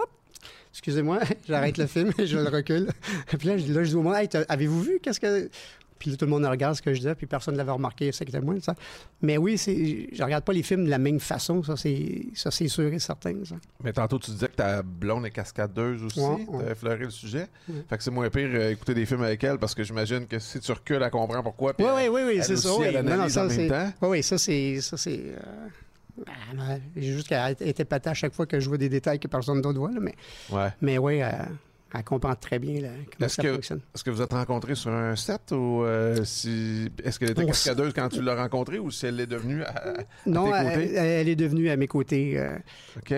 excusez-moi, 0.72 1.20
j'arrête 1.48 1.78
le 1.78 1.88
film 1.88 2.12
je 2.18 2.38
le 2.38 2.50
recule. 2.50 2.88
puis 3.28 3.48
là, 3.48 3.58
je, 3.58 3.72
là, 3.74 3.84
je 3.84 3.90
dis 3.90 3.96
au 3.96 4.02
monde, 4.02 4.16
hey, 4.16 4.30
avez-vous 4.48 4.82
vu 4.82 5.00
qu'est-ce 5.02 5.20
que. 5.20 5.50
Puis 5.98 6.16
tout 6.18 6.26
le 6.26 6.32
monde 6.32 6.46
regarde 6.46 6.76
ce 6.76 6.82
que 6.82 6.93
je 6.93 7.00
disais, 7.00 7.16
puis 7.16 7.26
personne 7.26 7.54
ne 7.54 7.58
l'avait 7.58 7.72
remarqué, 7.72 8.12
ça 8.12 8.26
qui 8.26 8.30
était 8.32 8.41
moi. 8.41 8.56
Ça. 8.60 8.76
Mais 9.22 9.38
oui, 9.38 9.58
c'est, 9.58 10.10
je 10.12 10.24
regarde 10.24 10.43
pas 10.43 10.52
les 10.54 10.62
films 10.62 10.84
de 10.86 10.89
la 10.89 10.98
même 10.98 11.20
façon, 11.20 11.64
ça 11.64 11.78
c'est, 11.78 12.28
ça, 12.34 12.52
c'est 12.52 12.68
sûr 12.68 12.91
et 12.93 13.00
certain. 13.00 13.34
Ça. 13.46 13.56
Mais 13.84 13.93
tantôt, 13.93 14.20
tu 14.20 14.32
disais 14.32 14.48
que 14.50 14.56
ta 14.56 14.82
blonde 14.84 15.26
est 15.26 15.32
cascadeuse 15.32 16.04
aussi. 16.04 16.20
Ouais, 16.20 16.46
T'as 16.46 16.58
ouais. 16.58 16.72
effleuré 16.72 16.98
le 17.06 17.10
sujet. 17.10 17.48
Ouais. 17.70 17.76
Fait 17.89 17.98
que 17.98 18.04
c'est 18.04 18.12
moins 18.12 18.30
pire 18.30 18.50
euh, 18.54 18.72
écouter 18.72 18.93
des 18.93 19.06
films 19.06 19.24
avec 19.24 19.43
elle 19.43 19.58
parce 19.58 19.74
que 19.74 19.84
j'imagine 19.84 20.28
que 20.28 20.38
si 20.39 20.60
tu 20.60 20.72
recules, 20.72 21.02
elle 21.02 21.10
comprend 21.10 21.41
pourquoi. 21.41 21.74
Oui, 21.80 21.86
oui, 21.96 22.08
oui, 22.12 22.22
oui, 22.28 22.39
c'est 22.43 22.58
ça. 22.58 22.70
oui. 22.78 22.88
Elle 22.88 22.96
Non, 22.98 23.04
non, 23.04 23.12
analyse 23.14 23.34
ça, 23.34 23.43
en 23.43 23.48
même 23.48 23.56
c'est- 23.56 23.68
temps. 23.70 23.93
Oui, 24.02 24.08
oui, 24.10 24.24
ça, 24.24 24.38
c'est. 24.38 24.80
C'est 24.82 25.20
euh, 25.20 26.24
non, 26.56 26.80
J'ai 26.96 27.14
juste 27.14 27.28
qu'elle 27.28 27.56
était 27.62 27.86
patée 27.86 28.10
à 28.10 28.14
chaque 28.14 28.34
fois 28.34 28.46
que 28.46 28.60
je 28.60 28.68
vois 28.70 28.78
des 28.78 28.89
détails 28.89 29.20
que 29.20 29.28
personne 29.28 29.62
d'autre 29.62 29.80
voit. 29.80 29.91
là, 29.91 30.00
mais, 30.00 30.16
Ouais. 30.52 30.70
mais 30.82 30.98
oui, 30.98 31.16
elle, 31.16 31.48
elle 31.94 32.04
comprend 32.04 32.36
très 32.36 32.60
bien 32.60 32.82
là, 32.82 32.90
comment 33.18 33.30
ça 33.30 33.42
que- 33.42 33.54
fonctionne. 33.54 33.80
Est-ce 33.94 34.04
que 34.04 34.10
vous 34.10 34.22
êtes 34.22 34.34
rencontrés 34.34 34.76
sur 34.76 34.92
un 34.92 35.16
set 35.16 35.52
ou 35.54 35.84
euh, 35.84 36.24
si... 36.26 36.90
est-ce 37.04 37.20
qu'elle 37.20 37.32
était 37.32 37.46
cascadeuse 37.46 37.94
quand 37.94 38.10
tu 38.10 38.22
l'as 38.22 38.36
rencontrée 38.36 38.80
ou 38.80 38.92
si 38.92 39.06
elle 39.06 39.16
l'est 39.16 39.28
devenue 39.28 39.64
à, 39.64 39.70
à 39.70 39.94
Non, 40.26 40.46
tes 40.52 40.52
côtés? 40.52 40.94
elle- 40.94 41.06
elle 41.06 41.30
est 41.30 41.36
devenue 41.38 41.70
à 41.70 41.78
mes 41.78 41.88
côtés. 41.88 42.38
euh, 42.38 42.58
OK. 42.98 43.14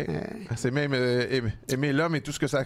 C'est 0.55 0.69
même 0.71 0.93
euh, 0.93 1.25
aimer, 1.31 1.51
aimer 1.69 1.93
l'homme 1.93 2.15
et 2.15 2.21
tout 2.21 2.31
ce 2.31 2.39
que 2.39 2.47
ça 2.47 2.65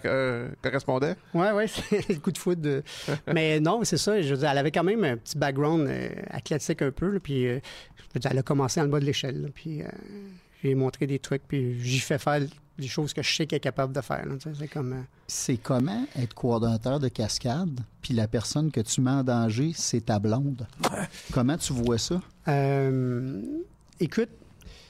correspondait? 0.62 1.14
Oui, 1.32 1.46
oui, 1.54 1.64
c'est 1.90 2.08
le 2.10 2.16
coup 2.20 2.32
de 2.32 2.38
foudre. 2.38 2.60
de- 2.62 2.82
mais 3.32 3.58
non, 3.60 3.82
c'est 3.84 3.96
ça. 3.96 4.20
Je 4.20 4.34
veux 4.34 4.40
dire, 4.40 4.50
elle 4.50 4.58
avait 4.58 4.72
quand 4.72 4.84
même 4.84 5.04
un 5.04 5.16
petit 5.16 5.38
background 5.38 5.88
athlétique 6.30 6.82
un 6.82 6.90
peu. 6.90 7.10
là, 7.10 7.20
puis, 7.20 7.44
je 7.44 7.54
veux 8.14 8.20
dire, 8.20 8.30
elle 8.32 8.38
a 8.38 8.42
commencé 8.42 8.80
en 8.82 8.86
bas 8.86 9.00
de 9.00 9.04
l'échelle. 9.06 9.50
Puis, 9.54 9.80
j'ai 10.62 10.74
montré 10.74 11.06
des 11.06 11.18
trucs. 11.18 11.42
Puis, 11.48 11.80
j'y 11.80 12.00
fais 12.00 12.18
faire 12.18 12.40
des 12.78 12.88
choses 12.88 13.12
que 13.12 13.22
je 13.22 13.34
sais 13.34 13.46
qu'elle 13.46 13.58
est 13.58 13.60
capable 13.60 13.92
de 13.92 14.00
faire. 14.00 14.24
C'est 14.58 14.68
comme. 14.68 14.92
euh, 14.94 15.02
C'est 15.26 15.56
comment 15.58 16.06
être 16.16 16.34
coordonnateur 16.34 16.98
de 17.00 17.08
cascade, 17.08 17.80
puis 18.00 18.14
la 18.14 18.26
personne 18.28 18.70
que 18.70 18.80
tu 18.80 19.00
mets 19.00 19.10
en 19.10 19.22
danger, 19.24 19.72
c'est 19.74 20.06
ta 20.06 20.18
blonde? 20.18 20.66
Comment 21.32 21.56
tu 21.58 21.72
vois 21.72 21.98
ça? 21.98 22.20
Euh, 22.48 23.40
écoute, 24.00 24.30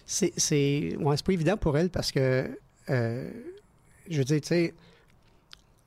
c'est 0.07 0.33
c'est 0.37 0.97
ouais, 0.99 1.17
c'est 1.17 1.27
pas 1.27 1.33
évident 1.33 1.57
pour 1.57 1.77
elle 1.77 1.91
parce 1.91 2.13
que, 2.13 2.49
euh, 2.91 3.31
je 4.09 4.19
veux 4.19 4.25
dire, 4.25 4.41
tu 4.41 4.49
sais, 4.49 4.75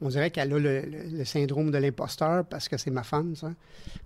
on 0.01 0.09
dirait 0.09 0.29
qu'elle 0.29 0.53
a 0.53 0.59
le, 0.59 0.81
le- 0.81 1.17
le 1.17 1.25
syndrome 1.25 1.71
de 1.71 1.77
l'imposteur 1.77 2.45
parce 2.45 2.67
que 2.67 2.77
c'est 2.77 2.91
ma 2.91 3.03
femme, 3.03 3.35
ça. 3.35 3.51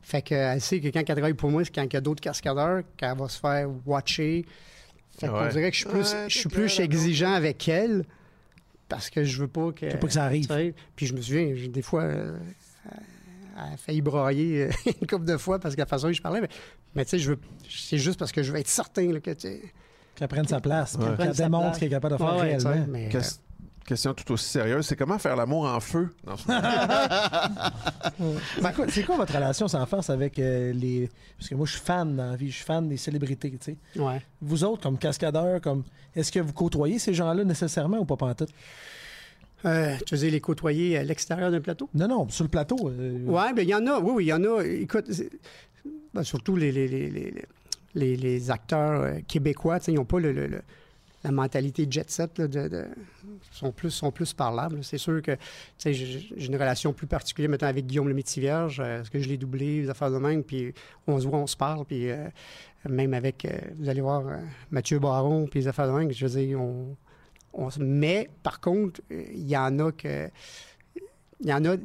Fait 0.01 0.21
qu'elle 0.21 0.61
sait 0.61 0.79
que 0.79 0.87
quand 0.89 0.99
elle 0.99 1.05
travaille 1.05 1.33
pour 1.33 1.49
moi, 1.49 1.63
c'est 1.65 1.73
quand 1.73 1.83
il 1.83 1.93
y 1.93 1.97
a 1.97 2.01
d'autres 2.01 2.21
cascadeurs, 2.21 2.83
qu'elle 2.95 3.17
va 3.17 3.27
se 3.27 3.39
faire 3.39 3.67
watcher. 3.85 4.45
Fait 5.19 5.27
qu'on 5.27 5.39
Ouais. 5.41 5.49
dirait 5.49 5.69
que 5.71 5.75
je 5.75 5.81
suis 5.81 5.89
plus, 5.89 6.13
Ouais, 6.13 6.25
je 6.27 6.33
suis 6.33 6.43
c'est 6.43 6.49
plus 6.49 6.65
clair, 6.67 6.77
la 6.79 6.83
exigeant 6.85 7.33
avec 7.33 7.67
elle 7.67 8.05
parce 8.87 9.09
que 9.09 9.23
je 9.23 9.41
veux 9.41 9.47
pas 9.47 9.71
que. 9.71 9.95
Pas 9.97 10.07
que 10.07 10.13
ça 10.13 10.23
arrive. 10.25 10.47
Puis 10.95 11.05
je 11.05 11.13
me 11.13 11.21
souviens, 11.21 11.51
j'ai- 11.55 11.67
des 11.67 11.81
fois, 11.81 12.03
euh, 12.03 12.37
elle 13.57 13.73
a 13.73 13.77
failli 13.77 14.01
brailler 14.01 14.63
euh, 14.63 14.71
une 15.01 15.07
couple 15.07 15.25
de 15.25 15.37
fois 15.37 15.59
parce 15.59 15.75
que 15.75 15.79
la 15.81 15.85
façon 15.85 16.07
dont 16.07 16.13
je 16.13 16.21
parlais. 16.21 16.41
Mais, 16.41 16.49
mais 16.95 17.05
tu 17.05 17.11
sais, 17.11 17.19
je 17.19 17.31
veux, 17.31 17.39
c'est 17.69 17.97
juste 17.97 18.17
parce 18.17 18.31
que 18.31 18.41
je 18.43 18.51
veux 18.51 18.59
être 18.59 18.67
certain 18.67 19.11
là, 19.11 19.19
que 19.19 19.31
tu 19.31 19.41
sais, 19.41 19.61
Qu'elle 20.15 20.27
prenne 20.27 20.47
sa 20.47 20.59
place, 20.59 20.95
Ouais. 20.95 21.15
qu'elle 21.17 21.31
démontre 21.33 21.79
qu'elle 21.79 21.87
est 21.87 21.91
capable 21.91 22.13
de 22.13 22.17
faire 22.17 22.39
réellement. 22.39 22.85
mais, 22.89 23.09
Question 23.89 24.13
tout 24.13 24.31
aussi 24.33 24.45
sérieuse, 24.45 24.85
c'est 24.85 24.95
comment 24.95 25.17
faire 25.17 25.35
l'amour 25.35 25.65
en 25.65 25.79
feu? 25.79 26.09
Non, 26.27 26.35
c'est- 26.37 26.53
C'est 28.61 28.73
quoi, 28.75 28.85
c'est 28.87 29.03
quoi 29.03 29.17
votre 29.17 29.33
relation 29.33 29.67
sans 29.67 29.83
farce 29.87 30.11
avec 30.11 30.37
euh, 30.37 30.71
les. 30.73 31.09
Parce 31.37 31.49
que 31.49 31.55
moi, 31.55 31.65
je 31.65 31.71
suis 31.71 31.81
fan 31.81 32.15
dans 32.15 32.29
la 32.31 32.35
vie, 32.35 32.51
je 32.51 32.57
suis 32.57 32.65
fan 32.65 32.87
des 32.87 32.97
célébrités, 32.97 33.49
tu 33.51 33.57
sais. 33.95 33.99
ouais. 33.99 34.21
Vous 34.41 34.63
autres, 34.63 34.83
comme 34.83 34.97
cascadeurs, 34.99 35.59
comme. 35.61 35.83
Est-ce 36.15 36.31
que 36.31 36.39
vous 36.39 36.53
côtoyez 36.53 36.99
ces 36.99 37.15
gens-là 37.15 37.43
nécessairement 37.43 37.97
ou 37.97 38.05
pas 38.05 38.15
pantoute? 38.15 38.49
Euh, 39.65 39.95
tu 40.05 40.13
veux 40.13 40.21
dire 40.21 40.31
les 40.31 40.39
côtoyer 40.39 40.97
à 40.97 41.03
l'extérieur 41.03 41.49
d'un 41.49 41.59
plateau? 41.61 41.89
Non, 41.95 42.07
non, 42.07 42.29
sur 42.29 42.43
le 42.43 42.49
plateau. 42.49 42.77
euh, 42.89 43.17
Oui, 43.25 43.53
bien, 43.55 43.63
il 43.63 43.69
y 43.69 43.75
en 43.75 43.87
a. 43.87 43.99
Oui, 43.99 44.11
oui, 44.17 44.25
il 44.25 44.27
y 44.27 44.33
en 44.33 44.43
a. 44.43 44.61
Écoute, 44.63 45.05
ben, 46.13 46.23
surtout 46.23 46.55
les, 46.55 46.71
les, 46.71 46.87
les, 46.87 47.09
les, 47.09 47.33
les- 47.95 48.17
les 48.17 48.51
acteurs 48.51 49.01
euh, 49.01 49.19
québécois, 49.27 49.79
tu 49.79 49.85
sais, 49.85 49.91
ils 49.93 49.95
n'ont 49.95 50.05
pas 50.05 50.19
le, 50.19 50.31
le- 50.31 50.45
le- 50.47 50.61
la 51.23 51.31
mentalité 51.31 51.85
jet 51.89 52.09
set. 52.09 52.37
Là, 52.39 52.47
sont, 53.51 53.71
plus, 53.71 53.91
sont 53.91 54.11
plus 54.11 54.33
parlables. 54.33 54.83
C'est 54.83 54.97
sûr 54.97 55.21
que 55.21 55.35
j'ai 55.85 56.29
une 56.35 56.55
relation 56.55 56.93
plus 56.93 57.07
particulière 57.07 57.49
maintenant 57.49 57.67
avec 57.67 57.85
Guillaume 57.85 58.07
le 58.07 58.13
Métis-Vierge, 58.13 58.79
euh, 58.79 58.97
parce 58.97 59.09
que 59.09 59.19
je 59.19 59.27
l'ai 59.27 59.37
doublé, 59.37 59.81
les 59.81 59.89
affaires 59.89 60.11
de 60.11 60.17
même, 60.17 60.43
puis 60.43 60.73
on 61.07 61.19
se 61.19 61.27
voit, 61.27 61.39
on 61.39 61.47
se 61.47 61.57
parle, 61.57 61.85
puis 61.85 62.09
euh, 62.09 62.27
même 62.87 63.13
avec, 63.13 63.45
euh, 63.45 63.57
vous 63.75 63.89
allez 63.89 64.01
voir, 64.01 64.27
euh, 64.27 64.37
Mathieu 64.71 64.99
Baron, 64.99 65.47
puis 65.47 65.59
les 65.61 65.67
affaires 65.67 65.87
de 65.87 65.91
même, 65.97 66.11
je 66.11 66.25
veux 66.25 66.41
dire, 66.41 66.59
on, 67.53 67.69
se- 67.69 67.79
mais 67.81 68.29
par 68.43 68.59
contre, 68.59 69.01
euh, 69.11 69.23
il 69.33 69.47
y 69.49 69.57
en 69.57 69.77
a 69.79 69.91
que. 69.91 70.29
Il 71.41 71.47
y 71.47 71.53
en 71.53 71.63
a. 71.65 71.75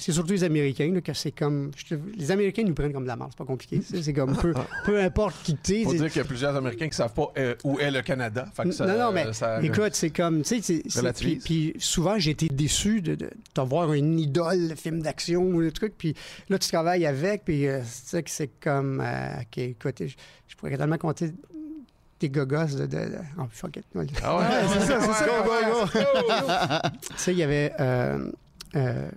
c'est 0.00 0.12
surtout 0.12 0.32
les 0.32 0.44
Américains, 0.44 0.90
là, 0.92 1.00
que 1.00 1.12
c'est 1.12 1.32
comme. 1.32 1.70
je 1.76 1.94
les 2.16 2.30
Américains 2.30 2.62
nous 2.64 2.74
prennent 2.74 2.92
comme 2.92 3.02
de 3.04 3.08
la 3.08 3.16
marde, 3.16 3.30
c'est 3.32 3.38
pas 3.38 3.44
compliqué. 3.44 3.80
C'est 3.84 4.02
c'est 4.02 4.12
comme 4.12 4.36
peu, 4.36 4.52
peu 4.84 5.00
importe 5.00 5.36
qui 5.44 5.56
tu 5.56 5.84
Faut 5.84 5.92
dire 5.94 6.08
qu'il 6.08 6.22
y 6.22 6.24
a 6.24 6.28
plusieurs 6.28 6.56
Américains 6.56 6.88
qui 6.88 6.96
savent 6.96 7.12
pas 7.14 7.32
euh, 7.38 7.54
où 7.64 7.78
est 7.78 7.90
le 7.90 8.02
Canada. 8.02 8.46
Fait 8.54 8.64
que 8.64 8.70
ça- 8.72 8.86
non, 8.86 8.98
non, 8.98 9.12
mais 9.12 9.32
ça- 9.32 9.62
écoute, 9.62 9.94
c'est 9.94 10.10
comme, 10.10 10.42
tu 10.42 10.60
sais, 10.60 10.62
c'est- 10.62 10.82
c'est- 10.88 11.12
puis, 11.20 11.36
puis 11.36 11.72
souvent 11.78 12.18
j'ai 12.18 12.30
été 12.32 12.48
déçu 12.48 13.00
de, 13.02 13.14
de, 13.14 13.30
de 13.54 13.60
voir 13.62 13.92
une 13.92 14.18
idole, 14.18 14.68
le 14.70 14.74
film 14.74 15.02
d'action 15.02 15.42
ou 15.42 15.60
le 15.60 15.70
truc, 15.72 15.94
puis 15.98 16.14
là 16.48 16.58
tu 16.58 16.68
travailles 16.68 17.06
avec, 17.06 17.44
puis 17.44 17.66
euh, 17.68 17.80
tu 17.80 17.86
sais 17.88 18.22
que 18.22 18.30
c'est 18.30 18.50
comme, 18.60 19.00
euh, 19.04 19.40
ok, 19.40 19.58
écoute, 19.58 19.96
je, 20.00 20.14
je 20.48 20.56
pourrais 20.56 20.76
tellement 20.76 20.98
compter 20.98 21.30
des 22.20 22.28
gogos 22.28 22.66
de, 22.76 22.86
de, 22.86 22.86
de- 22.86 23.18
oh, 23.38 23.44
fuck 23.50 23.76
it. 23.76 23.84
Ah 24.22 24.36
ouais, 24.38 24.44
c'est 24.74 24.80
ça, 24.86 25.00
c'est 25.00 25.24
ça. 25.24 25.42
ouais, 25.42 25.72
ouais. 25.94 26.90
Tu 27.00 27.16
sais, 27.16 27.32
il 27.32 27.38
y 27.38 27.42
avait 27.42 27.72
euh, 27.80 28.30
euh, 28.76 29.10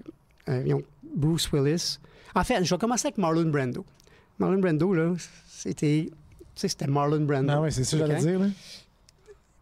Bruce 1.15 1.51
Willis. 1.51 1.99
En 2.35 2.43
fait, 2.43 2.63
je 2.63 2.73
vais 2.73 2.79
commencer 2.79 3.07
avec 3.07 3.17
Marlon 3.17 3.49
Brando. 3.49 3.85
Marlon 4.39 4.59
Brando, 4.59 4.93
là, 4.93 5.13
c'était. 5.47 6.09
Tu 6.09 6.13
sais, 6.55 6.67
c'était 6.67 6.87
Marlon 6.87 7.21
Brando. 7.25 7.53
Non, 7.53 7.61
oui, 7.61 7.71
c'est 7.71 7.83
ça 7.83 7.97
que 7.97 8.05
j'allais 8.05 8.19
dire. 8.19 8.39
Là. 8.39 8.47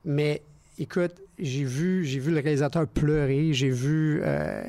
Mais 0.05 0.41
écoute, 0.79 1.13
j'ai 1.37 1.63
vu, 1.63 2.05
j'ai 2.05 2.19
vu 2.19 2.31
le 2.31 2.39
réalisateur 2.39 2.87
pleurer, 2.87 3.53
j'ai 3.53 3.69
vu. 3.69 4.21
Euh, 4.23 4.63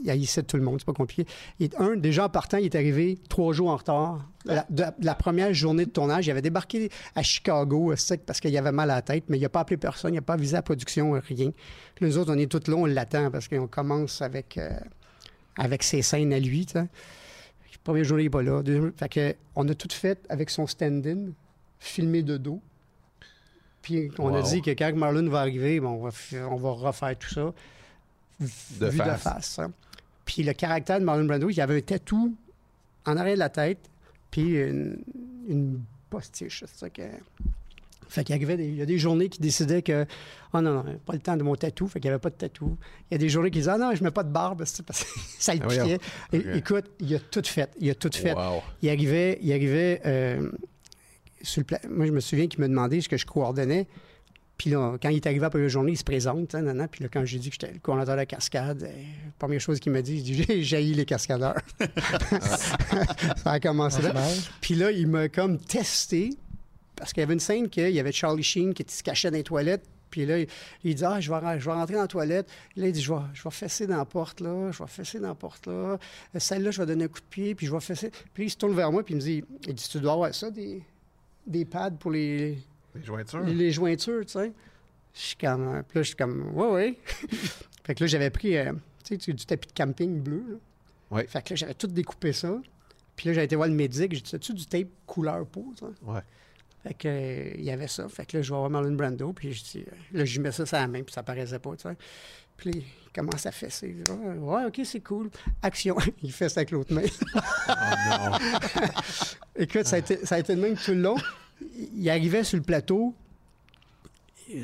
il 0.00 0.10
haïssait 0.10 0.42
tout 0.42 0.56
le 0.56 0.62
monde, 0.62 0.76
c'est 0.78 0.86
pas 0.86 0.92
compliqué. 0.92 1.26
Il 1.58 1.70
un, 1.78 1.96
déjà 1.96 2.26
en 2.26 2.28
partant, 2.28 2.58
il 2.58 2.66
est 2.66 2.74
arrivé 2.74 3.18
trois 3.28 3.52
jours 3.52 3.68
en 3.70 3.76
retard. 3.76 4.28
La, 4.44 4.64
de, 4.70 4.84
de 4.84 5.04
la 5.04 5.14
première 5.14 5.52
journée 5.52 5.84
de 5.84 5.90
tournage, 5.90 6.26
il 6.26 6.30
avait 6.30 6.42
débarqué 6.42 6.88
à 7.14 7.22
Chicago 7.22 7.92
euh, 7.92 7.96
sec, 7.96 8.22
parce 8.24 8.40
qu'il 8.40 8.56
avait 8.56 8.72
mal 8.72 8.90
à 8.90 8.96
la 8.96 9.02
tête, 9.02 9.24
mais 9.28 9.38
il 9.38 9.42
n'a 9.42 9.48
pas 9.48 9.60
appelé 9.60 9.76
personne, 9.76 10.14
il 10.14 10.16
n'a 10.16 10.22
pas 10.22 10.34
avisé 10.34 10.54
la 10.54 10.62
production, 10.62 11.14
euh, 11.14 11.20
rien. 11.20 11.50
Puis 11.94 12.06
nous 12.06 12.16
autres, 12.16 12.32
on 12.32 12.38
est 12.38 12.50
tout 12.50 12.62
là, 12.70 12.76
on 12.76 12.86
l'attend 12.86 13.30
parce 13.30 13.48
qu'on 13.48 13.66
commence 13.66 14.22
avec, 14.22 14.56
euh, 14.56 14.70
avec 15.58 15.82
ses 15.82 16.00
scènes 16.00 16.32
à 16.32 16.38
lui. 16.40 16.64
tu 16.64 16.72
sais. 16.72 16.86
Première 17.84 18.04
journée, 18.04 18.22
il 18.24 18.26
n'est 18.26 18.30
pas 18.30 18.42
là. 18.42 18.62
Deuxième- 18.62 18.92
fait 18.96 19.08
que, 19.08 19.34
on 19.54 19.66
a 19.68 19.74
tout 19.74 19.88
fait 19.90 20.24
avec 20.28 20.48
son 20.50 20.66
stand-in, 20.66 21.32
filmé 21.78 22.22
de 22.22 22.36
dos. 22.36 22.60
Puis 23.82 24.10
on 24.18 24.34
a 24.34 24.42
dit 24.42 24.60
que 24.62 24.70
quand 24.72 24.92
Marlon 24.94 25.28
va 25.30 25.40
arriver, 25.40 25.80
bon, 25.80 25.90
on, 25.90 26.08
va, 26.08 26.10
on 26.50 26.56
va 26.56 26.70
refaire 26.70 27.16
tout 27.18 27.28
ça. 27.30 27.52
De 28.40 28.86
vu 28.88 28.98
de 28.98 29.02
face. 29.04 29.22
face. 29.22 29.58
hein. 29.58 29.72
Puis 30.24 30.42
le 30.42 30.52
caractère 30.52 31.00
de 31.00 31.04
Marlon 31.04 31.24
Brando, 31.24 31.48
il 31.48 31.60
avait 31.60 31.78
un 31.78 31.80
tatou 31.80 32.36
en 33.06 33.16
arrière 33.16 33.34
de 33.34 33.38
la 33.40 33.48
tête, 33.48 33.78
puis 34.30 34.56
une, 34.60 34.98
une 35.48 35.80
postiche. 36.10 36.64
c'est 36.66 36.78
ça 36.78 36.90
que... 36.90 37.02
Fait 38.08 38.24
qu'il 38.24 38.34
arrivait, 38.34 38.56
des- 38.56 38.66
il 38.68 38.76
y 38.76 38.82
a 38.82 38.86
des 38.86 38.98
journées 38.98 39.28
qui 39.28 39.40
décidaient 39.40 39.82
que, 39.82 40.06
oh 40.54 40.60
non, 40.60 40.72
non, 40.82 40.84
pas 41.04 41.12
le 41.12 41.18
temps 41.18 41.36
de 41.36 41.42
mon 41.42 41.54
tatou, 41.56 41.86
fait 41.88 42.00
qu'il 42.00 42.08
n'y 42.08 42.14
avait 42.14 42.20
pas 42.20 42.30
de 42.30 42.36
tatou. 42.36 42.76
Il 43.10 43.14
y 43.14 43.16
a 43.16 43.18
des 43.18 43.28
journées 43.28 43.50
qui 43.50 43.58
disaient, 43.58 43.72
ah 43.74 43.78
non, 43.78 43.94
je 43.94 44.02
mets 44.02 44.10
pas 44.10 44.22
de 44.24 44.30
barbe, 44.32 44.62
c'est 44.64 44.84
parce 44.84 45.04
que 45.04 45.10
ça 45.38 45.54
le 45.54 45.60
Ah, 45.64 45.68
piquait. 45.68 45.98
Écoute, 46.56 46.86
il 47.00 47.14
a 47.14 47.18
tout 47.18 47.42
fait, 47.44 47.70
il 47.78 47.90
a 47.90 47.94
tout 47.94 48.10
fait. 48.12 48.32
Wow. 48.34 48.62
Il 48.82 48.88
arrivait, 48.88 49.38
il 49.42 49.52
arrivait 49.52 50.00
euh, 50.06 50.50
sur 51.42 51.60
le 51.60 51.64
pla- 51.66 51.80
Moi, 51.88 52.06
je 52.06 52.12
me 52.12 52.20
souviens 52.20 52.46
qu'il 52.48 52.60
me 52.60 52.68
demandait 52.68 53.00
ce 53.00 53.08
que 53.08 53.16
je 53.16 53.26
coordonnais. 53.26 53.86
Puis 54.56 54.70
là, 54.70 54.96
quand 55.00 55.10
il 55.10 55.16
est 55.16 55.26
arrivé 55.28 55.44
après 55.46 55.60
la 55.60 55.68
journée, 55.68 55.92
il 55.92 55.96
se 55.96 56.02
présente. 56.02 56.52
hein, 56.56 56.62
nan, 56.62 56.76
nan. 56.78 56.88
Puis 56.90 57.04
là, 57.04 57.10
quand 57.12 57.24
j'ai 57.24 57.38
dit 57.38 57.48
que 57.50 57.56
j'étais 57.60 57.72
le 57.74 57.78
coordonnateur 57.78 58.14
de 58.16 58.20
la 58.22 58.26
cascade, 58.26 58.82
euh, 58.82 58.90
première 59.38 59.60
chose 59.60 59.78
qu'il 59.78 59.92
m'a 59.92 60.02
dit, 60.02 60.16
il 60.16 60.22
dit 60.24 60.42
J'ai 60.48 60.62
jailli 60.64 60.94
les 60.94 61.04
cascadeurs. 61.04 61.54
ça 62.40 63.52
a 63.52 63.60
commencé 63.60 64.02
là. 64.02 64.08
Dommage. 64.08 64.50
Puis 64.60 64.74
là, 64.74 64.90
il 64.90 65.06
m'a 65.06 65.28
comme 65.28 65.58
testé, 65.58 66.30
parce 66.98 67.12
qu'il 67.12 67.20
y 67.20 67.24
avait 67.24 67.34
une 67.34 67.40
scène 67.40 67.68
qu'il 67.68 67.90
y 67.90 68.00
avait 68.00 68.12
Charlie 68.12 68.42
Sheen 68.42 68.74
qui 68.74 68.84
se 68.88 69.02
cachait 69.02 69.30
dans 69.30 69.36
les 69.36 69.44
toilettes. 69.44 69.84
Puis 70.10 70.24
là, 70.24 70.38
il, 70.84 70.94
dit 70.94 71.04
Ah, 71.04 71.20
je 71.20 71.30
vais, 71.30 71.36
re- 71.36 71.58
je 71.58 71.64
vais 71.66 71.72
rentrer 71.72 71.94
dans 71.94 72.00
la 72.02 72.08
toilette. 72.08 72.48
Là, 72.76 72.86
il 72.86 72.92
dit 72.92 73.02
Je 73.02 73.12
vais, 73.12 73.20
je 73.34 73.42
vais 73.42 73.50
fesser 73.50 73.86
dans 73.86 73.98
la 73.98 74.04
porte, 74.06 74.40
là. 74.40 74.70
Je 74.70 74.82
vais 74.82 74.88
fesser 74.88 75.20
dans 75.20 75.28
la 75.28 75.34
porte, 75.34 75.66
là. 75.66 75.72
Euh, 75.72 75.98
Celle-là, 76.38 76.70
je 76.70 76.80
vais 76.80 76.86
donner 76.86 77.04
un 77.04 77.08
coup 77.08 77.20
de 77.20 77.26
pied, 77.28 77.54
puis 77.54 77.66
je 77.66 77.72
vais 77.72 77.80
fesser. 77.80 78.10
Puis 78.32 78.44
il 78.46 78.50
se 78.50 78.56
tourne 78.56 78.74
vers 78.74 78.90
moi, 78.90 79.04
puis 79.04 79.12
il 79.14 79.16
me 79.18 79.20
dit 79.20 79.44
il 79.66 79.74
dit, 79.74 79.88
Tu 79.90 80.00
dois 80.00 80.12
avoir 80.14 80.34
ça, 80.34 80.50
des, 80.50 80.82
des 81.46 81.64
pads 81.66 81.90
pour 81.92 82.10
les, 82.10 82.58
Les 82.94 83.02
jointures. 83.04 83.40
les, 83.40 83.54
les 83.54 83.70
jointures, 83.70 84.24
tu 84.24 84.32
sais. 84.32 84.52
Je 85.14 85.20
suis 85.20 85.36
comme. 85.36 85.68
euh, 85.76 85.82
Puis 85.86 85.98
là, 85.98 86.02
je 86.02 86.06
suis 86.08 86.16
comme 86.16 86.52
Ouais, 86.54 86.70
ouais. 86.70 86.98
fait 87.84 87.94
que 87.94 88.04
là, 88.04 88.06
j'avais 88.06 88.30
pris 88.30 88.56
euh, 88.56 88.72
tu 89.04 89.18
sais, 89.20 89.32
du 89.34 89.44
tapis 89.44 89.68
de 89.68 89.72
camping 89.74 90.20
bleu, 90.22 90.42
là. 90.48 90.56
Ouais. 91.10 91.26
Fait 91.26 91.42
que 91.42 91.50
là, 91.50 91.56
j'avais 91.56 91.74
tout 91.74 91.86
découpé 91.86 92.32
ça. 92.32 92.58
Puis 93.16 93.28
là, 93.28 93.34
j'ai 93.34 93.42
été 93.44 93.56
voir 93.56 93.68
le 93.68 93.74
médic. 93.74 94.14
J'ai 94.14 94.20
dit, 94.22 94.34
as-tu 94.36 94.54
du 94.54 94.64
tape 94.64 94.88
couleur 95.06 95.44
peau, 95.46 95.72
ça? 95.78 95.86
Ouais. 96.02 96.20
Fait 96.88 96.94
que, 96.94 97.08
euh, 97.08 97.50
il 97.58 97.64
y 97.64 97.70
avait 97.70 97.86
ça. 97.86 98.08
Fait 98.08 98.24
que 98.24 98.38
là, 98.38 98.42
je 98.42 98.50
vais 98.50 98.56
voir 98.56 98.70
Marlon 98.70 98.94
Brando, 98.94 99.34
puis 99.34 99.52
je 99.52 99.62
dis, 99.62 99.84
euh, 99.86 100.18
là, 100.18 100.24
je 100.24 100.36
lui 100.36 100.40
mets 100.40 100.52
ça 100.52 100.64
sur 100.64 100.78
la 100.78 100.88
main, 100.88 101.02
puis 101.02 101.12
ça 101.12 101.22
paraissait 101.22 101.58
pas, 101.58 101.76
tu 101.76 101.82
sais. 101.82 101.94
Puis 102.56 102.70
il 102.70 103.12
commence 103.12 103.44
à 103.44 103.52
fesser. 103.52 103.94
Ouais, 104.08 104.38
ouais, 104.38 104.64
OK, 104.64 104.80
c'est 104.84 105.00
cool. 105.00 105.28
Action. 105.62 105.96
il 106.22 106.32
fesse 106.32 106.56
avec 106.56 106.70
l'autre 106.70 106.94
main. 106.94 107.02
Écoute, 109.56 109.84
ça 109.84 109.96
a, 109.96 109.98
été, 109.98 110.24
ça 110.24 110.36
a 110.36 110.38
été 110.38 110.54
le 110.54 110.62
même 110.62 110.76
tout 110.76 110.92
le 110.92 111.02
long. 111.02 111.16
Il 111.94 112.08
arrivait 112.08 112.42
sur 112.42 112.56
le 112.56 112.62
plateau. 112.62 113.14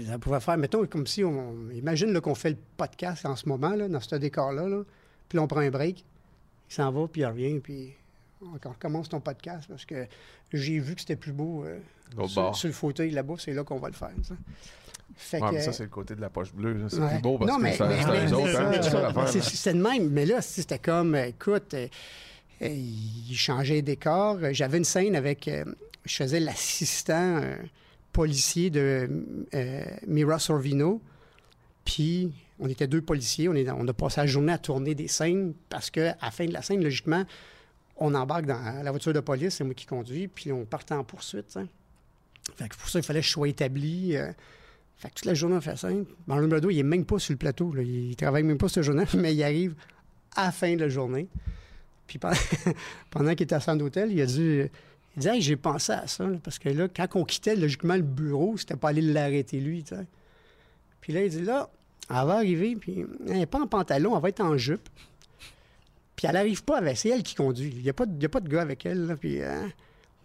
Ça 0.07 0.19
pouvait 0.19 0.41
faire, 0.41 0.57
mettons, 0.57 0.87
comme 0.87 1.07
si 1.07 1.23
on. 1.23 1.71
Imagine 1.73 2.19
qu'on 2.23 2.35
fait 2.35 2.51
le 2.51 2.59
podcast 2.79 3.27
en 3.27 3.37
ce 3.37 3.47
moment, 3.47 3.75
là, 3.75 3.87
dans 3.87 4.01
ce 4.01 4.17
décor-là. 4.17 4.67
là. 4.67 4.83
Puis 5.29 5.37
là, 5.37 5.43
on 5.43 5.47
prend 5.47 5.61
un 5.61 5.71
break. 5.71 6.07
Il 6.71 6.75
s'en 6.75 6.91
va, 6.91 7.07
puis 7.07 7.21
il 7.21 7.27
revient, 7.27 7.61
puis 7.61 7.93
on 8.53 8.69
on 8.69 8.71
recommence 8.73 9.09
ton 9.09 9.21
podcast 9.21 9.67
parce 9.69 9.85
que 9.85 10.07
j'ai 10.53 10.79
vu 10.79 10.95
que 10.95 11.01
c'était 11.01 11.17
plus 11.17 11.33
beau 11.33 11.65
euh, 11.65 11.79
sur, 12.27 12.43
bord. 12.43 12.57
sur 12.57 12.69
le 12.69 12.75
fauteuil 12.75 13.11
là-bas. 13.11 13.35
C'est 13.39 13.53
là 13.53 13.65
qu'on 13.65 13.79
va 13.79 13.89
le 13.89 13.95
faire. 13.95 14.11
ça. 14.23 14.35
Fait 15.17 15.41
Ouais, 15.41 15.49
que- 15.51 15.55
mais 15.55 15.61
ça, 15.61 15.73
c'est 15.73 15.85
le 15.85 15.89
côté 15.91 16.15
de 16.17 16.21
la 16.21 16.31
poche 16.31 16.53
bleue. 16.53 16.87
C'est 16.89 16.99
Ouais. 16.99 17.09
plus 17.11 17.21
beau 17.23 17.39
parce 17.39 17.51
Non, 17.51 17.59
que 17.59 17.63
mais- 17.63 17.71
mais- 17.71 17.77
c'est 17.77 18.33
autres. 18.33 18.53
là. 18.53 19.27
C'était 19.41 19.73
le 19.73 19.83
même. 19.83 20.11
Mais 20.11 20.27
là, 20.27 20.41
c'était 20.43 20.79
comme, 20.79 21.15
écoute, 21.15 21.75
euh, 21.75 21.87
euh, 22.63 22.69
il 22.69 23.37
changeait 23.37 23.75
les 23.75 23.83
décors. 23.83 24.39
Euh, 24.43 24.53
J'avais 24.53 24.79
une 24.79 24.85
scène 24.85 25.15
avec, 25.15 25.47
euh, 25.47 25.65
je 26.05 26.17
faisais 26.17 26.41
l'assistant 26.41 27.37
euh, 27.43 27.57
policier 28.13 28.71
de 28.71 29.09
Mira 30.07 30.39
Sorvino. 30.39 31.01
Puis, 31.85 32.33
on 32.59 32.69
était 32.69 32.87
deux 32.87 33.03
policiers. 33.03 33.49
On, 33.49 33.55
est 33.55 33.69
on 33.71 33.87
a 33.87 33.93
passé 33.93 34.21
la 34.21 34.27
journée 34.27 34.53
à 34.53 34.59
tourner 34.59 34.95
des 34.95 35.09
scènes 35.09 35.53
parce 35.69 35.91
qu'à 35.91 36.17
la 36.21 36.31
fin 36.31 36.47
de 36.47 36.53
la 36.53 36.63
scène, 36.63 36.83
logiquement, 36.83 37.25
on 37.97 38.15
embarque 38.15 38.47
dans 38.47 38.83
la 38.83 38.91
voiture 38.91 39.13
de 39.13 39.21
police, 39.21 39.55
c'est 39.57 39.65
moi 39.65 39.75
qui 39.75 39.87
conduis, 39.87 40.29
puis 40.29 40.53
on 40.53 40.65
part 40.65 40.85
en 40.91 41.05
poursuite. 41.05 41.59
pour 42.79 42.89
ça, 42.89 42.99
il 42.99 43.03
fallait 43.05 43.21
que 43.21 43.27
je 43.27 43.31
sois 43.31 43.49
établi. 43.49 44.17
euh, 44.17 44.33
fait 44.97 45.09
que 45.09 45.15
toute 45.15 45.25
la 45.25 45.35
journée, 45.35 45.57
on 45.57 45.61
fait 45.61 45.77
ça. 45.77 45.89
Marlon 46.27 46.49
Brando, 46.49 46.71
il 46.71 46.79
est 46.79 46.85
même 46.85 47.05
pas 47.05 47.19
sur 47.19 47.33
le 47.33 47.39
plateau. 47.39 47.73
là. 47.73 47.83
Il 47.83 48.15
travaille 48.17 48.43
même 48.43 48.59
pas 48.59 48.69
cette 48.69 48.83
journée, 48.83 49.05
mais 49.15 49.35
il 49.35 49.43
arrive 49.43 49.75
à 50.37 50.47
la 50.47 50.53
fin 50.53 50.75
de 50.75 50.81
la 50.81 50.89
journée. 50.89 51.29
Puis 52.07 52.19
pendant, 53.11 53.31
qu'il 53.31 53.43
était 53.43 53.55
à 53.55 53.61
son 53.61 53.79
hôtel, 53.81 54.13
il 54.13 54.21
a 54.21 54.27
dit, 54.27 54.63
il 55.17 55.21
dit 55.21 55.29
Hey, 55.29 55.41
j'ai 55.41 55.57
pensé 55.57 55.93
à 55.93 56.07
ça. 56.07 56.27
parce 56.43 56.59
que 56.59 56.69
là, 56.69 56.89
quand 56.89 57.07
on 57.15 57.25
quittait 57.25 57.57
logiquement 57.57 57.97
le 57.97 58.03
bureau, 58.03 58.57
c'était 58.57 58.77
pas 58.77 58.91
aller 58.91 59.03
l'arrêter 59.03 59.61
lui. 59.61 59.85
Puis 61.01 61.13
là, 61.13 61.25
il 61.25 61.31
dit 61.31 61.43
Là, 61.43 61.71
elle 62.11 62.17
va 62.17 62.35
arriver, 62.35 62.77
puis 62.77 63.05
elle 63.27 63.39
n'est 63.39 63.47
pas 63.47 63.61
en 63.61 63.67
pantalon, 63.67 64.15
elle 64.15 64.23
va 64.23 64.29
être 64.29 64.41
en 64.41 64.57
jupe. 64.57 64.89
Puis 66.17 66.27
elle 66.29 66.37
arrive 66.37 66.63
pas 66.65 66.79
avec. 66.79 66.97
C'est 66.97 67.09
elle 67.09 67.23
qui 67.23 67.35
conduit. 67.35 67.73
Il 67.77 67.83
n'y 67.83 67.91
a, 67.91 67.93
pas 67.93 68.07
de- 68.07 68.23
y 68.23 68.27
a 68.27 68.29
pas 68.29 68.41
de 68.41 68.49
gars 68.49 68.63
avec 68.63 68.87
elle. 68.87 69.07
là, 69.07 69.17
puis, 69.17 69.41
euh, 69.43 69.67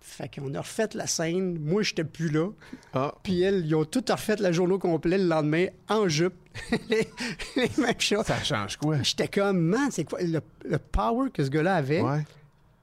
fait 0.02 0.30
qu'on 0.34 0.54
a 0.54 0.62
refait 0.62 0.88
la 0.94 1.08
scène. 1.08 1.58
Moi, 1.60 1.82
j'étais 1.84 2.04
plus 2.04 2.30
là. 2.30 2.50
Ah, 2.94 3.14
Puis 3.24 3.42
elles, 3.42 3.66
ils 3.66 3.76
ont 3.76 3.86
tout 3.86 4.04
refait 4.10 4.36
la 4.38 4.52
journée 4.52 4.74
au 4.74 4.80
complet 4.80 5.18
le 5.18 5.26
lendemain 5.26 5.68
en 5.90 6.08
jupe. 6.08 6.34
les, 6.90 7.08
les 7.56 7.70
mêmes 7.78 8.00
choses. 8.00 8.26
ça 8.26 8.42
change 8.44 8.78
quoi? 8.78 9.02
J'étais 9.04 9.28
comme, 9.28 9.60
man, 9.60 9.90
c'est 9.92 10.04
quoi 10.04 10.22
le, 10.22 10.42
le 10.66 10.78
power 10.78 11.30
que 11.32 11.44
ce 11.44 11.50
gars-là 11.50 11.76
avait? 11.76 12.02
Ouais. 12.02 12.24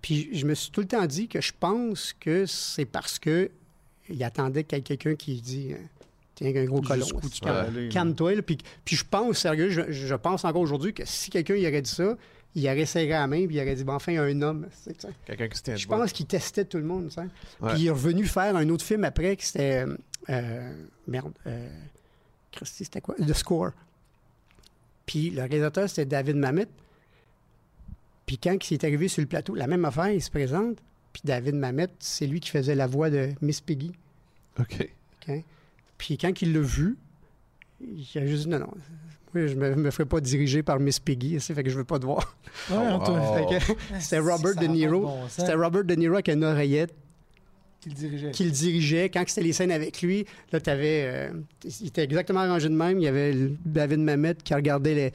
Puis 0.02 0.28
je 0.32 0.46
me 0.46 0.54
suis 0.54 0.70
tout 0.70 0.80
le 0.82 0.86
temps 0.86 1.04
dit 1.06 1.26
que 1.28 1.40
je 1.40 1.52
pense 1.58 2.12
que 2.18 2.46
c'est 2.46 2.84
parce 2.84 3.18
que 3.18 3.50
il 4.08 4.22
attendait 4.22 4.62
qu'il 4.64 4.78
y 4.78 4.80
ait 4.80 4.84
quelqu'un 4.84 5.14
qui 5.16 5.40
dit 5.40 5.72
euh, 5.72 5.76
Tiens, 6.36 6.52
un 6.54 6.64
gros 6.64 6.80
colon. 6.80 7.06
Calme-toi. 7.90 8.42
Puis, 8.42 8.58
puis 8.84 8.94
je 8.96 9.04
pense, 9.08 9.38
sérieux, 9.38 9.70
je, 9.70 9.90
je 9.90 10.14
pense 10.14 10.44
encore 10.44 10.60
aujourd'hui 10.62 10.92
que 10.92 11.02
si 11.06 11.30
quelqu'un 11.30 11.54
il 11.54 11.66
aurait 11.66 11.82
dit 11.82 11.90
ça, 11.90 12.16
il 12.56 12.66
aurait 12.66 12.86
serré 12.86 13.08
la 13.08 13.26
main 13.26 13.46
puis 13.46 13.56
il 13.56 13.60
aurait 13.60 13.74
dit, 13.74 13.84
bon, 13.84 13.92
enfin, 13.94 14.16
un 14.18 14.42
homme. 14.42 14.66
Quelqu'un 15.26 15.48
qui 15.48 15.58
se 15.58 15.76
Je 15.76 15.86
pense 15.86 16.12
qu'il 16.12 16.26
testait 16.26 16.64
tout 16.64 16.78
le 16.78 16.84
monde. 16.84 17.10
tu. 17.10 17.20
Puis 17.66 17.80
il 17.80 17.86
est 17.86 17.90
revenu 17.90 18.24
faire 18.24 18.56
un 18.56 18.68
autre 18.70 18.84
film 18.84 19.04
après 19.04 19.36
qui 19.36 19.46
c'était. 19.46 19.84
euh, 19.86 19.96
euh, 20.30 20.84
merde. 21.06 21.32
Euh, 21.46 21.68
Christy, 22.52 22.84
c'était 22.84 23.02
quoi? 23.02 23.14
The 23.16 23.34
Score. 23.34 23.72
Puis 25.04 25.30
le 25.30 25.42
réalisateur, 25.42 25.88
c'était 25.88 26.06
David 26.06 26.36
Mamet. 26.36 26.66
Puis 28.24 28.38
quand 28.38 28.70
il 28.70 28.74
est 28.74 28.84
arrivé 28.84 29.06
sur 29.08 29.20
le 29.20 29.28
plateau, 29.28 29.54
la 29.54 29.66
même 29.66 29.84
affaire, 29.84 30.10
il 30.10 30.22
se 30.22 30.30
présente. 30.30 30.78
Puis 31.12 31.22
David 31.24 31.54
Mamet, 31.54 31.88
c'est 31.98 32.26
lui 32.26 32.40
qui 32.40 32.50
faisait 32.50 32.74
la 32.74 32.86
voix 32.86 33.10
de 33.10 33.32
Miss 33.42 33.60
Piggy. 33.60 33.92
OK. 34.58 34.88
OK? 35.28 35.44
Puis 35.98 36.18
quand 36.18 36.42
il 36.42 36.54
l'a 36.54 36.60
vu, 36.60 36.96
il 37.80 38.06
a 38.18 38.26
juste 38.26 38.44
dit 38.44 38.48
non, 38.48 38.60
non. 38.60 38.74
Moi, 39.34 39.46
je 39.48 39.54
me, 39.54 39.74
me 39.74 39.90
ferai 39.90 40.06
pas 40.06 40.20
diriger 40.20 40.62
par 40.62 40.78
Miss 40.80 40.98
Piggy, 40.98 41.38
ça 41.40 41.54
fait 41.54 41.62
que 41.62 41.70
je 41.70 41.76
veux 41.76 41.84
pas 41.84 41.98
te 41.98 42.04
voir. 42.06 42.36
Ouais, 42.70 42.76
que 43.58 43.74
C'était 44.00 44.18
Robert 44.18 44.54
De 44.56 44.66
Niro. 44.66 45.00
bon. 45.00 45.18
C'était 45.28 45.54
Robert 45.54 45.84
De 45.84 45.94
Niro 45.94 46.14
avec 46.14 46.28
une 46.28 46.44
oreillette 46.44 46.94
qui 47.80 47.90
le 47.90 47.94
dirigeait. 47.94 48.30
qui 48.30 48.44
le 48.44 48.50
dirigeait. 48.50 49.08
Quand 49.10 49.24
c'était 49.26 49.42
les 49.42 49.52
scènes 49.52 49.72
avec 49.72 50.00
lui, 50.02 50.24
là, 50.52 50.60
tu 50.60 50.70
avais. 50.70 51.30
il 51.80 51.86
était 51.88 52.04
exactement 52.04 52.40
arrangé 52.40 52.68
de 52.68 52.74
même. 52.74 52.98
Il 52.98 53.04
y 53.04 53.08
avait 53.08 53.34
David 53.64 54.00
Mamet 54.00 54.34
qui 54.42 54.54
regardait 54.54 55.12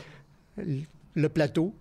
les- 0.57 0.85
le 1.15 1.29
plateau, 1.29 1.73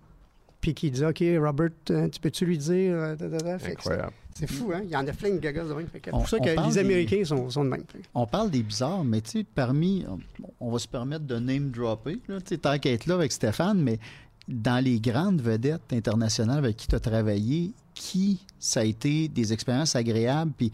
puis 0.61 0.73
qui 0.73 0.89
disait 0.91 1.05
OK, 1.05 1.23
Robert, 1.39 1.69
euh, 1.91 2.07
tu 2.09 2.19
peux-tu 2.19 2.45
lui 2.45 2.57
dire. 2.57 2.93
euh, 2.95 3.15
da, 3.15 3.27
da, 3.27 3.37
da? 3.37 3.59
Fait 3.59 3.67
que 3.75 3.79
Incroyable. 3.79 4.13
C'est 4.33 4.49
fou, 4.49 4.71
hein? 4.73 4.81
Il 4.83 4.89
y 4.89 4.95
en 4.95 5.05
a 5.07 5.11
plein 5.13 5.31
de 5.31 5.39
gagas 5.39 5.65
de 5.65 5.73
même. 5.73 5.87
C'est 5.91 6.13
On- 6.13 6.19
pour 6.19 6.29
ça 6.29 6.39
que 6.39 6.55
parle 6.55 6.67
les 6.69 6.73
des- 6.73 6.79
Américains 6.79 7.23
sont, 7.25 7.49
sont 7.49 7.63
de 7.63 7.69
même. 7.69 7.83
On 8.15 8.25
parle 8.25 8.49
des 8.49 8.63
bizarres, 8.63 9.03
mais 9.03 9.21
tu 9.21 9.31
sais, 9.39 9.45
parmi. 9.55 10.05
On 10.59 10.71
va 10.71 10.79
se 10.79 10.87
permettre 10.87 11.25
de 11.25 11.37
name 11.37 11.69
dropper, 11.71 12.19
là, 12.27 12.39
tu 12.39 12.47
sais, 12.49 12.57
tant 12.57 12.77
qu'à 12.79 12.91
être 12.91 13.05
là 13.07 13.15
avec 13.15 13.31
Stéphane, 13.31 13.81
mais 13.81 13.99
dans 14.47 14.83
les 14.83 14.99
grandes 14.99 15.41
vedettes 15.41 15.93
internationales 15.93 16.57
avec 16.59 16.77
qui 16.77 16.87
tu 16.87 16.95
as 16.95 16.99
travaillé, 16.99 17.71
qui 17.93 18.39
ça 18.59 18.79
a 18.79 18.83
été 18.83 19.27
des 19.27 19.53
expériences 19.53 19.95
agréables? 19.95 20.51
Puis 20.57 20.71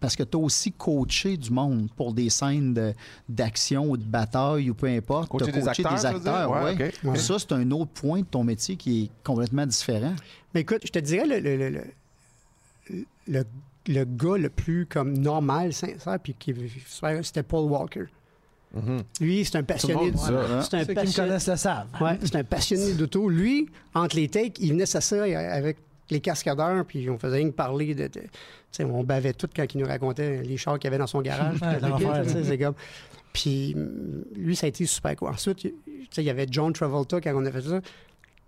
parce 0.00 0.16
que 0.16 0.22
tu 0.22 0.38
as 0.38 0.40
aussi 0.40 0.72
coaché 0.72 1.36
du 1.36 1.50
monde 1.50 1.88
pour 1.96 2.14
des 2.14 2.30
scènes 2.30 2.72
de- 2.72 2.94
d'action 3.28 3.90
ou 3.90 3.96
de 3.98 4.02
bataille 4.02 4.70
ou 4.70 4.74
peu 4.74 4.86
importe. 4.86 5.28
Coacher 5.28 5.52
T'as 5.52 5.60
des 5.60 5.68
acteurs, 5.68 5.98
ça 5.98 6.12
veut 6.14 6.20
dire? 6.20 6.50
ouais. 6.50 6.92
Ouais. 7.04 7.18
Ça, 7.18 7.38
c'est 7.38 7.52
un 7.52 7.70
autre 7.70 7.90
point 7.92 8.20
de 8.20 8.24
ton 8.26 8.42
métier 8.42 8.76
qui 8.76 9.04
est 9.04 9.10
complètement 9.22 9.66
différent. 9.66 10.14
Mais 10.54 10.62
écoute, 10.62 10.80
je 10.84 10.90
te 10.90 10.98
dirais, 10.98 11.26
le, 11.26 11.40
le, 11.40 11.68
le, 11.68 11.82
le, 12.90 13.44
le- 13.88 14.04
gars 14.04 14.36
le 14.36 14.48
plus 14.50 14.86
comme 14.86 15.16
normal, 15.16 15.72
sincère, 15.72 16.18
puis 16.22 16.34
qui 16.38 16.54
c'était 17.22 17.42
Paul 17.42 17.70
Walker. 17.70 18.04
Mhm. 18.74 19.02
Lui, 19.20 19.44
c'est 19.44 19.56
un 19.58 19.62
passionné. 19.62 20.12
ça, 20.16 20.30
de- 20.32 20.36
hein? 20.36 20.60
C'est 20.62 20.74
un 20.74 20.80
Ceux 20.80 20.84
qui 20.86 20.90
me 20.90 20.94
passionné. 20.96 21.28
connaissent 21.28 21.48
le 21.48 21.56
savent. 21.56 21.86
Ouais, 22.00 22.18
c'est 22.22 22.34
un 22.36 22.44
passionné 22.44 22.92
d'auto. 22.98 23.28
Lui, 23.28 23.68
entre 23.94 24.16
les 24.16 24.28
takes, 24.28 24.58
il 24.58 24.70
venait 24.72 24.86
s'asseoir 24.86 25.26
avec 25.52 25.76
les 26.10 26.20
cascadeurs, 26.20 26.84
puis 26.84 27.08
on 27.08 27.18
faisait 27.18 27.36
rien 27.36 27.50
que 27.50 27.54
parler 27.54 27.94
de. 27.94 28.10
on 28.80 29.04
bavait 29.04 29.32
tout 29.32 29.48
quand 29.54 29.64
il 29.72 29.78
nous 29.80 29.86
racontait 29.86 30.42
les 30.42 30.56
chars 30.56 30.78
qu'il 30.78 30.84
y 30.84 30.88
avait 30.88 30.98
dans 30.98 31.06
son 31.06 31.22
garage. 31.22 31.56
C'est 32.44 32.58
comme- 32.58 32.74
Puis 33.32 33.76
lui, 34.34 34.56
ça 34.56 34.66
a 34.66 34.68
été 34.68 34.84
super 34.86 35.14
cool. 35.16 35.28
Ensuite, 35.28 35.58
tu 35.58 35.72
sais, 36.10 36.22
il 36.22 36.24
y 36.26 36.30
avait 36.30 36.46
John 36.50 36.72
Travolta 36.72 37.20
quand 37.20 37.32
on 37.34 37.46
a 37.46 37.52
fait 37.52 37.62
ça. 37.62 37.80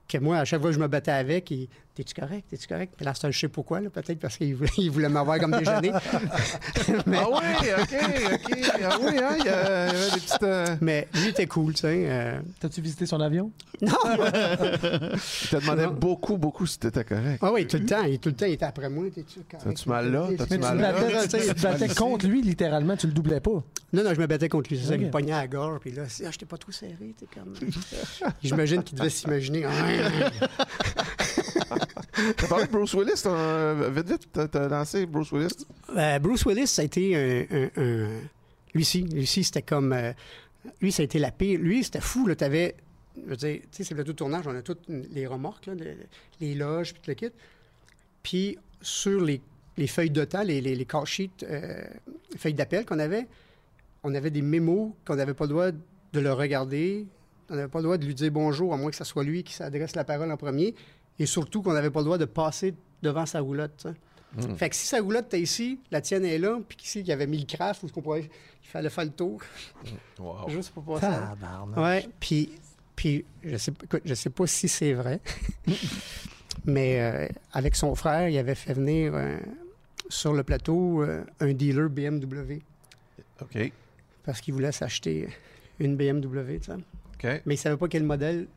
Que 0.08 0.18
moi, 0.18 0.38
à 0.38 0.44
chaque 0.44 0.60
fois 0.60 0.70
que 0.70 0.74
je 0.76 0.80
me 0.80 0.86
battais 0.88 1.10
avec, 1.12 1.50
il 1.50 1.68
T'es-tu 1.96 2.12
correct? 2.14 2.44
T'es-tu 2.50 2.66
correct? 2.68 2.92
Puis 2.94 3.06
là, 3.06 3.14
c'est 3.14 3.26
un 3.26 3.30
je 3.30 3.38
sais 3.38 3.48
pourquoi, 3.48 3.80
là, 3.80 3.88
peut-être 3.88 4.18
parce 4.20 4.36
qu'il 4.36 4.54
voulait, 4.54 4.68
il 4.76 4.90
voulait 4.90 5.08
m'avoir 5.08 5.38
comme 5.40 5.52
déjeuner. 5.58 5.90
mais, 7.06 7.16
Ah 7.18 7.26
oui, 7.30 7.68
OK, 7.80 7.94
OK. 8.34 8.58
Ah 8.84 8.98
oui, 9.00 9.12
hein, 9.18 9.36
il 9.38 9.44
y, 9.46 9.48
a- 9.48 9.88
il 9.88 9.94
y 9.94 9.96
avait 9.96 10.10
des 10.14 10.20
petites... 10.20 10.42
euh, 10.42 10.76
mais 10.82 11.08
lui 11.14 11.28
était 11.28 11.46
cool, 11.46 11.72
tu 11.72 11.80
sais. 11.80 12.04
euh, 12.06 12.38
T'as-tu 12.60 12.82
visité 12.82 13.06
son 13.06 13.18
avion? 13.20 13.50
Il 13.80 13.88
te 13.88 15.56
demandait 15.60 15.86
Non. 15.86 15.92
beaucoup, 15.94 16.36
beaucoup 16.36 16.66
si 16.66 16.78
t'étais 16.78 17.04
correct. 17.04 17.38
Ah 17.42 17.50
oui, 17.52 17.66
tout 17.66 17.78
le 17.78 17.86
temps. 17.86 18.02
Il, 18.04 18.18
tout 18.18 18.28
le 18.28 18.34
temps, 18.34 18.46
il 18.46 18.52
était 18.52 18.64
après 18.66 18.88
moi. 18.90 19.06
T'es-tu 19.14 19.40
correct? 19.50 19.64
T'as-tu 19.64 19.88
mal 19.88 20.12
là? 20.12 20.28
T'as-tu 20.36 20.50
Mais 20.52 20.56
tu 20.58 20.62
mal 20.62 20.78
là? 20.78 20.92
battais, 20.92 21.22
tu 21.24 21.30
sais, 21.30 21.48
tu 21.48 21.54
te 21.54 21.62
battais 21.62 21.88
contre 21.94 22.26
lui, 22.26 22.42
littéralement, 22.42 22.96
tu 22.96 23.06
le 23.06 23.12
doublais 23.14 23.40
pas. 23.40 23.62
Non, 23.92 24.02
non, 24.04 24.12
je 24.14 24.20
me 24.20 24.26
battais 24.26 24.48
contre 24.50 24.68
lui. 24.70 24.78
C'est 24.78 24.86
ça, 24.88 24.94
Ok. 24.94 25.00
il 25.00 25.06
me 25.06 25.10
pognait 25.10 25.32
à 25.32 25.38
la 25.42 25.46
gorge. 25.48 25.80
Puis 25.80 25.92
là, 25.92 26.02
ah, 26.06 26.30
j'étais 26.30 26.44
pas 26.46 26.58
trop 26.58 26.72
serré. 26.72 27.14
T'es 27.18 27.26
comme... 27.32 27.54
J'imagine 28.42 28.82
qu'il 28.82 28.98
devait 28.98 29.08
s'imaginer. 29.10 29.64
T'as 32.36 32.48
parlé 32.48 32.66
de 32.66 32.70
Bruce 32.70 32.94
Willis, 32.94 33.22
euh, 33.26 33.90
vite, 33.94 34.08
vite, 34.08 34.28
t'as, 34.50 34.68
lancé 34.68 35.06
Bruce 35.06 35.32
Willis? 35.32 35.66
Euh, 35.96 36.18
Bruce 36.18 36.44
Willis, 36.46 36.66
ça 36.66 36.82
a 36.82 36.84
été 36.84 37.14
un. 37.14 38.20
lui-ci, 38.74 39.44
c'était 39.44 39.62
comme. 39.62 39.92
euh, 39.92 40.12
Lui, 40.80 40.92
ça 40.92 41.02
a 41.02 41.04
été 41.04 41.18
la 41.18 41.30
pire. 41.30 41.60
Lui, 41.60 41.84
c'était 41.84 42.00
fou, 42.00 42.26
là. 42.26 42.34
T'avais. 42.34 42.74
Je 43.28 43.34
tu 43.34 43.62
sais, 43.70 43.84
c'est 43.84 43.94
le 43.94 44.04
tout 44.04 44.12
tournage, 44.12 44.46
on 44.46 44.54
a 44.54 44.60
toutes 44.62 44.88
les 44.88 45.26
remorques, 45.26 45.70
les 46.40 46.54
loges, 46.54 46.92
puis 46.92 47.02
tout 47.02 47.10
le 47.10 47.14
kit. 47.14 47.34
Puis, 48.22 48.58
sur 48.82 49.20
les, 49.20 49.40
les 49.76 49.86
feuilles 49.86 50.10
de 50.10 50.24
temps, 50.24 50.42
les, 50.42 50.60
les, 50.60 50.86
sheets, 51.04 51.30
euh, 51.44 51.82
feuilles 52.36 52.54
d'appel 52.54 52.84
qu'on 52.84 52.98
avait, 52.98 53.26
on 54.02 54.14
avait 54.14 54.30
des 54.30 54.42
mémos 54.42 54.92
qu'on 55.06 55.16
n'avait 55.16 55.34
pas 55.34 55.44
le 55.44 55.50
droit 55.50 55.70
de 55.70 56.20
le 56.20 56.32
regarder. 56.32 57.06
On 57.48 57.54
n'avait 57.54 57.68
pas 57.68 57.78
le 57.78 57.84
droit 57.84 57.96
de 57.96 58.04
lui 58.04 58.14
dire 58.14 58.30
bonjour, 58.30 58.74
à 58.74 58.76
moins 58.76 58.90
que 58.90 58.96
ce 58.96 59.04
soit 59.04 59.24
lui 59.24 59.44
qui 59.44 59.54
s'adresse 59.54 59.94
la 59.94 60.04
parole 60.04 60.30
en 60.30 60.36
premier. 60.36 60.74
Et 61.18 61.26
surtout 61.26 61.62
qu'on 61.62 61.72
n'avait 61.72 61.90
pas 61.90 62.00
le 62.00 62.04
droit 62.04 62.18
de 62.18 62.24
passer 62.26 62.74
devant 63.02 63.26
sa 63.26 63.40
roulotte. 63.40 63.72
sais. 63.82 63.94
Fait 64.56 64.68
que 64.68 64.76
si 64.76 64.86
sa 64.86 65.00
roulotte 65.00 65.26
était 65.26 65.40
ici, 65.40 65.80
la 65.90 66.02
tienne 66.02 66.24
est 66.26 66.36
là, 66.38 66.58
puis 66.68 66.76
qu'ici, 66.76 67.00
il 67.00 67.06
y 67.06 67.12
avait 67.12 67.26
mis 67.26 67.38
le 67.38 67.46
craft, 67.46 67.82
ou 67.84 67.88
ce 67.88 67.92
qu'on 67.92 68.02
pourrait. 68.02 68.28
Il 68.62 68.68
fallait 68.68 68.90
faire 68.90 69.04
le 69.04 69.10
tour, 69.10 69.40
Wow. 70.18 70.48
juste 70.50 70.70
pour 70.70 70.84
passer. 70.84 71.06
Tabarnak. 71.06 71.76
Ouais, 71.78 72.08
puis, 72.20 72.50
puis 72.94 73.24
je 73.42 73.56
sais, 73.56 73.72
écoute, 73.82 74.02
je 74.04 74.12
sais 74.12 74.28
pas 74.28 74.46
si 74.46 74.68
c'est 74.68 74.92
vrai, 74.92 75.20
mais 76.66 77.00
euh, 77.00 77.28
avec 77.52 77.76
son 77.76 77.94
frère, 77.94 78.28
il 78.28 78.36
avait 78.38 78.54
fait 78.54 78.74
venir 78.74 79.14
un, 79.14 79.38
sur 80.08 80.32
le 80.32 80.42
plateau 80.42 81.02
euh, 81.02 81.24
un 81.40 81.52
dealer 81.52 81.88
BMW 81.88 82.58
OK. 83.40 83.72
parce 84.24 84.40
qu'il 84.40 84.54
voulait 84.54 84.72
s'acheter 84.72 85.28
une 85.78 85.96
BMW, 85.96 86.58
tu 86.58 86.64
sais. 86.64 86.72
OK. 86.72 87.42
Mais 87.46 87.54
il 87.54 87.58
savait 87.58 87.76
pas 87.76 87.88
quel 87.88 88.02
modèle. 88.02 88.48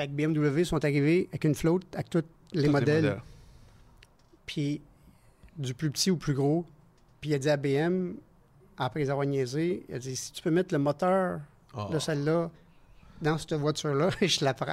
Fait 0.00 0.06
que 0.08 0.12
BMW 0.12 0.64
sont 0.64 0.82
arrivés 0.82 1.28
avec 1.30 1.44
une 1.44 1.54
flotte 1.54 1.84
avec 1.94 2.08
tous 2.08 2.22
les 2.54 2.64
Tous 2.64 2.70
modèles, 2.70 3.20
puis 4.46 4.80
du 5.58 5.74
plus 5.74 5.90
petit 5.90 6.10
au 6.10 6.16
plus 6.16 6.32
gros. 6.32 6.64
Puis 7.20 7.28
il 7.30 7.34
a 7.34 7.38
dit 7.38 7.50
à 7.50 7.58
BM, 7.58 8.14
après 8.78 9.00
les 9.00 9.10
avoir 9.10 9.26
niaisés, 9.26 9.84
il 9.90 9.94
a 9.94 9.98
dit 9.98 10.16
si 10.16 10.32
tu 10.32 10.40
peux 10.40 10.50
mettre 10.50 10.72
le 10.72 10.78
moteur 10.78 11.40
Oh. 11.74 11.88
de 11.92 11.98
celle-là 11.98 12.50
dans 13.20 13.36
cette 13.36 13.52
voiture-là, 13.52 14.08
je 14.22 14.42
la 14.44 14.54
prends. 14.54 14.72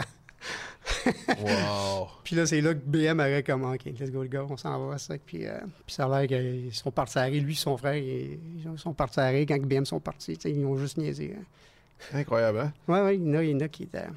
Wow. 1.27 2.07
Puis 2.23 2.35
là, 2.37 2.45
c'est 2.45 2.61
là 2.61 2.73
que 2.73 2.79
BM 2.79 3.19
aurait 3.19 3.43
comme, 3.43 3.65
OK, 3.65 3.83
let's 3.85 4.09
go, 4.11 4.21
le 4.23 4.29
gars, 4.29 4.45
on 4.49 4.55
s'en 4.55 4.87
va, 4.87 4.97
ça. 4.97 5.15
Puis, 5.23 5.45
euh, 5.45 5.59
puis 5.85 5.93
ça 5.93 6.05
a 6.05 6.25
l'air 6.25 6.27
qu'ils 6.27 6.73
sont 6.73 6.89
partis 6.89 7.19
à. 7.19 7.29
Lui, 7.29 7.53
son 7.55 7.75
frère, 7.77 7.95
ils, 7.95 8.39
ils 8.65 8.79
sont 8.79 8.93
partis 8.93 9.19
à 9.19 9.31
quand 9.45 9.61
BM 9.61 9.85
sont 9.85 9.99
partis. 9.99 10.33
Ils 10.45 10.65
ont 10.65 10.77
juste 10.77 10.97
niaisé. 10.97 11.35
hein. 11.37 11.43
Incroyable, 12.17 12.59
hein? 12.59 12.73
Ouais, 12.87 13.01
ouais, 13.01 13.17
il 13.17 13.27
y 13.27 13.29
en 13.29 13.33
a, 13.35 13.43
il 13.43 13.49
y 13.51 13.55
en 13.55 13.59
a 13.59 13.67
qui 13.67 13.83
étaient. 13.83 14.07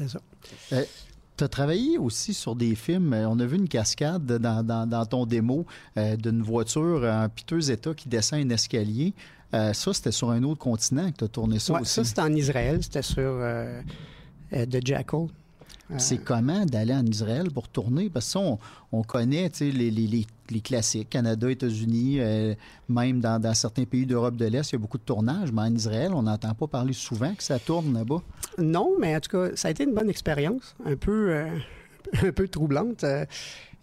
C'est 0.00 0.08
ça. 0.08 0.20
Tu 1.36 1.44
as 1.44 1.48
travaillé 1.48 1.96
aussi 1.98 2.34
sur 2.34 2.54
des 2.54 2.74
films. 2.74 3.12
Euh, 3.14 3.28
On 3.28 3.38
a 3.40 3.46
vu 3.46 3.56
une 3.56 3.68
cascade 3.68 4.26
dans, 4.26 4.62
dans- 4.62 4.86
dans 4.86 5.06
ton 5.06 5.24
démo 5.26 5.64
euh, 5.96 6.16
d'une 6.16 6.42
voiture 6.42 7.02
en 7.04 7.28
piteux 7.28 7.70
état 7.70 7.94
qui 7.94 8.08
descend 8.08 8.40
un 8.40 8.50
escalier. 8.50 9.14
Euh, 9.54 9.72
ça, 9.72 9.92
c'était 9.94 10.12
sur 10.12 10.30
un 10.30 10.42
autre 10.42 10.60
continent 10.60 11.10
que 11.10 11.16
tu 11.18 11.24
as 11.24 11.28
tourné 11.28 11.58
ça 11.58 11.72
Ouais, 11.74 11.80
aussi. 11.80 11.94
ça, 11.94 12.04
c'était 12.04 12.20
en 12.20 12.32
Israël. 12.34 12.78
C'était 12.82 13.02
sur 13.02 13.18
euh, 13.22 13.80
euh, 14.52 14.66
The 14.66 14.86
Jackal. 14.86 15.26
Euh, 15.92 15.94
C'est 15.98 16.18
comment 16.18 16.64
d'aller 16.66 16.94
en 16.94 17.04
Israël 17.04 17.50
pour 17.50 17.68
tourner? 17.68 18.08
Parce 18.10 18.26
que 18.26 18.32
ça, 18.32 18.38
on, 18.40 18.58
on 18.92 19.02
connaît 19.02 19.50
les, 19.60 19.70
les- 19.72 19.90
les- 19.90 20.26
les 20.50 20.60
classiques, 20.60 21.10
Canada, 21.10 21.50
États-Unis, 21.50 22.16
euh, 22.20 22.54
même 22.88 23.20
dans, 23.20 23.40
dans 23.40 23.54
certains 23.54 23.84
pays 23.84 24.06
d'Europe 24.06 24.36
de 24.36 24.46
l'Est, 24.46 24.70
il 24.70 24.74
y 24.74 24.76
a 24.76 24.78
beaucoup 24.78 24.98
de 24.98 25.02
tournages, 25.04 25.52
mais 25.52 25.62
en 25.62 25.74
Israël, 25.74 26.12
on 26.12 26.22
n'entend 26.22 26.54
pas 26.54 26.66
parler 26.66 26.92
souvent 26.92 27.34
que 27.34 27.42
ça 27.42 27.58
tourne 27.58 27.94
là-bas. 27.94 28.22
Non, 28.58 28.92
mais 29.00 29.14
en 29.16 29.20
tout 29.20 29.30
cas, 29.30 29.54
ça 29.56 29.68
a 29.68 29.70
été 29.70 29.84
une 29.84 29.94
bonne 29.94 30.10
expérience, 30.10 30.74
un 30.84 30.96
peu, 30.96 31.30
euh, 31.34 31.58
un 32.22 32.32
peu 32.32 32.48
troublante. 32.48 33.04
Euh, 33.04 33.24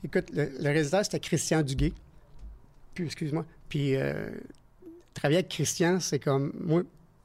écoute, 0.03 0.25
le, 0.34 0.51
le 0.59 0.63
réalisateur, 0.69 1.05
c'était 1.05 1.19
Christian 1.19 1.61
Duguay. 1.61 1.93
Puis, 2.93 3.05
excuse-moi. 3.05 3.45
Puis, 3.69 3.93
travailler 5.13 5.38
avec 5.39 5.49
Christian, 5.49 5.99
c'est 5.99 6.19
comme. 6.19 6.51
Moi, 6.63 6.84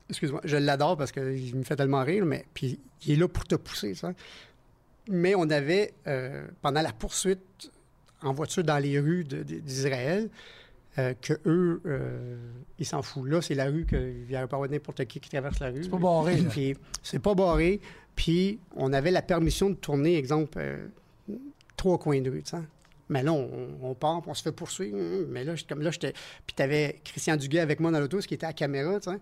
excuse-moi, 0.09 0.41
je 0.45 0.57
l'adore 0.57 0.97
parce 0.97 1.13
qu'il 1.13 1.55
me 1.57 1.63
fait 1.63 1.77
tellement 1.77 2.03
rire, 2.05 2.25
mais 2.27 2.45
puis 2.55 2.79
il 3.07 3.13
est 3.13 3.17
là 3.17 3.27
pour 3.29 3.45
te 3.45 3.55
pousser, 3.55 3.95
ça. 3.95 4.13
Mais 5.09 5.35
on 5.35 5.49
avait, 5.51 5.95
euh, 6.07 6.47
pendant 6.61 6.83
la 6.83 6.93
poursuite 6.93 7.71
en 8.23 8.33
voiture 8.33 8.63
dans 8.63 8.79
les 8.79 8.99
rues 9.01 9.25
d'Israël, 9.25 10.31
euh, 10.99 11.15
que 11.21 11.33
eux, 11.47 11.81
euh, 11.87 12.37
ils 12.79 12.85
s'en 12.85 13.01
foutent. 13.03 13.29
Là, 13.29 13.41
c'est 13.41 13.55
la 13.55 13.65
rue 13.67 13.87
qu'il 13.87 14.27
n'y 14.29 14.37
aurait 14.37 14.47
pas 14.47 14.59
n'importe 14.69 15.05
qui 15.07 15.21
qui 15.21 15.31
traverse 15.31 15.59
la 15.59 15.71
rue. 15.71 15.85
C'est 15.85 15.91
pas 15.91 15.97
barré. 15.97 16.37
Puis 16.51 16.77
c'est 17.03 17.19
pas 17.19 17.35
barré. 17.35 17.81
Puis 18.15 18.59
on 18.77 18.93
avait 18.93 19.11
la 19.11 19.23
permission 19.23 19.71
de 19.71 19.75
tourner, 19.75 20.17
exemple, 20.17 20.59
euh, 20.59 20.87
trois 21.77 21.99
coins 21.99 22.21
de 22.21 22.31
rue, 22.31 22.43
tu 22.43 22.51
sais. 22.51 22.63
Mais 23.09 23.23
là, 23.23 23.33
on, 23.33 23.95
part, 23.95 24.23
on 24.27 24.35
se 24.35 24.43
fait 24.43 24.53
poursuivre. 24.53 24.97
Hum, 24.97 25.27
Mais 25.29 25.45
là, 25.45 25.55
comme 25.69 25.83
là, 25.83 25.91
j'étais. 25.91 26.13
Puis 26.47 26.55
t'avais 26.55 27.01
Christian 27.05 27.37
Duguay 27.37 27.61
avec 27.61 27.81
moi 27.81 27.91
dans 27.91 28.01
l'auto, 28.01 28.21
ce 28.21 28.29
qui 28.29 28.35
était 28.35 28.47
à 28.47 28.53
caméra, 28.53 28.99
tu 29.01 29.11
sais. 29.11 29.19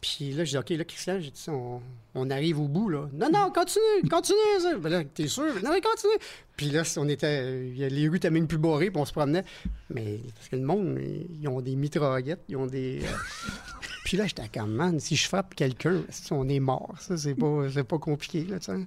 Puis 0.00 0.32
là, 0.32 0.44
je 0.44 0.50
dis, 0.50 0.58
OK, 0.58 0.70
là, 0.70 0.84
Christian, 0.84 1.18
j'ai 1.20 1.30
dit, 1.30 1.46
on, 2.14 2.30
arrive 2.30 2.60
au 2.60 2.68
bout, 2.68 2.88
là. 2.88 3.08
Non, 3.12 3.28
non, 3.30 3.50
continue, 3.52 4.08
continue. 4.08 4.78
Ben 4.80 5.04
t'es 5.12 5.26
sûr? 5.26 5.54
Non, 5.62 5.70
mais 5.72 5.80
continue. 5.80 6.18
Puis 6.58 6.70
là, 6.70 6.82
on 6.98 7.08
était. 7.08 7.40
euh, 7.40 7.88
les 7.88 8.08
rues 8.08 8.16
étaient 8.16 8.30
même 8.30 8.48
plus 8.48 8.58
barrées, 8.58 8.90
puis 8.90 9.00
on 9.00 9.04
se 9.04 9.12
promenait. 9.12 9.44
Mais 9.94 10.18
parce 10.34 10.48
que 10.48 10.56
le 10.56 10.62
monde, 10.62 10.98
ils 11.40 11.48
ont 11.48 11.60
des 11.60 11.76
mitraillettes, 11.76 12.42
ils 12.48 12.56
ont 12.56 12.66
des. 12.66 13.00
euh, 13.02 13.06
Puis 14.04 14.16
là, 14.16 14.26
j'étais 14.26 14.48
comme, 14.52 14.72
man, 14.72 14.98
si 14.98 15.16
je 15.16 15.28
frappe 15.28 15.54
quelqu'un, 15.54 16.00
on 16.30 16.48
est 16.48 16.60
mort. 16.60 16.94
Ça, 16.98 17.16
c'est 17.18 17.34
pas, 17.34 17.66
c'est 17.72 17.84
pas 17.84 17.98
compliqué, 17.98 18.44
là, 18.44 18.58
tu 18.58 18.64
sais. 18.72 18.78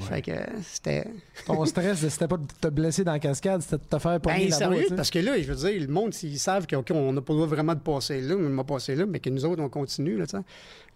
Fait 0.00 0.22
que 0.22 0.30
euh, 0.30 0.44
c'était. 0.62 1.06
Ton 1.46 1.64
stress, 1.64 2.06
c'était 2.06 2.28
pas 2.28 2.36
de 2.36 2.46
te 2.60 2.68
blesser 2.68 3.02
dans 3.02 3.12
la 3.12 3.18
cascade, 3.18 3.62
c'était 3.62 3.78
de 3.78 3.88
te 3.88 3.98
faire 3.98 4.20
pogner 4.20 4.48
Ben, 4.48 4.52
sérieux, 4.52 4.84
sais. 4.88 4.94
parce 4.94 5.10
que 5.10 5.18
là, 5.18 5.40
je 5.40 5.50
veux 5.52 5.70
dire, 5.70 5.80
le 5.80 5.92
monde, 5.92 6.14
s'ils 6.14 6.38
savent 6.38 6.66
qu'on 6.68 6.84
on 6.94 7.12
n'a 7.12 7.20
pas 7.22 7.32
le 7.32 7.38
droit 7.38 7.48
vraiment 7.48 7.74
de 7.74 7.80
passer 7.80 8.20
là, 8.20 8.36
mais 8.36 8.46
on 8.46 8.50
m'a 8.50 8.64
passé 8.64 8.94
là, 8.94 9.06
mais 9.06 9.18
que 9.20 9.30
nous 9.30 9.44
autres, 9.44 9.62
on 9.62 9.68
continue, 9.70 10.16
là, 10.18 10.26
tu 10.26 10.36
sais. 10.36 10.42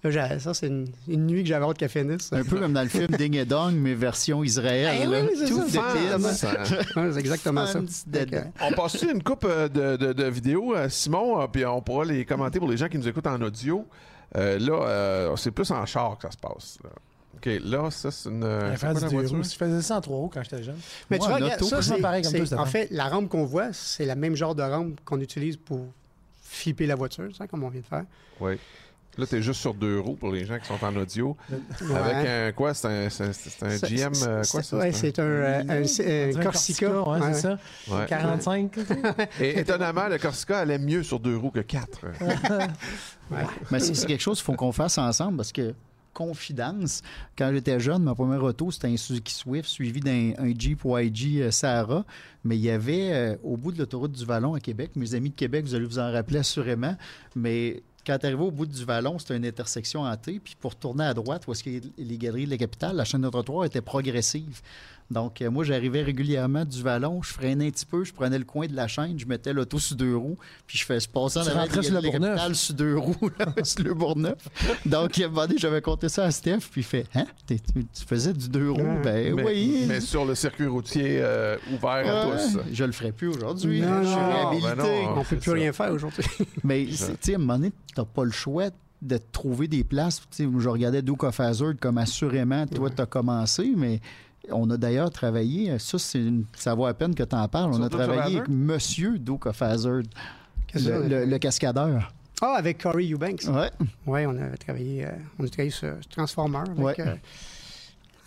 Là, 0.04 0.38
ça, 0.40 0.52
c'est 0.52 0.66
une, 0.66 0.88
une 1.06 1.26
nuit 1.26 1.42
que 1.44 1.48
j'avais 1.48 1.64
hâte 1.64 1.78
qu'elle 1.78 1.88
finisse. 1.88 2.32
Un 2.32 2.42
peu 2.42 2.58
comme 2.58 2.72
dans 2.72 2.82
le 2.82 2.88
film 2.88 3.06
Ding 3.16 3.36
et 3.36 3.44
Dong, 3.44 3.72
mais 3.74 3.94
version 3.94 4.42
Israël. 4.42 5.06
Oui, 5.06 5.12
là. 5.12 5.20
oui, 5.22 5.28
c'est 5.38 5.46
Tout 5.48 5.68
ça. 5.68 6.32
Ça- 6.64 6.64
c'est 7.12 7.20
exactement 7.20 7.66
ça. 7.66 7.80
On 8.62 8.72
passe 8.72 9.00
une 9.02 9.22
coupe 9.22 9.44
euh, 9.44 9.68
de, 9.68 9.96
de- 9.96 10.12
de 10.12 10.24
vidéos, 10.24 10.74
euh, 10.74 10.88
Simon, 10.88 11.40
euh, 11.40 11.46
puis 11.46 11.64
on 11.64 11.80
pourra 11.82 12.04
les 12.04 12.24
commenter 12.24 12.58
pour 12.58 12.68
les 12.68 12.76
gens 12.76 12.88
qui 12.88 12.98
nous 12.98 13.06
écoutent 13.06 13.26
en 13.28 13.40
audio? 13.42 13.86
Euh, 14.36 14.58
là, 14.58 14.72
euh, 14.86 15.36
c'est 15.36 15.50
plus 15.52 15.70
en 15.70 15.84
char 15.86 16.16
que 16.18 16.22
ça 16.22 16.30
se 16.32 16.36
passe. 16.38 16.78
là. 16.82 16.90
OK, 17.36 17.60
là, 17.64 17.90
ça, 17.90 18.10
c'est 18.10 18.28
une. 18.28 18.40
Quoi 18.40 18.92
la 18.92 19.08
voiture? 19.08 19.42
Je 19.44 19.56
faisais 19.56 19.82
ça 19.82 19.96
en 19.96 20.00
trois 20.00 20.16
roues 20.18 20.30
quand 20.32 20.42
j'étais 20.42 20.62
jeune. 20.62 20.78
Mais 21.10 21.18
Moi, 21.18 21.26
tu 21.28 21.38
vois, 21.44 21.54
auto, 21.54 21.64
ça, 21.66 21.82
c'est, 21.82 21.98
pareil 22.00 22.22
comme 22.22 22.32
Stéphane. 22.34 22.58
en 22.58 22.66
fait, 22.66 22.88
la 22.90 23.08
rampe 23.08 23.28
qu'on 23.28 23.44
voit, 23.44 23.72
c'est 23.72 24.04
la 24.04 24.14
même 24.16 24.34
genre 24.36 24.54
de 24.54 24.62
rampe 24.62 25.00
qu'on 25.04 25.20
utilise 25.20 25.56
pour 25.56 25.86
flipper 26.42 26.86
la 26.86 26.94
voiture, 26.94 27.28
tu 27.28 27.34
sais, 27.34 27.46
comme 27.48 27.62
on 27.64 27.68
vient 27.68 27.80
de 27.80 27.86
faire. 27.86 28.04
Oui. 28.40 28.54
Là, 29.18 29.26
t'es 29.26 29.42
juste 29.42 29.60
sur 29.60 29.74
deux 29.74 30.00
roues 30.00 30.14
pour 30.16 30.32
les 30.32 30.46
gens 30.46 30.58
qui 30.58 30.66
sont 30.66 30.82
en 30.82 30.96
audio. 30.96 31.36
Ouais. 31.50 31.94
Avec 31.94 32.28
un 32.28 32.52
quoi? 32.52 32.72
C'est 32.72 32.88
un, 32.88 33.10
c'est 33.10 33.24
un- 33.24 33.32
c'est 33.32 33.62
un 33.66 33.76
Ça- 33.76 33.86
GM. 33.86 34.14
c'est- 34.14 34.26
euh, 34.26 34.42
quoi 34.50 34.62
ça? 34.62 34.76
ouais, 34.78 34.92
c'est 34.92 35.18
un, 35.18 35.22
euh, 35.22 36.32
Corsica. 36.42 37.02
ouais, 37.02 37.20
Ouais. 37.20 37.34
c'est 37.34 37.40
ça. 37.42 37.58
un- 37.90 37.98
ouais. 38.00 38.06
45. 38.06 38.74
Et 39.40 39.58
étonnamment, 39.58 40.08
le 40.08 40.16
Corsica 40.16 40.60
allait 40.60 40.78
mieux 40.78 41.02
sur 41.02 41.20
deux 41.20 41.36
roues 41.36 41.50
que 41.50 41.60
quatre. 41.60 42.00
Mais 43.70 43.80
c'est 43.80 43.94
c'est 43.94 44.06
quelque 44.06 44.20
chose 44.22 44.38
qu'il 44.38 44.44
faut 44.46 44.54
qu'on 44.54 44.72
fasse 44.72 44.98
ensemble 44.98 45.36
parce 45.38 45.52
que, 45.52 45.74
confidence, 46.14 47.00
quand 47.38 47.50
j'étais 47.54 47.80
jeune, 47.80 48.02
ma 48.02 48.14
première 48.14 48.42
auto, 48.42 48.70
c'était 48.70 48.88
un 48.88 48.96
Suzuki 48.98 49.32
Swift 49.32 49.66
suivi 49.68 50.00
d'un 50.00 50.32
un 50.38 50.52
Jeep 50.56 50.80
YG 50.84 51.40
euh, 51.42 51.50
Sahara. 51.50 52.04
Mais 52.44 52.56
il 52.56 52.62
y 52.62 52.70
avait, 52.70 53.12
euh, 53.12 53.36
au 53.42 53.56
bout 53.56 53.72
de 53.72 53.78
l'autoroute 53.78 54.12
du 54.12 54.24
Vallon 54.26 54.54
à 54.54 54.60
Québec, 54.60 54.90
mes 54.96 55.14
amis 55.14 55.30
de 55.30 55.34
Québec, 55.36 55.64
vous 55.64 55.74
allez 55.74 55.86
vous 55.86 55.98
en 55.98 56.12
rappeler 56.12 56.38
assurément, 56.40 56.96
mais 57.36 57.82
quand 58.06 58.18
tu 58.18 58.26
arrivé 58.26 58.42
au 58.42 58.50
bout 58.50 58.66
du 58.66 58.84
Vallon, 58.84 59.18
c'était 59.18 59.36
une 59.36 59.46
intersection 59.46 60.04
T, 60.16 60.40
puis 60.40 60.56
pour 60.58 60.74
tourner 60.74 61.04
à 61.04 61.14
droite, 61.14 61.46
où 61.46 61.52
est-ce 61.52 61.62
a 61.68 61.80
les 61.98 62.18
galeries 62.18 62.46
de 62.46 62.50
la 62.50 62.56
capitale, 62.56 62.96
la 62.96 63.04
chaîne 63.04 63.22
de 63.22 63.28
trottoir 63.28 63.64
était 63.64 63.80
progressive. 63.80 64.60
Donc, 65.12 65.42
euh, 65.42 65.50
moi, 65.50 65.64
j'arrivais 65.64 66.02
régulièrement 66.02 66.64
du 66.64 66.82
Vallon, 66.82 67.22
je 67.22 67.32
freinais 67.32 67.68
un 67.68 67.70
petit 67.70 67.86
peu, 67.86 68.04
je 68.04 68.12
prenais 68.12 68.38
le 68.38 68.44
coin 68.44 68.66
de 68.66 68.74
la 68.74 68.88
chaîne, 68.88 69.18
je 69.18 69.26
mettais 69.26 69.52
l'auto 69.52 69.78
sur 69.78 69.96
deux 69.96 70.16
roues, 70.16 70.38
puis 70.66 70.78
je 70.78 70.84
fais 70.84 70.98
je 70.98 71.08
passais 71.08 71.38
en 71.40 71.42
Tu 71.44 71.50
avant 71.50 71.60
rentrais 71.60 71.80
des 71.80 71.86
sur 71.86 71.94
le 71.94 72.00
galeries 72.00 72.18
de 72.18 72.24
la 72.24 72.30
capitale 72.30 72.54
sur 72.56 72.74
deux 72.74 72.96
roues, 72.96 73.30
là, 73.38 73.46
sur 73.64 73.84
le 73.84 73.94
Bourgneuf. 73.94 74.48
Donc, 74.86 75.18
à 75.18 75.24
un 75.24 75.28
moment 75.28 75.46
donné, 75.46 75.58
j'avais 75.58 75.82
compté 75.82 76.08
ça 76.08 76.24
à 76.24 76.30
Steph, 76.30 76.60
puis 76.70 76.80
il 76.80 76.84
fait 76.84 77.06
Hein, 77.14 77.26
tu, 77.46 77.58
tu 77.58 78.04
faisais 78.06 78.32
du 78.32 78.48
deux 78.48 78.70
roues? 78.70 79.00
Ben 79.04 79.34
mais, 79.34 79.42
oui. 79.42 79.84
mais 79.86 80.00
sur 80.00 80.24
le 80.24 80.34
circuit 80.34 80.66
routier 80.66 81.18
euh, 81.20 81.56
ouvert 81.72 81.90
à 81.90 82.36
tous. 82.36 82.58
Je 82.72 82.84
le 82.84 82.92
ferai 82.92 83.12
plus 83.12 83.28
aujourd'hui. 83.28 83.80
Non, 83.80 84.02
je 84.02 84.08
suis 84.08 84.16
non, 84.16 84.32
réhabilité. 84.32 84.68
ben 84.76 84.82
non. 84.82 85.10
On 85.10 85.14
peut 85.20 85.26
c'est 85.28 85.36
plus 85.36 85.50
ça. 85.50 85.56
rien 85.56 85.72
faire 85.72 85.92
aujourd'hui. 85.92 86.24
Mais 86.64 86.86
tu 86.86 86.96
sais, 86.96 87.32
à 87.32 87.36
un 87.36 87.38
moment 87.38 87.54
donné, 87.54 87.72
t'as 87.94 88.04
pas 88.04 88.24
le 88.24 88.30
choix 88.30 88.70
de 89.02 89.18
trouver 89.32 89.68
des 89.68 89.84
places. 89.84 90.20
Tu 90.30 90.44
sais, 90.44 90.48
je 90.58 90.68
regardais 90.68 91.02
Duke 91.02 91.24
of 91.24 91.38
Hazzard 91.40 91.74
comme 91.80 91.98
assurément, 91.98 92.66
toi, 92.66 92.88
t'as 92.88 93.06
commencé, 93.06 93.72
mais 93.76 94.00
on 94.50 94.68
a 94.70 94.76
d'ailleurs 94.76 95.10
travaillé, 95.10 95.78
ça, 95.78 95.98
c'est 95.98 96.18
une- 96.18 96.44
ça 96.56 96.74
vaut 96.74 96.86
à 96.86 96.94
peine 96.94 97.14
que 97.14 97.22
t'en 97.22 97.46
parles, 97.48 97.72
on 97.74 97.82
a 97.82 97.88
travaillé 97.88 98.36
avec 98.38 98.48
Monsieur 98.48 99.18
Duke 99.18 99.46
of 99.46 99.60
Hazzard, 99.62 100.02
Qu'est-ce 100.66 100.84
que 100.86 100.90
le, 100.90 101.02
c'est? 101.02 101.08
le- 101.08 101.24
le 101.26 101.38
cascadeur. 101.38 102.12
Ah, 102.40 102.54
avec 102.58 102.78
Corey 102.82 103.12
Eubanks. 103.12 103.44
Ouais. 103.48 103.70
Oui, 104.06 104.26
on 104.26 104.36
avait 104.36 104.56
travaillé, 104.56 105.04
euh, 105.06 105.10
on 105.38 105.44
a 105.44 105.48
travaillé 105.48 105.70
sur 105.70 105.94
Transformer 106.10 106.58
avec, 106.58 106.78
Ouais. 106.78 106.94
euh, 107.00 107.14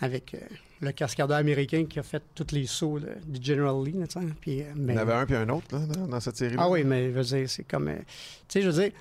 avec 0.00 0.34
euh, 0.34 0.38
le 0.80 0.92
cascadeur 0.92 1.36
américain 1.36 1.84
qui 1.84 1.98
a 1.98 2.02
fait 2.02 2.22
tous 2.34 2.46
les 2.52 2.66
sauts 2.66 2.98
de- 2.98 3.12
du 3.26 3.44
General 3.44 3.74
Lee. 3.84 3.92
là, 3.92 4.06
tu 4.06 4.18
sais. 4.20 4.26
Puis, 4.40 4.62
Il 4.76 4.90
y 4.90 4.92
en 4.94 4.96
avait 4.96 5.12
un 5.12 5.26
puis 5.26 5.34
un 5.34 5.48
autre 5.50 5.66
là, 5.72 5.80
dans, 5.86 6.06
dans 6.06 6.20
cette 6.20 6.36
série-là. 6.38 6.62
Ah 6.64 6.70
oui, 6.70 6.82
mais 6.84 7.06
je 7.10 7.16
veux 7.18 7.24
dire, 7.24 7.50
c'est 7.50 7.64
comme. 7.64 7.88
euh, 7.88 7.96
tu 7.96 8.04
sais, 8.48 8.62
je 8.62 8.70
veux 8.70 8.82
dire, 8.82 8.92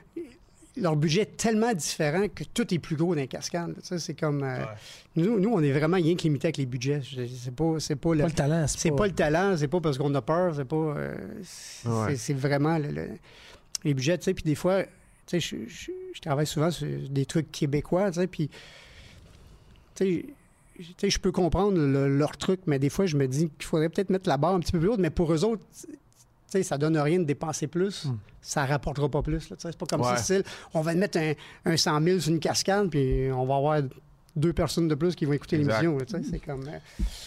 leur 0.77 0.95
budget 0.95 1.21
est 1.21 1.37
tellement 1.37 1.73
différent 1.73 2.27
que 2.27 2.43
tout 2.43 2.73
est 2.73 2.79
plus 2.79 2.95
gros 2.95 3.15
dans 3.15 3.21
les 3.21 3.27
cascades. 3.27 3.69
là, 3.69 3.75
Tu 3.81 3.87
sais, 3.87 3.99
c'est 3.99 4.13
comme. 4.13 4.43
euh, 4.43 4.59
nous, 5.15 5.39
nous, 5.39 5.49
on 5.49 5.61
est 5.61 5.71
vraiment 5.71 5.97
rien 5.97 6.15
que 6.15 6.23
limité 6.23 6.47
avec 6.47 6.57
les 6.57 6.65
budgets. 6.65 7.01
C'est 7.41 7.53
pas, 7.55 7.75
c'est 7.79 7.95
pas 7.95 8.13
le. 8.13 8.21
Pas 8.21 8.27
le 8.27 8.33
talent, 8.33 8.65
C'est 8.67 8.91
pas 8.91 9.07
le 9.07 9.13
talent, 9.13 9.55
c'est 9.57 9.67
pas 9.67 9.79
parce 9.81 9.97
qu'on 9.97 10.13
a 10.15 10.21
peur, 10.21 10.53
c'est 10.55 10.65
pas. 10.65 10.75
euh, 10.75 11.15
c'est 11.43 11.89
Ouais. 11.89 12.15
c'est 12.15 12.33
vraiment 12.33 12.77
le- 12.77 12.91
le- 12.91 13.09
les 13.83 13.93
budgets, 13.93 14.17
tu 14.17 14.25
sais. 14.25 14.33
Puis 14.33 14.43
des 14.43 14.55
fois, 14.55 14.83
tu 14.83 14.89
sais, 15.27 15.39
je, 15.39 15.55
je- 15.67 15.91
je 16.13 16.21
travaille 16.21 16.47
souvent 16.47 16.71
sur 16.71 16.87
des 17.09 17.25
trucs 17.25 17.51
québécois, 17.51 18.11
tu 18.11 18.19
sais, 18.19 18.27
puis. 18.27 18.49
Tu 19.95 20.25
sais, 20.97 21.09
je 21.09 21.19
peux 21.19 21.31
comprendre 21.31 21.77
le- 21.77 22.17
leur 22.17 22.35
truc, 22.35 22.59
mais 22.67 22.79
des 22.79 22.89
fois, 22.89 23.05
je 23.05 23.15
me 23.15 23.27
dis 23.27 23.49
qu'il 23.57 23.65
faudrait 23.65 23.87
peut-être 23.89 24.09
mettre 24.09 24.27
la 24.27 24.35
barre 24.37 24.55
un 24.55 24.59
petit 24.59 24.73
peu 24.73 24.79
plus 24.79 24.89
haute, 24.89 24.99
mais 24.99 25.09
pour 25.09 25.31
eux 25.33 25.45
autres, 25.45 25.63
sais, 26.47 26.63
ça 26.63 26.77
donne 26.77 26.97
rien 26.97 27.19
de 27.19 27.23
dépenser 27.25 27.67
plus. 27.67 28.05
Hmm. 28.05 28.17
Ça 28.41 28.65
rapportera 28.65 29.09
pas 29.09 29.21
plus. 29.21 29.49
là, 29.49 29.55
tu 29.55 29.61
sais. 29.63 29.71
C'est 29.71 29.77
pas 29.77 29.85
comme 29.87 30.01
Ouais. 30.01 30.15
ça, 30.15 30.17
style, 30.17 30.43
on 30.73 30.81
va 30.81 30.93
mettre 30.93 31.17
un, 31.17 31.33
un 31.65 31.77
100 31.77 32.01
000 32.03 32.19
sur 32.19 32.31
une 32.31 32.39
cascade, 32.39 32.89
puis 32.89 33.29
on 33.31 33.45
va 33.45 33.55
avoir 33.55 33.81
deux 34.35 34.51
personnes 34.53 34.87
de 34.89 34.95
plus 34.95 35.15
qui 35.15 35.23
vont 35.25 35.31
écouter 35.33 35.57
l'émission. 35.57 35.97
là, 35.97 36.05
tu 36.05 36.11
sais, 36.13 36.21
C'est 36.29 36.39
comme. 36.39 36.67
euh, 36.67 36.77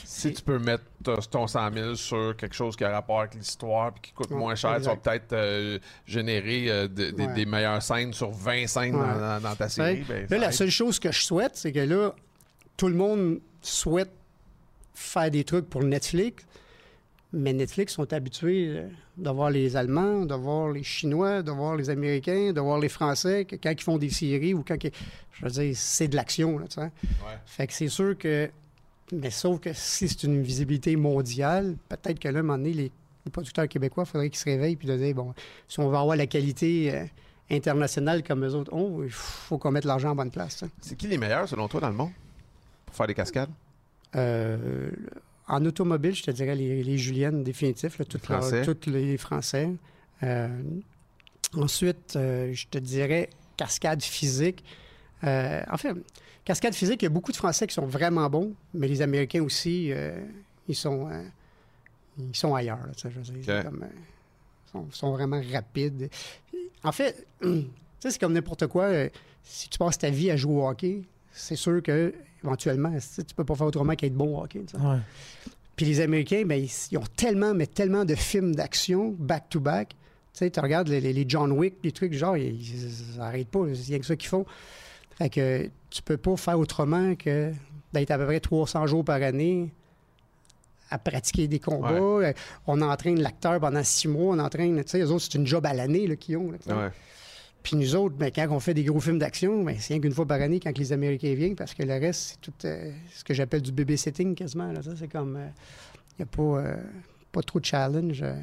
Si 0.05 0.32
tu 0.32 0.43
peux 0.43 0.59
mettre 0.59 0.85
ton- 1.03 1.16
ton 1.16 1.47
100 1.47 1.73
000 1.73 1.95
sur 1.95 2.36
quelque 2.36 2.55
chose 2.55 2.77
qui 2.77 2.85
a 2.85 2.90
rapport 2.90 3.20
avec 3.20 3.35
l'histoire 3.35 3.93
puis 3.95 4.03
qui 4.03 4.12
coûte 4.12 4.31
Ouais, 4.31 4.36
moins 4.36 4.55
cher, 4.55 4.77
tu 4.77 4.82
vas 4.85 4.97
peut-être 4.97 5.32
euh, 5.32 5.78
générer 6.07 6.70
euh, 6.70 6.86
de- 6.86 7.11
des- 7.11 7.27
Ouais. 7.27 7.32
des 7.35 7.47
meilleures 7.47 7.82
scènes 7.82 8.12
sur 8.12 8.31
20 8.31 8.66
scènes 8.66 8.95
Ouais. 8.95 9.40
dans, 9.43 9.57
ta 9.57 9.69
série. 9.70 10.05
ben, 10.07 10.27
Là, 10.28 10.39
la 10.39 10.53
seule 10.53 10.70
chose 10.70 10.99
que 10.99 11.11
je 11.11 11.23
souhaite, 11.23 11.53
c'est 11.57 11.73
que 11.73 11.78
là, 11.81 12.15
tout 12.77 12.89
le 12.89 12.95
monde 12.95 13.40
souhaite 13.62 14.11
faire 14.95 15.31
des 15.31 15.45
trucs 15.45 15.69
pour 15.69 15.82
Netflix, 15.82 16.45
mais 17.32 17.52
Netflix 17.52 17.92
sont 17.94 18.10
habitués 18.12 18.68
euh, 18.68 18.88
de 19.18 19.30
voir 19.30 19.50
les 19.50 19.76
Allemands, 19.76 20.24
de 20.24 20.34
voir 20.34 20.70
les 20.72 20.82
Chinois, 20.82 21.42
de 21.42 21.50
voir 21.50 21.76
les 21.76 21.90
Américains, 21.90 22.52
de 22.52 22.60
voir 22.60 22.78
les 22.78 22.88
Français, 22.88 23.44
quand 23.44 23.70
ils 23.70 23.82
font 23.82 23.98
des 23.98 24.10
séries 24.10 24.55
ou 24.55 24.64
quand... 24.66 24.82
ils- 24.82 24.92
Je 25.32 25.44
veux 25.44 25.50
dire, 25.50 25.72
c'est 25.76 26.09
de 26.09 26.16
l'action, 26.16 26.59
là, 26.59 26.66
tu 26.68 26.74
sais. 26.76 26.80
Ouais. 26.82 27.38
Fait 27.46 27.66
que 27.66 27.72
c'est 27.72 27.88
sûr 27.88 28.16
que... 28.16 28.50
Mais 29.12 29.30
sauf 29.30 29.60
que 29.60 29.72
si 29.72 30.09
c'est 30.09 30.24
une 30.24 30.42
visibilité 30.42 30.94
mondiale, 30.96 31.76
peut-être 31.88 32.18
que 32.18 32.28
là, 32.28 32.38
à 32.38 32.40
un 32.40 32.42
moment 32.42 32.59
donné, 32.59 32.72
les, 32.74 32.92
les 33.24 33.30
producteurs 33.32 33.68
québécois, 33.68 34.05
il 34.06 34.10
faudrait 34.10 34.28
qu'ils 34.30 34.38
se 34.38 34.44
réveillent 34.44 34.76
puis 34.76 34.88
de 34.88 34.96
dire, 34.96 35.14
bon, 35.14 35.32
si 35.68 35.80
on 35.80 35.88
veut 35.88 35.96
avoir 35.96 36.16
la 36.16 36.26
qualité 36.26 36.94
euh, 36.94 37.05
internationale 37.50 38.22
comme 38.22 38.44
eux 38.44 38.55
autres 38.55 38.72
ont, 38.74 39.02
il 39.02 39.10
faut 39.10 39.56
qu'on 39.59 39.70
mette 39.70 39.84
l'argent 39.86 40.10
en 40.10 40.14
bonne 40.14 40.30
place. 40.30 40.62
C'est 40.80 40.96
qui 40.96 41.06
les 41.09 41.16
meilleurs, 41.18 41.48
selon 41.48 41.68
toi, 41.68 41.80
dans 41.80 41.88
le 41.88 41.94
monde 41.94 42.10
pour 42.84 42.94
faire 42.94 43.06
des 43.06 43.14
cascades? 43.14 43.48
Euh, 44.16 44.90
en 45.48 45.64
automobile, 45.64 46.14
je 46.14 46.22
te 46.22 46.30
dirais 46.30 46.54
les, 46.54 46.82
les 46.82 46.98
Juliennes 46.98 47.42
définitifs, 47.42 47.96
toutes, 48.08 48.22
toutes 48.64 48.86
les 48.86 49.16
Français. 49.16 49.70
Euh, 50.22 50.48
ensuite, 51.54 52.16
euh, 52.16 52.52
je 52.52 52.66
te 52.66 52.78
dirais 52.78 53.30
cascade 53.56 54.02
physique. 54.02 54.62
Euh, 55.24 55.62
en 55.70 55.76
fait, 55.76 55.94
cascade 56.44 56.74
physique, 56.74 57.02
il 57.02 57.06
y 57.06 57.08
a 57.08 57.10
beaucoup 57.10 57.32
de 57.32 57.36
Français 57.36 57.66
qui 57.66 57.74
sont 57.74 57.86
vraiment 57.86 58.28
bons, 58.28 58.52
mais 58.74 58.88
les 58.88 59.00
Américains 59.02 59.42
aussi, 59.42 59.92
ils 60.68 60.76
sont 60.76 61.08
ils 62.18 62.36
sont 62.36 62.54
ailleurs. 62.54 62.78
là, 62.78 62.92
sais, 62.96 63.10
je 63.10 63.62
comme, 63.62 63.86
ils 64.66 64.70
sont, 64.70 64.86
sont 64.90 65.12
vraiment 65.12 65.40
rapides. 65.52 66.10
En 66.82 66.92
fait, 66.92 67.26
sais, 67.42 68.10
c'est 68.10 68.18
comme 68.18 68.32
n'importe 68.34 68.66
quoi. 68.66 68.90
si 69.44 69.68
tu 69.68 69.78
passes 69.78 69.98
ta 69.98 70.10
vie 70.10 70.30
à 70.30 70.36
jouer 70.36 70.54
au 70.54 70.68
hockey, 70.68 71.02
c'est 71.32 71.56
sûr 71.56 71.82
que 71.82 72.12
éventuellement, 72.44 72.93
tu 73.16 73.24
tu 73.24 73.35
peux 73.35 73.44
pas 73.44 73.55
faire 73.55 73.66
autrement 73.66 73.94
qu'être 73.94 74.15
bon 74.15 74.39
au 74.39 74.43
hockey. 74.44 74.62
Ouais. 74.74 74.98
Puis 75.77 75.86
les 75.86 76.01
Américains, 76.01 76.43
ben, 76.47 76.60
ils, 76.62 76.70
ils 76.90 76.98
ont 76.98 77.05
tellement, 77.16 77.55
mais 77.55 77.66
tellement 77.66 78.05
de 78.05 78.15
films 78.15 78.55
d'action 78.55 79.15
back-to-back. 79.19 79.90
Tu 79.90 79.97
sais, 80.32 80.51
tu 80.51 80.60
regardes 80.60 80.89
les, 80.89 81.01
les- 81.01 81.12
les 81.12 81.24
John 81.28 81.52
Wick, 81.52 81.77
les 81.85 81.93
trucs, 81.93 82.12
genre, 82.15 82.36
ils, 82.36 82.60
ils 82.60 83.20
arrêtent 83.20 83.48
pas. 83.48 83.60
C'est 83.74 83.89
rien 83.90 83.98
que 84.01 84.06
ça 84.06 84.16
qu'ils 84.16 84.28
font. 84.28 84.44
Fait 85.16 85.31
que 85.31 85.70
tu 85.90 86.02
peux 86.02 86.16
pas 86.16 86.36
faire 86.36 86.59
autrement 86.59 87.15
que 87.15 87.52
d'être 87.93 88.10
à 88.10 88.19
peu 88.19 88.27
près 88.27 88.40
300 88.40 88.86
jours 88.86 89.05
par 89.05 89.23
année 89.23 89.73
à 90.90 90.98
pratiquer 90.98 91.48
des 91.48 91.59
combats. 91.59 91.90
Euh, 91.93 92.32
On 92.66 92.81
entraîne 92.82 93.20
l'acteur 93.20 93.60
pendant 93.60 93.82
six 93.85 94.09
mois. 94.09 94.35
On 94.35 94.39
entraîne, 94.39 94.77
tu 94.85 94.90
sais, 94.90 95.01
eux 95.01 95.10
autres, 95.10 95.24
c'est 95.31 95.35
une 95.39 95.47
job 95.47 95.66
à 95.66 95.74
l'année 95.74 96.06
là, 96.06 96.16
qu'ils 96.16 96.36
ont. 96.39 96.51
là. 96.51 96.59
Puis 97.69 97.77
nous 97.77 97.95
autres, 97.97 98.15
ben, 98.15 98.31
quand 98.35 98.47
on 98.51 98.61
fait 98.61 98.73
des 98.73 98.85
gros 98.85 98.99
films 98.99 99.19
d'action, 99.19 99.62
ben, 99.62 99.77
c'est 99.78 99.93
rien 99.93 100.01
qu'une 100.01 100.15
fois 100.15 100.24
par 100.24 100.40
année 100.40 100.59
quand 100.59 100.77
les 100.78 100.90
Américains 100.90 101.35
viennent, 101.35 101.55
parce 101.55 101.74
que 101.74 101.82
le 101.82 101.93
reste, 101.93 102.31
c'est 102.31 102.40
tout 102.40 102.55
euh, 102.65 102.90
ce 103.12 103.23
que 103.24 103.35
j'appelle 103.35 103.61
du 103.61 103.73
babysitting 103.73 104.35
quasiment. 104.35 104.73
Là, 104.73 104.82
ça, 104.82 104.93
c'est 104.99 105.09
comme. 105.09 105.39
Il 106.19 106.23
n'y 106.23 106.23
a 106.23 106.27
pas, 106.27 106.43
euh, 106.43 106.77
pas 107.31 107.43
trop 107.43 107.61
de 107.61 107.66
challenge 107.66 108.23
euh, 108.23 108.40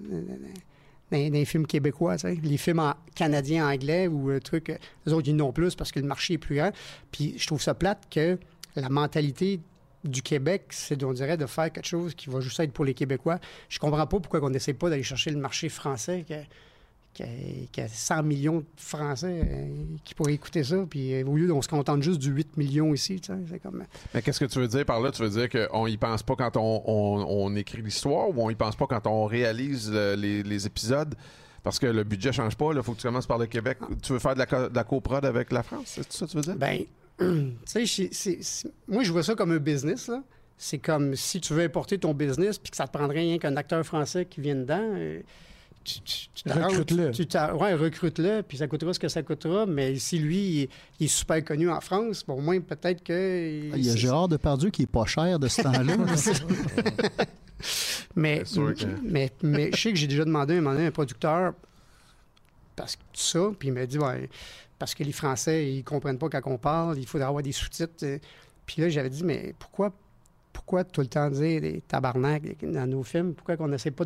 dans, 0.00 1.30
les 1.30 1.44
films 1.44 1.66
québécois. 1.66 2.16
Les 2.42 2.56
films 2.56 2.78
en 2.78 2.94
canadiens, 3.14 3.68
anglais 3.68 4.08
ou 4.08 4.30
euh, 4.30 4.40
trucs, 4.40 4.70
euh, 4.70 4.78
les 5.04 5.12
autres, 5.12 5.28
ils 5.28 5.36
n'ont 5.36 5.52
plus 5.52 5.74
parce 5.74 5.92
que 5.92 6.00
le 6.00 6.06
marché 6.06 6.34
est 6.34 6.38
plus 6.38 6.56
grand. 6.56 6.72
Puis 7.12 7.34
je 7.36 7.46
trouve 7.46 7.60
ça 7.60 7.74
plate 7.74 8.04
que 8.10 8.38
la 8.76 8.88
mentalité 8.88 9.60
du 10.04 10.22
Québec, 10.22 10.68
c'est, 10.70 11.04
on 11.04 11.12
dirait, 11.12 11.36
de 11.36 11.44
faire 11.44 11.70
quelque 11.70 11.86
chose 11.86 12.14
qui 12.14 12.30
va 12.30 12.40
juste 12.40 12.58
être 12.60 12.72
pour 12.72 12.86
les 12.86 12.94
Québécois. 12.94 13.40
Je 13.68 13.78
comprends 13.78 14.06
pas 14.06 14.20
pourquoi 14.20 14.42
on 14.42 14.48
n'essaie 14.48 14.72
pas 14.72 14.88
d'aller 14.88 15.02
chercher 15.02 15.32
le 15.32 15.38
marché 15.38 15.68
français. 15.68 16.24
que- 16.26 16.34
qui 17.14 17.22
a, 17.22 17.26
qui 17.72 17.80
a 17.80 17.88
100 17.88 18.22
millions 18.24 18.58
de 18.58 18.64
Français 18.76 19.40
euh, 19.44 19.68
qui 20.04 20.14
pourraient 20.14 20.34
écouter 20.34 20.64
ça, 20.64 20.84
puis 20.90 21.14
euh, 21.14 21.24
au 21.24 21.36
lieu, 21.36 21.52
on 21.52 21.62
se 21.62 21.68
contente 21.68 22.02
juste 22.02 22.18
du 22.18 22.30
8 22.30 22.56
millions 22.56 22.92
ici, 22.92 23.20
c'est 23.24 23.58
comme... 23.60 23.84
Mais 24.12 24.20
qu'est-ce 24.20 24.40
que 24.40 24.44
tu 24.44 24.58
veux 24.58 24.68
dire 24.68 24.84
par 24.84 25.00
là? 25.00 25.10
Tu 25.12 25.22
veux 25.22 25.30
dire 25.30 25.48
qu'on 25.48 25.86
y 25.86 25.96
pense 25.96 26.22
pas 26.22 26.34
quand 26.36 26.56
on, 26.56 26.82
on- 26.84 27.24
on 27.28 27.56
écrit 27.56 27.80
l'histoire 27.82 28.28
ou 28.28 28.34
on 28.42 28.50
y 28.50 28.54
pense 28.54 28.76
pas 28.76 28.86
quand 28.86 29.06
on 29.06 29.24
réalise 29.26 29.90
euh, 29.94 30.16
les, 30.16 30.42
les 30.42 30.66
épisodes? 30.66 31.14
Parce 31.62 31.78
que 31.78 31.86
le 31.86 32.04
budget 32.04 32.30
change 32.32 32.56
pas, 32.56 32.72
il 32.74 32.82
faut 32.82 32.92
que 32.92 33.00
tu 33.00 33.06
commences 33.06 33.26
par 33.26 33.38
le 33.38 33.46
Québec. 33.46 33.78
Tu 34.02 34.12
veux 34.12 34.18
faire 34.18 34.34
de 34.34 34.40
la, 34.40 34.46
co- 34.46 34.68
de 34.68 34.74
la 34.74 34.84
coprod 34.84 35.24
avec 35.24 35.50
la 35.50 35.62
France? 35.62 35.84
C'est 35.86 36.12
ça 36.12 36.26
que 36.26 36.30
tu 36.32 36.36
veux 36.36 36.42
dire? 36.42 36.56
Ben, 36.56 36.80
tu 37.66 37.86
sais, 37.86 38.38
moi, 38.86 39.02
je 39.02 39.10
vois 39.12 39.22
ça 39.22 39.34
comme 39.34 39.52
un 39.52 39.56
business, 39.58 40.08
là. 40.08 40.22
C'est 40.58 40.78
comme 40.78 41.16
si 41.16 41.40
tu 41.40 41.52
veux 41.54 41.62
importer 41.64 41.98
ton 41.98 42.12
business 42.14 42.58
puis 42.58 42.70
que 42.70 42.76
ça 42.76 42.86
te 42.86 42.92
prendrait 42.96 43.20
rien 43.20 43.38
qu'un 43.38 43.56
acteur 43.56 43.84
français 43.84 44.24
qui 44.26 44.40
vient 44.40 44.54
dedans. 44.56 44.94
Tu, 45.84 46.00
tu, 46.00 46.28
tu 46.34 46.42
t'arranges- 46.44 46.72
Recrute-le. 46.78 47.10
Tu 47.12 47.22
ouais, 47.62 47.74
recrute-le, 47.74 48.42
puis 48.42 48.56
ça 48.58 48.66
coûtera 48.66 48.92
ce 48.92 48.98
que 48.98 49.08
ça 49.08 49.22
coûtera. 49.22 49.66
Mais 49.66 49.96
si 49.96 50.18
lui, 50.18 50.36
il, 50.38 50.60
est- 50.62 50.68
il 51.00 51.04
est 51.04 51.08
super 51.08 51.44
connu 51.44 51.70
en 51.70 51.80
France, 51.80 52.24
bon, 52.26 52.34
au 52.34 52.40
moins, 52.40 52.58
peut-être 52.60 53.02
que... 53.04 53.70
Ah, 53.72 53.76
Il 53.76 53.84
y 53.86 53.90
a 53.90 53.96
Gérard 53.96 54.28
Depardieu 54.28 54.70
qui 54.70 54.82
est 54.82 54.86
pas 54.86 55.04
cher 55.06 55.38
de 55.38 55.46
ce 55.48 55.62
temps-là. 55.62 55.94
Mais, 58.16 58.42
que- 58.44 59.00
mais, 59.02 59.30
mais 59.42 59.70
je 59.72 59.80
sais 59.80 59.92
que 59.92 59.98
j'ai 59.98 60.06
déjà 60.06 60.24
demandé 60.24 60.54
à 60.54 60.58
un 60.58 60.60
moment 60.60 60.74
donné 60.74 60.84
à 60.86 60.88
un 60.88 60.92
producteur 60.92 61.54
parce 62.76 62.96
que 62.96 63.02
ça, 63.14 63.40
puis 63.58 63.68
il 63.68 63.72
m'a 63.74 63.86
dit 63.86 63.98
ouais, 63.98 64.28
parce 64.78 64.94
que 64.94 65.02
les 65.04 65.12
Français, 65.12 65.72
ils 65.72 65.84
comprennent 65.84 66.18
pas 66.18 66.28
quand 66.28 66.42
on 66.46 66.58
parle, 66.58 66.98
il 66.98 67.06
faudrait 67.06 67.26
avoir 67.28 67.42
des 67.42 67.52
sous-titres. 67.52 68.04
Puis 68.66 68.82
là, 68.82 68.88
j'avais 68.88 69.10
dit, 69.10 69.24
mais 69.24 69.54
pourquoi, 69.58 69.92
pourquoi 70.52 70.84
tout 70.84 71.00
le 71.00 71.06
temps 71.06 71.30
dire 71.30 71.60
des 71.60 71.80
tabarnak 71.86 72.42
dans 72.64 72.86
nos 72.86 73.02
films? 73.02 73.34
Pourquoi 73.34 73.56
qu'on 73.56 73.68
n'essaie 73.68 73.90
pas 73.92 74.04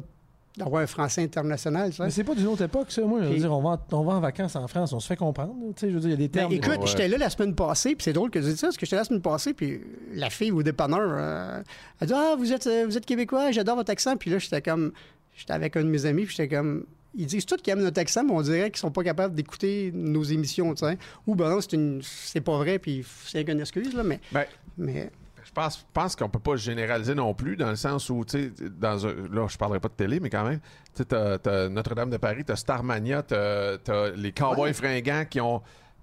d'avoir 0.57 0.83
un 0.83 0.87
français 0.87 1.23
international, 1.23 1.93
ça? 1.93 2.05
Mais 2.05 2.11
c'est 2.11 2.25
pas 2.25 2.35
d'une 2.35 2.47
autre 2.49 2.62
époque, 2.65 2.91
ça. 2.91 3.03
Moi, 3.03 3.23
je 3.23 3.29
veux 3.29 3.37
dire, 3.37 3.53
on 3.53 3.62
va, 3.62 3.70
en, 3.70 3.97
on 3.97 4.03
va 4.05 4.15
en 4.15 4.20
vacances 4.20 4.57
en 4.57 4.66
France, 4.66 4.93
on 4.93 4.99
se 5.01 5.07
fait 5.07 5.16
comprendre. 5.16 5.55
Tu 5.77 5.81
sais, 5.81 5.89
je 5.91 5.95
veux 5.95 6.01
dire, 6.01 6.09
il 6.11 6.12
y 6.12 6.15
a 6.15 6.16
des 6.16 6.29
Ben, 6.29 6.41
termes. 6.41 6.53
écoute, 6.53 6.79
Ouais. 6.81 6.87
j'étais 6.87 7.07
là 7.09 7.16
la 7.19 7.31
semaine 7.31 7.55
passée, 7.55 7.95
puis 7.95 8.03
c'est 8.05 8.12
drôle 8.12 8.31
que 8.31 8.39
tu 8.41 8.45
dises 8.47 8.59
ça, 8.59 8.66
parce 8.69 8.77
que 8.77 8.87
j'étais 8.87 8.97
là 8.97 9.03
la 9.03 9.07
semaine 9.07 9.23
passée, 9.23 9.55
puis 9.55 9.81
la 10.15 10.31
fille 10.31 10.51
au 10.51 10.62
dépanneur, 10.62 11.01
euh, 11.05 11.62
elle 12.01 12.07
dit 12.09 12.15
Ah, 12.16 12.35
vous 12.37 12.53
êtes, 12.53 12.66
euh, 12.66 12.85
vous 12.87 12.97
êtes 12.97 13.07
québécois, 13.07 13.51
j'adore 13.53 13.77
votre 13.77 13.91
accent. 13.93 14.16
Puis 14.16 14.31
là, 14.31 14.39
j'étais 14.39 14.62
comme, 14.62 14.93
j'étais 15.37 15.53
avec 15.53 15.77
un 15.77 15.83
de 15.83 15.89
mes 15.89 16.07
amis, 16.07 16.25
puis 16.25 16.35
j'étais 16.37 16.57
comme, 16.57 16.85
ils 17.15 17.27
disent 17.27 17.47
tous 17.47 17.57
qu'ils 17.57 17.73
aiment 17.73 17.83
notre 17.83 18.01
accent, 18.01 18.25
mais 18.25 18.33
on 18.33 18.43
dirait 18.43 18.70
qu'ils 18.70 18.79
sont 18.81 18.91
pas 18.91 19.03
capables 19.05 19.35
d'écouter 19.35 19.91
nos 19.95 20.23
émissions, 20.25 20.75
tu 20.75 20.85
sais. 20.87 20.99
Ou 21.27 21.35
ben 21.37 21.49
non, 21.51 21.61
c'est 21.61 21.73
une, 21.75 22.01
c'est 22.03 22.41
pas 22.41 22.57
vrai, 22.59 22.79
puis 22.79 23.05
c'est 23.27 23.45
qu'une 23.45 23.61
excuse, 23.61 23.95
là, 23.95 24.03
mais, 24.03 24.20
Ben, 24.33 24.45
mais 24.77 25.11
pense, 25.59 25.87
pense 25.93 26.15
qu'on 26.17 26.29
peut 26.29 26.39
pas 26.39 26.57
généraliser 26.57 27.15
non 27.15 27.35
plus, 27.35 27.57
dans 27.57 27.71
le 27.71 27.77
sens 27.77 28.09
où, 28.11 28.25
tu 28.25 28.39
sais, 28.39 28.53
dans 28.79 29.07
un, 29.07 29.15
là, 29.33 29.47
je 29.49 29.57
parlerai 29.57 29.81
pas 29.81 29.89
de 29.89 29.95
télé, 29.95 30.21
mais 30.21 30.31
quand 30.31 30.45
même, 30.45 30.61
tu 30.95 31.03
sais, 31.03 31.05
t'as- 31.05 31.69
Notre-Dame 31.69 32.11
de 32.11 32.17
Paris, 32.17 32.45
t'as 32.45 32.57
Starmania, 32.57 33.23
t'as 33.23 33.79
t'as 33.79 34.11
les 34.11 34.33
Cowboys 34.33 34.69
Ouais. 34.69 34.73
fringants 34.73 35.25
qui 35.29 35.41
ont 35.41 35.63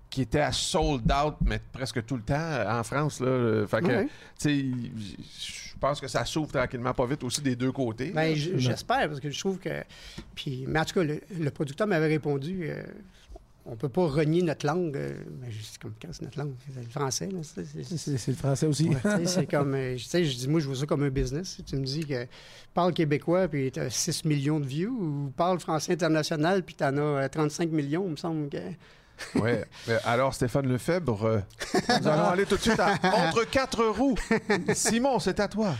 qui 0.10 0.22
étaient 0.22 0.40
à 0.40 0.52
sold 0.52 1.12
out, 1.12 1.36
mais 1.46 1.60
presque 1.74 2.06
tout 2.06 2.16
le 2.16 2.22
temps 2.22 2.36
euh, 2.36 2.80
en 2.80 2.84
France. 2.84 3.20
Là, 3.20 3.28
Euh, 3.28 3.68
fait 3.68 3.82
que, 3.82 4.04
tu 4.04 4.10
sais, 4.38 4.66
je 5.74 5.78
pense 5.80 6.00
que 6.00 6.08
ça 6.08 6.24
s'ouvre 6.26 6.52
tranquillement 6.52 6.94
pas 6.94 7.06
vite 7.06 7.24
aussi 7.24 7.42
des 7.42 7.56
deux 7.56 7.72
côtés. 7.72 8.12
Ben, 8.12 8.34
j'espère, 8.36 9.08
parce 9.10 9.20
que 9.20 9.30
je 9.30 9.40
trouve 9.40 9.58
que. 9.60 9.84
Puis, 10.36 10.66
mais 10.68 10.80
en 10.80 10.86
tout 10.86 10.94
cas, 10.94 11.04
le, 11.04 11.20
le 11.38 11.50
producteur 11.52 11.88
m'avait 11.88 12.08
répondu 12.08 12.68
euh, 12.70 12.84
on 13.66 13.76
peut 13.76 13.90
pas 13.90 14.06
renier 14.08 14.42
notre 14.42 14.66
langue. 14.66 14.96
euh, 14.96 15.14
mais 15.42 15.50
je- 15.52 15.62
c'est 15.64 15.82
comme 15.82 15.94
quand 16.02 16.10
c'est 16.12 16.22
notre 16.24 16.38
langue 16.40 16.54
C'est 16.74 16.82
le 16.84 16.90
français, 16.90 17.28
là. 17.32 17.40
c'est- 17.44 17.66
c'est- 17.66 17.98
C'est 17.98 18.18
c'est 18.18 18.32
le 18.32 18.38
français 18.38 18.68
aussi. 18.68 18.90
C'est 19.26 19.50
comme. 19.50 19.74
euh, 19.74 19.96
tu 19.96 20.04
sais, 20.04 20.24
je 20.24 20.36
dis, 20.38 20.48
moi, 20.48 20.60
je 20.60 20.68
vois 20.68 20.76
ça 20.76 20.86
comme 20.86 21.04
un 21.04 21.10
business. 21.10 21.58
Tu 21.66 21.76
me 21.76 21.84
dis 21.86 22.06
que 22.06 22.28
parle 22.74 22.94
québécois, 22.94 23.48
puis 23.48 23.72
tu 23.72 23.80
as 23.80 23.90
6 23.90 24.24
millions 24.26 24.60
de 24.60 24.66
views, 24.66 24.92
ou 25.28 25.32
parle 25.36 25.60
français 25.60 25.94
international, 25.94 26.64
puis 26.64 26.76
tu 26.76 26.84
en 26.84 26.96
as 26.98 27.02
euh, 27.02 27.28
35 27.28 27.72
millions, 27.72 28.06
il 28.06 28.12
me 28.12 28.16
semble 28.18 28.50
que. 28.50 28.58
Ouais. 29.36 29.64
Mais 29.88 29.98
alors, 30.04 30.34
Stéphane 30.34 30.68
Lefebvre, 30.68 31.24
euh, 31.26 31.40
nous 32.02 32.08
allons 32.08 32.26
aller 32.26 32.46
tout 32.46 32.58
de 32.58 32.62
suite 32.62 32.80
à 32.80 32.96
Entre 33.30 33.50
quatre 33.50 33.84
roues. 33.86 34.16
Simon, 34.74 35.20
c'est 35.20 35.40
à 35.40 35.48
toi. 35.48 35.74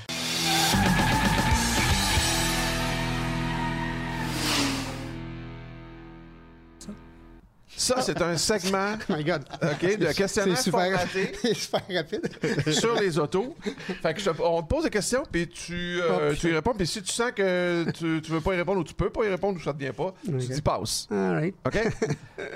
Ça, 7.78 8.02
c'est 8.02 8.22
un 8.22 8.38
segment 8.38 8.96
Oh 9.10 9.14
my 9.16 9.24
God. 9.24 9.44
OK, 9.62 9.98
de 9.98 10.14
questionnaire 10.14 10.58
C'est 10.58 10.64
super, 10.64 11.00
super 11.56 11.82
rapide. 11.90 12.72
sur 12.74 12.96
les 12.96 13.20
autos. 13.20 13.56
Fait 14.02 14.14
que 14.14 14.20
je 14.22 14.30
te- 14.30 14.42
on 14.42 14.62
te 14.64 14.68
pose 14.68 14.84
des 14.86 14.90
questions, 14.90 15.24
puis 15.30 15.48
tu, 15.48 16.00
euh, 16.02 16.32
Oh, 16.32 16.36
tu 16.40 16.50
y 16.50 16.54
réponds. 16.54 16.74
Puis 16.74 16.88
si 16.88 17.02
tu 17.02 17.12
sens 17.12 17.32
que 17.32 17.86
tu, 17.92 18.22
tu 18.22 18.32
veux 18.32 18.42
pas 18.42 18.54
y 18.54 18.58
répondre 18.58 18.80
ou 18.80 18.84
tu 18.84 18.94
peux 18.94 19.10
pas 19.10 19.26
y 19.26 19.30
répondre 19.30 19.60
ou 19.60 19.62
ça 19.64 19.74
te 19.74 19.80
vient 19.80 19.92
pas, 19.94 20.14
tu 20.24 20.32
dis 20.38 20.62
passe. 20.62 21.08
All 21.12 21.34
right. 21.36 21.56
OK? 21.66 21.80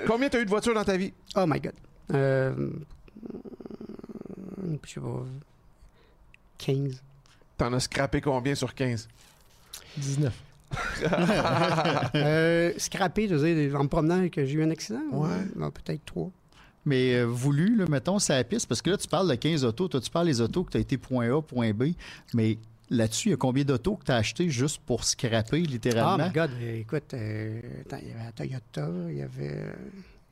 Combien 0.06 0.28
tu 0.30 0.38
as 0.38 0.40
eu 0.40 0.44
de 0.44 0.50
voitures 0.50 0.74
dans 0.74 0.84
ta 0.84 0.96
vie? 0.96 1.12
Oh 1.36 1.44
my 1.46 1.60
God. 1.60 1.72
Euh, 2.14 2.70
je 4.84 4.90
sais 4.94 5.00
pas. 5.00 5.24
15. 6.58 7.02
T'en 7.58 7.72
as 7.74 7.80
scrappé 7.80 8.20
combien 8.20 8.54
sur 8.54 8.74
15? 8.74 9.08
19. 9.98 10.32
euh, 12.14 12.72
scrappé, 12.78 13.28
je 13.28 13.34
veux 13.34 13.54
dire, 13.68 13.78
en 13.78 13.84
me 13.84 13.88
promenant 13.88 14.28
que 14.28 14.44
j'ai 14.44 14.54
eu 14.54 14.62
un 14.62 14.70
accident? 14.70 15.00
Ouais. 15.12 15.28
Non, 15.56 15.70
peut-être 15.70 16.04
3. 16.04 16.30
Mais 16.86 17.14
euh, 17.16 17.24
voulu, 17.24 17.76
là, 17.76 17.84
mettons, 17.88 18.18
c'est 18.18 18.34
la 18.34 18.44
piste, 18.44 18.66
parce 18.66 18.80
que 18.82 18.90
là, 18.90 18.96
tu 18.96 19.06
parles 19.08 19.28
de 19.28 19.34
15 19.34 19.64
autos. 19.64 19.88
Toi, 19.88 20.00
tu 20.00 20.10
parles 20.10 20.26
des 20.26 20.40
autos 20.40 20.64
que 20.64 20.70
tu 20.72 20.78
as 20.78 20.80
été 20.80 20.96
point 20.96 21.36
A, 21.36 21.42
point 21.42 21.72
B. 21.72 21.92
Mais 22.32 22.56
là-dessus, 22.88 23.28
il 23.28 23.30
y 23.32 23.34
a 23.34 23.36
combien 23.36 23.64
d'autos 23.64 23.96
que 23.96 24.04
tu 24.04 24.12
as 24.12 24.16
acheté 24.16 24.48
juste 24.48 24.80
pour 24.86 25.04
scraper, 25.04 25.62
Ah, 25.66 25.70
littéralement? 25.70 26.26
my 26.26 26.32
God, 26.32 26.50
euh, 26.60 26.80
écoute, 26.80 27.14
euh, 27.14 27.60
attends, 27.82 27.98
il 28.02 28.08
y 28.08 28.12
avait 28.12 28.24
la 28.24 28.32
Toyota, 28.32 28.88
il 29.10 29.16
y 29.16 29.22
avait. 29.22 29.64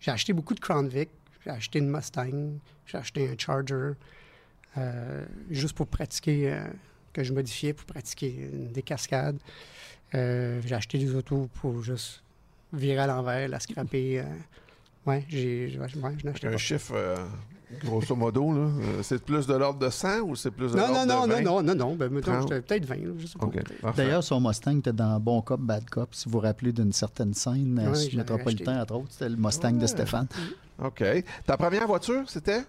J'ai 0.00 0.10
acheté 0.10 0.32
beaucoup 0.32 0.54
de 0.54 0.60
Crown 0.60 0.88
Vic, 0.88 1.10
j'ai 1.44 1.50
acheté 1.50 1.80
une 1.80 1.90
Mustang, 1.90 2.52
j'ai 2.86 2.98
acheté 2.98 3.28
un 3.28 3.34
Charger, 3.36 3.92
euh, 4.78 5.24
juste 5.50 5.74
pour 5.74 5.86
pratiquer, 5.86 6.56
que 7.12 7.22
je 7.24 7.32
modifiais 7.32 7.72
pour 7.72 7.84
pratiquer 7.84 8.48
une- 8.52 8.70
des 8.72 8.82
cascades. 8.82 9.38
Euh, 10.14 10.60
j'ai 10.64 10.74
acheté 10.74 10.98
des 10.98 11.14
autos 11.14 11.48
pour 11.60 11.82
juste 11.82 12.22
virer 12.72 12.98
à 13.00 13.06
l'envers, 13.06 13.48
la 13.48 13.60
scraper. 13.60 14.20
euh, 14.20 14.24
ouais, 15.06 15.24
j'ai. 15.28 15.78
Ouais, 15.78 15.86
ouais, 16.02 16.16
Avec 16.24 16.44
un 16.44 16.50
pas. 16.50 16.56
chiffre, 16.56 16.92
euh, 16.94 17.16
grosso 17.84 18.16
modo, 18.16 18.52
là, 18.52 18.60
euh, 18.60 19.02
c'est 19.02 19.22
plus 19.22 19.46
de 19.46 19.54
l'ordre 19.54 19.78
de 19.78 19.90
100 19.90 20.20
ou 20.20 20.34
c'est 20.36 20.50
plus 20.50 20.72
de 20.72 20.76
Non, 20.78 20.88
l'ordre 20.88 21.06
non, 21.06 21.20
non, 21.20 21.26
de 21.26 21.32
20? 21.34 21.40
non, 21.42 21.62
non, 21.62 21.62
non, 21.62 21.74
non, 21.74 21.94
ben, 21.96 22.10
mettons, 22.10 22.40
j'étais 22.42 22.60
peut-être 22.62 22.84
20, 22.86 22.94
là, 22.96 23.12
je 23.18 23.26
sais 23.26 23.38
pas. 23.38 23.46
OK, 23.46 23.62
parfait. 23.80 24.02
D'ailleurs, 24.04 24.24
son 24.24 24.40
Mustang 24.40 24.78
était 24.78 24.92
dans 24.94 25.20
Bon 25.20 25.42
Cop, 25.42 25.60
Bad 25.60 25.88
Cop. 25.90 26.14
Si 26.14 26.24
vous 26.26 26.32
vous 26.32 26.40
rappelez 26.40 26.72
d'une 26.72 26.92
certaine 26.92 27.34
scène 27.34 27.78
Ouais, 27.78 27.94
sur 27.94 28.10
je 28.12 28.16
Métropolitain, 28.16 28.80
entre 28.82 28.94
autres, 28.94 29.08
c'était 29.10 29.28
le 29.28 29.36
Mustang 29.36 29.72
de. 29.72 29.86
Stéphane. 29.86 30.26
OK. 30.82 31.04
Ta 31.44 31.56
première 31.58 31.86
voiture, 31.86 32.28
c'était? 32.30 32.62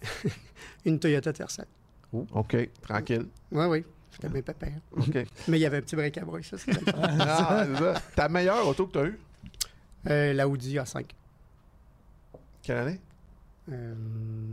Une 0.84 0.98
Toyota 0.98 1.32
Tercel. 1.32 1.66
OK, 2.12 2.56
tranquille. 2.82 3.26
Oui, 3.52 3.64
oui, 3.66 3.84
c'était 4.16 4.28
bien 4.28 4.42
pépère. 4.42 4.72
OK. 4.96 5.14
Mais 5.48 5.58
il 5.58 5.60
y 5.60 5.66
avait 5.66 5.78
un 5.78 5.82
petit 5.82 5.96
break 5.96 6.18
à 6.18 6.24
bruit, 6.24 6.44
ça, 6.44 6.56
c'était 6.58 6.80
le 6.80 6.92
fun. 6.92 7.16
Ah, 7.20 7.64
c'est 7.66 7.78
ça. 7.78 7.94
Ta 8.16 8.28
meilleure 8.28 8.66
auto 8.66 8.86
que 8.86 8.92
tu 8.92 8.98
as 8.98 9.04
eue? 9.06 9.18
Euh, 10.08 10.32
la 10.32 10.48
Audi 10.48 10.76
A5. 10.76 11.04
Quelle 12.62 12.76
année? 12.78 13.00
Euh, 13.72 13.94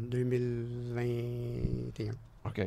2021. 0.10 2.11
OK. 2.45 2.61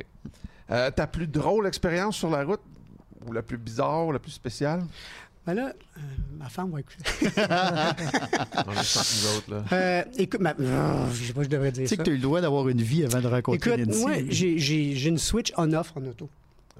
Euh, 0.71 0.91
ta 0.91 1.07
plus 1.07 1.27
drôle 1.27 1.67
expérience 1.67 2.17
sur 2.17 2.29
la 2.29 2.43
route? 2.43 2.61
Ou 3.25 3.31
la 3.33 3.41
plus 3.41 3.57
bizarre, 3.57 4.05
ou 4.07 4.11
la 4.11 4.19
plus 4.19 4.31
spéciale? 4.31 4.83
Ben 5.45 5.53
là, 5.53 5.73
euh, 5.97 6.01
ma 6.37 6.49
femme 6.49 6.71
va 6.71 6.79
écouter. 6.81 7.03
On 8.67 8.71
est 8.73 8.83
sans 8.83 9.31
nous 9.31 9.37
autres, 9.37 9.51
là. 9.51 9.63
Euh, 9.71 10.03
écoute, 10.17 10.41
ma... 10.41 10.53
je 11.13 11.23
sais 11.25 11.33
pas, 11.33 11.43
je 11.43 11.47
devrais 11.49 11.71
dire 11.71 11.83
Tu 11.83 11.89
sais 11.89 11.95
ça. 11.95 12.03
que 12.03 12.03
tu 12.03 12.09
as 12.11 12.13
eu 12.13 12.17
le 12.17 12.21
droit 12.21 12.41
d'avoir 12.41 12.67
une 12.69 12.81
vie 12.81 13.03
avant 13.05 13.21
de 13.21 13.27
rencontrer 13.27 13.73
Écoute, 13.73 13.87
Nancy. 13.87 14.01
moi, 14.01 14.11
j'ai- 14.29 14.59
j'ai 14.59 14.93
j'ai 14.95 15.09
une 15.09 15.17
Switch 15.17 15.51
on-off 15.57 15.93
en 15.95 16.05
auto. 16.05 16.29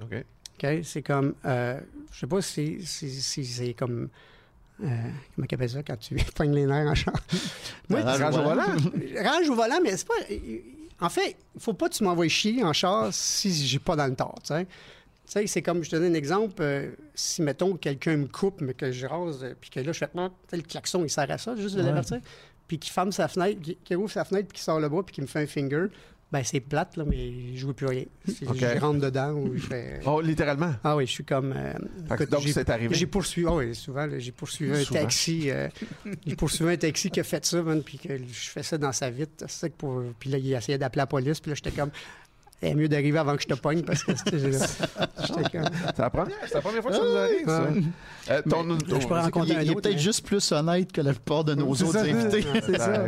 OK. 0.02 0.24
OK? 0.62 0.68
C'est 0.82 1.02
comme, 1.02 1.34
euh, 1.44 1.80
je 2.12 2.18
sais 2.20 2.26
pas 2.26 2.42
si 2.42 2.84
si- 2.84 3.20
si 3.20 3.44
c'est 3.44 3.74
comme, 3.74 4.08
euh, 4.82 4.86
comment 5.34 5.46
appelle 5.50 5.70
ça 5.70 5.82
quand 5.82 5.96
tu 5.96 6.14
pognes 6.34 6.54
les 6.54 6.66
nerfs 6.66 6.86
en 6.88 6.94
char? 6.94 7.14
Moi, 7.88 8.00
Range 8.02 8.20
Range 8.22 8.36
au 8.38 8.42
volant? 8.42 8.62
range 9.24 9.48
au 9.50 9.54
volant, 9.54 9.78
mais 9.82 9.96
c'est 9.96 10.06
pas. 10.06 10.14
En 11.00 11.08
fait, 11.10 11.36
il 11.54 11.60
faut 11.60 11.74
pas 11.74 11.88
que 11.88 11.94
tu 11.94 12.02
m'envoies 12.04 12.28
chier 12.28 12.64
en 12.64 12.72
char 12.72 13.08
si 13.12 13.52
j'ai 13.52 13.78
pas 13.78 13.94
dans 13.94 14.06
le 14.06 14.14
tort, 14.16 14.38
tu 14.42 14.48
sais. 14.54 14.64
Tu 14.64 15.32
sais, 15.32 15.46
c'est 15.46 15.62
comme, 15.62 15.84
je 15.84 15.90
te 15.90 15.96
donne 15.96 16.10
un 16.12 16.14
exemple, 16.14 16.54
euh, 16.60 16.90
si, 17.14 17.42
mettons, 17.42 17.76
quelqu'un 17.76 18.16
me 18.16 18.26
coupe, 18.26 18.62
mais 18.62 18.72
que 18.72 18.90
je 18.90 19.06
rase, 19.06 19.44
euh, 19.44 19.52
puis 19.60 19.68
que 19.68 19.78
là, 19.80 19.92
je 19.92 19.98
fais, 19.98 20.08
tu 20.08 20.18
sais, 20.48 20.56
le 20.56 20.62
klaxon, 20.62 21.04
il 21.04 21.10
sert 21.10 21.30
à 21.30 21.36
ça, 21.36 21.54
juste 21.54 21.74
de 21.76 21.80
Ouais. 21.82 21.86
l'avertir, 21.88 22.20
puis 22.66 22.78
qu'il 22.78 22.90
ferme 22.92 23.12
sa 23.12 23.28
fenêtre, 23.28 23.60
qu'il 23.60 23.76
qu'il 23.84 23.96
ouvre 23.98 24.10
sa 24.10 24.24
fenêtre, 24.24 24.48
puis 24.48 24.54
qu'il 24.56 24.64
sort 24.64 24.80
le 24.80 24.88
bras, 24.88 25.02
puis 25.04 25.14
qu'il 25.14 25.22
me 25.22 25.28
fait 25.28 25.42
un 25.42 25.46
finger, 25.46 25.86
ben 26.30 26.42
c'est 26.44 26.60
plate, 26.60 26.96
là, 26.98 27.04
mais 27.06 27.54
je 27.54 27.60
joue 27.60 27.72
plus 27.72 27.86
rien. 27.86 28.04
OK. 28.46 28.56
Je 28.58 28.78
rentre 28.78 29.00
dedans 29.00 29.32
ou 29.32 29.56
je 29.56 29.62
fais... 29.66 30.00
Oh, 30.04 30.20
littéralement? 30.20 30.74
Ah 30.84 30.94
oui, 30.96 31.06
je 31.06 31.12
suis 31.12 31.24
comme... 31.24 31.54
euh, 31.56 31.72
écoute, 32.14 32.28
donc, 32.30 32.42
j'ai- 32.42 32.52
c'est 32.52 32.68
arrivé. 32.68 32.94
j'ai 32.94 33.06
poursuivi, 33.06 33.46
ah 33.50 33.54
oui, 33.54 33.74
souvent, 33.74 34.06
j'ai 34.18 34.32
poursuivi 34.32 34.72
un 34.78 34.84
Souvent. 34.84 35.00
taxi. 35.00 35.50
euh, 35.50 35.68
j'ai 36.26 36.36
poursuivi 36.36 36.70
un 36.72 36.76
taxi 36.76 37.10
qui 37.10 37.20
a 37.20 37.24
fait 37.24 37.44
ça, 37.46 37.62
man, 37.62 37.82
puis 37.82 37.96
que 37.98 38.16
je 38.16 38.50
fais 38.50 38.62
ça 38.62 38.76
dans 38.76 38.92
sa 38.92 39.08
vitre. 39.10 39.32
c'est 39.38 39.50
ça 39.50 39.68
pour, 39.78 40.02
puis 40.18 40.28
là, 40.30 40.36
il 40.38 40.52
essayait 40.52 40.76
d'appeler 40.78 41.00
la 41.00 41.06
police, 41.06 41.40
puis 41.40 41.50
là, 41.50 41.54
j'étais 41.54 41.70
comme, 41.70 41.90
c'est 42.60 42.74
mieux 42.74 42.88
d'arriver 42.88 43.18
avant 43.18 43.36
que 43.36 43.42
je 43.42 43.46
te 43.46 43.54
pogne 43.54 43.82
parce 43.82 44.02
que 44.04 44.12
c'était- 44.16 44.38
comme. 44.40 45.64
C'est 45.96 46.02
la 46.02 46.10
première, 46.10 46.36
c'est 46.46 46.54
la 46.54 46.60
première 46.60 46.82
fois 46.82 46.90
que 46.90 46.96
ça 46.96 47.02
nous 47.04 47.16
arrive, 47.16 47.46
ça. 47.46 47.68
Euh, 48.32 48.42
ton, 48.48 48.64
Mais, 48.64 48.78
ton- 48.78 49.00
je 49.00 49.06
pourrais 49.06 49.20
c'est- 49.20 49.24
raconter 49.24 49.50
Il, 49.52 49.56
un 49.56 49.62
il 49.62 49.70
est 49.70 49.74
peut-être 49.74 49.92
mais- 49.94 49.98
juste 49.98 50.26
plus 50.26 50.52
honnête 50.52 50.90
que 50.92 51.00
la 51.00 51.12
plupart 51.12 51.44
de 51.44 51.54
nos 51.54 51.70
autres 51.70 51.96
invités. 51.98 52.44
C'est 52.66 52.76
ça. 52.78 53.04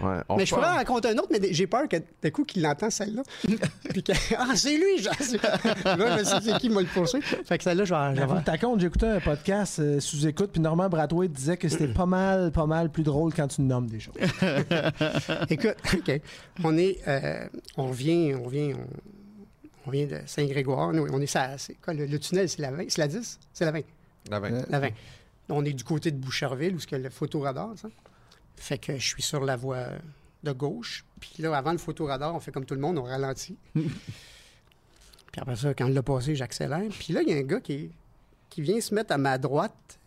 Ouais, 0.00 0.16
on 0.28 0.36
Mais 0.36 0.46
je 0.46 0.54
pourrais 0.54 0.68
en 0.68 0.74
raconter 0.74 1.08
un 1.08 1.18
autre, 1.18 1.28
mais 1.30 1.40
j'ai 1.52 1.66
peur 1.66 1.88
que 1.88 1.96
d'un 2.22 2.30
coup 2.30 2.44
qu'il 2.44 2.62
l'entend 2.62 2.90
celle-là. 2.90 3.22
puis 3.90 4.02
que, 4.02 4.12
ah, 4.36 4.48
c'est 4.56 4.76
lui. 4.76 5.00
Là, 5.02 5.12
je 5.18 6.24
sais 6.24 6.40
c'est 6.42 6.58
qui 6.58 6.68
m'a 6.68 6.80
le 6.80 6.86
poursuivre. 6.88 7.24
Fait 7.44 7.58
que 7.58 7.64
celle-là, 7.64 7.84
je 7.84 7.94
vais. 7.94 8.00
je 8.10 8.14
vais- 8.14 8.20
J'avoue, 8.20 8.40
ta 8.42 8.58
compte, 8.58 8.82
écouté 8.82 9.06
un 9.06 9.20
podcast 9.20 9.78
euh, 9.78 10.00
sous 10.00 10.26
écoute, 10.26 10.50
puis 10.52 10.60
Normand 10.60 10.88
Brathwaite 10.88 11.32
disait 11.32 11.56
que 11.56 11.68
c'était 11.68 11.88
pas 11.88 12.06
mal, 12.06 12.50
pas 12.52 12.66
mal 12.66 12.90
plus 12.90 13.02
drôle 13.04 13.32
quand 13.34 13.46
tu 13.48 13.62
nommes 13.62 13.86
des 13.88 14.00
choses. 14.00 14.14
Écoute, 15.50 15.76
OK. 15.94 16.20
On 16.64 16.76
est. 16.76 16.98
euh, 17.08 17.46
on 17.76 17.88
revient. 17.88 18.34
On 18.34 18.44
revient. 18.44 18.74
On, 18.74 18.86
on 19.86 19.90
vient 19.90 20.06
de 20.06 20.18
Saint-Grégoire. 20.26 20.92
Nous, 20.92 21.06
on 21.12 21.20
est 21.20 21.26
ça. 21.26 21.56
C'est 21.58 21.74
quoi, 21.74 21.94
le, 21.94 22.06
le 22.06 22.18
tunnel, 22.18 22.48
c'est 22.48 22.62
la 22.62 22.70
20? 22.70 22.84
C'est 22.88 22.98
la 22.98 23.08
10? 23.08 23.38
C'est 23.52 23.64
la 23.64 23.70
20. 23.72 23.80
La 24.30 24.40
vingt. 24.40 24.64
La 24.70 24.80
20. 24.80 24.88
On 25.50 25.64
est 25.64 25.74
du 25.74 25.84
côté 25.84 26.10
de 26.10 26.16
Boucherville, 26.16 26.74
où 26.74 26.78
y 26.90 26.94
a 26.94 26.98
le 26.98 27.10
photoradar, 27.10 27.70
ça. 27.76 27.88
Fait 28.56 28.78
que 28.78 28.96
je 28.98 29.06
suis 29.06 29.22
sur 29.22 29.44
la 29.44 29.56
voie 29.56 29.86
de 30.42 30.52
gauche. 30.52 31.04
Puis 31.20 31.34
là, 31.38 31.56
avant 31.56 31.72
le 31.72 31.78
photoradar, 31.78 32.34
on 32.34 32.40
fait 32.40 32.52
comme 32.52 32.64
tout 32.66 32.74
le 32.74 32.80
monde, 32.80 32.98
on 32.98 33.02
ralentit. 33.04 33.56
Puis 33.74 35.40
après 35.40 35.56
ça, 35.56 35.74
quand 35.74 35.86
on 35.86 35.88
l'a 35.88 36.02
passé, 36.02 36.36
j'accélère. 36.36 36.82
Puis 36.90 37.12
là, 37.12 37.22
il 37.22 37.28
y 37.28 37.32
a 37.32 37.36
un 37.36 37.42
gars 37.42 37.60
qui, 37.60 37.90
qui 38.50 38.62
vient 38.62 38.80
se 38.80 38.94
mettre 38.94 39.12
à 39.12 39.18
ma 39.18 39.36
droite. 39.38 39.98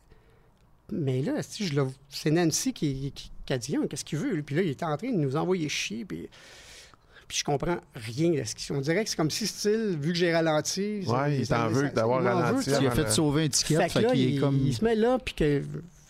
Mais 0.91 1.21
là, 1.21 1.43
si 1.43 1.67
je 1.67 1.75
le- 1.75 1.87
c'est 2.09 2.31
Nancy 2.31 2.71
qui, 2.71 3.11
qui, 3.13 3.31
qui 3.45 3.53
a 3.53 3.57
dit 3.57 3.75
Ah, 3.77 3.85
qu'est-ce 3.89 4.05
qu'il 4.05 4.19
veut. 4.19 4.33
lui? 4.35 4.41
Puis 4.43 4.55
là, 4.55 4.61
il 4.61 4.69
était 4.69 4.85
en 4.85 4.95
train 4.95 5.11
de 5.11 5.17
nous 5.17 5.35
envoyer 5.35 5.67
chier. 5.67 6.05
Puis, 6.05 6.29
puis 7.27 7.37
je 7.39 7.43
comprends 7.43 7.79
rien 7.93 8.29
de 8.31 8.43
ce 8.45 8.71
On 8.71 8.79
dirait 8.79 9.03
que 9.03 9.09
c'est 9.09 9.17
comme 9.17 9.29
si, 9.29 9.47
style, 9.47 9.97
vu 9.99 10.13
que 10.13 10.17
j'ai 10.17 10.33
ralenti. 10.33 11.03
Ouais, 11.05 11.39
il 11.39 11.47
t'en 11.47 11.67
veut 11.67 11.89
d'avoir 11.89 12.21
il 12.21 12.27
ralenti. 12.29 12.69
Il 12.79 12.87
a 12.87 12.91
fait 12.91 13.09
sauver 13.11 13.43
un 13.45 13.49
ticket, 13.49 13.75
fait 13.75 13.89
fait, 13.89 13.99
que 13.99 14.05
là, 14.05 14.11
qu'il 14.13 14.19
il, 14.21 14.37
est 14.37 14.39
comme... 14.39 14.57
il 14.65 14.73
se 14.73 14.85
met 14.85 14.95
là, 14.95 15.19
puis 15.19 15.33
que, 15.33 15.61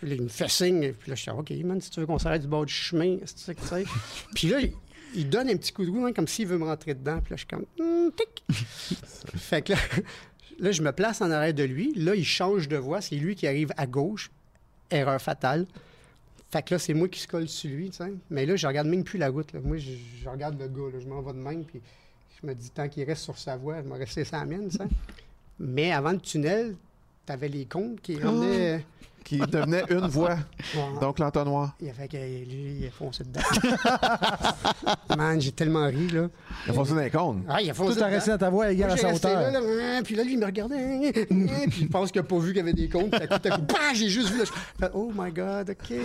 il 0.04 0.22
me 0.22 0.28
fait 0.28 0.50
signe. 0.50 0.94
Puis 0.94 1.10
là, 1.10 1.16
je 1.16 1.22
suis 1.22 1.32
OK, 1.32 1.50
man, 1.64 1.82
si 1.82 1.90
tu 1.90 2.00
veux 2.00 2.06
qu'on 2.06 2.20
s'arrête 2.20 2.42
du 2.42 2.48
bord 2.48 2.66
du 2.66 2.74
chemin, 2.74 3.18
c'est 3.26 3.38
ça 3.38 3.54
que 3.54 3.62
tu 3.62 3.68
sais. 3.68 3.86
puis 4.36 4.48
là, 4.48 4.60
il, 4.62 4.74
il 5.16 5.30
donne 5.30 5.50
un 5.50 5.58
petit 5.58 5.72
coup 5.72 5.86
de 5.86 5.92
roue, 5.92 6.06
hein, 6.06 6.14
comme 6.14 6.28
s'il 6.28 6.48
veut 6.48 6.58
me 6.58 6.66
rentrer 6.66 6.94
dedans. 6.94 7.20
Puis 7.22 7.32
là, 7.32 7.36
je 7.36 7.40
suis 7.40 7.48
comme, 7.48 7.66
Hum, 7.80 8.12
tic. 8.16 8.44
fait 9.36 9.62
que 9.62 9.74
là, 9.74 9.80
là, 10.60 10.72
je 10.72 10.82
me 10.82 10.92
place 10.92 11.22
en 11.22 11.32
arrière 11.32 11.54
de 11.54 11.64
lui. 11.64 11.94
Là, 11.96 12.16
il 12.16 12.26
change 12.26 12.68
de 12.68 12.78
voie. 12.78 13.02
C'est 13.02 13.16
lui 13.16 13.36
qui 13.36 13.48
arrive 13.48 13.72
à 13.78 13.88
gauche. 13.88 14.30
Erreur 14.90 15.22
fatale. 15.22 15.66
Fait 16.50 16.64
que 16.64 16.76
là, 16.76 16.80
c'est 16.80 16.94
moi 16.94 17.10
qui 17.10 17.20
se 17.20 17.28
colle 17.28 17.50
sur 17.50 17.70
lui, 17.70 17.90
tu 17.90 17.98
sais. 17.98 18.14
Mais 18.30 18.46
là, 18.46 18.56
je 18.56 18.66
regarde 18.68 18.88
même 18.88 19.04
plus 19.04 19.18
la 19.20 19.30
route. 19.30 19.52
là. 19.52 19.60
Moi, 19.62 19.78
je, 19.78 19.92
je 20.24 20.30
regarde 20.30 20.58
le 20.60 20.68
gars, 20.68 20.94
là. 20.94 21.00
Je 21.02 21.08
m'en 21.08 21.22
vais 21.22 21.34
de 21.34 21.40
même, 21.40 21.66
puis 21.66 21.82
je 22.42 22.48
me 22.48 22.54
dis, 22.56 22.70
tant 22.70 22.88
qu'il 22.88 23.04
reste 23.04 23.24
sur 23.24 23.38
sa 23.38 23.58
voie, 23.58 23.82
je 23.84 23.90
vais 23.90 23.98
rester 23.98 24.24
sa 24.24 24.46
mienne, 24.46 24.70
tu 24.70 24.78
sais. 24.78 24.88
Mais 25.60 25.92
avant 25.92 26.12
le 26.12 26.20
tunnel, 26.20 26.76
t'avais 27.28 27.48
les 27.50 27.66
comptes 27.66 28.02
qui 28.02 28.20
rendaient... 28.20 28.84
Qui 29.24 29.40
devenait 29.40 29.84
une 29.90 30.08
voix. 30.08 30.36
Ouais. 30.74 31.00
Donc, 31.02 31.20
l'entonnoir. 31.20 31.76
Il 31.82 31.90
a 31.90 31.94
fait 31.94 32.08
que 32.08 32.16
lui, 32.16 32.78
il 32.80 32.88
a 32.88 32.92
foncé 32.92 33.26
dedans. 33.26 33.42
Man, 35.18 35.42
j'ai 35.42 35.52
tellement 35.52 35.86
ri, 35.88 36.08
là. 36.14 36.30
Il 36.66 36.72
a 36.72 36.74
foncé 36.74 36.94
dans 36.94 37.02
les 37.02 37.10
cônes. 37.10 37.44
Ah, 37.50 37.62
il 37.62 37.70
a 37.70 37.74
foncé 37.74 37.96
Tout 37.98 38.04
a 38.04 38.06
dedans. 38.06 38.16
resté 38.16 38.32
à 38.32 38.38
ta 38.38 38.50
voix 38.50 38.72
égale 38.72 38.92
à 38.92 38.96
sa 38.96 39.14
hauteur. 39.14 39.42
là, 39.52 39.52
là, 39.60 40.02
puis 40.02 40.16
là, 40.16 40.24
lui, 40.24 40.34
il 40.34 40.40
me 40.40 40.46
regardait. 40.46 41.26
puis 41.70 41.82
je 41.82 41.88
pense 41.88 42.12
qu'il 42.14 42.22
n'a 42.22 42.28
pas 42.28 42.38
vu 42.40 42.48
qu'il 42.54 42.58
y 42.58 42.60
avait 42.62 42.72
des 42.72 42.86
à 42.86 42.88
coup, 42.88 43.10
tout 43.10 43.50
à 43.50 43.58
coup, 43.58 43.62
bah, 43.68 43.76
j'ai 43.94 44.08
juste 44.08 44.30
vu. 44.30 44.40
Là, 44.40 44.46
je 44.46 44.86
oh 44.94 45.12
my 45.14 45.32
God, 45.32 45.72
OK. 45.72 45.98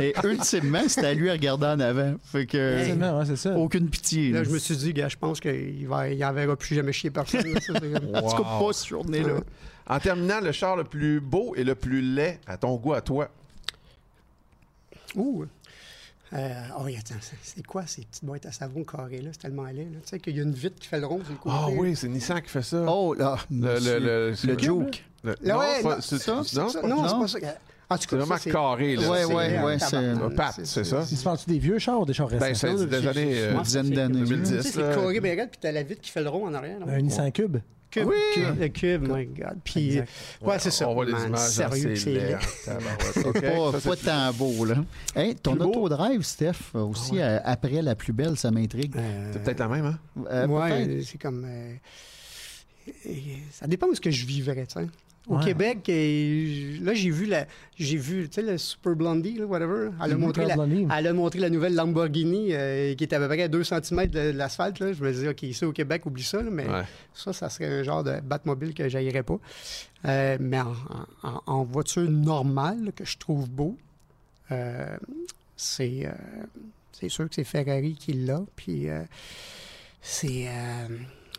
Et 0.00 0.14
ultimement, 0.22 0.82
c'était 0.86 1.06
à 1.08 1.14
lui 1.14 1.30
à 1.30 1.32
regarder 1.32 1.66
en 1.66 1.80
avant. 1.80 2.14
Fait 2.22 2.46
que... 2.46 2.78
Absolument, 2.80 3.18
ouais, 3.18 3.26
c'est 3.26 3.36
ça. 3.36 3.56
Aucune 3.58 3.88
pitié. 3.88 4.30
Là, 4.30 4.44
je 4.44 4.50
me 4.50 4.58
suis 4.58 4.76
dit, 4.76 4.92
gars, 4.92 5.08
je 5.08 5.16
pense 5.16 5.40
qu'il 5.40 5.86
va, 5.88 6.08
il 6.10 6.24
en 6.24 6.32
verra 6.32 6.54
plus 6.54 6.76
jamais 6.76 6.92
chier 6.92 7.10
personne. 7.10 7.42
là. 7.52 7.60
Ça, 7.60 7.72
comme- 7.72 8.14
En 8.14 8.22
tout 8.22 8.36
cas, 8.42 8.48
pas 8.60 8.72
cette 8.72 8.88
journée-là. 8.88 9.34
En 9.88 9.98
terminant, 9.98 10.40
le 10.40 10.52
char 10.52 10.76
le 10.76 10.84
plus 10.84 11.20
beau 11.20 11.54
et 11.56 11.64
le 11.64 11.74
plus 11.74 12.02
laid 12.02 12.38
à 12.46 12.56
ton 12.58 12.76
goût 12.76 12.92
à 12.92 13.00
toi. 13.00 13.28
Ouh. 15.16 15.44
Euh, 16.34 16.52
oh, 16.78 16.82
attends, 16.86 17.14
c'est- 17.22 17.36
c'est 17.42 17.66
quoi 17.66 17.86
ces 17.86 18.02
petites 18.02 18.22
boîtes 18.24 18.44
à 18.44 18.52
savon 18.52 18.84
carrées 18.84 19.22
là? 19.22 19.30
C'est 19.32 19.40
tellement 19.40 19.64
laid, 19.64 19.84
là. 19.84 19.98
Tu 20.02 20.08
sais 20.10 20.18
qu'il 20.20 20.36
y 20.36 20.40
a 20.40 20.42
une 20.42 20.52
vitre 20.52 20.76
qui 20.78 20.86
fait 20.86 21.00
le 21.00 21.06
rond 21.06 21.20
sur 21.24 21.32
le 21.32 21.38
côté. 21.38 21.54
Ah 21.58 21.68
oui, 21.70 21.96
c'est 21.96 22.08
Nissan 22.08 22.42
qui 22.42 22.50
fait 22.50 22.60
ça. 22.62 22.84
Oh 22.86 23.14
là, 23.14 23.36
le, 23.50 23.78
le, 23.78 23.98
le, 23.98 24.34
le 24.44 24.58
joke. 24.58 25.04
le- 25.24 25.34
Là, 25.42 25.54
non, 25.54 25.58
ouais, 25.60 25.96
c'est 26.00 26.18
ça, 26.18 26.34
non, 26.36 26.42
C'est 26.44 26.56
pas- 26.56 26.62
Non, 26.62 26.68
c'est 26.68 26.86
non. 27.14 27.20
pas 27.20 27.28
ça. 27.28 27.38
En 27.90 27.96
tout 27.96 28.02
c'est 28.02 28.10
cas, 28.10 28.16
vraiment 28.18 28.34
ça, 28.36 28.42
c'est- 28.42 28.50
carré. 28.50 28.96
Là. 28.96 29.08
Ouais, 29.10 29.18
C'est- 29.24 29.34
ouais, 29.34 29.62
ouais, 29.62 29.78
c'est-. 29.78 30.34
Pat, 30.36 30.60
c'est 30.62 30.84
ça. 30.84 31.06
Tu 31.08 31.14
parles-tu 31.16 31.48
des 31.48 31.58
vieux 31.58 31.78
chars 31.78 31.98
ou 32.00 32.04
des 32.04 32.12
chars 32.12 32.28
récents? 32.28 32.44
Ben, 32.44 32.54
c'est 32.54 32.86
des 32.86 32.96
années 33.08 33.34
c'est- 33.34 33.40
euh, 33.44 33.52
moi, 33.54 33.62
dizaine 33.62 33.86
c'est- 33.86 33.94
d'années. 33.94 34.20
2010. 34.20 34.56
Tu 34.56 34.62
sais, 34.64 34.68
c'est 34.72 34.94
carré 34.94 35.20
bien 35.20 35.34
raide, 35.34 35.48
puis 35.50 35.58
t'as 35.58 35.72
la 35.72 35.82
vitre 35.82 36.02
qui 36.02 36.10
fait 36.10 36.22
le 36.22 36.28
rond 36.28 36.46
en 36.46 36.52
arrière. 36.52 36.76
Un 36.86 37.00
Nissan 37.00 37.32
Cube. 37.32 37.56
Cube, 37.90 38.06
Oui! 38.06 38.14
cube, 38.34 38.60
le 38.60 38.68
cube, 38.68 39.08
my 39.08 39.24
God. 39.26 39.58
Puis, 39.64 39.88
Exact. 39.98 40.10
ouais, 40.42 40.58
c'est 40.58 40.70
ça. 40.70 40.88
On 40.88 40.94
voit 40.94 41.06
les 41.06 41.12
Man, 41.12 41.28
images. 41.28 41.48
Sérieux, 41.48 41.86
hein, 41.90 41.94
que 41.94 41.96
c'est 41.98 42.70
hein, 42.70 43.32
pas, 43.72 43.80
ça, 43.80 43.88
pas 43.88 43.96
tant 43.96 44.32
beau, 44.34 44.64
là. 44.66 44.74
Hey, 45.16 45.34
ton 45.36 45.54
Plus 45.56 45.64
autodrive, 45.64 46.22
Steph, 46.22 46.52
euh, 46.74 46.80
aussi, 46.80 47.18
euh, 47.18 47.38
après 47.44 47.80
la 47.80 47.94
plus 47.94 48.12
belle, 48.12 48.36
ça 48.36 48.50
m'intrigue. 48.50 48.94
Euh, 48.96 49.30
C'est 49.32 49.42
peut-être 49.42 49.60
la 49.60 49.68
même, 49.68 49.86
hein? 49.86 49.98
Euh, 50.30 50.46
ouais, 50.46 51.00
c'est 51.04 51.18
comme. 51.18 51.44
euh, 51.46 51.74
euh, 53.06 53.10
ça 53.52 53.66
dépend 53.66 53.88
de 53.88 53.94
ce 53.94 54.00
que 54.00 54.10
je 54.10 54.26
vivrais, 54.26 54.66
tu 54.66 54.74
sais. 54.80 54.86
Au 55.28 55.36
Ouais. 55.36 55.44
Québec, 55.44 55.88
et 55.90 56.78
là, 56.80 56.94
j'ai 56.94 57.10
vu, 57.10 57.26
la, 57.26 57.46
j'ai 57.76 57.98
vu, 57.98 58.28
tu 58.30 58.36
sais, 58.36 58.42
le 58.42 58.56
Super 58.56 58.96
Blondie, 58.96 59.34
là, 59.34 59.44
whatever. 59.44 59.90
Elle 60.02 60.12
a, 60.12 60.16
montré 60.16 60.46
la, 60.46 60.56
elle 60.96 61.06
a 61.06 61.12
montré 61.12 61.38
la 61.38 61.50
nouvelle 61.50 61.74
Lamborghini 61.74 62.48
euh, 62.54 62.94
qui 62.94 63.04
était 63.04 63.16
à 63.16 63.18
peu 63.20 63.28
près 63.28 63.42
à 63.42 63.48
2 63.48 63.62
cm 63.62 64.06
de, 64.06 64.32
de 64.32 64.36
l'asphalte. 64.38 64.78
là. 64.80 64.92
Je 64.94 65.04
me 65.04 65.12
disais, 65.12 65.28
OK, 65.28 65.42
ici 65.42 65.64
au 65.66 65.72
Québec, 65.72 66.06
oublie 66.06 66.22
ça, 66.22 66.40
là, 66.42 66.48
mais 66.50 66.66
Ouais. 66.66 66.82
ça, 67.12 67.34
ça 67.34 67.50
serait 67.50 67.66
un 67.80 67.82
genre 67.82 68.02
de 68.04 68.20
Batmobile 68.20 68.72
que 68.72 68.88
j'haïrais 68.88 69.22
pas. 69.22 69.38
Euh, 70.06 70.38
mais 70.40 70.60
en, 70.60 70.72
en- 71.22 71.42
en 71.46 71.62
voiture 71.64 72.08
normale, 72.10 72.92
que 72.96 73.04
je 73.04 73.18
trouve 73.18 73.50
beau, 73.50 73.76
euh, 74.50 74.96
c'est, 75.56 76.06
euh, 76.06 76.10
c'est 76.92 77.10
sûr 77.10 77.28
que 77.28 77.34
c'est 77.34 77.44
Ferrari 77.44 77.94
qui 78.00 78.14
l'a. 78.14 78.40
Puis 78.56 78.88
euh, 78.88 79.02
c'est. 80.00 80.46
euh, 80.48 80.88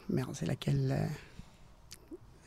merde, 0.09 0.29
c'est 0.33 0.45
laquelle. 0.45 1.09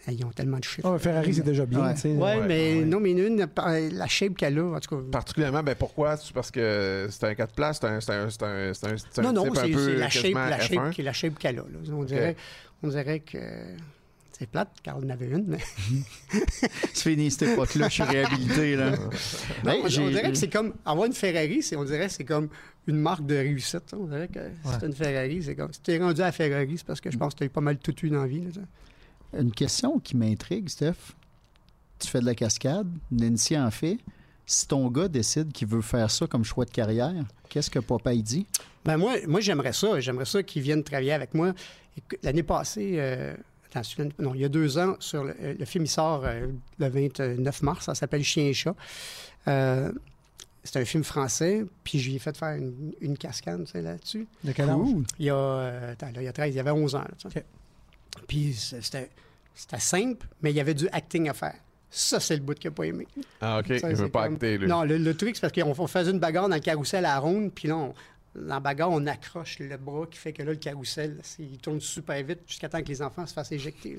Ils 0.08 0.24
ont 0.24 0.30
tellement 0.30 0.58
de 0.58 0.64
chiffres. 0.64 0.88
Ah, 0.92 0.98
Ferrari, 0.98 1.32
c'est 1.34 1.42
déjà 1.44 1.64
bien. 1.66 1.94
Tu. 1.94 2.08
Ouais, 2.08 2.14
Ouais, 2.16 2.40
mais 2.46 2.74
ouais. 2.80 2.84
non, 2.84 2.98
mais 3.00 3.12
une, 3.12 3.46
la 3.92 4.06
shape 4.08 4.36
qu'elle 4.36 4.58
a, 4.58 4.64
en 4.64 4.80
tout 4.80 4.96
cas. 4.96 5.02
Particulièrement, 5.12 5.62
ben 5.62 5.74
pourquoi? 5.76 6.16
C'est 6.16 6.32
parce 6.32 6.50
que 6.50 7.06
c'est 7.10 7.24
un 7.24 7.34
4 7.34 7.54
places, 7.54 7.78
c'est 7.80 7.86
un, 7.86 8.00
c'est 8.00 8.12
un, 8.12 8.28
c'est 8.30 8.42
un, 8.44 8.72
c'est 8.74 8.86
un, 8.88 8.96
c'est 8.96 9.18
un 9.20 9.22
Non, 9.22 9.32
non, 9.32 9.54
c'est 9.54 9.68
la 9.68 10.08
shape, 10.08 10.34
la 10.34 10.58
shape, 10.60 10.72
F1. 10.78 10.90
qui 10.90 11.00
est 11.02 11.04
la 11.04 11.12
shape 11.12 11.38
qu'elle 11.38 11.58
a. 11.58 11.62
là. 11.62 11.78
On, 11.92 12.04
dirait, 12.04 12.36
on 12.82 12.88
dirait 12.88 13.20
que 13.20 13.38
c'est 14.32 14.48
plate, 14.48 14.70
car 14.82 14.98
on 14.98 15.04
en 15.06 15.10
avait 15.10 15.28
une. 15.28 15.44
mais- 15.46 15.58
C'est 16.94 17.10
fini 17.10 17.30
cette 17.30 17.50
époque-là, 17.50 17.88
je 17.88 17.92
suis 17.92 18.02
réhabilité. 18.02 18.74
Là. 18.76 18.92
Ben, 19.62 19.76
on, 19.84 19.86
dirait 19.86 20.30
que 20.30 20.34
c'est 20.36 20.48
comme. 20.48 20.72
Avoir 20.84 21.06
une 21.06 21.12
Ferrari, 21.12 21.62
c'est, 21.62 21.76
on 21.76 21.84
dirait 21.84 22.06
que 22.08 22.12
c'est 22.12 22.24
comme 22.24 22.48
une 22.88 22.96
marque 22.96 23.24
de 23.24 23.36
réussite. 23.36 23.84
hein. 23.92 23.98
On 24.00 24.06
dirait 24.06 24.26
que 24.28 24.40
c'est 24.80 24.86
une 24.86 24.94
Ferrari. 24.94 25.42
C'est 25.44 25.54
comme. 25.54 25.72
Si 25.72 25.80
t'es 25.80 25.98
rendu 25.98 26.20
à 26.22 26.32
Ferrari, 26.32 26.74
c'est 26.78 26.86
parce 26.86 27.00
que 27.00 27.10
je 27.10 27.16
pense 27.18 27.34
que 27.34 27.40
t'as 27.40 27.44
eu 27.44 27.50
pas 27.50 27.60
mal 27.60 27.78
tout 27.78 27.94
eu 28.04 28.10
dans 28.10 28.22
la 28.22 28.26
vie. 28.26 28.40
là. 28.40 28.62
Une 29.38 29.52
question 29.52 29.98
qui 29.98 30.16
m'intrigue, 30.16 30.68
Steph. 30.68 31.14
Tu 31.98 32.08
fais 32.08 32.20
de 32.20 32.26
la 32.26 32.34
cascade, 32.34 32.88
Nancy 33.10 33.56
en 33.56 33.70
fait. 33.70 33.98
Si 34.44 34.66
ton 34.66 34.88
gars 34.88 35.08
décide 35.08 35.52
qu'il 35.52 35.68
veut 35.68 35.82
faire 35.82 36.10
ça 36.10 36.26
comme 36.26 36.44
choix 36.44 36.64
de 36.64 36.70
carrière, 36.70 37.24
qu'est-ce 37.48 37.70
que 37.70 37.78
papa 37.78 38.12
il 38.12 38.22
dit? 38.22 38.46
Ben 38.84 38.96
moi, 38.96 39.14
moi 39.26 39.40
j'aimerais 39.40 39.72
ça. 39.72 40.00
J'aimerais 40.00 40.24
ça 40.24 40.42
qu'ils 40.42 40.62
viennent 40.62 40.82
travailler 40.82 41.12
avec 41.12 41.32
moi. 41.32 41.52
L'année 42.22 42.42
passée, 42.42 42.94
euh, 42.96 43.34
attends, 43.72 43.82
non, 44.18 44.34
il 44.34 44.40
y 44.40 44.44
a 44.44 44.48
deux 44.48 44.78
ans, 44.78 44.96
sur 44.98 45.24
le, 45.24 45.34
le 45.58 45.64
film, 45.64 45.84
il 45.84 45.88
sort 45.88 46.22
euh, 46.24 46.48
le 46.78 46.88
29 46.88 47.62
mars. 47.62 47.84
Ça 47.84 47.94
s'appelle 47.94 48.24
Chien 48.24 48.46
et 48.46 48.54
chat. 48.54 48.74
Euh, 49.48 49.92
c'est 50.64 50.80
un 50.80 50.84
film 50.84 51.04
français, 51.04 51.64
puis 51.82 51.98
je 51.98 52.08
lui 52.08 52.16
ai 52.16 52.18
fait 52.18 52.36
faire 52.36 52.56
une, 52.56 52.92
une 53.00 53.16
cascade 53.18 53.64
là-dessus. 53.74 54.26
De 54.44 54.52
quel 54.52 54.68
âge? 54.70 54.78
Il 55.18 55.26
y 55.26 55.30
a, 55.30 55.88
attends, 55.90 56.06
là, 56.06 56.22
il 56.22 56.24
y 56.24 56.28
a 56.28 56.32
13, 56.32 56.54
il 56.54 56.56
y 56.56 56.60
avait 56.60 56.70
11 56.70 56.94
ans. 56.94 57.00
là. 57.00 57.42
Puis 58.28 58.54
c'était 58.54 59.08
simple, 59.78 60.26
mais 60.42 60.50
il 60.50 60.56
y 60.56 60.60
avait 60.60 60.74
du 60.74 60.88
acting 60.92 61.28
à 61.28 61.34
faire. 61.34 61.54
Ça, 61.90 62.20
c'est 62.20 62.36
le 62.36 62.42
bout 62.42 62.54
qu'il 62.54 62.70
n'a 62.70 62.74
pas 62.74 62.84
aimé. 62.84 63.06
Ah, 63.40 63.58
OK. 63.58 63.78
Ça, 63.78 63.90
Il 63.90 63.96
veut 63.96 64.08
pas 64.08 64.24
comme- 64.24 64.34
acter, 64.34 64.56
lui. 64.56 64.66
Non, 64.66 64.82
le, 64.82 64.96
le 64.96 65.14
truc, 65.16 65.36
c'est 65.36 65.42
parce 65.42 65.52
qu'on 65.52 65.74
on 65.78 65.86
faisait 65.86 66.10
une 66.10 66.18
bagarre 66.20 66.48
dans 66.48 66.54
le 66.54 66.60
carrousel 66.62 67.04
à 67.04 67.14
la 67.14 67.18
ronde, 67.18 67.52
puis 67.54 67.68
là, 67.68 67.76
on- 67.76 67.94
dans 68.34 68.54
la 68.54 68.60
bagarre, 68.60 68.90
on 68.90 69.06
accroche 69.06 69.58
le 69.58 69.76
bras 69.76 70.06
qui 70.10 70.18
fait 70.18 70.32
que 70.32 70.42
là, 70.42 70.52
le 70.52 70.56
carrousel, 70.56 71.20
il 71.38 71.58
tourne 71.58 71.80
super 71.82 72.22
vite 72.24 72.38
jusqu'à 72.46 72.70
temps 72.70 72.80
que 72.82 72.88
les 72.88 73.02
enfants 73.02 73.26
se 73.26 73.34
fassent 73.34 73.52
éjecter. 73.52 73.98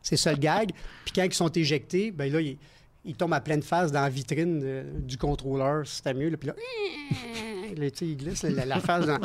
C'est 0.00 0.16
ça 0.16 0.32
le 0.32 0.38
gag. 0.38 0.70
Puis 1.04 1.12
quand 1.14 1.24
ils 1.24 1.34
sont 1.34 1.50
éjectés, 1.52 2.10
ben 2.10 2.32
là, 2.32 2.40
ils, 2.40 2.56
ils 3.04 3.14
tombent 3.14 3.34
à 3.34 3.40
pleine 3.42 3.62
face 3.62 3.92
dans 3.92 4.00
la 4.00 4.08
vitrine 4.08 4.60
de- 4.60 4.84
du 5.00 5.18
contrôleur, 5.18 5.86
c'était 5.86 6.14
mieux. 6.14 6.30
Là, 6.30 6.38
puis 6.38 6.48
là, 6.48 6.54
là, 7.76 7.88
ils 8.00 8.16
glissent 8.16 8.44
la, 8.44 8.64
la 8.64 8.80
face 8.80 9.04
dans... 9.04 9.18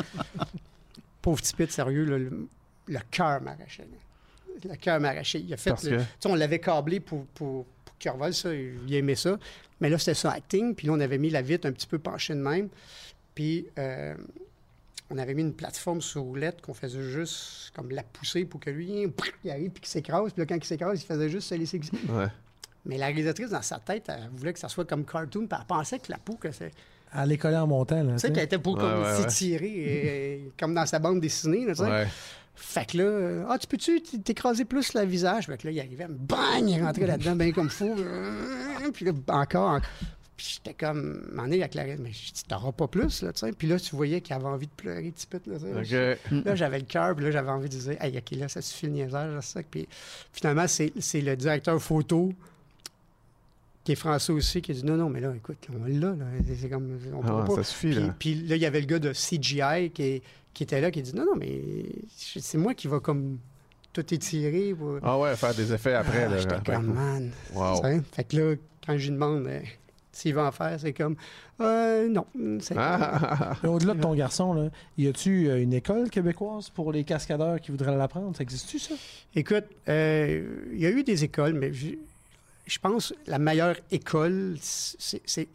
Pauvre 1.22 1.40
petit 1.40 1.54
pit, 1.54 1.70
sérieux, 1.72 2.04
là, 2.04 2.18
le, 2.18 2.46
le 2.88 2.98
cœur 3.10 3.40
m'arrachait. 3.40 3.86
Le 4.64 4.76
cœur. 4.76 5.00
Il 5.00 5.52
a 5.54 5.56
fait... 5.56 5.70
Parce 5.70 5.84
le- 5.84 5.96
que- 5.98 6.02
tu 6.02 6.08
sais, 6.20 6.28
on 6.28 6.34
l'avait 6.34 6.58
câblé 6.58 7.00
pour, 7.00 7.24
pour, 7.26 7.64
pour 7.84 7.98
qu'il 7.98 8.10
revole 8.10 8.34
ça. 8.34 8.54
Il 8.54 8.94
aimait 8.94 9.14
ça. 9.14 9.38
Mais 9.80 9.88
là, 9.90 9.98
c'était 9.98 10.14
ça, 10.14 10.30
acting. 10.32 10.74
Puis 10.74 10.86
là, 10.86 10.92
on 10.94 11.00
avait 11.00 11.18
mis 11.18 11.30
la 11.30 11.42
vitre 11.42 11.66
un 11.68 11.72
petit 11.72 11.86
peu 11.86 11.98
penchée 11.98 12.34
de 12.34 12.38
même. 12.40 12.68
Puis 13.34 13.66
euh, 13.78 14.14
on 15.10 15.18
avait 15.18 15.34
mis 15.34 15.42
une 15.42 15.54
plateforme 15.54 16.00
sur 16.00 16.22
roulette 16.22 16.60
qu'on 16.60 16.74
faisait 16.74 17.02
juste 17.02 17.72
comme 17.74 17.90
la 17.90 18.02
pousser 18.02 18.44
pour 18.44 18.60
que 18.60 18.70
lui, 18.70 19.06
il 19.44 19.50
arrive 19.50 19.70
puis 19.70 19.80
qu'il 19.82 19.88
s'écrase. 19.90 20.32
Puis 20.32 20.40
là, 20.42 20.46
quand 20.46 20.56
il 20.56 20.64
s'écrase, 20.64 21.02
il 21.02 21.06
faisait 21.06 21.28
juste 21.28 21.48
se 21.48 21.54
laisser 21.54 21.78
glisser. 21.78 21.96
Ouais. 22.08 22.26
Mais 22.84 22.98
la 22.98 23.06
réalisatrice, 23.06 23.50
dans 23.50 23.62
sa 23.62 23.78
tête, 23.78 24.04
elle 24.08 24.28
voulait 24.34 24.52
que 24.52 24.58
ça 24.58 24.68
soit 24.68 24.84
comme 24.84 25.04
cartoon. 25.04 25.46
Puis 25.46 25.58
elle 25.58 25.66
pensait 25.66 25.98
que 25.98 26.10
la 26.10 26.18
peau, 26.18 26.34
que 26.34 26.50
c'est... 26.52 26.70
À 27.14 27.26
l'école 27.26 27.54
en 27.56 27.66
montant. 27.66 28.02
Là, 28.02 28.14
Tu 28.14 28.20
sais, 28.20 28.42
était 28.44 28.58
pour 28.58 28.74
Ouais, 28.74 28.80
comme 28.80 29.02
ouais, 29.02 29.06
ouais. 29.22 29.28
s'étirer, 29.28 29.74
euh, 30.46 30.48
comme 30.58 30.74
dans 30.74 30.86
sa 30.86 30.98
bande 30.98 31.20
dessinée. 31.20 31.66
Là, 31.66 31.74
tu 31.74 31.82
sais. 31.84 31.90
Ouais. 31.90 32.06
Fait 32.54 32.86
que 32.90 32.98
là, 32.98 33.04
euh, 33.04 33.44
ah, 33.48 33.58
tu 33.58 33.66
peux-tu 33.66 34.00
t'écraser 34.02 34.64
plus 34.64 34.94
le 34.94 35.04
visage? 35.04 35.46
Fait 35.46 35.56
que 35.58 35.66
là, 35.66 35.72
il 35.72 35.80
arrivait, 35.80 36.06
bang, 36.08 36.68
il 36.68 36.82
rentrait 36.82 37.06
là-dedans, 37.06 37.34
bien 37.36 37.52
comme 37.52 37.70
fou. 37.70 37.94
Euh, 37.98 38.90
Puis 38.92 39.04
là, 39.06 39.12
encore. 39.28 39.70
en- 39.70 39.80
Puis 40.36 40.56
j'étais 40.56 40.74
comme, 40.74 41.26
moment 41.30 41.42
donné, 41.44 41.60
avec 41.60 41.74
la 41.74 41.84
mais 41.84 42.12
je 42.12 42.32
dis, 42.32 42.44
t'auras 42.48 42.72
pas 42.72 42.88
plus, 42.88 43.22
là, 43.22 43.32
tu 43.32 43.40
sais. 43.40 43.52
Puis 43.52 43.68
là, 43.68 43.78
tu 43.78 43.94
voyais 43.96 44.20
qu'il 44.20 44.34
avait 44.34 44.44
envie 44.46 44.66
de 44.66 44.72
pleurer, 44.76 45.10
petit 45.12 45.26
peu, 45.26 45.40
là. 45.46 45.56
Là, 46.44 46.54
j'avais 46.54 46.78
le 46.78 46.84
cœur, 46.84 47.14
puis 47.14 47.24
là, 47.24 47.30
j'avais 47.30 47.50
envie 47.50 47.68
de 47.68 47.76
dire, 47.76 47.96
hey, 48.02 48.16
OK, 48.18 48.30
là, 48.38 48.48
ça 48.48 48.60
suffit 48.60 48.86
le 48.86 48.92
niaisage, 48.92 49.40
ça. 49.44 49.60
Puis 49.70 49.88
finalement, 50.32 50.66
c'est 50.68 50.92
le 51.20 51.36
directeur 51.36 51.80
photo 51.80 52.32
qui 53.84 53.92
est 53.92 53.96
français 53.96 54.32
aussi, 54.32 54.62
qui 54.62 54.70
a 54.70 54.74
dit, 54.74 54.84
non, 54.84 54.96
non, 54.96 55.08
mais 55.08 55.20
là, 55.20 55.32
écoute, 55.36 55.58
on 55.74 55.84
l'a, 55.84 56.10
là. 56.10 56.16
C'est- 56.46 56.54
C'est 56.54 56.68
comme, 56.68 56.98
on 57.12 57.20
Ah, 57.22 57.26
pourra 57.26 57.44
pas. 57.44 57.54
ça 57.56 57.64
suffit, 57.64 57.88
Puis, 57.90 57.94
là. 58.00 58.14
puis 58.18 58.34
là, 58.34 58.56
il 58.56 58.62
y 58.62 58.66
avait 58.66 58.80
le 58.80 58.86
gars 58.86 58.98
de 58.98 59.12
CGI 59.12 59.90
qui, 59.92 60.02
est- 60.02 60.22
qui 60.54 60.62
était 60.62 60.80
là, 60.80 60.90
qui 60.90 61.02
dit 61.02 61.14
Non, 61.16 61.24
non, 61.24 61.34
mais 61.36 61.60
c'est 62.16 62.58
moi 62.58 62.74
qui 62.74 62.86
va 62.88 63.00
comme 63.00 63.38
tout 63.92 64.14
étirer. 64.14 64.74
pour- 64.74 64.98
Ah 65.02 65.18
ouais, 65.18 65.34
faire 65.36 65.54
des 65.54 65.72
effets 65.72 65.94
après. 65.94 66.24
Ah, 66.24 66.28
là, 66.28 66.38
J'étais 66.38 66.60
comme, 66.64 66.94
man. 66.94 67.30
Wow. 67.54 67.80
Tu 67.80 67.88
sais, 67.88 68.02
Fait 68.12 68.24
que 68.24 68.36
là, 68.36 68.54
quand 68.86 68.96
je 68.98 69.04
lui 69.06 69.12
demande 69.14 69.46
euh, 69.46 69.60
s'il 70.12 70.34
va 70.34 70.46
en 70.46 70.52
faire, 70.52 70.78
c'est 70.78 70.92
comme 70.92 71.16
euh, 71.60 72.08
Non. 72.08 72.26
c'est- 72.60 72.74
Ah, 72.76 73.56
Mais 73.62 73.68
Au-delà 73.68 73.94
de 73.94 74.00
ton 74.00 74.14
garçon, 74.14 74.52
là, 74.54 74.70
y 74.98 75.06
a-tu 75.08 75.48
euh, 75.48 75.62
une 75.62 75.72
école 75.72 76.08
québécoise 76.10 76.70
pour 76.70 76.92
les 76.92 77.04
cascadeurs 77.04 77.60
qui 77.60 77.70
voudraient 77.70 77.96
l'apprendre? 77.96 78.36
Ça 78.36 78.42
existe-tu, 78.42 78.78
ça? 78.78 78.94
Écoute, 79.34 79.64
euh, 79.88 80.66
il 80.72 80.80
y 80.80 80.86
a 80.86 80.90
eu 80.90 81.02
des 81.04 81.24
écoles, 81.24 81.54
mais 81.54 81.70
je, 82.66 82.78
pense 82.78 83.12
la 83.26 83.38
meilleure 83.38 83.76
école, 83.90 84.56
c'est. 84.60 85.48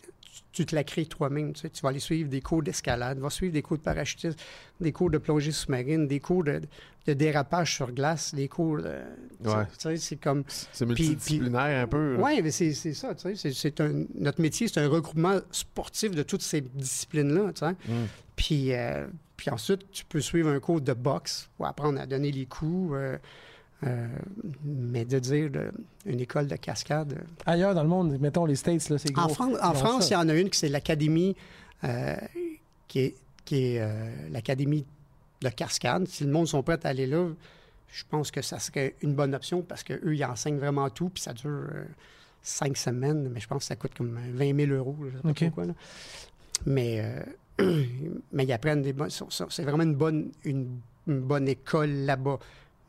tu 0.52 0.66
te 0.66 0.76
la 0.76 0.84
crées 0.84 1.06
toi-même. 1.06 1.54
Tu, 1.54 1.62
sais. 1.62 1.70
tu 1.70 1.82
vas 1.82 1.90
aller 1.90 2.00
suivre 2.00 2.30
des 2.30 2.42
cours 2.42 2.64
d'escalade, 2.64 3.18
tu 3.18 3.24
vas 3.24 3.30
suivre 3.30 3.54
des 3.54 3.62
cours 3.62 3.78
de 3.78 3.84
parachutisme, 3.84 4.38
des 4.82 4.92
cours 4.92 5.10
de 5.12 5.18
plongée 5.18 5.52
sous-marine, 5.52 6.08
des 6.08 6.20
cours 6.20 6.44
de, 6.44 6.62
de 7.06 7.14
dérapage 7.14 7.76
sur 7.76 7.92
glace, 7.92 8.34
des 8.34 8.48
cours 8.48 8.78
de. 8.78 8.96
tu 9.44 9.50
sais, 9.50 9.56
Ouais. 9.56 9.66
tu 9.66 9.72
sais, 9.80 9.98
c'est 9.98 10.16
comme. 10.18 10.44
c'est 10.48 10.86
multidisciplinaire 10.86 11.84
un 11.84 11.88
peu. 11.88 12.18
Oui, 12.20 12.42
mais 12.42 12.52
c'est 12.52 12.74
ça. 12.74 13.14
tu 13.16 13.36
sais, 13.36 13.52
c'est- 13.54 13.80
notre 14.16 14.42
métier, 14.42 14.68
c'est 14.68 14.80
un 14.82 14.90
regroupement 14.90 15.40
sportif 15.52 16.12
de 16.12 16.24
toutes 16.24 16.42
ces 16.44 16.62
disciplines-là. 16.62 17.54
tu 17.54 17.60
sais. 17.60 17.72
Mm. 17.72 18.08
Puis, 18.36 18.74
euh, 18.74 19.08
puis 19.36 19.50
ensuite, 19.52 19.90
tu 19.92 20.06
peux 20.06 20.22
suivre 20.22 20.50
un 20.50 20.60
cours 20.60 20.82
de 20.82 20.94
boxe 20.94 21.50
pour 21.58 21.68
apprendre 21.68 22.00
à 22.00 22.06
donner 22.06 22.32
les 22.32 22.46
coups. 22.46 22.94
euh, 22.96 23.18
euh, 23.86 24.08
mais 24.66 25.06
de 25.06 25.20
dire 25.20 25.50
de- 25.52 25.72
une 26.06 26.20
école 26.20 26.48
de 26.48 26.56
cascade. 26.56 27.14
euh, 27.14 27.24
Ailleurs 27.52 27.76
dans 27.76 27.84
le 27.84 27.90
monde, 27.90 28.18
mettons 28.20 28.46
les 28.46 28.56
States, 28.56 28.90
là, 28.90 28.98
c'est 28.98 29.12
gros. 29.12 29.26
En, 29.26 29.30
Fran- 29.30 29.54
en 29.62 29.74
France, 29.74 30.10
il 30.10 30.14
y 30.14 30.16
en 30.16 30.28
a 30.30 30.34
une 30.36 30.50
qui 30.50 30.58
c'est 30.60 30.70
l'Académie 30.70 31.36
euh, 31.84 32.16
qui 32.88 33.00
est, 33.00 33.16
qui 33.46 33.56
est 33.76 33.82
euh, 33.82 33.90
l'Académie 34.32 34.86
de 35.42 35.50
cascade. 35.50 36.08
Si 36.08 36.24
le 36.24 36.32
monde 36.32 36.48
sont 36.48 36.64
prêts 36.64 36.80
à 36.84 36.90
aller 36.90 37.06
là, 37.06 37.30
je 37.90 38.04
pense 38.10 38.32
que 38.32 38.42
ça 38.42 38.58
serait 38.60 38.96
une 39.02 39.14
bonne 39.14 39.36
option 39.36 39.62
parce 39.62 39.84
qu'eux, 39.84 40.16
ils 40.16 40.26
enseignent 40.26 40.58
vraiment 40.58 40.90
tout, 40.90 41.10
puis 41.10 41.22
ça 41.22 41.34
dure 41.34 41.68
cinq 42.42 42.78
semaines, 42.78 43.30
mais 43.30 43.40
je 43.40 43.48
pense 43.48 43.60
que 43.60 43.66
ça 43.66 43.76
coûte 43.76 43.92
comme 43.96 44.18
20 44.34 44.56
000 44.56 44.72
euros. 44.72 44.96
Je 45.02 45.18
sais 45.18 45.22
pas 45.22 45.52
quoi, 45.52 45.66
là. 45.66 45.74
Mais, 46.66 47.04
mais 47.60 48.44
ils 48.46 48.52
apprennent 48.52 48.82
des 48.82 48.94
bonnes. 48.94 49.10
C'est 49.10 49.64
vraiment 49.64 49.84
une 49.84 49.96
bonne, 49.96 50.32
une, 50.44 50.80
une 51.08 51.20
bonne 51.22 51.48
école 51.48 51.90
là-bas. 51.92 52.40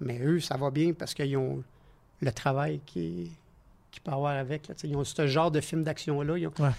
Mais 0.00 0.18
eux, 0.22 0.40
ça 0.40 0.56
va 0.56 0.70
bien 0.70 0.92
parce 0.92 1.14
qu'ils 1.14 1.36
ont 1.36 1.62
le 2.20 2.32
travail 2.32 2.80
qui, 2.86 3.30
qui 3.90 4.00
peut 4.00 4.12
avoir 4.12 4.36
avec. 4.36 4.68
là. 4.68 4.74
Ils 4.84 4.96
ont 4.96 5.04
ce 5.04 5.26
genre 5.26 5.50
de 5.50 5.60
film 5.60 5.82
d'action-là. 5.82 6.38
Ils 6.38 6.46
ont- 6.46 6.52
Ouais. 6.60 6.70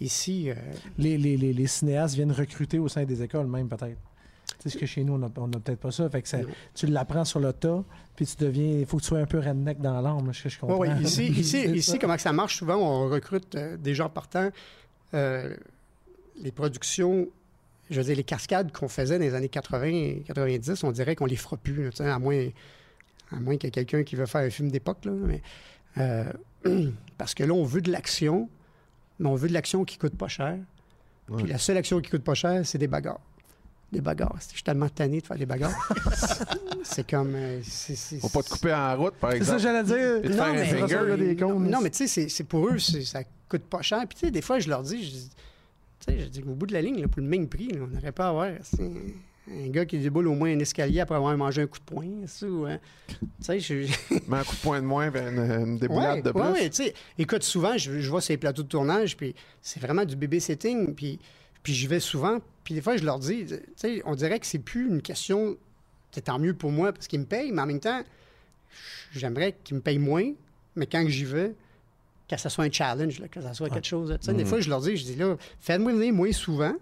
Ici, 0.00 0.50
euh, 0.50 0.54
Les, 0.98 1.16
les, 1.16 1.36
les, 1.36 1.52
les 1.52 1.66
cinéastes 1.68 2.14
viennent 2.16 2.32
recruter 2.32 2.78
au 2.78 2.88
sein 2.88 3.04
des 3.04 3.22
écoles, 3.22 3.46
même 3.46 3.68
peut-être. 3.68 3.98
Tu 4.58 4.68
sais, 4.68 4.70
ce 4.70 4.78
que 4.78 4.86
chez 4.86 5.02
nous, 5.04 5.14
on 5.14 5.18
n'a 5.18 5.28
peut-être 5.28 5.78
pas 5.80 5.90
ça. 5.92 6.08
Fait 6.10 6.22
que 6.22 6.28
ça- 6.28 6.38
Non. 6.38 6.48
tu 6.74 6.86
l'apprends 6.86 7.24
sur 7.24 7.38
le 7.40 7.52
tas, 7.52 7.82
puis 8.16 8.26
tu 8.26 8.36
deviens. 8.38 8.78
Il 8.80 8.86
faut 8.86 8.96
que 8.96 9.02
tu 9.02 9.08
sois 9.08 9.18
un 9.18 9.26
peu 9.26 9.38
redneck 9.38 9.80
dans 9.80 10.00
l'âme, 10.00 10.32
je 10.32 10.58
comprends. 10.58 10.78
Ouais. 10.78 10.88
Ici, 11.02 11.26
ici, 11.36 11.62
ici 11.66 11.98
comment 11.98 12.18
ça 12.18 12.32
marche, 12.32 12.56
souvent, 12.58 12.76
on 12.76 13.08
recrute 13.08 13.54
euh, 13.54 13.76
des 13.76 13.94
gens 13.94 14.08
partants. 14.08 14.50
Euh, 15.14 15.56
les 16.40 16.50
productions, 16.52 17.28
je 17.92 17.98
veux 18.00 18.04
dire, 18.04 18.16
les 18.16 18.24
cascades 18.24 18.72
qu'on 18.72 18.88
faisait 18.88 19.18
dans 19.18 19.24
les 19.24 19.34
années 19.34 19.48
80 19.48 19.86
et 19.86 20.22
90, 20.26 20.82
on 20.84 20.92
dirait 20.92 21.14
qu'on 21.16 21.26
les 21.26 21.36
fera 21.36 21.56
plus, 21.56 21.84
là, 21.84 21.90
tu 21.90 21.96
sais, 21.98 22.08
à 22.08 22.18
moins, 22.18 22.46
à 23.30 23.36
moins 23.40 23.56
qu'il 23.56 23.64
y 23.64 23.68
ait 23.68 23.70
quelqu'un 23.70 24.02
qui 24.02 24.16
veut 24.16 24.26
faire 24.26 24.40
un 24.42 24.50
film 24.50 24.70
d'époque. 24.70 25.04
là, 25.04 25.12
mais, 25.12 25.42
euh, 25.98 26.32
parce 27.18 27.34
que 27.34 27.44
là, 27.44 27.52
on 27.54 27.64
veut 27.64 27.80
de 27.82 27.90
l'action, 27.92 28.48
mais 29.18 29.28
on 29.28 29.34
veut 29.36 29.48
de 29.48 29.54
l'action 29.54 29.84
qui 29.84 29.98
coûte 29.98 30.16
pas 30.16 30.28
cher. 30.28 30.56
Puis 31.36 31.46
la 31.46 31.58
seule 31.58 31.76
action 31.76 32.00
qui 32.00 32.10
coûte 32.10 32.24
pas 32.24 32.34
cher, 32.34 32.60
c'est 32.66 32.78
des 32.78 32.88
bagarres. 32.88 33.20
des 33.92 34.00
bagarres. 34.00 34.36
Je 34.40 34.54
suis 34.54 34.62
tellement 34.62 34.88
tanné 34.88 35.20
de 35.20 35.26
faire 35.26 35.36
des 35.38 35.46
bagarres. 35.46 35.72
c'est 36.82 37.08
comme. 37.08 37.34
euh, 37.34 37.60
c'est- 37.62 37.94
c'est- 37.94 38.18
Faut 38.18 38.28
pas 38.28 38.42
te 38.42 38.48
couper 38.50 38.72
en 38.72 38.96
route, 38.96 39.14
par 39.14 39.32
C'est 39.32 39.44
ça, 39.44 39.54
exemple. 39.54 39.62
j'allais 39.62 39.84
dire. 40.22 40.30
Non, 40.30 40.36
faire 40.36 40.44
un 40.46 40.52
mais- 41.16 41.16
des 41.16 41.34
non, 41.36 41.48
cons, 41.52 41.60
non, 41.60 41.80
mais 41.82 41.90
tu 41.90 41.98
sais, 41.98 42.06
c'est- 42.06 42.28
c'est 42.28 42.44
pour 42.44 42.66
eux, 42.68 42.78
ça 42.78 43.22
coûte 43.48 43.62
pas 43.64 43.82
cher. 43.82 44.00
Puis 44.08 44.18
tu 44.18 44.26
sais, 44.26 44.30
des 44.30 44.42
fois, 44.42 44.58
je 44.58 44.68
leur 44.68 44.82
dis, 44.82 45.04
je 45.04 45.10
dis, 45.10 45.30
tu 46.06 46.12
sais, 46.12 46.20
je 46.20 46.26
dis, 46.26 46.42
au 46.42 46.54
bout 46.54 46.66
de 46.66 46.72
la 46.72 46.82
ligne, 46.82 47.00
là, 47.00 47.08
pour 47.08 47.20
le 47.22 47.28
même 47.28 47.48
prix, 47.48 47.68
là, 47.68 47.80
on 47.82 47.86
n'aurait 47.86 48.12
pas 48.12 48.26
à 48.26 48.28
avoir 48.30 48.48
un 49.50 49.68
gars 49.68 49.84
qui 49.84 49.98
déboule 49.98 50.28
au 50.28 50.34
moins 50.34 50.50
un 50.52 50.58
escalier 50.60 51.00
après 51.00 51.16
avoir 51.16 51.36
mangé 51.36 51.62
un 51.62 51.66
coup 51.66 51.78
de 51.78 51.84
poing. 51.84 52.06
ça, 52.26 52.46
ou, 52.46 52.64
hein. 52.66 52.78
Je, 53.40 53.74
Mets 54.28 54.36
un 54.38 54.44
coup 54.44 54.54
de 54.56 54.60
poing 54.62 54.80
de 54.80 54.86
moins, 54.86 55.10
ben, 55.10 55.36
une, 55.36 55.66
une 55.68 55.78
déboulade 55.78 56.16
Ouais, 56.16 56.22
de 56.22 56.30
plus. 56.30 56.40
ouais, 56.40 56.50
ouais, 56.52 56.70
tu 56.70 56.84
sais, 56.84 56.94
écoute, 57.18 57.42
souvent, 57.42 57.76
je, 57.76 57.98
je 57.98 58.08
vois 58.10 58.20
ces 58.20 58.36
plateaux 58.36 58.62
de 58.62 58.68
tournage, 58.68 59.16
puis 59.16 59.34
c'est 59.60 59.80
vraiment 59.80 60.04
du 60.04 60.14
babysitting, 60.16 60.94
puis, 60.94 61.18
puis 61.62 61.72
j'y 61.74 61.86
vais 61.88 62.00
souvent, 62.00 62.38
puis 62.64 62.74
des 62.74 62.80
fois, 62.80 62.96
je 62.96 63.04
leur 63.04 63.18
dis, 63.18 63.46
on 64.04 64.14
dirait 64.14 64.38
que 64.38 64.46
c'est 64.46 64.60
plus 64.60 64.88
une 64.88 65.02
question, 65.02 65.56
c'est 66.12 66.22
tant 66.22 66.38
mieux 66.38 66.54
pour 66.54 66.70
moi 66.70 66.92
parce 66.92 67.08
qu'ils 67.08 67.20
me 67.20 67.26
payent, 67.26 67.50
mais 67.52 67.62
en 67.62 67.66
même 67.66 67.80
temps, 67.80 68.02
j'aimerais 69.12 69.56
qu'ils 69.64 69.76
me 69.76 69.80
payent 69.82 69.98
moins, 69.98 70.32
mais 70.76 70.86
quand 70.86 71.04
j'y 71.08 71.24
vais, 71.24 71.52
que 72.28 72.36
ça 72.36 72.48
soit 72.48 72.64
un 72.64 72.70
challenge, 72.70 73.18
là, 73.20 73.28
que 73.28 73.40
ça 73.40 73.52
soit 73.54 73.68
quelque 73.70 73.86
chose. 73.86 74.16
Tu 74.20 74.26
sais, 74.26 74.32
Des 74.34 74.44
fois, 74.44 74.60
je 74.60 74.68
leur 74.70 74.80
dis, 74.80 74.96
je 74.96 75.04
dis 75.04 75.16
là, 75.16 75.36
faites-moi 75.60 75.92
venir 75.92 76.14
moins 76.14 76.32
souvent, 76.32 76.72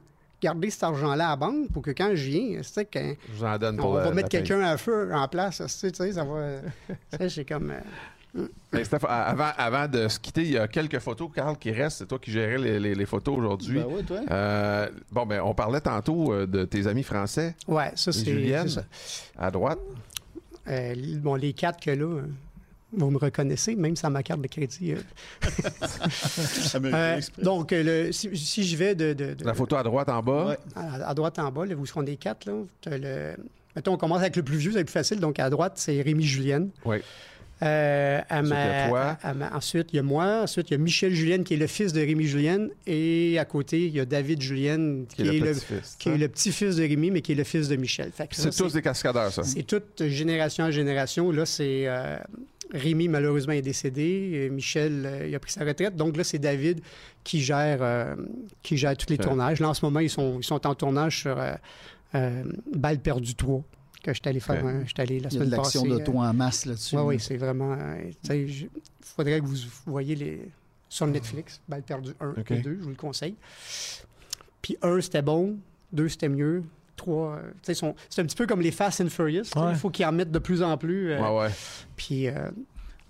gardez 0.41 0.71
cet 0.71 0.85
argent-là 0.85 1.27
à 1.27 1.31
la 1.31 1.37
banque 1.37 1.71
pour 1.73 1.83
que 1.83 1.91
quand 1.91 2.11
je 2.15 2.25
viens, 2.31 2.59
tu 2.59 2.65
sais, 2.65 2.85
quand 2.85 3.15
Je 3.33 3.39
vous 3.39 3.45
en 3.45 3.59
donne 3.59 3.79
on 3.81 3.83
pour 3.83 3.93
va 3.95 4.01
la- 4.05 4.09
pas 4.11 4.15
mettre 4.15 4.29
quelqu'un 4.29 4.61
à 4.61 4.77
feu 4.77 5.11
en 5.13 5.27
place, 5.29 5.61
tu 5.81 5.89
sais, 5.93 6.13
ça 6.13 6.25
va. 6.25 6.61
tu 7.11 7.19
sais, 7.19 7.29
c'est 7.29 7.45
comme. 7.45 7.71
euh, 7.73 8.47
Hey, 8.73 8.85
Steph, 8.85 8.99
avant, 9.09 9.51
avant 9.59 9.89
de 9.89 10.07
se 10.07 10.21
quitter, 10.21 10.43
il 10.43 10.53
y 10.53 10.57
a 10.59 10.69
quelques 10.69 11.01
photos, 11.01 11.31
Carl, 11.35 11.59
qui 11.59 11.73
restent. 11.73 11.99
C'est 11.99 12.07
toi 12.07 12.21
qui 12.21 12.31
gérais 12.31 12.59
les, 12.59 12.79
les- 12.79 12.95
les 12.95 13.05
photos 13.07 13.37
aujourd'hui. 13.37 13.81
Ben 13.81 13.87
oui, 13.91 14.05
toi. 14.05 14.21
Euh, 14.31 14.89
bon, 15.11 15.27
ben, 15.27 15.41
on 15.43 15.53
parlait 15.53 15.81
tantôt 15.81 16.33
euh, 16.33 16.47
de 16.47 16.65
tes 16.65 16.87
amis 16.87 17.03
français 17.03 17.57
Ouais, 17.67 17.91
ça, 17.97 18.13
c'est. 18.13 18.25
Julienne. 18.27 18.69
à 19.37 19.51
droite. 19.51 19.81
Euh, 20.69 20.95
bon, 21.19 21.35
les 21.35 21.53
quatre 21.55 21.81
que 21.81 21.91
là, 21.91 22.05
euh, 22.05 22.23
vous 22.93 23.11
me 23.11 23.19
reconnaissez, 23.19 23.77
même 23.77 23.97
sans 23.97 24.11
ma 24.11 24.23
carte 24.23 24.41
de 24.41 24.49
crédit. 24.49 24.93
euh. 24.93 24.97
Euh, 26.75 27.21
donc, 27.43 27.73
euh, 27.73 28.07
le- 28.07 28.13
si, 28.13 28.37
si 28.37 28.63
j'y 28.63 28.77
vais 28.77 28.95
de, 28.95 29.13
de- 29.13 29.35
de- 29.35 29.45
La 29.45 29.55
photo 29.55 29.77
à 29.77 29.83
droite 29.83 30.09
en 30.09 30.23
bas. 30.23 30.47
Ouais. 30.49 30.59
à, 30.75 31.09
à 31.11 31.15
droite 31.15 31.39
en 31.39 31.51
bas, 31.51 31.67
là, 31.67 31.75
vous 31.75 31.87
serez 31.87 32.05
des 32.05 32.17
quatre. 32.17 32.47
Là, 32.47 32.53
le, 32.99 33.35
mettons, 33.77 33.93
on 33.95 33.97
commence 33.97 34.21
avec 34.21 34.37
le 34.37 34.43
plus 34.43 34.57
vieux, 34.57 34.73
c'est 34.73 34.79
le 34.79 34.85
plus 34.85 34.93
facile. 34.93 35.21
Donc, 35.21 35.39
à 35.39 35.51
droite, 35.51 35.75
c'est 35.77 36.01
Rémi 36.03 36.25
Julienne. 36.25 36.71
Oui. 36.85 36.99
Euh, 37.63 38.21
à 38.31 38.39
Ensuite, 38.39 38.49
ma- 38.51 38.65
il 38.65 38.69
y 38.69 38.81
a 38.85 38.89
toi. 38.89 39.01
à- 39.23 39.29
à 39.29 39.35
ma- 39.35 39.55
ensuite, 39.55 39.89
il 39.93 39.97
y 39.97 39.99
a 39.99 40.03
moi. 40.03 40.41
Ensuite, 40.43 40.71
il 40.71 40.73
y 40.73 40.77
a 40.77 40.79
Michel 40.79 41.13
Julienne, 41.15 41.45
qui 41.45 41.55
est 41.55 41.59
le 41.59 41.67
fils 41.67 41.93
de 41.93 42.01
Rémi 42.01 42.25
Julienne. 42.27 42.71
Et 42.87 43.39
à 43.39 43.45
côté, 43.45 43.87
il 43.87 43.95
y 43.95 44.01
a 44.01 44.07
David 44.07 44.41
Julienne, 44.41 45.05
qui, 45.09 45.23
Qui 45.23 45.29
est 45.29 45.37
est, 45.37 45.41
le 46.17 46.29
petit-fils. 46.29 46.77
de 46.77 46.83
Rémi, 46.83 47.11
mais 47.11 47.21
qui 47.21 47.33
est 47.33 47.37
le 47.37 47.45
fils 47.45 47.69
de 47.69 47.77
Michel. 47.77 48.13
C'est 48.31 48.57
tous 48.57 48.73
des 48.73 48.83
cascadeurs, 48.83 49.31
ça. 49.31 49.43
C'est 49.45 49.63
toute 49.65 50.07
génération 50.09 50.65
en 50.65 50.71
génération. 50.71 51.31
Là, 51.31 51.45
c'est 51.45 51.85
euh, 51.87 52.17
Rémi, 52.73 53.09
malheureusement, 53.09 53.53
est 53.53 53.63
décédé. 53.63 54.31
Et 54.35 54.51
Michel, 54.51 55.05
euh, 55.05 55.27
il 55.29 55.35
a 55.35 55.41
pris 55.41 55.51
sa 55.53 55.65
retraite. 55.65 55.97
Donc 55.97 56.17
là, 56.17 56.25
c'est 56.25 56.39
David 56.39 56.81
qui 57.25 57.41
gère, 57.43 57.79
euh, 57.83 58.15
qui 58.63 58.77
gère 58.77 58.97
tous 58.97 59.11
les 59.11 59.19
tournages. 59.19 59.61
Là, 59.61 59.69
en 59.71 59.75
ce 59.75 59.85
moment, 59.85 60.01
ils 60.01 60.11
sont, 60.11 60.39
ils 60.39 60.45
sont 60.45 60.67
en 60.67 60.75
tournage 60.75 61.21
sur 61.21 61.39
euh, 61.39 61.53
euh, 62.15 62.45
Balle 62.75 63.01
perdue 63.01 63.35
3, 63.35 63.63
que 64.03 64.13
je 64.13 64.21
suis 64.21 64.29
allé 64.29 64.41
faire. 64.41 64.65
Euh, 64.65 64.85
suis 64.87 64.95
allé 64.99 65.21
la 65.21 65.29
Il 65.31 65.35
y 65.35 65.37
a 65.37 65.41
de 65.41 65.45
semaine 65.47 65.51
passée. 65.51 65.79
l'action 65.79 65.85
d'auto 65.85 66.13
en 66.19 66.33
masse 66.33 66.67
là-dessus. 66.67 66.97
Oui, 66.97 67.03
oui, 67.05 67.21
c'est 67.21 67.37
vraiment. 67.37 67.77
Il 68.31 68.69
faudrait 69.03 69.41
que 69.41 69.47
vous 69.47 69.57
voyez 69.87 70.15
les, 70.15 70.41
sur 70.89 71.07
Netflix, 71.07 71.61
Balle 71.69 71.83
perdue 71.83 72.13
1 72.21 72.31
Ok. 72.39 72.51
et 72.51 72.61
2, 72.61 72.77
je 72.79 72.83
vous 72.85 72.91
le 72.91 72.95
conseille. 72.97 73.35
Puis 74.63 74.77
1, 74.83 75.01
c'était 75.01 75.23
bon. 75.23 75.57
2, 75.93 76.09
c'était 76.09 76.29
mieux. 76.29 76.63
3, 77.01 77.39
c'est 77.63 77.83
un 77.83 77.93
petit 78.25 78.37
peu 78.37 78.47
comme 78.47 78.61
les 78.61 78.71
Fast 78.71 79.01
and 79.01 79.09
Furious. 79.09 79.43
Ouais. 79.57 79.71
Il 79.71 79.77
faut 79.77 79.91
qu'ils 79.91 80.07
en 80.07 80.13
mettent 80.13 80.31
de 80.33 80.39
plus 80.39 80.63
en 80.63 80.77
plus. 80.79 81.11
euh, 81.13 81.21
Ouais, 81.21 81.41
ouais. 81.47 81.51
Puis, 81.97 82.29
euh, 82.29 82.51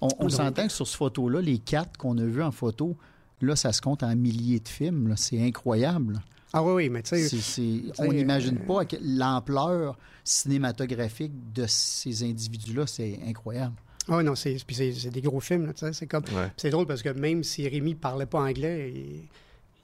On, 0.03 0.09
on 0.19 0.23
Donc- 0.23 0.31
s'entend 0.31 0.67
que 0.67 0.73
sur 0.73 0.87
ce 0.87 0.97
photo-là, 0.97 1.43
les 1.43 1.59
quatre 1.59 1.99
qu'on 1.99 2.17
a 2.17 2.25
vus 2.25 2.43
en 2.43 2.51
photo, 2.53 2.97
là, 3.43 3.55
ça 3.55 3.71
se 3.73 3.83
compte 3.83 4.03
en 4.03 4.17
milliers 4.17 4.59
de 4.61 4.69
films. 4.69 5.13
C'est 5.19 5.43
incroyable. 5.45 6.21
ah 6.55 6.63
oui, 6.65 6.73
oui, 6.73 6.89
mais 6.89 7.03
tu 7.03 7.19
sais, 7.29 7.83
on 7.99 8.11
n'imagine 8.11 8.59
euh, 8.63 8.67
pas 8.67 8.85
l'ampleur 9.03 9.99
cinématographique 10.25 11.33
de 11.55 11.65
ces 11.69 12.23
individus-là, 12.25 12.87
c'est 12.87 13.21
incroyable. 13.27 13.75
ah 14.09 14.17
oui, 14.17 14.25
non, 14.25 14.35
c'est, 14.35 14.57
puis 14.67 14.75
c'est, 14.75 14.93
c'est 14.93 15.11
des 15.11 15.21
gros 15.21 15.41
films, 15.41 15.67
là, 15.67 15.73
tu 15.75 15.81
sais, 15.81 15.93
c'est 15.93 16.07
comme, 16.07 16.25
Ouais. 16.35 16.51
c'est 16.57 16.71
drôle 16.71 16.87
parce 16.87 17.03
que 17.03 17.11
même 17.11 17.45
si 17.45 17.69
Rémi 17.69 17.95
parlait 17.95 18.27
pas 18.27 18.41
anglais, 18.41 18.93
il, 18.95 19.29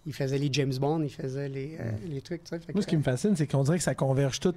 il 0.06 0.12
faisait 0.14 0.38
les 0.38 0.48
James 0.52 0.74
Bond, 0.80 1.02
il 1.02 1.10
faisait 1.10 1.48
les, 1.48 1.76
euh, 1.80 1.90
les 2.08 2.20
trucs, 2.20 2.42
Moi, 2.50 2.60
que- 2.74 2.80
ce 2.82 2.86
qui 2.86 2.96
me 2.96 3.02
fascine, 3.02 3.34
c'est 3.36 3.46
qu'on 3.46 3.62
dirait 3.64 3.78
que 3.78 3.84
ça 3.84 3.94
converge 3.94 4.40
tout 4.40 4.54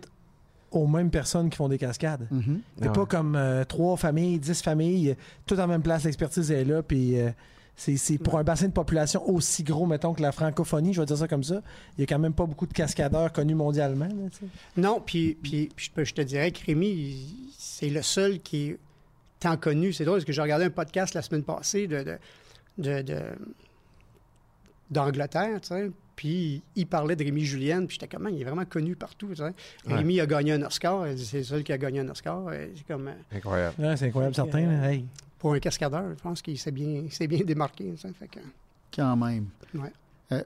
aux 0.71 0.85
mêmes 0.85 1.09
personnes 1.09 1.49
qui 1.49 1.57
font 1.57 1.67
des 1.67 1.79
cascades. 1.79 2.27
Mhm. 2.29 2.61
C'est 2.79 2.87
Ah 2.87 2.91
pas 2.91 3.01
ouais. 3.01 3.07
comme 3.07 3.35
euh, 3.35 3.63
trois 3.65 3.97
familles, 3.97 4.37
dix 4.39 4.61
familles, 4.61 5.15
tout 5.47 5.59
en 5.59 5.65
même 5.67 5.81
place, 5.81 6.03
l'expertise 6.03 6.51
est 6.51 6.63
là, 6.63 6.83
puis 6.83 7.19
euh, 7.19 7.31
c'est 7.75 8.17
pour 8.19 8.37
un 8.37 8.43
bassin 8.43 8.67
de 8.67 8.73
population 8.73 9.27
aussi 9.27 9.63
gros, 9.63 9.87
mettons, 9.87 10.13
que 10.13 10.21
la 10.21 10.31
francophonie, 10.31 10.93
je 10.93 10.99
vais 10.99 11.05
dire 11.07 11.17
ça 11.17 11.27
comme 11.27 11.43
ça, 11.43 11.63
il 11.97 12.01
y 12.01 12.03
a 12.03 12.05
quand 12.05 12.19
même 12.19 12.33
pas 12.33 12.45
beaucoup 12.45 12.67
de 12.67 12.73
cascadeurs 12.73 13.31
connus 13.33 13.55
mondialement. 13.55 14.05
là. 14.05 14.47
Non, 14.77 15.01
puis, 15.03 15.35
puis, 15.41 15.69
puis 15.75 15.89
je, 16.05 16.13
te 16.13 16.21
dirais 16.21 16.51
que 16.51 16.63
Rémi, 16.65 17.49
c'est 17.57 17.89
le 17.89 18.01
seul 18.03 18.39
qui 18.39 18.67
est 18.71 18.77
tant 19.39 19.55
connu. 19.57 19.93
C'est 19.93 20.03
drôle 20.05 20.17
parce 20.17 20.25
que 20.25 20.33
j'ai 20.33 20.41
regardé 20.41 20.65
un 20.65 20.69
podcast 20.69 21.13
la 21.15 21.21
semaine 21.21 21.43
passée 21.43 21.87
de, 21.87 22.03
de, 22.03 22.17
de- 22.77 23.01
de- 23.01 23.21
d'Angleterre, 24.91 25.61
tu 25.61 25.67
sais, 25.69 25.91
puis 26.15 26.61
il 26.75 26.85
parlait 26.87 27.15
de 27.15 27.23
Rémi 27.23 27.45
Julienne, 27.45 27.87
puis 27.87 27.97
j'étais 27.99 28.13
comme, 28.15 28.27
il 28.29 28.41
est 28.41 28.43
vraiment 28.43 28.65
connu 28.65 28.95
partout, 28.95 29.27
tu 29.29 29.35
sais. 29.37 29.43
Ouais. 29.43 29.53
Rémi 29.95 30.19
a 30.19 30.25
gagné 30.25 30.53
un 30.53 30.61
Oscar, 30.63 31.07
il 31.07 31.15
dit, 31.15 31.25
c'est 31.25 31.37
le 31.37 31.43
seul 31.43 31.63
qui 31.63 31.71
a 31.71 31.77
gagné 31.77 31.99
un 32.01 32.09
Oscar. 32.09 32.43
C'est 32.75 32.85
comme, 32.87 33.07
euh, 33.07 33.13
Incroyable. 33.31 33.75
Ouais, 33.79 33.95
c'est 33.97 34.07
incroyable, 34.07 34.35
certain. 34.35 34.61
là. 34.61 34.83
euh, 34.83 34.89
Hey. 34.89 35.05
pour 35.37 35.53
un 35.53 35.59
cascadeur, 35.59 36.03
je 36.17 36.21
pense 36.21 36.41
qu'il 36.41 36.57
s'est 36.57 36.71
bien, 36.71 37.03
bien 37.27 37.43
démarqué, 37.45 37.91
tu 37.91 37.97
sais, 37.97 38.11
fait 38.13 38.27
que- 38.27 38.39
Quand 38.93 39.15
même. 39.15 39.45
Ouais. 39.75 39.93
Euh, 40.33 40.43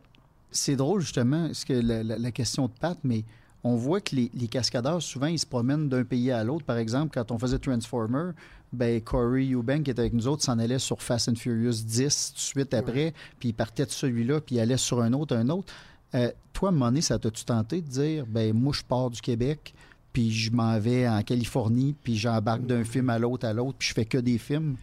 c'est 0.51 0.75
drôle, 0.75 1.01
justement, 1.01 1.51
ce 1.53 1.65
que 1.65 1.73
la, 1.73 2.03
la- 2.03 2.17
la 2.19 2.31
question 2.31 2.67
de 2.67 2.71
Pat, 2.79 2.97
mais 3.03 3.23
on 3.63 3.75
voit 3.75 4.01
que 4.01 4.15
les, 4.15 4.29
les 4.33 4.47
cascadeurs, 4.49 5.01
souvent, 5.01 5.27
ils 5.27 5.39
se 5.39 5.45
promènent 5.47 5.87
d'un 5.89 6.03
pays 6.03 6.29
à 6.31 6.43
l'autre. 6.43 6.65
Par 6.65 6.77
exemple, 6.77 7.11
quand 7.13 7.31
on 7.31 7.39
faisait 7.39 7.57
Transformer, 7.59 8.31
ben, 8.73 8.99
Corey 9.01 9.51
Eubank, 9.53 9.83
qui 9.83 9.91
était 9.91 10.01
avec 10.01 10.13
nous 10.13 10.27
autres, 10.27 10.43
s'en 10.43 10.59
allait 10.59 10.79
sur 10.79 11.01
Fast 11.01 11.29
and 11.29 11.35
Furious 11.35 11.83
10 11.85 12.31
tout 12.31 12.35
de 12.35 12.39
suite 12.39 12.73
après, 12.73 13.13
puis 13.39 13.49
il 13.49 13.53
partait 13.53 13.85
de 13.85 13.91
celui-là, 13.91 14.41
puis 14.41 14.55
il 14.55 14.59
allait 14.59 14.77
sur 14.77 15.01
un 15.01 15.13
autre, 15.13 15.35
un 15.35 15.47
autre. 15.49 15.73
Euh, 16.15 16.31
toi, 16.51 16.71
donné, 16.71 17.01
ça 17.01 17.17
t'a-tu 17.17 17.45
tenté 17.45 17.81
de 17.81 17.87
dire, 17.87 18.25
ben 18.27 18.53
moi, 18.53 18.73
je 18.73 18.83
pars 18.83 19.09
du 19.09 19.21
Québec, 19.21 19.73
puis 20.11 20.31
je 20.31 20.51
m'en 20.51 20.77
vais 20.79 21.07
en 21.07 21.21
Californie, 21.23 21.95
puis 22.03 22.17
j'embarque 22.17 22.65
d'un 22.65 22.83
film 22.83 23.09
à 23.09 23.19
l'autre, 23.19 23.47
à 23.47 23.53
l'autre, 23.53 23.77
puis 23.79 23.89
je 23.89 23.93
fais 23.93 24.05
que 24.05 24.17
des 24.17 24.37
films? 24.37 24.75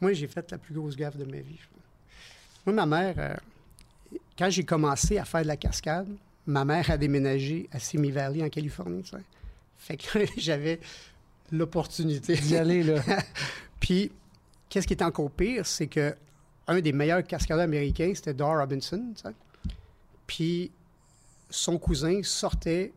Moi, 0.00 0.12
j'ai 0.12 0.28
fait 0.28 0.50
la 0.50 0.58
plus 0.58 0.74
grosse 0.74 0.96
gaffe 0.96 1.16
de 1.16 1.24
ma 1.24 1.38
vie. 1.38 1.58
Moi, 2.66 2.74
ma 2.74 2.86
mère, 2.86 3.14
euh, 3.18 4.18
quand 4.38 4.50
j'ai 4.50 4.64
commencé 4.64 5.18
à 5.18 5.24
faire 5.24 5.42
de 5.42 5.48
la 5.48 5.56
cascade, 5.56 6.08
ma 6.46 6.64
mère 6.64 6.90
a 6.90 6.96
déménagé 6.96 7.68
à 7.72 7.78
Simi 7.78 8.10
Valley, 8.10 8.42
en 8.42 8.48
Californie. 8.48 9.04
Fait 9.76 9.96
que 9.96 10.24
j'avais 10.36 10.80
l'opportunité 11.52 12.34
D'y 12.36 12.56
aller, 12.56 12.82
là. 12.82 13.02
Puis, 13.80 14.10
qu'est-ce 14.68 14.86
qui 14.86 14.94
est 14.94 15.02
encore 15.02 15.30
pire, 15.30 15.66
c'est 15.66 15.86
que 15.86 16.14
un 16.66 16.80
des 16.80 16.92
meilleurs 16.92 17.24
cascadeurs 17.24 17.64
américains, 17.64 18.12
c'était 18.14 18.34
Dar 18.34 18.58
Robinson. 18.58 19.12
tu 19.16 19.22
sais. 19.22 19.34
Puis, 20.26 20.70
son 21.48 21.78
cousin 21.78 22.20
sortait 22.22 22.92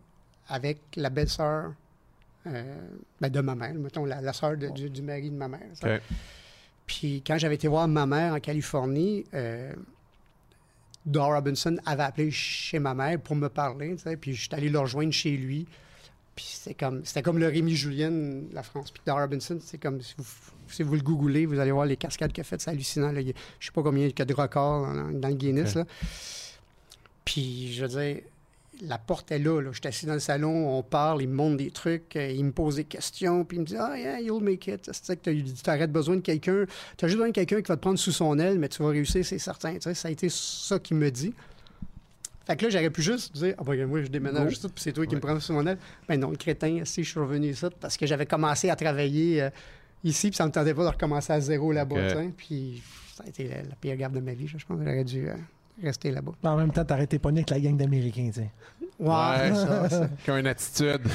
avec 0.49 0.80
la 0.98 1.10
belle-sœur 1.10 1.73
euh, 2.48 2.88
ben, 3.22 3.30
de 3.30 3.40
ma 3.40 3.56
mère, 3.56 3.73
mettons, 3.76 4.03
la, 4.03 4.19
la 4.19 4.34
sœur 4.34 4.57
de- 4.57 4.68
du, 4.69 4.90
du 4.90 5.02
mari 5.02 5.30
de 5.30 5.36
ma 5.36 5.48
mère. 5.48 5.61
Puis, 6.86 7.23
quand 7.26 7.38
j'avais 7.38 7.56
été 7.56 7.68
voir 7.69 7.88
ma 7.88 8.06
mère 8.06 8.34
en 8.34 8.40
Californie, 8.40 9.23
euh, 9.34 9.72
Dar 11.06 11.30
Robinson 11.30 11.78
avait 11.86 12.03
appelé 12.03 12.30
chez 12.32 12.80
ma 12.80 12.94
mère 12.94 13.19
pour 13.22 13.36
me 13.36 13.48
parler, 13.48 13.95
tu 13.95 14.03
sais, 14.03 14.18
puis 14.18 14.34
je 14.34 14.41
suis 14.41 14.49
allé 14.53 14.69
le 14.69 14.80
rejoindre 14.80 15.14
chez 15.14 15.38
lui. 15.38 15.65
Puis 16.35 16.45
c'était 16.47 16.73
comme, 16.73 17.03
c'était 17.05 17.21
comme 17.21 17.37
le 17.37 17.47
Rémi 17.47 17.75
Julien, 17.75 18.11
la 18.53 18.63
France. 18.63 18.91
Puis 18.91 19.01
Robinson, 19.11 19.59
c'est 19.61 19.77
comme, 19.77 20.01
si 20.01 20.15
vous, 20.17 20.25
si 20.69 20.83
vous 20.83 20.95
le 20.95 21.01
googlez, 21.01 21.45
vous 21.45 21.59
allez 21.59 21.71
voir 21.71 21.85
les 21.85 21.97
cascades 21.97 22.31
qu'il 22.31 22.41
a 22.41 22.45
faites, 22.45 22.61
c'est 22.61 22.71
hallucinant. 22.71 23.11
Là. 23.11 23.21
Il 23.21 23.33
je 23.59 23.65
sais 23.65 23.71
pas 23.71 23.83
combien 23.83 24.05
il 24.05 24.17
y 24.17 24.21
a 24.21 24.25
de 24.25 24.33
records 24.33 24.93
dans, 24.93 25.11
dans 25.11 25.27
le 25.27 25.35
Guinness. 25.35 25.75
Là. 25.75 25.85
Puis, 27.25 27.73
je 27.73 27.85
veux 27.85 27.87
dire, 27.87 28.21
la 28.81 28.97
porte 28.97 29.31
est 29.31 29.39
là, 29.39 29.61
là. 29.61 29.71
Je 29.71 29.79
suis 29.79 29.87
assis 29.87 30.05
dans 30.05 30.13
le 30.13 30.19
salon, 30.19 30.77
on 30.77 30.83
parle, 30.83 31.21
il 31.21 31.29
me 31.29 31.35
montre 31.35 31.57
des 31.57 31.71
trucs, 31.71 32.15
euh, 32.15 32.29
il 32.29 32.45
me 32.45 32.51
pose 32.51 32.77
des 32.77 32.83
questions, 32.83 33.45
puis 33.45 33.57
il 33.57 33.61
me 33.61 33.65
dit 33.65 33.75
Ah, 33.77 33.97
yeah, 33.97 34.19
you'll 34.19 34.43
make 34.43 34.67
it. 34.67 34.89
C'est 34.91 35.21
que 35.21 35.29
tu 35.29 35.69
aurais 35.69 35.87
besoin 35.87 36.15
de 36.15 36.21
quelqu'un, 36.21 36.65
tu 36.97 37.05
as 37.05 37.07
juste 37.07 37.17
besoin 37.17 37.29
de 37.29 37.35
quelqu'un 37.35 37.61
qui 37.61 37.67
va 37.67 37.75
te 37.75 37.81
prendre 37.81 37.99
sous 37.99 38.11
son 38.11 38.37
aile, 38.39 38.57
mais 38.57 38.69
tu 38.69 38.81
vas 38.81 38.89
réussir, 38.89 39.25
c'est 39.25 39.39
certain. 39.39 39.77
Ça 39.79 40.07
a 40.07 40.11
été 40.11 40.27
ça 40.29 40.79
qu'il 40.79 40.97
me 40.97 41.11
dit. 41.11 41.33
Fait 42.45 42.55
que 42.55 42.65
là, 42.65 42.69
j'aurais 42.72 42.89
pu 42.89 43.01
juste 43.01 43.34
dire 43.35 43.55
Ah, 43.57 43.63
ben, 43.63 43.85
moi, 43.88 44.01
je 44.01 44.07
déménage 44.07 44.59
tout, 44.59 44.69
puis 44.69 44.84
c'est 44.84 44.91
toi 44.93 45.05
qui 45.05 45.15
me 45.15 45.22
prends 45.22 45.39
sous 45.39 45.53
mon 45.53 45.65
aile. 45.68 45.77
Mais 46.09 46.18
non, 46.18 46.30
le 46.31 46.38
crétin, 46.38 46.81
si 46.85 47.03
je 47.03 47.09
suis 47.09 47.19
revenu 47.19 47.49
ici, 47.49 47.65
parce 47.80 47.97
que 47.97 48.05
j'avais 48.05 48.26
commencé 48.26 48.69
à 48.69 48.76
travailler 48.76 49.43
euh, 49.43 49.49
ici, 50.03 50.30
puis 50.30 50.38
ça 50.38 50.45
me 50.45 50.51
tentait 50.51 50.73
pas 50.73 50.84
de 50.84 50.89
recommencer 50.89 51.34
à 51.34 51.39
zéro 51.39 51.72
là-bas. 51.72 51.95
Puis 52.35 52.81
ça 53.15 53.23
a 53.26 53.27
été 53.30 53.47
la, 53.47 53.57
la 53.61 53.76
pire 53.80 53.95
gaffe 53.95 54.13
de 54.13 54.19
ma 54.19 54.34
vie. 54.34 54.47
Je 54.47 54.53
pense 54.65 54.80
j'aurais 54.80 55.03
dû 55.03 55.27
euh, 55.30 55.34
rester 55.83 56.11
là-bas. 56.11 56.31
En 56.43 56.55
même 56.57 56.71
temps, 56.71 56.83
t'arrêtais 56.85 57.19
pas 57.19 57.29
avec 57.29 57.49
la 57.49 57.59
gang 57.59 57.75
d'Américains, 57.77 58.27
tu 58.33 58.41
sais. 58.41 58.51
Ouais. 58.99 59.53
ça, 59.55 59.89
ça. 59.89 60.09
Qui 60.23 60.29
a 60.31 60.39
une 60.39 60.47
attitude. 60.47 61.01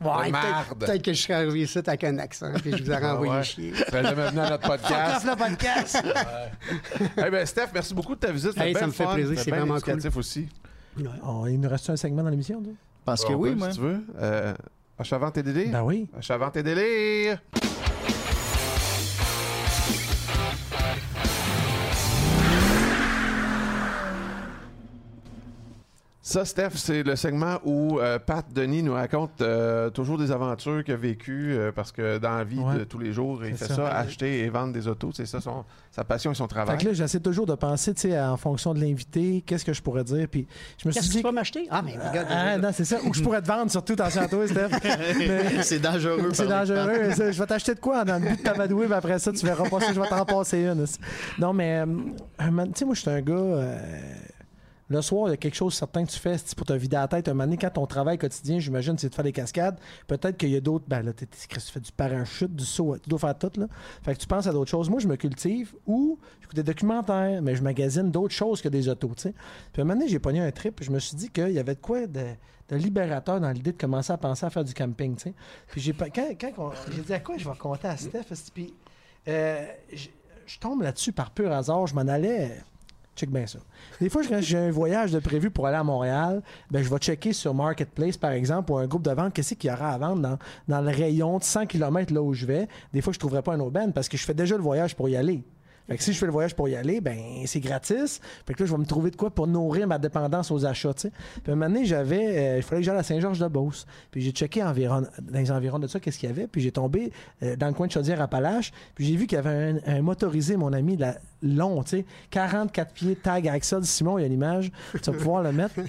Ouais, 0.00 0.26
de 0.26 0.32
peut-être 0.32 0.74
peut-être 0.78 1.02
que 1.02 1.12
je 1.12 1.22
serais 1.22 1.34
arrivé 1.34 1.60
ici 1.62 1.78
avec 1.78 2.04
un 2.04 2.18
accent, 2.18 2.52
puis 2.60 2.72
je 2.76 2.82
vous 2.82 2.90
aurais 2.90 3.00
Ah 3.04 3.14
envoyé 3.14 3.32
ouais. 3.32 3.42
chier. 3.44 3.70
Tu 3.72 3.78
serais 3.84 4.02
jamais 4.02 4.26
venu 4.30 4.40
à 4.40 4.50
notre 4.50 4.66
podcast. 4.68 5.24
le 5.26 5.36
podcast! 5.36 6.02
Eh 7.26 7.30
ben, 7.30 7.46
Steph, 7.46 7.68
merci 7.72 7.94
beaucoup 7.94 8.14
de 8.14 8.20
ta 8.20 8.32
visite. 8.32 8.56
Hey, 8.58 8.74
ça 8.74 8.86
me 8.86 8.92
fait 8.92 9.04
fun. 9.04 9.14
plaisir, 9.14 9.38
c'est 9.38 9.50
bien 9.50 9.60
vraiment 9.60 9.76
éducatif 9.76 10.16
aussi. 10.16 10.48
Oh, 11.24 11.46
il 11.48 11.60
nous 11.60 11.68
reste 11.68 11.88
un 11.90 11.96
segment 11.96 12.22
dans 12.24 12.30
l'émission? 12.30 12.62
Parce 13.04 13.24
que 13.24 13.32
oui, 13.32 13.50
peut, 13.50 13.56
moi. 13.56 13.70
Si 13.70 13.76
tu 13.78 13.82
veux. 13.84 14.00
Euh, 14.20 14.54
Achavant 14.98 15.30
tes 15.30 15.42
délires? 15.42 15.70
Ben 15.72 15.82
oui. 15.82 16.08
Achavant 16.18 16.50
tes 16.50 16.62
délires? 16.62 17.40
Ça, 26.30 26.44
Steph, 26.44 26.70
c'est 26.76 27.02
le 27.02 27.16
segment 27.16 27.58
où 27.64 27.98
euh, 27.98 28.20
Pat 28.20 28.44
Denis 28.52 28.84
nous 28.84 28.92
raconte 28.92 29.40
euh, 29.40 29.90
toujours 29.90 30.16
des 30.16 30.30
aventures 30.30 30.84
qu'il 30.84 30.94
a 30.94 30.96
vécues 30.96 31.54
euh, 31.56 31.72
parce 31.72 31.90
que 31.90 32.18
dans 32.18 32.36
la 32.36 32.44
vie 32.44 32.60
Ouais. 32.60 32.78
de 32.78 32.84
tous 32.84 33.00
les 33.00 33.12
jours, 33.12 33.44
il 33.44 33.56
C'est 33.56 33.64
fait 33.66 33.74
ça. 33.74 33.74
ça, 33.74 33.88
acheter 33.98 34.38
et 34.44 34.48
vendre 34.48 34.72
des 34.72 34.86
autos. 34.86 35.10
C'est 35.12 35.26
ça 35.26 35.40
son, 35.40 35.64
sa 35.90 36.04
passion 36.04 36.30
et 36.30 36.36
son 36.36 36.44
Fait 36.44 36.54
travail. 36.54 36.78
que 36.78 36.84
là, 36.84 36.92
j'essaie 36.92 37.18
toujours 37.18 37.46
de 37.46 37.56
penser, 37.56 37.94
tu 37.94 38.02
sais, 38.02 38.20
en 38.20 38.36
fonction 38.36 38.74
de 38.74 38.80
l'invité, 38.80 39.42
qu'est-ce 39.44 39.64
que 39.64 39.72
je 39.72 39.82
pourrais 39.82 40.04
dire. 40.04 40.28
Puis 40.30 40.46
je 40.80 40.86
me 40.86 40.92
suis 40.92 41.00
que 41.00 41.06
dit. 41.08 41.16
tu 41.16 41.22
vas 41.24 41.32
m'acheter? 41.32 41.66
Ah, 41.68 41.82
mais 41.84 41.94
regarde. 41.98 42.28
Ah, 42.30 42.58
non, 42.58 42.68
c'est 42.72 42.84
ça. 42.84 42.98
Ou 43.04 43.12
je 43.12 43.22
pourrais 43.24 43.42
te 43.42 43.48
vendre, 43.48 43.68
surtout, 43.68 43.94
attention 43.94 44.22
à 44.22 44.28
toi, 44.28 44.46
Steph. 44.46 44.68
Mais- 45.18 45.62
C'est 45.64 45.80
dangereux. 45.80 46.30
C'est 46.32 46.46
dangereux. 46.46 47.10
Je 47.32 47.40
vais 47.40 47.46
t'acheter 47.46 47.74
de 47.74 47.80
quoi 47.80 48.04
dans 48.04 48.22
le 48.22 48.28
but 48.28 48.38
de 48.38 48.42
t'amadouer, 48.44 48.84
puis 48.84 48.94
après 48.94 49.18
ça, 49.18 49.32
tu 49.32 49.44
verras 49.44 49.68
pas 49.68 49.80
si 49.80 49.92
je 49.92 50.00
vais 50.00 50.06
t'en 50.08 50.24
passer 50.24 50.58
une. 50.62 50.84
Non, 51.40 51.52
mais, 51.52 51.80
euh, 51.84 51.86
tu 52.38 52.70
sais, 52.76 52.84
moi, 52.84 52.94
je 52.94 53.00
suis 53.00 53.10
un 53.10 53.20
gars. 53.20 53.34
Le 54.90 55.00
soir, 55.02 55.28
il 55.28 55.30
y 55.30 55.34
a 55.34 55.36
quelque 55.36 55.54
chose 55.54 55.72
certain 55.72 56.04
que 56.04 56.10
tu 56.10 56.18
fais 56.18 56.36
pour 56.56 56.66
te 56.66 56.72
vider 56.72 56.96
la 56.96 57.06
tête. 57.06 57.28
Un 57.28 57.32
moment 57.32 57.44
donné, 57.44 57.56
quand 57.56 57.70
ton 57.70 57.86
travail 57.86 58.18
quotidien, 58.18 58.58
j'imagine, 58.58 58.98
c'est 58.98 59.08
de 59.08 59.14
faire 59.14 59.24
des 59.24 59.32
cascades, 59.32 59.78
peut-être 60.08 60.36
qu'il 60.36 60.50
y 60.50 60.56
a 60.56 60.60
d'autres. 60.60 60.84
Ben 60.88 61.02
là, 61.02 61.12
tu 61.12 61.26
fais 61.70 61.80
du 61.80 61.92
parachute, 61.92 62.54
du 62.54 62.64
saut, 62.64 62.96
tu 62.98 63.08
dois 63.08 63.20
faire 63.20 63.38
tout, 63.38 63.52
là. 63.56 63.68
Fait 64.02 64.14
que 64.14 64.18
tu 64.18 64.26
penses 64.26 64.48
à 64.48 64.52
d'autres 64.52 64.70
choses. 64.70 64.90
Moi, 64.90 64.98
je 64.98 65.06
me 65.06 65.14
cultive 65.14 65.76
ou 65.86 66.18
j'écoute 66.40 66.56
des 66.56 66.64
documentaires, 66.64 67.40
mais 67.40 67.54
je 67.54 67.62
magasine 67.62 68.10
d'autres 68.10 68.34
choses 68.34 68.60
que 68.60 68.68
des 68.68 68.88
autos, 68.88 69.12
tu 69.16 69.22
sais. 69.22 69.34
Puis 69.72 69.80
un 69.80 69.84
moment 69.84 69.96
donné, 69.96 70.10
j'ai 70.10 70.18
pogné 70.18 70.40
un 70.40 70.50
trip, 70.50 70.82
je 70.82 70.90
me 70.90 70.98
suis 70.98 71.16
dit 71.16 71.30
qu'il 71.30 71.52
y 71.52 71.60
avait 71.60 71.76
de 71.76 71.80
quoi 71.80 72.08
de, 72.08 72.24
libérateur 72.72 73.40
dans 73.40 73.50
l'idée 73.50 73.72
de 73.72 73.78
commencer 73.78 74.12
à 74.12 74.16
penser 74.16 74.46
à 74.46 74.50
faire 74.50 74.64
du 74.64 74.74
camping, 74.74 75.14
tu 75.14 75.22
sais. 75.22 75.34
Puis 75.68 75.80
j'ai 75.80 75.92
quand, 75.92 76.10
quand 76.40 76.72
j'ai 76.90 77.02
dit 77.02 77.12
à 77.12 77.20
quoi 77.20 77.38
je 77.38 77.44
vais 77.44 77.50
raconter 77.50 77.86
à 77.86 77.96
Steph, 77.96 78.26
euh, 79.28 79.66
je 80.46 80.58
tombe 80.58 80.82
là-dessus 80.82 81.12
par 81.12 81.30
pur 81.30 81.52
hasard, 81.52 81.86
je 81.86 81.94
m'en 81.94 82.08
allais. 82.08 82.60
Check 83.16 83.30
bien 83.30 83.46
ça. 83.46 83.58
Des 84.00 84.08
fois, 84.08 84.22
quand 84.26 84.40
j'ai 84.40 84.56
un 84.56 84.70
voyage 84.70 85.12
de 85.12 85.18
prévu 85.18 85.50
pour 85.50 85.66
aller 85.66 85.76
à 85.76 85.84
Montréal, 85.84 86.42
ben, 86.70 86.82
je 86.82 86.88
vais 86.88 86.98
checker 86.98 87.32
sur 87.32 87.52
Marketplace, 87.52 88.16
par 88.16 88.30
exemple, 88.30 88.72
ou 88.72 88.78
un 88.78 88.86
groupe 88.86 89.02
de 89.02 89.10
vente, 89.10 89.34
qu'est-ce 89.34 89.54
qu'il 89.54 89.68
y 89.68 89.72
aura 89.72 89.92
à 89.92 89.98
vendre 89.98 90.22
dans, 90.22 90.38
dans 90.68 90.80
le 90.80 90.90
rayon 90.90 91.38
de 91.38 91.44
100 91.44 91.66
km 91.66 92.14
là 92.14 92.22
où 92.22 92.32
je 92.32 92.46
vais. 92.46 92.68
Des 92.92 93.02
fois, 93.02 93.12
je 93.12 93.18
ne 93.18 93.20
trouverai 93.20 93.42
pas 93.42 93.52
un 93.52 93.60
aubaine 93.60 93.92
parce 93.92 94.08
que 94.08 94.16
je 94.16 94.24
fais 94.24 94.34
déjà 94.34 94.56
le 94.56 94.62
voyage 94.62 94.96
pour 94.96 95.08
y 95.08 95.16
aller. 95.16 95.44
Fait 95.88 95.96
que 95.96 96.02
si 96.04 96.12
je 96.12 96.18
fais 96.18 96.26
le 96.26 96.32
voyage 96.32 96.54
pour 96.54 96.68
y 96.68 96.76
aller, 96.76 97.00
ben 97.00 97.18
c'est 97.46 97.58
gratis. 97.60 98.20
Fait 98.46 98.54
que 98.54 98.62
là, 98.62 98.66
je 98.66 98.72
vais 98.72 98.78
me 98.78 98.84
trouver 98.86 99.10
de 99.10 99.16
quoi 99.16 99.30
pour 99.30 99.46
nourrir 99.48 99.88
ma 99.88 99.98
dépendance 99.98 100.50
aux 100.52 100.64
achats, 100.64 100.94
tu. 100.94 101.10
Puis 101.42 101.52
un 101.52 101.56
moment 101.56 101.66
donné, 101.72 101.84
j'avais... 101.84 102.38
euh, 102.38 102.56
il 102.58 102.62
fallait 102.62 102.80
que 102.82 102.86
j'aille 102.86 102.96
à 102.98 103.02
Saint-Georges-de-Beauce. 103.02 103.86
Puis 104.12 104.20
j'ai 104.22 104.30
checké 104.30 104.62
environ, 104.62 105.02
dans 105.20 105.38
les 105.38 105.50
environs 105.50 105.80
de 105.80 105.88
ça, 105.88 105.98
qu'est-ce 105.98 106.18
qu'il 106.18 106.28
y 106.28 106.32
avait. 106.32 106.46
Puis 106.46 106.60
j'ai 106.60 106.70
tombé 106.72 107.12
euh, 107.42 107.56
dans 107.56 107.66
le 107.66 107.72
coin 107.74 107.88
de 107.88 107.92
Chaudière-Appalaches. 107.92 108.70
Puis 108.94 109.06
j'ai 109.06 109.16
vu 109.16 109.26
qu'il 109.26 109.36
y 109.36 109.38
avait 109.40 109.80
un, 109.84 109.96
un 109.98 110.02
motorisé, 110.02 110.56
mon 110.56 110.72
ami, 110.72 110.96
la- 110.96 111.16
long, 111.42 111.82
tu 111.82 111.90
sais. 111.98 112.04
44 112.30 112.92
pieds, 112.92 113.16
tag 113.16 113.48
Axel. 113.48 113.84
Simon, 113.84 114.18
il 114.18 114.22
y 114.22 114.24
a 114.24 114.28
l'image. 114.28 114.70
Tu 115.02 115.10
vas 115.10 115.16
pouvoir 115.16 115.42
le 115.42 115.50
mettre. 115.52 115.74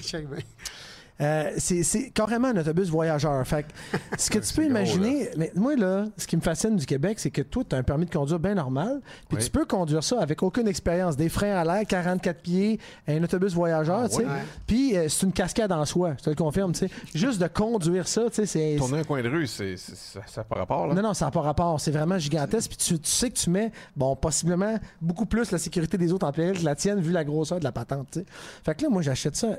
Euh, 1.22 1.52
c'est 1.58 2.10
carrément 2.10 2.48
un 2.48 2.58
autobus 2.58 2.90
voyageur. 2.90 3.46
Fait 3.48 3.64
que 3.64 3.98
ce 4.18 4.30
que 4.30 4.40
tu 4.46 4.54
peux 4.54 4.62
gros, 4.64 4.72
imaginer, 4.72 5.30
mais 5.38 5.52
moi 5.56 5.76
là, 5.76 6.06
ce 6.18 6.26
qui 6.26 6.36
me 6.36 6.42
fascine 6.42 6.76
du 6.76 6.86
Québec, 6.86 7.20
c'est 7.20 7.30
que 7.32 7.42
toi, 7.42 7.64
tu 7.68 7.76
as 7.76 7.80
un 7.80 7.84
permis 7.84 8.06
de 8.06 8.12
conduire 8.12 8.40
bien 8.40 8.56
normal, 8.56 9.02
puis 9.30 9.38
Oui. 9.38 9.44
tu 9.44 9.50
peux 9.52 9.66
conduire 9.66 10.04
ça 10.04 10.20
avec 10.20 10.42
aucune 10.44 10.68
expérience, 10.68 11.16
des 11.18 11.30
freins 11.30 11.56
à 11.56 11.64
l'air, 11.64 11.86
44 11.88 12.42
pieds, 12.42 12.80
un 13.08 13.24
autobus 13.24 13.54
voyageur, 13.54 14.10
tu 14.10 14.16
sais. 14.18 14.26
Puis 14.66 14.98
euh, 14.98 15.08
c'est 15.10 15.26
une 15.26 15.34
cascade 15.34 15.72
en 15.72 15.86
soi, 15.86 16.16
je 16.18 16.24
te 16.24 16.30
le 16.30 16.36
confirme, 16.36 16.72
tu 16.74 16.88
sais. 16.88 16.90
Juste 17.14 17.40
de 17.42 17.48
conduire 17.48 18.08
ça, 18.08 18.24
tu 18.30 18.36
sais, 18.36 18.46
c'est 18.46 18.76
Tourner 18.78 19.00
un 19.00 19.04
coin 19.04 19.22
de 19.22 19.30
rue, 19.30 19.48
c'est, 19.48 19.78
c'est- 19.78 19.96
ça 19.96 20.22
n'a 20.38 20.44
pas 20.44 20.56
rapport. 20.56 20.88
Là. 20.88 20.94
non, 20.96 21.02
non, 21.04 21.14
ça 21.14 21.26
n'a 21.26 21.32
pas 21.32 21.42
rapport. 21.42 21.80
C'est 21.80 21.92
vraiment 21.92 22.18
gigantesque. 22.18 22.70
Puis 22.72 22.78
tu, 22.78 23.00
tu 23.00 23.10
sais 23.12 23.30
que 23.30 23.36
tu 23.38 23.50
mets, 23.50 23.72
bon, 23.96 24.16
possiblement 24.16 24.78
beaucoup 25.02 25.26
plus 25.26 25.52
la 25.52 25.58
sécurité 25.58 25.98
des 25.98 26.12
autres 26.12 26.26
en 26.26 26.32
péril 26.32 26.58
que 26.60 26.66
la 26.66 26.76
tienne, 26.76 27.00
vu 27.00 27.12
la 27.12 27.24
grosseur 27.24 27.60
de 27.60 27.64
la 27.64 27.72
patente. 27.72 28.08
tu 28.12 28.20
sais. 28.20 28.26
Fait 28.66 28.76
que 28.76 28.84
là, 28.84 28.90
moi, 28.90 29.02
j'achète 29.02 29.36
ça. 29.36 29.50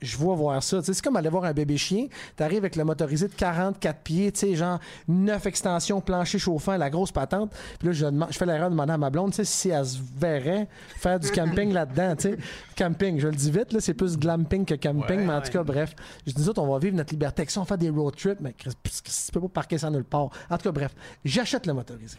Je 0.00 0.16
vois 0.16 0.34
voir 0.34 0.62
ça. 0.62 0.80
C'est 0.82 1.00
comme 1.02 1.16
aller 1.16 1.28
voir 1.28 1.44
un 1.44 1.52
bébé 1.52 1.76
chien. 1.76 2.06
Tu 2.36 2.42
arrives 2.42 2.58
avec 2.58 2.76
le 2.76 2.84
motorisé 2.84 3.28
de 3.28 3.34
44 3.34 4.00
pieds, 4.00 4.32
tu 4.32 4.40
sais, 4.40 4.54
genre 4.54 4.78
9 5.08 5.46
extensions, 5.46 6.00
plancher 6.00 6.38
chauffant, 6.38 6.76
la 6.76 6.90
grosse 6.90 7.12
patente. 7.12 7.52
Puis 7.78 7.88
là, 7.88 7.92
je, 7.94 8.06
demande- 8.06 8.28
je 8.30 8.38
fais 8.38 8.46
l'erreur 8.46 8.66
de 8.68 8.74
demander 8.74 8.92
à 8.92 8.98
ma 8.98 9.10
blonde 9.10 9.30
tu 9.32 9.36
sais, 9.36 9.44
si 9.44 9.68
elle 9.70 9.84
se 9.86 9.98
verrait 10.18 10.68
faire 10.96 11.18
du 11.20 11.30
camping 11.30 11.72
là-dedans. 11.72 12.16
tu 12.16 12.30
sais. 12.30 12.38
Camping, 12.76 13.18
je 13.20 13.28
le 13.28 13.34
dis 13.34 13.50
vite, 13.50 13.72
là, 13.72 13.80
c'est 13.80 13.94
plus 13.94 14.18
glamping 14.18 14.64
que 14.64 14.74
camping, 14.74 15.20
mais 15.20 15.32
en 15.32 15.40
tout 15.40 15.52
cas, 15.52 15.62
bref. 15.62 15.94
Je 16.26 16.32
dis, 16.32 16.48
autres, 16.48 16.60
on 16.62 16.72
va 16.72 16.78
vivre 16.78 16.96
notre 16.96 17.12
liberté. 17.12 17.44
Ça, 17.48 17.60
on 17.60 17.64
fait 17.64 17.78
des 17.78 17.90
road 17.90 18.14
trips, 18.16 18.40
mais 18.40 18.52
Chris, 18.52 18.72
tu 18.84 19.32
peux 19.32 19.40
pas 19.40 19.48
parquer 19.48 19.78
ça 19.78 19.90
nulle 19.90 20.04
part. 20.04 20.30
En 20.50 20.56
tout 20.58 20.64
cas, 20.64 20.72
bref, 20.72 20.94
j'achète 21.24 21.66
le 21.66 21.72
motorisé. 21.74 22.18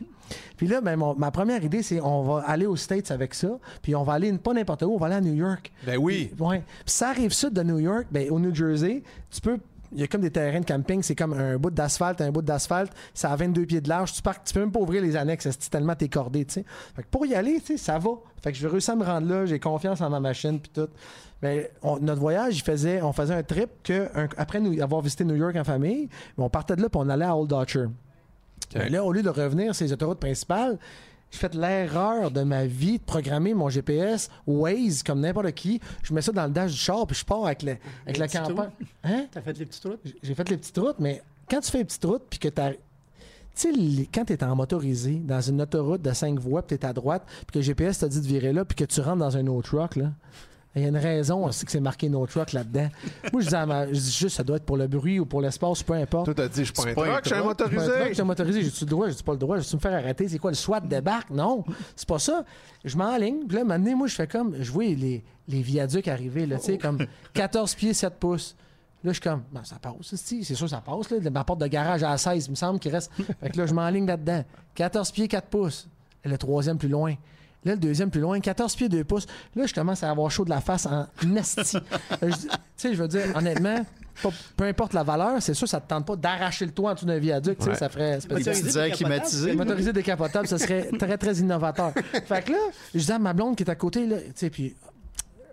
Puis 0.56 0.68
là, 0.68 0.82
ben, 0.82 0.96
mon- 0.96 1.16
ma 1.16 1.32
première 1.32 1.64
idée, 1.64 1.84
c'est 1.84 2.02
on 2.02 2.24
va 2.24 2.44
aller 2.48 2.66
aux 2.66 2.76
States 2.76 3.12
avec 3.12 3.34
ça, 3.34 3.50
puis 3.82 3.96
on 3.96 4.04
va 4.04 4.14
aller, 4.14 4.32
pas 4.34 4.54
n'importe 4.54 4.82
où, 4.84 4.94
on 4.94 4.98
va 4.98 5.08
aller 5.08 5.16
à 5.16 5.22
New 5.22 5.34
York. 5.36 5.72
Ben 5.86 5.98
oui. 5.98 6.32
Ouais. 6.40 6.60
Puis 6.86 6.94
ça 6.94 7.10
arrive 7.10 7.32
sud 7.34 7.54
de 7.58 7.64
New 7.64 7.80
York, 7.80 8.08
ben, 8.12 8.30
au 8.30 8.40
New 8.40 8.54
Jersey, 8.54 9.04
tu 9.30 9.42
peux. 9.42 9.58
Il 9.94 10.02
y 10.02 10.04
a 10.04 10.08
comme 10.08 10.20
des 10.20 10.32
terrains 10.32 10.60
de 10.60 10.66
camping, 10.66 11.02
c'est 11.02 11.16
comme 11.16 11.32
un 11.32 11.58
bout 11.58 11.70
d'asphalte, 11.72 12.20
un 12.20 12.30
bout 12.30 12.42
d'asphalte, 12.42 12.92
ça 13.14 13.32
a 13.32 13.36
22 13.38 13.66
pieds 13.66 13.80
de 13.80 13.88
large. 13.88 14.12
Tu 14.12 14.22
peux 14.54 14.60
même 14.60 14.72
pas 14.72 14.82
ouvrir 14.82 15.02
les 15.02 15.16
annexes, 15.16 15.48
c'est 15.50 15.70
tellement 15.70 15.96
t'es 15.96 16.10
cordé, 16.10 16.44
tu 16.44 16.56
sais? 16.56 16.66
Fait 16.94 17.04
que 17.04 17.08
pour 17.10 17.26
y 17.26 17.34
aller, 17.34 17.62
tu 17.62 17.68
sais, 17.68 17.78
ça 17.78 17.98
va. 17.98 18.10
Fait 18.44 18.52
que 18.52 18.58
je 18.58 18.68
vais 18.68 18.72
réussir 18.74 18.96
à 18.96 18.98
me 18.98 19.06
rendre 19.06 19.30
là, 19.30 19.46
j'ai 19.46 19.60
confiance 19.62 20.02
en 20.02 20.10
ma 20.10 20.20
machine 20.20 20.60
puis 20.60 20.72
tout. 20.74 20.90
Mais 21.42 21.72
on- 21.84 22.00
notre 22.00 22.20
voyage, 22.20 22.58
il 22.58 22.64
faisait, 22.64 23.02
on 23.02 23.14
faisait 23.14 23.34
un 23.36 23.44
trip 23.44 23.70
que 23.82 24.10
un- 24.14 24.28
après 24.36 24.60
nous 24.60 24.78
avoir 24.82 25.00
visité 25.02 25.24
New 25.24 25.36
York 25.36 25.56
en 25.56 25.64
famille, 25.64 26.10
ben, 26.38 26.44
on 26.44 26.50
partait 26.50 26.76
de 26.76 26.82
là 26.82 26.90
puis 26.90 27.00
on 27.02 27.08
allait 27.08 27.24
à 27.24 27.38
Old. 27.38 27.54
Mais 28.76 28.90
là, 28.90 29.06
au 29.06 29.14
lieu 29.14 29.24
de 29.24 29.30
revenir 29.30 29.74
sur 29.74 29.86
les 29.86 29.94
autoroutes 29.94 30.20
principales, 30.20 30.78
j'ai 31.32 31.40
fait 31.40 31.54
l'erreur 31.56 32.32
de 32.32 32.42
ma 32.44 32.66
vie 32.66 33.00
de 33.00 33.04
programmer 33.04 33.54
mon 33.54 33.70
GPS 33.70 34.30
Waze 34.46 35.04
comme 35.04 35.20
n'importe 35.20 35.52
qui. 35.52 35.80
Je 36.04 36.14
mets 36.14 36.22
ça 36.22 36.32
dans 36.32 36.46
le 36.46 36.52
dash 36.52 36.72
du 36.72 36.78
char, 36.78 37.06
puis 37.06 37.18
je 37.18 37.26
pars 37.26 37.46
avec, 37.46 37.64
le, 37.64 37.78
avec 38.06 38.18
Les 38.18 38.20
la 38.20 38.28
campagne. 38.28 38.70
Hein? 39.04 39.26
T'as 39.32 39.42
fait 39.42 39.58
les 39.58 39.66
petites 39.66 39.84
routes? 39.84 40.00
J'ai 40.24 40.36
fait 40.36 40.50
les 40.50 40.58
petites 40.58 40.78
routes, 40.78 41.00
mais 41.00 41.22
quand 41.50 41.60
tu 41.60 41.72
fais 41.72 41.80
les 41.80 41.86
petites 41.86 42.06
routes, 42.06 42.24
puis 42.30 42.40
que 42.40 42.48
tu 42.48 42.62
Tu 43.56 43.74
sais, 43.74 44.10
quand 44.14 44.26
tu 44.26 44.34
es 44.34 44.44
en 44.44 44.56
motorisé, 44.56 45.16
dans 45.16 45.42
une 45.42 45.62
autoroute 45.62 46.02
de 46.02 46.14
5 46.14 46.40
voies, 46.40 46.62
puis 46.62 46.78
tu 46.78 46.84
es 46.84 46.88
à 46.88 46.94
droite, 46.94 47.24
puis 47.28 47.46
que 47.54 47.60
le 47.60 47.64
GPS 47.64 48.00
t'a 48.00 48.08
dit 48.08 48.22
de 48.22 48.28
virer 48.28 48.54
là, 48.54 48.64
puis 48.66 48.76
que 48.76 48.86
tu 48.86 49.02
rentres 49.02 49.20
dans 49.20 49.36
un 49.36 49.44
no 49.44 49.62
truck, 49.62 49.96
là. 49.96 50.12
Il 50.76 50.84
y 50.84 50.86
a 50.86 50.90
une 50.90 50.98
raison 50.98 51.46
aussi 51.46 51.66
que 51.66 51.72
c'est 51.72 51.80
marqué 51.80 52.08
no 52.08 52.26
truck 52.28 52.54
là-dedans. 52.54 52.90
Moi, 53.34 53.42
je 53.42 53.48
dis, 53.48 53.56
à 53.56 53.66
ma- 53.66 53.88
je 53.88 53.94
dis 54.00 54.12
juste, 54.12 54.36
ça 54.38 54.44
doit 54.44 54.58
être 54.58 54.66
pour 54.66 54.78
le 54.78 54.88
bruit 54.88 55.20
ou 55.20 55.26
pour 55.26 55.42
l'espace, 55.42 55.82
peu 55.82 55.94
importe. 55.94 56.26
Toi, 56.26 56.34
t'as 56.36 56.48
dit, 56.48 56.60
je 56.66 56.66
suis 56.66 56.74
pas 56.74 56.84
un 56.84 56.92
un 56.92 56.94
truck, 56.94 57.24
je 57.24 57.30
suis 57.30 57.36
un 57.36 57.44
motorisé. 57.44 57.92
je 58.10 58.14
suis 58.14 58.24
motorisé, 58.24 58.62
j'ai-tu 58.64 58.84
le 58.86 58.90
droit, 58.92 59.10
j'ai 59.10 59.24
pas 59.24 59.32
le 59.32 59.38
droit, 59.40 59.58
je 59.58 59.76
me 59.76 59.82
faire 59.82 59.94
arrêter, 59.94 60.28
c'est 60.30 60.38
quoi, 60.38 60.52
le 60.52 60.56
SWAT 60.56 60.82
débarque? 60.82 61.32
Non, 61.32 61.64
c'est 61.96 62.08
pas 62.08 62.20
ça. 62.20 62.44
Je 62.86 62.96
m'enligne, 62.96 63.48
puis 63.48 63.58
là, 63.58 63.64
maintenant, 63.64 63.96
moi, 63.98 64.08
je 64.08 64.14
fais 64.16 64.28
comme, 64.28 64.56
je 64.62 64.72
vois 64.72 64.84
les, 64.84 65.24
les 65.48 65.62
viaducs 65.64 66.08
arriver, 66.08 66.46
là, 66.46 66.58
tu 66.58 66.66
sais, 66.66 66.78
comme 66.78 67.00
14 67.34 67.74
pieds, 67.74 67.94
7 67.96 68.14
pouces. 68.20 68.56
Là, 69.04 69.12
je 69.14 69.20
suis 69.20 69.22
comme, 69.22 69.44
ben, 69.52 69.64
ça 69.64 69.78
passe, 69.80 69.94
c'est 70.02 70.44
c'est 70.44 70.56
sûr, 70.56 70.70
ça 70.70 70.82
passe, 70.82 71.10
là. 71.10 71.18
Ma 71.32 71.44
porte 71.44 71.60
de 71.62 71.68
garage 71.68 72.04
à 72.04 72.16
16, 72.18 72.46
il 72.48 72.52
me 72.52 72.56
semble 72.56 72.80
qu'il 72.80 72.92
reste. 72.92 73.12
Fait 73.40 73.50
que 73.50 73.58
là, 73.58 73.66
je 73.66 73.74
m'enligne 73.74 74.06
là-dedans. 74.06 74.44
14 74.76 75.12
pieds, 75.12 75.28
4 75.28 75.48
pouces. 75.48 75.88
Et 76.24 76.30
le 76.30 76.38
troisième 76.38 76.78
plus 76.78 76.90
loin. 76.90 77.14
Là, 77.68 77.74
le 77.74 77.80
deuxième 77.80 78.10
plus 78.10 78.22
loin, 78.22 78.40
14 78.40 78.76
pieds, 78.76 78.90
2 78.90 79.04
pouces. 79.04 79.28
Là, 79.56 79.66
je 79.66 79.74
commence 79.74 80.02
à 80.04 80.10
avoir 80.10 80.32
chaud 80.32 80.46
de 80.46 80.50
la 80.50 80.62
face 80.62 80.86
en 80.86 81.06
nasty. 81.26 81.78
Tu 82.22 82.28
sais, 82.78 82.94
je 82.94 83.02
veux 83.02 83.08
dire, 83.08 83.24
honnêtement, 83.36 83.84
pas- 84.22 84.30
peu 84.56 84.66
importe 84.66 84.94
la 84.94 85.04
valeur, 85.04 85.42
c'est 85.42 85.56
sûr, 85.56 85.68
ça 85.68 85.82
te 85.82 85.90
tente 85.90 86.06
pas 86.06 86.16
d'arracher 86.16 86.66
le 86.66 86.72
toit 86.72 86.92
en 86.92 86.94
dessous 86.94 87.06
d'un 87.08 87.18
viaduc, 87.18 87.58
tu 87.58 87.64
sais, 87.64 87.70
Ouais. 87.72 87.76
ça 87.76 87.90
ferait... 87.90 88.20
Airs 88.30 88.92
climatisés. 88.96 89.54
Motorisé 89.56 89.92
décapotable, 89.94 90.48
ça 90.48 90.58
serait 90.60 90.90
très, 90.98 91.18
très 91.18 91.36
innovateur. 91.38 91.92
Fait 92.26 92.44
que 92.44 92.52
là, 92.52 92.58
je 92.94 93.00
dis 93.00 93.12
à 93.12 93.18
ma 93.20 93.34
blonde 93.34 93.56
qui 93.56 93.64
est 93.64 93.70
à 93.70 93.76
côté, 93.76 94.06
là, 94.06 94.18
tu 94.20 94.32
sais, 94.36 94.50
puis 94.52 94.76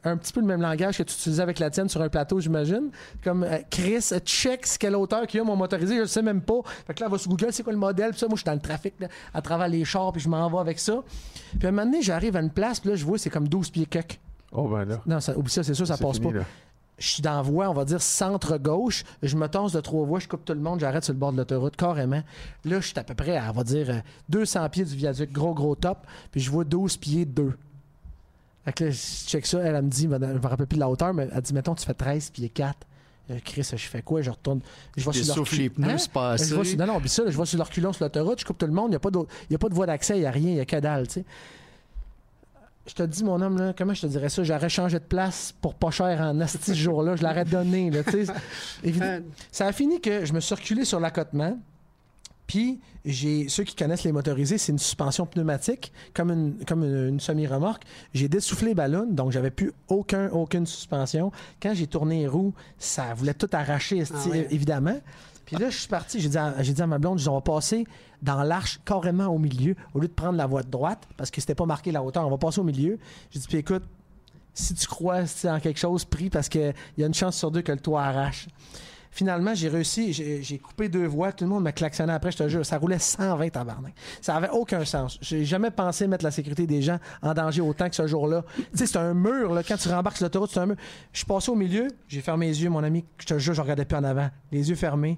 un 0.05 0.16
petit 0.16 0.32
peu 0.32 0.40
le 0.40 0.47
même 0.47 0.60
langage 0.60 0.98
que 0.98 1.02
tu 1.02 1.14
utilisais 1.14 1.43
avec 1.43 1.59
la 1.59 1.70
tienne 1.70 1.89
sur 1.89 2.02
un 2.02 2.09
plateau, 2.09 2.40
j'imagine. 2.40 2.90
Comme 3.22 3.43
euh, 3.43 3.59
Chris, 3.70 4.09
euh, 4.12 4.18
check 4.18 4.66
ce 4.66 4.78
quelle 4.78 4.97
hauteur 4.97 5.26
qu'il 5.26 5.39
y 5.39 5.40
a 5.40 5.44
mon 5.44 5.56
motorisé, 5.56 5.97
je 5.97 6.01
le 6.01 6.06
sais 6.06 6.22
même 6.22 6.43
pas. 6.43 6.60
Fait 6.86 6.94
que 6.94 7.01
là, 7.01 7.06
elle 7.06 7.12
va 7.12 7.18
sur 7.18 7.31
Google, 7.31 7.52
c'est 7.52 7.62
quoi 7.62 7.72
le 7.72 7.78
modèle, 7.78 8.10
puis 8.10 8.18
ça, 8.18 8.26
moi, 8.26 8.36
je 8.36 8.40
suis 8.40 8.47
dans 8.47 8.55
le 8.55 8.60
trafic, 8.60 8.94
là, 9.01 9.09
à 9.32 9.43
travers 9.43 9.68
les 9.68 9.85
chars, 9.85 10.12
puis 10.12 10.20
je 10.20 10.28
m'en 10.28 10.48
vais 10.51 10.59
avec 10.59 10.78
ça. 10.78 11.02
Puis 11.59 11.66
à 11.66 11.68
un 11.68 11.72
moment 11.72 11.86
donné, 11.86 12.02
j'arrive 12.02 12.36
à 12.36 12.40
une 12.40 12.51
place, 12.51 12.81
puis 12.81 12.90
là, 12.90 12.97
je 12.97 13.05
vois, 13.05 13.18
c'est 13.18 13.31
comme 13.31 13.48
12 13.48 13.70
pieds 13.70 13.86
coq. 13.86 14.18
Oh, 14.52 14.68
ben 14.68 14.85
là. 14.85 15.01
Non, 15.06 15.20
ça, 15.20 15.36
oublie 15.36 15.51
ça, 15.51 15.62
c'est 15.62 15.74
sûr, 15.74 15.86
ça 15.86 15.97
passe 15.97 16.18
fini, 16.18 16.32
pas 16.32 16.39
là. 16.39 16.44
je 16.98 17.09
suis 17.09 17.22
dans 17.22 17.36
la 17.36 17.43
voie, 17.43 17.68
on 17.68 17.74
va 17.74 17.85
dire 17.85 18.01
centre-gauche. 18.01 19.05
Je 19.22 19.36
me 19.36 19.48
tasse 19.48 19.72
de 19.72 19.81
trois 19.81 20.05
voies, 20.05 20.20
je 20.20 20.28
coupe 20.28 20.44
tout 20.44 20.52
le 20.52 20.60
monde, 20.60 20.81
j'arrête 20.81 21.05
sur 21.05 21.12
le 21.12 21.18
bord 21.18 21.32
de 21.32 21.39
l'autoroute, 21.39 21.76
carrément. 21.76 22.22
Là, 22.64 22.81
je 22.81 22.86
suis 22.86 22.98
à 22.98 23.05
peu 23.05 23.14
près 23.14 23.36
à, 23.36 23.51
on 23.51 23.52
va 23.52 23.64
dire, 23.64 23.90
euh, 23.90 23.98
200 24.28 24.68
pieds 24.68 24.85
du 24.85 24.94
viaduc, 24.94 25.32
gros, 25.32 25.55
gros 25.55 25.74
top. 25.74 26.06
Puis 26.31 26.40
je 26.40 26.51
vois 26.51 26.64
12 26.64 26.97
pieds 26.98 27.24
2. 27.24 27.55
Fait 28.64 28.72
que 28.72 28.84
là, 28.84 28.90
je 28.90 28.96
check 28.96 29.44
ça, 29.46 29.58
elle, 29.60 29.74
elle 29.74 29.82
me 29.82 29.90
dit, 29.90 30.02
je 30.02 30.08
me 30.08 30.46
rappelle 30.46 30.66
plus 30.66 30.76
de 30.76 30.80
la 30.80 30.88
hauteur, 30.88 31.12
mais 31.12 31.28
elle 31.34 31.40
dit, 31.42 31.52
mettons, 31.54 31.74
tu 31.74 31.84
fais 31.84 31.94
13 31.94 32.30
pieds 32.30 32.48
4. 32.48 32.76
Euh, 33.30 33.38
Chris, 33.44 33.62
je 33.70 33.76
fais 33.76 34.02
quoi? 34.02 34.20
Je 34.22 34.30
retourne. 34.30 34.60
Je 34.96 35.04
vais 35.04 35.12
Des 35.12 35.24
sur 35.24 35.36
leur 35.36 35.44
cul- 35.46 35.70
pneus, 35.70 35.88
Hein? 35.88 35.96
Je 35.96 36.18
assez. 36.18 36.44
sur- 36.64 36.78
non, 36.78 36.86
non, 36.86 37.00
puis 37.00 37.08
ça, 37.08 37.24
là, 37.24 37.30
je 37.30 37.38
vais 37.38 37.46
sur 37.46 37.58
leur 37.58 37.70
culon 37.70 37.92
sur 37.92 38.04
l'autoroute, 38.04 38.40
je 38.40 38.44
coupe 38.44 38.58
tout 38.58 38.66
le 38.66 38.72
monde, 38.72 38.86
il 38.88 38.90
n'y 38.90 38.96
a, 38.96 39.00
pas 39.00 39.10
y 39.50 39.54
a 39.54 39.58
pas 39.58 39.68
de 39.68 39.74
voie 39.74 39.86
d'accès, 39.86 40.16
il 40.16 40.20
n'y 40.20 40.26
a 40.26 40.30
rien, 40.30 40.48
il 40.50 40.54
n'y 40.54 40.60
a 40.60 40.64
que 40.66 40.76
dalle, 40.76 41.06
tu 41.08 41.14
sais. 41.14 41.24
Je 42.86 42.92
te 42.92 43.02
dis, 43.02 43.24
mon 43.24 43.40
homme, 43.40 43.56
là, 43.56 43.72
comment 43.76 43.94
je 43.94 44.02
te 44.02 44.06
dirais 44.08 44.28
ça? 44.28 44.44
J'aurais 44.44 44.68
changé 44.68 44.98
de 44.98 45.04
place 45.04 45.54
pour 45.58 45.74
pas 45.74 45.90
cher 45.90 46.20
en 46.20 46.38
asti 46.40 46.58
ce 46.62 46.74
jour-là. 46.74 47.16
Je 47.16 47.22
l'aurais 47.22 47.46
donné, 47.46 47.90
là, 47.90 48.04
tu 48.04 48.26
sais. 48.26 48.32
Ça 49.50 49.66
a 49.68 49.72
fini 49.72 50.02
que 50.02 50.26
je 50.26 50.34
me 50.34 50.40
suis 50.40 50.54
reculé 50.54 50.84
sur 50.84 51.00
l'accotement. 51.00 51.58
Puis, 52.46 52.80
j'ai 53.06 53.48
ceux 53.48 53.64
qui 53.64 53.74
connaissent 53.74 54.04
les 54.04 54.12
motorisés, 54.12 54.58
c'est 54.58 54.72
une 54.72 54.78
suspension 54.78 55.24
pneumatique, 55.26 55.92
comme 56.12 56.30
une, 56.30 56.64
comme 56.66 56.84
une, 56.84 57.08
une 57.08 57.20
semi-remorque. 57.20 57.82
J'ai 58.12 58.28
dessoufflé 58.28 58.68
les 58.68 58.74
ballons, 58.74 59.06
donc 59.10 59.32
j'avais 59.32 59.50
plus 59.50 59.72
aucun, 59.88 60.28
aucune 60.30 60.66
suspension. 60.66 61.32
Quand 61.62 61.72
j'ai 61.74 61.86
tourné 61.86 62.20
les 62.20 62.28
roues, 62.28 62.52
ça 62.78 63.14
voulait 63.14 63.34
tout 63.34 63.48
arracher, 63.52 64.02
Ah 64.12 64.28
ouais. 64.28 64.46
évidemment. 64.50 64.98
Puis 65.46 65.56
là, 65.56 65.68
je 65.70 65.78
suis 65.78 65.88
parti, 65.88 66.20
j'ai 66.20 66.28
dit, 66.28 66.38
à- 66.38 66.52
dit 66.62 66.82
ma 66.86 66.98
blonde, 66.98 67.18
je 67.18 67.24
dis, 67.24 67.28
on 67.28 67.34
va 67.34 67.40
passer 67.40 67.86
dans 68.22 68.42
l'arche 68.42 68.80
carrément 68.84 69.26
au 69.26 69.38
milieu, 69.38 69.74
au 69.92 70.00
lieu 70.00 70.08
de 70.08 70.12
prendre 70.12 70.36
la 70.38 70.46
voie 70.46 70.62
de 70.62 70.70
droite, 70.70 71.06
parce 71.16 71.30
que 71.30 71.40
c'était 71.40 71.54
pas 71.54 71.66
marqué 71.66 71.92
la 71.92 72.02
hauteur, 72.02 72.26
on 72.26 72.30
va 72.30 72.38
passer 72.38 72.60
au 72.60 72.64
milieu. 72.64 72.98
J'ai 73.30 73.40
dit, 73.40 73.46
puis 73.46 73.58
écoute, 73.58 73.82
si 74.54 74.72
tu 74.74 74.86
crois 74.86 75.22
en 75.44 75.60
quelque 75.60 75.78
chose, 75.78 76.04
prie, 76.04 76.30
parce 76.30 76.48
qu'il 76.48 76.72
y 76.96 77.02
a 77.04 77.06
une 77.06 77.12
chance 77.14 77.36
sur 77.36 77.50
deux 77.50 77.60
que 77.62 77.72
le 77.72 77.80
toit 77.80 78.02
arrache. 78.04 78.48
Finalement, 79.14 79.54
j'ai 79.54 79.68
réussi, 79.68 80.12
j'ai 80.12 80.58
coupé 80.58 80.88
deux 80.88 81.06
voies, 81.06 81.30
tout 81.30 81.44
le 81.44 81.50
monde 81.50 81.62
m'a 81.62 81.70
klaxonné 81.70 82.12
après, 82.12 82.32
je 82.32 82.38
te 82.38 82.48
jure, 82.48 82.66
ça 82.66 82.78
roulait 82.78 82.98
120 82.98 83.48
tabarnak. 83.48 83.94
Ça 84.20 84.34
avait 84.34 84.48
aucun 84.48 84.84
sens. 84.84 85.20
J'ai 85.22 85.44
jamais 85.44 85.70
pensé 85.70 86.08
mettre 86.08 86.24
la 86.24 86.32
sécurité 86.32 86.66
des 86.66 86.82
gens 86.82 86.98
en 87.22 87.32
danger 87.32 87.60
autant 87.60 87.88
que 87.88 87.94
ce 87.94 88.08
jour-là. 88.08 88.42
tu 88.56 88.64
sais, 88.74 88.86
c'est 88.88 88.98
un 88.98 89.14
mur, 89.14 89.54
là, 89.54 89.62
quand 89.62 89.76
tu 89.76 89.88
rembarques 89.88 90.16
sur 90.16 90.24
l'autoroute, 90.24 90.50
c'est 90.52 90.58
un 90.58 90.66
mur. 90.66 90.74
Je 91.12 91.18
suis 91.18 91.26
passé 91.26 91.48
au 91.52 91.54
milieu, 91.54 91.86
j'ai 92.08 92.22
fermé 92.22 92.48
les 92.48 92.60
yeux, 92.60 92.70
mon 92.70 92.82
ami, 92.82 93.04
je 93.18 93.26
te 93.26 93.38
jure, 93.38 93.54
je 93.54 93.62
regardais 93.62 93.84
plus 93.84 93.96
en 93.96 94.02
avant. 94.02 94.28
Les 94.50 94.68
yeux 94.68 94.74
fermés. 94.74 95.16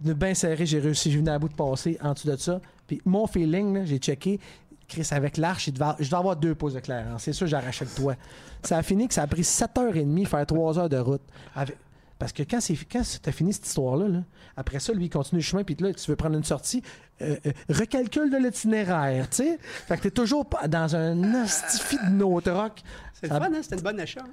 De 0.00 0.12
bien 0.12 0.34
serré, 0.34 0.66
j'ai 0.66 0.80
réussi, 0.80 1.12
j'ai 1.12 1.18
venu 1.18 1.30
à 1.30 1.38
bout 1.38 1.48
de 1.48 1.54
passer 1.54 1.98
en 2.02 2.14
dessous 2.14 2.28
de 2.28 2.34
ça. 2.34 2.60
Puis 2.88 3.00
mon 3.04 3.28
feeling, 3.28 3.84
j'ai 3.84 3.98
checké, 3.98 4.40
Chris, 4.88 5.06
avec 5.12 5.36
l'arche, 5.36 5.66
je 5.66 6.08
dois 6.10 6.18
avoir 6.18 6.34
deux 6.34 6.56
pouces 6.56 6.74
de 6.74 6.80
clair. 6.80 7.06
C'est 7.18 7.32
sûr, 7.32 7.46
j'arrachais 7.46 7.84
le 7.84 7.90
toit. 7.92 8.16
Ça 8.64 8.78
a 8.78 8.82
fini 8.82 9.06
que 9.06 9.14
ça 9.14 9.22
a 9.22 9.26
pris 9.28 9.42
7h30 9.42 10.26
faire 10.26 10.44
3 10.44 10.78
heures 10.80 10.88
de 10.88 10.98
route. 10.98 11.22
Parce 12.18 12.32
que 12.32 12.42
quand 12.42 12.60
c'est 12.60 12.74
quand 12.90 13.02
t'as 13.22 13.32
fini 13.32 13.52
cette 13.52 13.66
histoire-là, 13.66 14.08
là, 14.08 14.22
après 14.56 14.80
ça, 14.80 14.92
lui, 14.92 15.04
il 15.06 15.10
continue 15.10 15.40
le 15.40 15.44
chemin, 15.44 15.62
puis 15.62 15.76
là, 15.78 15.92
tu 15.94 16.10
veux 16.10 16.16
prendre 16.16 16.36
une 16.36 16.44
sortie, 16.44 16.82
euh, 17.22 17.36
euh, 17.46 17.52
recalcule 17.68 18.30
de 18.30 18.36
l'itinéraire, 18.38 19.30
tu 19.30 19.36
sais. 19.36 19.58
Fait 19.60 19.96
que 19.96 20.02
t'es 20.02 20.10
toujours 20.10 20.48
pas 20.48 20.66
dans 20.66 20.96
un 20.96 21.34
astifi 21.34 21.96
de 22.06 22.10
no 22.10 22.40
truck. 22.40 22.82
C'est 23.14 23.26
le 23.26 23.28
Ça- 23.34 23.40
fun, 23.40 23.46
hein? 23.52 23.58
C'était 23.62 23.76
une 23.76 23.82
bonne 23.82 24.00
achat. 24.00 24.24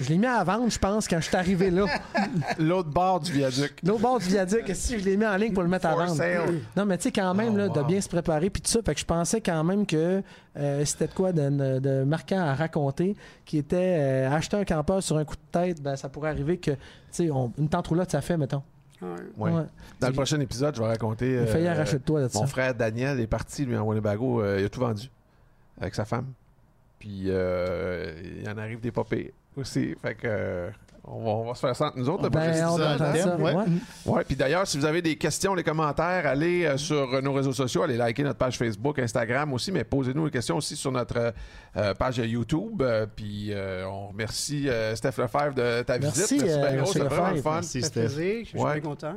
Je 0.00 0.08
l'ai 0.08 0.16
mis 0.18 0.26
à 0.26 0.42
vendre, 0.44 0.70
je 0.70 0.78
pense, 0.78 1.06
quand 1.06 1.20
je 1.20 1.26
suis 1.26 1.36
arrivé 1.36 1.70
là. 1.70 1.84
L'autre 2.58 2.88
bord 2.88 3.20
du 3.20 3.32
viaduc. 3.32 3.80
L'autre 3.84 4.00
bord 4.00 4.18
du 4.18 4.26
viaduc, 4.26 4.70
si 4.74 4.98
je 4.98 5.04
l'ai 5.04 5.16
mis 5.16 5.26
en 5.26 5.36
ligne 5.36 5.52
pour 5.52 5.62
le 5.62 5.68
mettre 5.68 5.86
à 5.86 5.94
vendre. 5.94 6.14
sale. 6.14 6.60
Non, 6.76 6.86
mais 6.86 6.96
tu 6.96 7.04
sais, 7.04 7.12
quand 7.12 7.34
même, 7.34 7.52
Oh, 7.54 7.58
là, 7.58 7.68
de 7.68 7.82
bien 7.82 8.00
se 8.00 8.08
préparer, 8.08 8.48
puis 8.50 8.62
tout 8.62 8.70
ça. 8.70 8.80
Fait 8.84 8.94
que 8.94 9.00
je 9.00 9.04
pensais 9.04 9.40
quand 9.40 9.62
même 9.62 9.84
que 9.86 10.22
euh, 10.56 10.84
c'était 10.84 11.06
de 11.06 11.12
quoi 11.12 11.32
de, 11.32 11.78
de 11.78 12.02
marquant 12.04 12.40
à 12.40 12.54
raconter, 12.54 13.14
qui 13.44 13.58
était 13.58 13.96
euh, 14.00 14.30
acheter 14.30 14.56
un 14.56 14.64
campeur 14.64 15.02
sur 15.02 15.16
un 15.18 15.24
coup 15.24 15.36
de 15.36 15.52
tête, 15.60 15.82
ben, 15.82 15.96
ça 15.96 16.08
pourrait 16.08 16.30
arriver 16.30 16.56
que, 16.58 16.70
tu 16.72 16.78
sais, 17.12 17.30
on- 17.30 17.52
une 17.58 17.68
tente 17.68 17.86
roulotte, 17.88 18.10
ça 18.10 18.20
fait, 18.22 18.36
mettons. 18.36 18.62
Ouais. 19.02 19.08
Ouais. 19.36 19.50
Ouais. 19.52 19.62
Dans 20.00 20.08
le 20.08 20.12
prochain 20.14 20.38
épisode, 20.40 20.74
je 20.76 20.80
vais 20.80 20.86
raconter. 20.88 21.32
Il 21.32 21.38
a 21.40 21.46
failli 21.46 21.66
euh, 21.66 21.72
arracher 21.72 21.94
le 21.94 22.00
toit 22.00 22.20
de 22.20 22.28
Mon 22.34 22.40
ça. 22.40 22.46
frère 22.46 22.74
Daniel 22.74 23.18
est 23.20 23.26
parti, 23.26 23.64
lui, 23.64 23.76
en 23.76 23.82
Winnebago. 23.84 24.42
euh, 24.42 24.58
il 24.60 24.64
a 24.64 24.68
tout 24.68 24.80
vendu 24.80 25.10
avec 25.80 25.94
sa 25.94 26.04
femme. 26.04 26.26
Puis 26.98 27.24
euh, 27.28 28.12
il 28.42 28.48
en 28.48 28.58
arrive 28.58 28.80
des 28.80 28.90
popées 28.90 29.32
aussi. 29.60 29.94
Fait 30.02 30.14
que 30.14 30.20
euh, 30.26 30.70
on, 31.04 31.24
va, 31.24 31.30
on 31.30 31.44
va 31.48 31.54
se 31.54 31.60
faire 31.60 31.74
ça 31.76 31.86
entre 31.86 31.98
nous 31.98 32.08
autres. 32.08 32.28
Ben, 32.28 32.52
on 32.68 32.76
ça. 32.78 33.36
ouais. 33.36 33.54
ouais. 33.54 33.64
Ouais, 34.06 34.24
puis 34.24 34.36
d'ailleurs, 34.36 34.66
si 34.66 34.78
vous 34.78 34.84
avez 34.84 35.00
des 35.02 35.16
questions, 35.16 35.54
les 35.54 35.62
commentaires, 35.62 36.26
allez 36.26 36.64
euh, 36.66 36.76
sur 36.76 37.20
nos 37.22 37.32
réseaux 37.32 37.52
sociaux, 37.52 37.82
allez 37.84 37.96
liker 37.96 38.22
notre 38.22 38.38
page 38.38 38.58
Facebook, 38.58 38.98
Instagram 38.98 39.52
aussi, 39.52 39.72
mais 39.72 39.84
posez-nous 39.84 40.26
des 40.26 40.30
questions 40.30 40.56
aussi 40.58 40.76
sur 40.76 40.92
notre 40.92 41.32
euh, 41.76 41.94
page 41.94 42.18
YouTube. 42.18 42.82
Euh, 42.82 43.06
puis 43.14 43.48
euh, 43.52 43.86
on 43.86 44.08
remercie 44.08 44.68
euh, 44.68 44.94
Steph 44.96 45.16
Lefebvre 45.18 45.54
de 45.54 45.82
ta 45.82 45.98
Merci, 45.98 46.20
visite. 46.34 46.42
euh, 46.42 46.54
Super 46.54 46.72
gros, 46.72 46.80
monsieur 46.80 46.92
c'est 47.02 47.08
vraiment 47.08 47.30
le 47.30 47.42
fun. 47.42 47.50
Merci, 47.54 47.80
Ça 47.82 47.86
fait 47.90 48.08
Steph. 48.08 48.14
plaisir. 48.16 48.40
Je 48.44 48.48
suis 48.50 48.58
Ouais. 48.58 48.72
bien 48.80 48.90
content. 48.90 49.14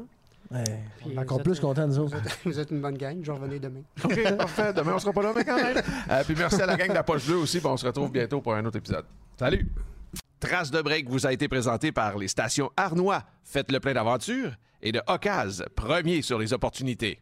Ouais, 0.51 0.63
on 1.03 1.07
Puis 1.07 1.15
est 1.15 1.19
encore 1.19 1.41
plus 1.41 1.53
êtes- 1.53 1.61
contents, 1.61 1.87
nous 1.87 1.99
autres. 1.99 2.15
Vous 2.15 2.27
êtes, 2.27 2.39
vous 2.45 2.59
êtes 2.59 2.69
une 2.71 2.81
bonne 2.81 2.97
gang. 2.97 3.17
Je 3.23 3.31
vais 3.31 3.37
revenir 3.37 3.59
demain. 3.59 3.79
OK, 4.03 4.37
parfait. 4.37 4.71
Demain, 4.73 4.93
on 4.95 4.99
sera 4.99 5.11
pas 5.11 5.23
là, 5.23 5.31
mais 5.35 5.43
quand 5.43 5.55
même. 5.55 5.77
Euh, 6.11 6.23
puis 6.25 6.35
merci 6.37 6.61
à 6.61 6.65
la 6.67 6.75
gang 6.75 6.89
de 6.89 6.93
la 6.93 7.01
Poche 7.03 7.25
Bleue 7.25 7.37
aussi. 7.37 7.59
on 7.63 7.75
se 7.77 7.85
retrouve 7.85 8.11
bientôt 8.11 8.39
pour 8.39 8.53
un 8.53 8.63
autre 8.65 8.77
épisode. 8.77 9.05
Salut! 9.39 9.67
Trace 10.43 10.71
de 10.71 10.81
break 10.81 11.07
vous 11.07 11.25
a 11.25 11.31
été 11.31 11.47
présenté 11.47 11.93
par 11.93 12.17
les 12.17 12.27
stations 12.27 12.69
Arnois. 12.75 13.23
Faites 13.45 13.71
le 13.71 13.79
plein 13.79 13.93
d'aventures. 13.93 14.51
Et 14.81 14.91
de 14.91 15.01
Ocase, 15.07 15.63
premier 15.73 16.21
sur 16.21 16.37
les 16.37 16.51
opportunités. 16.51 17.21